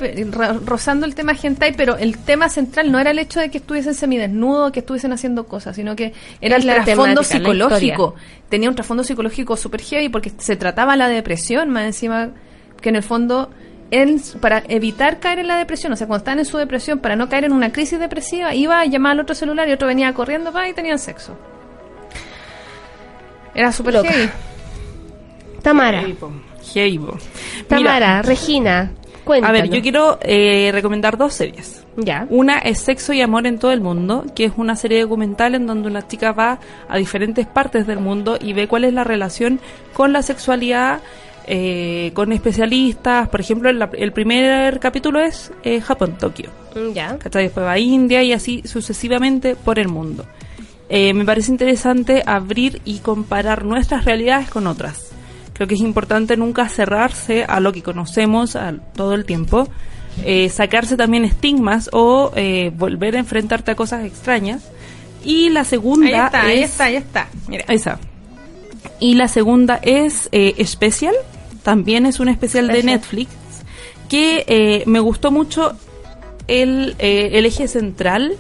rozando 0.66 1.07
el 1.07 1.15
tema 1.15 1.32
hentai, 1.32 1.74
pero 1.74 1.97
el 1.97 2.19
tema 2.19 2.51
central 2.51 2.93
no 2.93 2.98
era 2.98 3.11
el 3.11 3.19
hecho 3.19 3.40
de 3.40 3.51
que 3.51 3.59
estuviesen 3.59 3.94
semidesnudos, 3.94 4.70
que 4.70 4.81
estuviesen 4.81 5.12
haciendo 5.12 5.47
cosas, 5.47 5.77
sino 5.77 5.97
que 5.97 6.12
era 6.43 6.59
Es 6.59 6.65
el 6.66 6.74
trasfondo 6.74 7.23
psicológico. 7.23 8.15
Tenía 8.51 8.69
un 8.69 8.74
trasfondo 8.74 9.02
psicológico 9.02 9.57
súper 9.57 9.81
heavy 9.81 10.11
porque 10.11 10.31
se 10.36 10.57
trataba 10.57 10.94
la 10.97 11.09
depresión, 11.09 11.70
más 11.70 11.85
encima 11.85 12.31
que 12.82 12.90
en 12.90 12.97
el 12.97 13.02
fondo 13.02 13.51
él, 13.90 14.20
para 14.40 14.62
evitar 14.69 15.19
caer 15.19 15.40
en 15.40 15.48
la 15.48 15.57
depresión, 15.57 15.93
o 15.93 15.97
sea, 15.97 16.07
cuando 16.07 16.20
estaban 16.20 16.39
en 16.39 16.44
su 16.44 16.59
depresión, 16.59 16.98
para 16.98 17.16
no 17.16 17.28
caer 17.28 17.44
en 17.44 17.52
una 17.52 17.73
crisis 17.73 17.98
depresiva, 17.98 18.55
iba 18.55 18.81
a 18.81 18.85
llamar 18.85 19.12
al 19.12 19.20
otro 19.20 19.35
celular 19.35 19.69
y 19.69 19.73
otro 19.73 19.89
venía 19.89 20.12
corriendo 20.12 20.52
pa, 20.52 20.69
y 20.69 20.74
tenían 20.74 20.98
sexo. 20.98 21.36
Era 23.55 23.73
súper 23.73 23.94
Loca. 23.94 24.11
heavy. 24.11 24.31
Tamara, 25.62 26.05
Heavy. 26.73 27.01
Tamara, 27.69 28.23
Regina, 28.23 28.91
Mira, 28.93 29.21
a 29.21 29.25
cuéntanos. 29.25 29.53
ver, 29.63 29.71
yo 29.71 29.83
quiero 29.83 30.19
eh, 30.23 30.71
recomendar 30.73 31.17
dos 31.17 31.35
series. 31.35 31.85
Ya. 31.97 32.27
Una 32.31 32.59
es 32.59 32.81
Sexo 32.81 33.13
y 33.13 33.21
Amor 33.21 33.47
en 33.47 33.59
todo 33.59 33.73
el 33.73 33.81
mundo, 33.81 34.25
que 34.35 34.45
es 34.47 34.53
una 34.57 34.77
serie 34.77 35.03
documental 35.03 35.55
en 35.55 35.67
donde 35.67 35.89
una 35.89 36.07
chica 36.07 36.33
va 36.33 36.59
a 36.89 36.97
diferentes 36.97 37.47
partes 37.47 37.87
del 37.87 37.99
mundo 38.01 38.39
y 38.41 38.53
ve 38.53 38.69
cuál 38.69 38.85
es 38.85 38.93
la 38.95 39.05
relación 39.05 39.61
con 39.93 40.13
la 40.13 40.23
sexualidad, 40.23 41.01
eh, 41.47 42.13
con 42.15 42.33
especialistas. 42.33 43.29
Por 43.29 43.41
ejemplo, 43.41 43.69
el, 43.71 43.87
el 43.99 44.13
primer 44.13 44.79
capítulo 44.81 45.21
es 45.21 45.53
eh, 45.65 45.81
Japón, 45.81 46.17
Tokio. 46.19 46.51
Mm, 46.75 46.93
Ya. 46.95 47.19
¿cachai? 47.19 47.45
Después 47.45 47.67
va 47.67 47.73
a 47.73 47.79
India 47.79 48.23
y 48.23 48.33
así 48.33 48.63
sucesivamente 48.65 49.57
por 49.57 49.79
el 49.79 49.89
mundo. 49.89 50.25
Eh, 50.89 51.13
me 51.15 51.25
parece 51.25 51.51
interesante 51.53 52.23
abrir 52.27 52.81
y 52.85 52.99
comparar 52.99 53.65
nuestras 53.65 54.05
realidades 54.05 54.49
con 54.51 54.67
otras. 54.67 55.10
Creo 55.61 55.69
que 55.69 55.74
es 55.74 55.82
importante 55.82 56.39
nunca 56.39 56.66
cerrarse 56.70 57.45
a 57.45 57.61
lo 57.61 57.70
que 57.70 57.82
conocemos 57.82 58.57
a, 58.57 58.73
todo 58.95 59.12
el 59.12 59.27
tiempo, 59.27 59.69
eh, 60.24 60.49
sacarse 60.49 60.97
también 60.97 61.27
estigmas 61.27 61.91
o 61.93 62.32
eh, 62.35 62.73
volver 62.74 63.15
a 63.15 63.19
enfrentarte 63.19 63.70
a 63.73 63.74
cosas 63.74 64.07
extrañas. 64.07 64.62
Y 65.23 65.51
la 65.51 65.65
segunda 65.65 66.07
Ahí 66.07 66.15
está, 66.15 66.43
ahí 66.45 66.59
es- 66.61 66.70
está, 66.70 66.85
ahí 66.85 66.97
está. 66.97 67.28
Mira. 67.47 67.66
esa. 67.69 67.99
Y 69.01 69.16
la 69.16 69.28
segunda 69.28 69.78
es 69.82 70.31
eh, 70.32 70.55
Special, 70.65 71.15
también 71.62 72.07
es 72.07 72.20
un 72.20 72.31
especial 72.31 72.69
de. 72.69 72.82
Netflix, 72.82 73.28
que 74.09 74.47
eh, 74.47 74.85
me 74.87 75.01
gustó 75.01 75.31
mucho 75.31 75.77
el, 76.49 76.95
eh, 76.99 77.32
el 77.35 77.45
eje 77.45 77.69
central, 77.69 78.32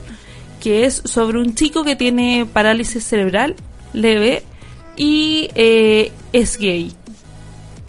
que 0.58 0.86
es 0.86 1.02
sobre 1.04 1.38
un 1.38 1.54
chico 1.54 1.84
que 1.84 1.96
tiene 1.96 2.46
parálisis 2.50 3.04
cerebral 3.04 3.56
leve 3.92 4.42
y 4.96 5.50
eh, 5.54 6.12
es 6.32 6.56
gay. 6.56 6.94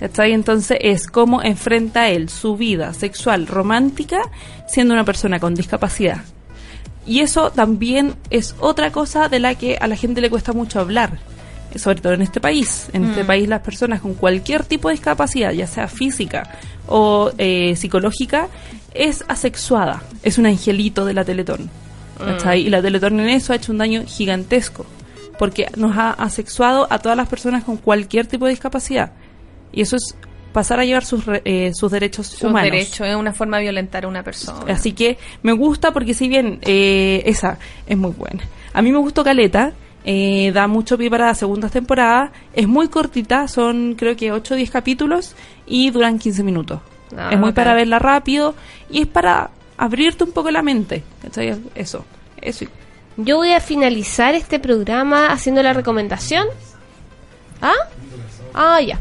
¿Cachai? 0.01 0.33
Entonces 0.33 0.79
es 0.81 1.05
cómo 1.05 1.43
enfrenta 1.43 2.09
él 2.09 2.27
su 2.27 2.57
vida 2.57 2.91
sexual 2.95 3.45
romántica 3.45 4.23
siendo 4.67 4.95
una 4.95 5.05
persona 5.05 5.39
con 5.39 5.53
discapacidad. 5.53 6.23
Y 7.05 7.19
eso 7.19 7.51
también 7.51 8.15
es 8.31 8.55
otra 8.59 8.91
cosa 8.91 9.29
de 9.29 9.39
la 9.39 9.53
que 9.53 9.77
a 9.79 9.87
la 9.87 9.95
gente 9.95 10.19
le 10.19 10.31
cuesta 10.31 10.53
mucho 10.53 10.79
hablar, 10.79 11.19
sobre 11.75 12.01
todo 12.01 12.13
en 12.13 12.23
este 12.23 12.41
país. 12.41 12.89
En 12.93 13.05
este 13.05 13.23
país 13.23 13.47
las 13.47 13.61
personas 13.61 14.01
con 14.01 14.15
cualquier 14.15 14.65
tipo 14.65 14.87
de 14.87 14.95
discapacidad, 14.95 15.51
ya 15.51 15.67
sea 15.67 15.87
física 15.87 16.49
o 16.87 17.31
eh, 17.37 17.75
psicológica, 17.75 18.47
es 18.95 19.23
asexuada, 19.27 20.01
es 20.23 20.39
un 20.39 20.47
angelito 20.47 21.05
de 21.05 21.13
la 21.13 21.23
Teletón. 21.23 21.69
¿cachai? 22.17 22.61
Y 22.61 22.69
la 22.69 22.81
Teletón 22.81 23.19
en 23.19 23.29
eso 23.29 23.53
ha 23.53 23.57
hecho 23.57 23.71
un 23.71 23.77
daño 23.77 24.03
gigantesco, 24.07 24.85
porque 25.37 25.67
nos 25.75 25.95
ha 25.95 26.11
asexuado 26.11 26.87
a 26.89 26.97
todas 26.97 27.17
las 27.17 27.27
personas 27.27 27.63
con 27.63 27.77
cualquier 27.77 28.25
tipo 28.25 28.45
de 28.45 28.51
discapacidad. 28.51 29.11
Y 29.73 29.81
eso 29.81 29.95
es 29.95 30.15
pasar 30.53 30.80
a 30.80 30.85
llevar 30.85 31.06
sus, 31.06 31.26
re- 31.26 31.41
eh, 31.45 31.72
sus 31.73 31.91
derechos 31.91 32.27
Sus 32.27 32.43
humanos. 32.43 32.72
derechos 32.72 33.07
es 33.07 33.15
una 33.15 33.31
forma 33.34 33.57
de 33.57 33.64
violentar 33.64 34.03
a 34.06 34.07
una 34.07 34.22
persona. 34.23 34.73
Así 34.73 34.91
que 34.91 35.18
me 35.43 35.53
gusta 35.53 35.91
porque 35.91 36.14
si 36.14 36.27
bien 36.27 36.60
eh, 36.64 37.23
esa 37.26 37.57
es 37.88 37.98
muy 37.98 38.11
buena. 38.11 38.43
A 38.73 38.81
mí 38.81 38.91
me 38.91 38.98
gustó 38.98 39.23
Caleta, 39.23 39.72
eh, 40.03 40.52
da 40.53 40.68
mucho 40.68 40.98
pie 40.98 41.10
para 41.10 41.27
la 41.27 41.35
segunda 41.35 41.69
temporada, 41.69 42.31
es 42.53 42.68
muy 42.68 42.88
cortita, 42.89 43.48
son 43.48 43.95
creo 43.98 44.15
que 44.15 44.31
8 44.31 44.53
o 44.53 44.57
10 44.57 44.72
capítulos 44.72 45.35
y 45.68 45.89
duran 45.91 46.19
15 46.19 46.43
minutos. 46.43 46.80
Ah, 47.18 47.30
es 47.31 47.39
muy 47.39 47.52
para 47.53 47.73
verla 47.73 47.99
rápido 47.99 48.56
y 48.89 49.02
es 49.02 49.07
para 49.07 49.52
abrirte 49.77 50.23
un 50.26 50.31
poco 50.31 50.52
la 50.52 50.61
mente. 50.61 51.03
¿cachai? 51.22 51.56
Eso, 51.76 52.06
eso. 52.41 52.65
Yo 53.18 53.38
voy 53.38 53.52
a 53.53 53.60
finalizar 53.60 54.34
este 54.35 54.60
programa 54.60 55.27
haciendo 55.27 55.61
la 55.64 55.73
recomendación. 55.73 56.48
¿Ah? 57.61 57.73
Ah, 58.53 58.81
ya. 58.81 58.99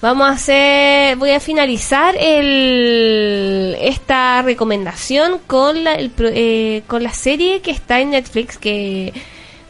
Vamos 0.00 0.28
a 0.28 0.32
hacer, 0.32 1.16
voy 1.16 1.30
a 1.30 1.40
finalizar 1.40 2.14
el, 2.18 3.74
esta 3.80 4.42
recomendación 4.42 5.38
con 5.46 5.82
la, 5.82 5.96
eh, 5.98 6.82
con 6.86 7.02
la 7.02 7.12
serie 7.12 7.62
que 7.62 7.70
está 7.70 8.00
en 8.00 8.10
Netflix, 8.10 8.58
que 8.58 9.14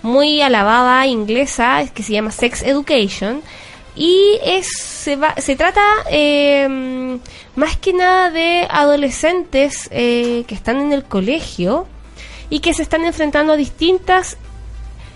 muy 0.03 0.43
alabada 0.43 1.07
inglesa, 1.07 1.85
que 1.95 2.03
se 2.03 2.13
llama 2.13 2.33
Sex 2.33 2.63
Education. 2.63 3.43
Y 3.97 4.39
es, 4.45 4.67
se, 4.77 5.15
va, 5.15 5.35
se 5.37 5.55
trata 5.55 5.81
eh, 6.11 7.19
más 7.55 7.77
que 7.77 7.93
nada 7.93 8.31
de 8.31 8.67
adolescentes 8.69 9.89
eh, 9.93 10.45
que 10.49 10.55
están 10.55 10.81
en 10.81 10.93
el 10.93 11.05
colegio 11.05 11.87
y 12.51 12.59
que 12.59 12.75
se 12.75 12.83
están 12.83 13.05
enfrentando 13.05 13.53
a 13.53 13.57
distintas 13.57 14.37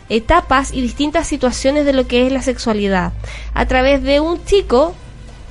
etapas 0.09 0.73
y 0.73 0.81
distintas 0.81 1.27
situaciones 1.27 1.85
de 1.85 1.93
lo 1.93 2.07
que 2.07 2.27
es 2.27 2.33
la 2.33 2.43
sexualidad 2.43 3.13
a 3.55 3.67
través 3.67 4.03
de 4.03 4.21
un 4.21 4.45
chico 4.45 4.95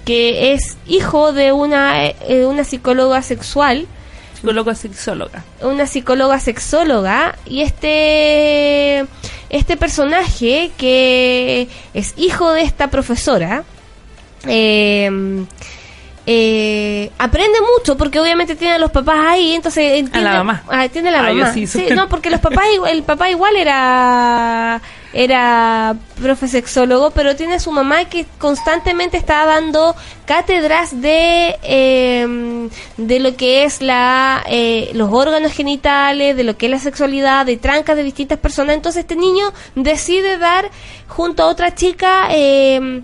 que 0.05 0.53
es 0.53 0.77
hijo 0.87 1.33
de 1.33 1.51
una, 1.51 2.05
eh, 2.05 2.45
una 2.45 2.63
psicóloga 2.63 3.21
sexual 3.21 3.87
Psicólogo 4.35 4.75
sexóloga. 4.75 5.43
una 5.61 5.87
psicóloga 5.87 6.39
sexóloga 6.39 7.35
y 7.45 7.61
este 7.61 9.05
este 9.49 9.77
personaje 9.77 10.71
que 10.77 11.67
es 11.93 12.13
hijo 12.17 12.51
de 12.51 12.61
esta 12.61 12.89
profesora 12.89 13.63
eh, 14.45 15.09
eh, 16.29 17.09
aprende 17.17 17.57
mucho 17.61 17.95
porque 17.95 18.19
obviamente 18.19 18.57
tiene 18.57 18.73
a 18.73 18.77
los 18.79 18.91
papás 18.91 19.15
ahí 19.29 19.53
entonces 19.53 19.97
entiende, 19.99 20.29
mamá. 20.29 20.61
ah, 20.69 20.87
tiene 20.89 21.07
a 21.07 21.11
la 21.13 21.19
Ah, 21.19 21.33
mamá. 21.33 21.53
sí, 21.53 21.65
Sí, 21.67 21.87
no 21.95 22.09
porque 22.09 22.29
los 22.29 22.41
papás 22.41 22.65
el 22.89 23.03
papá 23.03 23.29
igual 23.29 23.55
era 23.55 24.81
era 25.13 25.95
profe 26.21 26.49
sexólogo 26.49 27.11
pero 27.11 27.37
tiene 27.37 27.55
a 27.55 27.59
su 27.61 27.71
mamá 27.71 28.05
que 28.05 28.25
constantemente 28.39 29.15
está 29.15 29.45
dando 29.45 29.95
cátedras 30.25 30.99
de 31.01 31.55
eh, 31.63 32.67
de 32.97 33.19
lo 33.21 33.37
que 33.37 33.63
es 33.63 33.81
la 33.81 34.43
eh, 34.49 34.91
los 34.95 35.09
órganos 35.13 35.53
genitales 35.53 36.35
de 36.35 36.43
lo 36.43 36.57
que 36.57 36.65
es 36.65 36.71
la 36.73 36.79
sexualidad 36.79 37.45
de 37.45 37.55
trancas 37.55 37.95
de 37.95 38.03
distintas 38.03 38.37
personas. 38.37 38.75
Entonces 38.75 39.01
este 39.03 39.15
niño 39.15 39.53
decide 39.75 40.37
dar 40.37 40.69
junto 41.07 41.43
a 41.43 41.47
otra 41.47 41.73
chica 41.73 42.27
eh, 42.31 43.01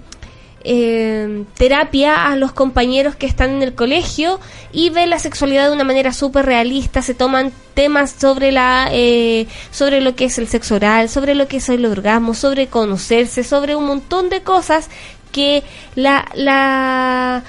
eh, 0.63 1.43
terapia 1.55 2.27
a 2.27 2.35
los 2.35 2.51
compañeros 2.51 3.15
que 3.15 3.25
están 3.25 3.51
en 3.51 3.63
el 3.63 3.75
colegio 3.75 4.39
y 4.71 4.89
ve 4.89 5.07
la 5.07 5.19
sexualidad 5.19 5.67
de 5.67 5.75
una 5.75 5.83
manera 5.83 6.13
súper 6.13 6.45
realista, 6.45 7.01
se 7.01 7.13
toman 7.13 7.51
temas 7.73 8.15
sobre 8.17 8.51
la 8.51 8.89
eh, 8.91 9.47
sobre 9.71 10.01
lo 10.01 10.15
que 10.15 10.25
es 10.25 10.37
el 10.37 10.47
sexo 10.47 10.75
oral, 10.75 11.09
sobre 11.09 11.35
lo 11.35 11.47
que 11.47 11.57
es 11.57 11.69
el 11.69 11.85
orgasmo, 11.85 12.33
sobre 12.33 12.67
conocerse, 12.67 13.43
sobre 13.43 13.75
un 13.75 13.85
montón 13.85 14.29
de 14.29 14.41
cosas 14.41 14.89
que 15.31 15.63
la, 15.95 16.25
la 16.35 17.43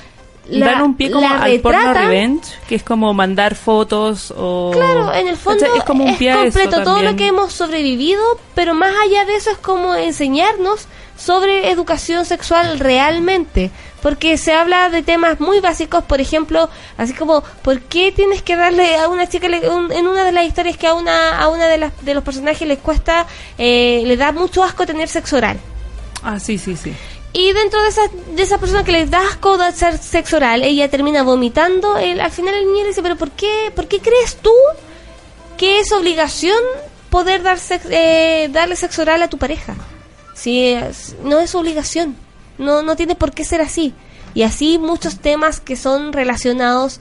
la, 0.49 0.67
Dan 0.67 0.83
un 0.83 0.97
pie 0.97 1.11
como 1.11 1.27
al 1.27 1.61
porno 1.61 1.95
revenge, 1.95 2.51
que 2.69 2.75
es 2.75 2.83
como 2.83 3.15
mandar 3.15 3.55
fotos 3.55 4.33
o... 4.37 4.73
Claro, 4.75 5.13
en 5.15 5.29
el 5.29 5.37
fondo 5.37 5.65
es 5.75 5.85
como 5.85 6.05
un 6.05 6.17
pie 6.19 6.33
a 6.33 6.45
eso 6.45 6.59
completo 6.59 6.85
todo 6.85 7.03
lo 7.03 7.17
que 7.17 7.29
hemos 7.29 7.53
sobrevivido, 7.53 8.23
pero 8.55 8.75
más 8.75 8.93
allá 9.05 9.25
de 9.25 9.37
eso 9.37 9.51
es 9.51 9.59
como 9.59 9.95
enseñarnos 9.95 10.87
sobre 11.17 11.71
educación 11.71 12.25
sexual 12.25 12.79
realmente, 12.81 13.71
porque 14.03 14.37
se 14.37 14.53
habla 14.53 14.91
de 14.91 15.03
temas 15.03 15.41
muy 15.41 15.61
básicos, 15.61 16.05
por 16.05 16.21
ejemplo, 16.21 16.69
así 16.99 17.15
como 17.15 17.43
¿por 17.63 17.81
qué 17.83 18.13
tienes 18.13 18.43
que 18.43 18.57
darle 18.57 18.97
a 18.97 19.09
una 19.09 19.29
chica 19.29 19.49
le- 19.49 19.69
un- 19.69 19.93
en 19.93 20.07
una 20.09 20.25
de 20.25 20.33
las 20.33 20.45
historias 20.45 20.77
que 20.77 20.87
a 20.87 20.95
una 20.95 21.39
a 21.39 21.49
una 21.49 21.67
de 21.67 21.79
las 21.79 21.93
de 22.05 22.15
los 22.15 22.25
personajes 22.25 22.67
les 22.67 22.79
cuesta 22.79 23.27
eh, 23.59 24.03
le 24.05 24.17
da 24.17 24.33
mucho 24.33 24.63
asco 24.65 24.85
tener 24.87 25.09
sexo 25.09 25.37
oral? 25.37 25.59
Ah, 26.23 26.39
sí, 26.41 26.59
sí, 26.59 26.77
sí. 26.77 26.93
Y 27.33 27.53
dentro 27.53 27.83
de 27.83 27.89
esa, 27.89 28.03
de 28.37 28.43
esa 28.43 28.59
persona 28.59 28.85
que 28.85 28.93
les 28.93 29.11
da 29.11 29.19
asco 29.29 29.57
de 29.59 29.65
hacer 29.67 29.99
sexo 29.99 30.37
oral, 30.37 30.63
ella 30.63 30.89
termina 30.89 31.23
vomitando. 31.25 31.97
El, 31.99 32.21
al 32.21 32.31
final 32.31 32.55
el 32.55 32.67
niño 32.67 32.83
le 32.83 32.89
dice, 32.91 33.03
pero 33.03 33.17
¿por 33.17 33.31
qué, 33.33 33.73
¿por 33.75 33.89
qué 33.89 33.99
crees 34.01 34.37
tú 34.37 34.53
que 35.57 35.81
es 35.81 35.91
obligación 35.93 36.57
poder 37.11 37.43
dar 37.43 37.59
sex- 37.59 37.87
eh, 37.91 38.49
darle 38.53 38.77
sexo 38.77 39.03
oral 39.03 39.21
a 39.23 39.29
tu 39.29 39.39
pareja? 39.39 39.75
Es- 40.35 41.15
no 41.23 41.39
es 41.41 41.55
obligación, 41.55 42.17
no, 42.59 42.83
no 42.83 42.97
tiene 42.97 43.15
por 43.15 43.33
qué 43.33 43.45
ser 43.45 43.61
así. 43.61 43.95
Y 44.35 44.43
así 44.43 44.79
muchos 44.79 45.19
temas 45.21 45.61
que 45.61 45.77
son 45.77 46.13
relacionados 46.13 47.01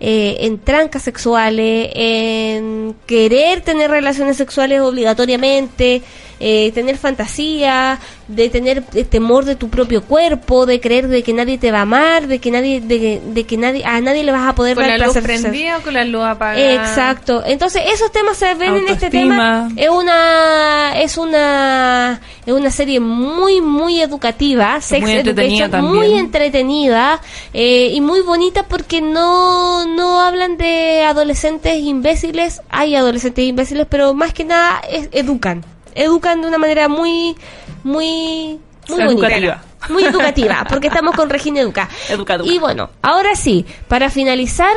eh, 0.00 0.46
en 0.46 0.60
trancas 0.60 1.02
sexuales, 1.02 1.90
en 1.92 2.94
querer 3.06 3.62
tener 3.62 3.90
relaciones 3.90 4.36
sexuales 4.36 4.80
obligatoriamente, 4.80 6.02
eh, 6.40 6.70
tener 6.72 6.96
fantasía, 6.98 7.98
de 8.28 8.48
tener 8.48 8.82
eh, 8.94 9.04
temor 9.04 9.44
de 9.44 9.56
tu 9.56 9.68
propio 9.70 10.02
cuerpo, 10.02 10.66
de 10.66 10.80
creer 10.80 11.08
de 11.08 11.22
que 11.22 11.32
nadie 11.32 11.58
te 11.58 11.72
va 11.72 11.78
a 11.78 11.82
amar, 11.82 12.26
de 12.26 12.38
que 12.38 12.50
nadie, 12.50 12.80
de, 12.80 12.98
que- 13.00 13.20
de 13.24 13.44
que 13.44 13.56
nadie, 13.56 13.84
a 13.84 14.00
nadie 14.00 14.22
le 14.24 14.32
vas 14.32 14.48
a 14.48 14.54
poder 14.54 14.74
Con 14.74 14.86
dar 14.86 14.98
la 14.98 15.06
luz 15.06 15.14
placer 15.18 15.40
prendida 15.42 15.78
o 15.78 15.82
con 15.82 15.94
la 15.94 16.04
luz 16.04 16.22
apagada. 16.24 16.72
Exacto. 16.74 17.42
Entonces, 17.46 17.82
esos 17.92 18.12
temas 18.12 18.36
se 18.36 18.54
ven 18.54 18.76
en 18.76 18.88
este 18.88 19.10
tema. 19.10 19.68
Es 19.76 19.88
una 19.88 20.92
es 21.00 21.18
una 21.18 22.20
es 22.46 22.52
una 22.52 22.70
serie 22.70 23.00
muy 23.00 23.60
muy 23.60 24.00
educativa, 24.00 24.80
Sex 24.80 25.02
muy 25.02 25.12
entretenida 25.12 25.68
también. 25.68 25.94
muy 25.96 26.18
entretenida 26.18 27.20
eh, 27.52 27.90
y 27.92 28.00
muy 28.00 28.20
bonita 28.22 28.62
porque 28.64 29.00
no 29.00 29.86
no 29.86 30.20
hablan 30.20 30.56
de 30.56 31.02
adolescentes 31.02 31.78
imbéciles, 31.78 32.60
hay 32.70 32.94
adolescentes 32.94 33.44
imbéciles, 33.44 33.86
pero 33.88 34.14
más 34.14 34.32
que 34.32 34.44
nada 34.44 34.80
es- 34.90 35.08
educan, 35.12 35.64
educan 35.98 36.40
de 36.40 36.48
una 36.48 36.58
manera 36.58 36.88
muy 36.88 37.36
muy 37.84 38.58
muy 38.88 39.02
Educativa. 39.02 39.62
Muy 39.90 40.04
educativa, 40.04 40.66
porque 40.68 40.88
estamos 40.88 41.14
con 41.14 41.30
Regina 41.30 41.60
Educa. 41.60 41.88
Educaduca. 42.08 42.50
Y 42.50 42.58
bueno, 42.58 42.90
ahora 43.02 43.34
sí, 43.36 43.64
para 43.86 44.10
finalizar 44.10 44.72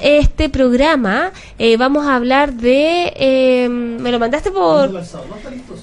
este 0.00 0.48
programa, 0.48 1.32
eh, 1.58 1.76
vamos 1.76 2.06
a 2.06 2.14
hablar 2.16 2.52
de... 2.52 3.12
eh, 3.16 3.68
¿Me 3.68 4.12
lo 4.12 4.18
mandaste 4.18 4.50
por...? 4.50 5.02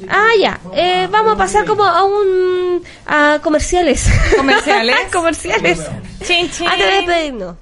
Ah, 0.07 0.29
ya. 0.39 0.59
Eh, 0.73 1.07
vamos 1.11 1.33
a 1.33 1.37
pasar 1.37 1.65
como 1.65 1.83
a 1.83 2.03
un... 2.03 2.83
a 3.05 3.39
comerciales. 3.41 4.07
¿Comerciales? 4.37 4.95
comerciales. 5.11 5.81
Chin, 6.23 6.49
chin. 6.51 6.67
Antes 6.67 6.87
de 6.87 6.95
despedirnos. 6.97 7.55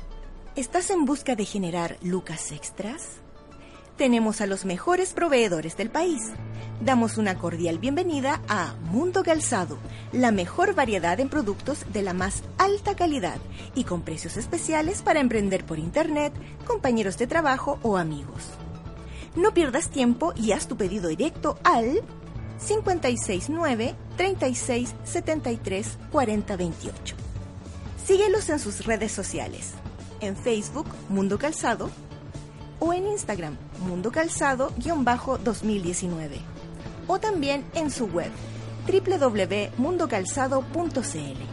¿Estás 0.56 0.90
en 0.90 1.06
busca 1.06 1.36
de 1.36 1.46
generar 1.46 1.98
lucas 2.02 2.52
extras? 2.52 3.19
Tenemos 4.00 4.40
a 4.40 4.48
los 4.48 4.64
mejores 4.64 5.12
proveedores 5.12 5.76
del 5.76 5.90
país. 5.90 6.22
Damos 6.80 7.18
una 7.18 7.38
cordial 7.38 7.80
bienvenida 7.80 8.42
a 8.48 8.76
Mundo 8.94 9.24
Calzado, 9.24 9.78
la 10.14 10.32
mejor 10.32 10.74
variedad 10.74 11.20
en 11.20 11.28
productos 11.28 11.84
de 11.92 12.02
la 12.02 12.14
más 12.14 12.44
alta 12.58 12.96
calidad 12.96 13.36
y 13.76 13.84
con 13.84 14.04
precios 14.04 14.38
especiales 14.38 15.02
para 15.02 15.20
emprender 15.20 15.66
por 15.66 15.80
internet, 15.80 16.32
compañeros 16.66 17.18
de 17.18 17.28
trabajo 17.28 17.78
o 17.84 17.98
amigos. 17.98 18.52
No 19.36 19.54
pierdas 19.54 19.90
tiempo 19.90 20.32
y 20.34 20.54
haz 20.54 20.70
tu 20.70 20.78
pedido 20.78 21.10
directo 21.10 21.60
al 21.66 22.00
569 22.66 23.96
36 24.16 24.96
73 25.04 25.98
40 26.10 26.56
28. 26.56 27.16
Síguelos 28.06 28.50
en 28.50 28.60
sus 28.60 28.86
redes 28.86 29.12
sociales. 29.12 29.74
En 30.22 30.38
Facebook, 30.38 30.88
Mundo 31.10 31.38
Calzado, 31.38 31.90
o 32.80 32.94
en 32.94 33.08
Instagram, 33.08 33.58
Mundo 33.80 34.12
Calzado-2019. 34.12 36.40
O 37.08 37.20
también 37.20 37.66
en 37.74 37.90
su 37.92 38.08
web, 38.08 38.32
www.mundocalzado.cl. 38.88 41.44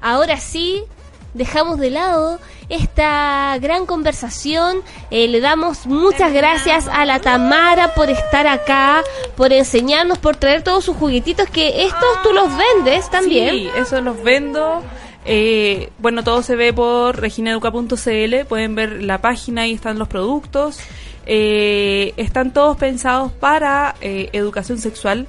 Ahora 0.00 0.38
sí, 0.38 0.84
dejamos 1.32 1.78
de 1.78 1.90
lado 1.90 2.40
esta 2.68 3.56
gran 3.60 3.86
conversación. 3.86 4.82
Eh, 5.10 5.28
le 5.28 5.40
damos 5.40 5.86
muchas 5.86 6.32
gracias 6.32 6.88
a 6.88 7.04
la 7.04 7.20
Tamara 7.20 7.94
por 7.94 8.10
estar 8.10 8.46
acá, 8.46 9.02
por 9.36 9.52
enseñarnos, 9.52 10.18
por 10.18 10.36
traer 10.36 10.62
todos 10.62 10.84
sus 10.84 10.96
juguetitos, 10.96 11.48
que 11.48 11.84
estos 11.84 12.22
tú 12.22 12.32
los 12.32 12.48
vendes 12.56 13.10
también. 13.10 13.50
Sí, 13.50 13.70
eso 13.76 14.00
los 14.00 14.22
vendo. 14.22 14.82
Eh, 15.24 15.90
bueno, 15.98 16.24
todo 16.24 16.42
se 16.42 16.56
ve 16.56 16.72
por 16.72 17.20
reginaeduca.cl. 17.20 18.46
Pueden 18.48 18.74
ver 18.74 19.02
la 19.02 19.20
página, 19.20 19.62
ahí 19.62 19.72
están 19.72 19.98
los 19.98 20.08
productos. 20.08 20.78
Eh, 21.26 22.14
están 22.16 22.52
todos 22.52 22.76
pensados 22.76 23.32
para 23.32 23.94
eh, 24.00 24.30
educación 24.32 24.78
sexual. 24.78 25.26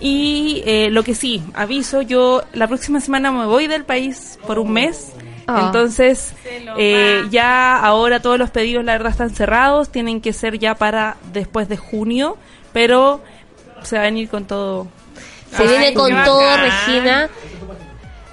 Y 0.00 0.62
eh, 0.64 0.90
lo 0.90 1.02
que 1.02 1.14
sí, 1.14 1.42
aviso, 1.54 2.02
yo 2.02 2.42
la 2.52 2.68
próxima 2.68 3.00
semana 3.00 3.32
me 3.32 3.46
voy 3.46 3.66
del 3.66 3.84
país 3.84 4.38
por 4.46 4.58
un 4.58 4.72
mes. 4.72 5.12
Ah. 5.48 5.64
Entonces, 5.66 6.34
eh, 6.76 7.24
ya 7.30 7.78
ahora 7.78 8.20
todos 8.20 8.38
los 8.38 8.50
pedidos, 8.50 8.84
la 8.84 8.92
verdad, 8.92 9.10
están 9.10 9.30
cerrados. 9.30 9.90
Tienen 9.90 10.20
que 10.20 10.32
ser 10.32 10.58
ya 10.58 10.74
para 10.76 11.16
después 11.32 11.68
de 11.68 11.76
junio. 11.76 12.36
Pero 12.72 13.22
se 13.82 13.96
va 13.96 14.02
a 14.02 14.04
venir 14.04 14.28
con 14.28 14.44
todo. 14.44 14.86
Se 15.56 15.62
Ay, 15.62 15.68
viene 15.68 15.94
con 15.94 16.10
todo, 16.24 16.44
bacán. 16.44 16.64
Regina. 16.64 17.30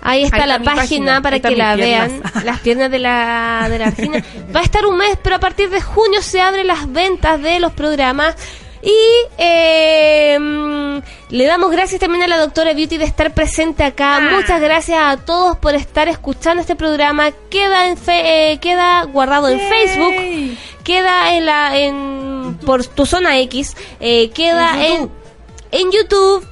Ahí 0.08 0.24
está, 0.24 0.38
Ahí 0.38 0.42
está 0.44 0.46
la 0.46 0.60
página, 0.60 0.82
página, 0.82 1.22
para 1.22 1.40
que 1.40 1.56
la 1.56 1.76
vean. 1.76 2.22
Las 2.46 2.60
piernas 2.62 2.90
de 2.92 3.00
la, 3.00 3.68
de 3.70 3.80
la 3.80 3.90
Regina. 3.92 4.24
Va 4.56 4.60
a 4.62 4.64
estar 4.64 4.86
un 4.86 4.98
mes, 4.98 5.18
pero 5.22 5.36
a 5.36 5.40
partir 5.40 5.70
de 5.70 5.82
junio 5.82 6.22
se 6.22 6.40
abren 6.42 6.68
las 6.68 6.92
ventas 6.92 7.42
de 7.42 7.60
los 7.60 7.74
programas. 7.74 8.36
Y 8.84 8.94
eh, 9.40 10.38
le 11.30 11.46
damos 11.46 11.72
gracias 11.72 12.00
también 12.00 12.24
a 12.24 12.28
la 12.28 12.38
doctora 12.38 12.74
Beauty 12.74 12.98
de 12.98 13.06
estar 13.06 13.34
presente 13.34 13.84
acá. 13.84 14.18
Ah. 14.18 14.20
Muchas 14.36 14.62
gracias 14.62 15.00
a 15.02 15.18
todos 15.18 15.58
por 15.58 15.74
estar 15.76 16.08
escuchando 16.08 16.62
este 16.62 16.76
programa. 16.76 17.32
Queda 17.50 17.88
en 17.88 17.98
fe- 17.98 18.52
eh, 18.52 18.60
queda 18.60 19.04
guardado 19.04 19.50
en 19.50 19.60
Facebook, 19.60 20.58
queda 20.84 21.34
en 21.36 21.46
la 21.46 21.78
en 21.80 22.60
por 22.66 22.86
tu 22.86 23.06
zona 23.08 23.40
X, 23.40 23.76
eh, 24.00 24.30
queda 24.30 24.86
en 24.86 25.10
en 25.72 25.92
YouTube 25.92 26.48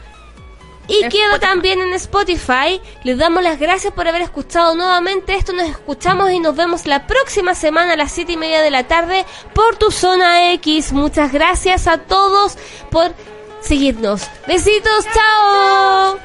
y 0.88 1.08
queda 1.10 1.40
también 1.40 1.82
en 1.82 1.94
Spotify. 1.94 2.82
Les 3.04 3.18
damos 3.18 3.44
las 3.44 3.60
gracias 3.60 3.94
por 3.94 4.08
haber 4.08 4.22
escuchado 4.22 4.76
nuevamente 4.76 5.36
esto. 5.36 5.54
Nos 5.54 5.70
escuchamos 5.70 6.32
y 6.32 6.40
nos 6.40 6.56
vemos 6.56 6.86
la 6.86 7.08
próxima 7.08 7.56
semana 7.56 7.94
a 7.94 7.96
las 7.96 8.12
7 8.12 8.34
y 8.34 8.38
media 8.38 8.62
de 8.62 8.72
la 8.72 8.88
tarde 8.88 9.26
por 9.54 9.78
tu 9.78 9.92
zona 9.92 10.52
X. 10.54 10.92
Muchas 10.92 11.32
gracias 11.32 11.88
a 11.88 11.98
todos 11.98 12.58
por 12.90 13.14
seguirnos. 13.62 14.28
Besitos, 14.48 15.06
chao. 15.14 16.20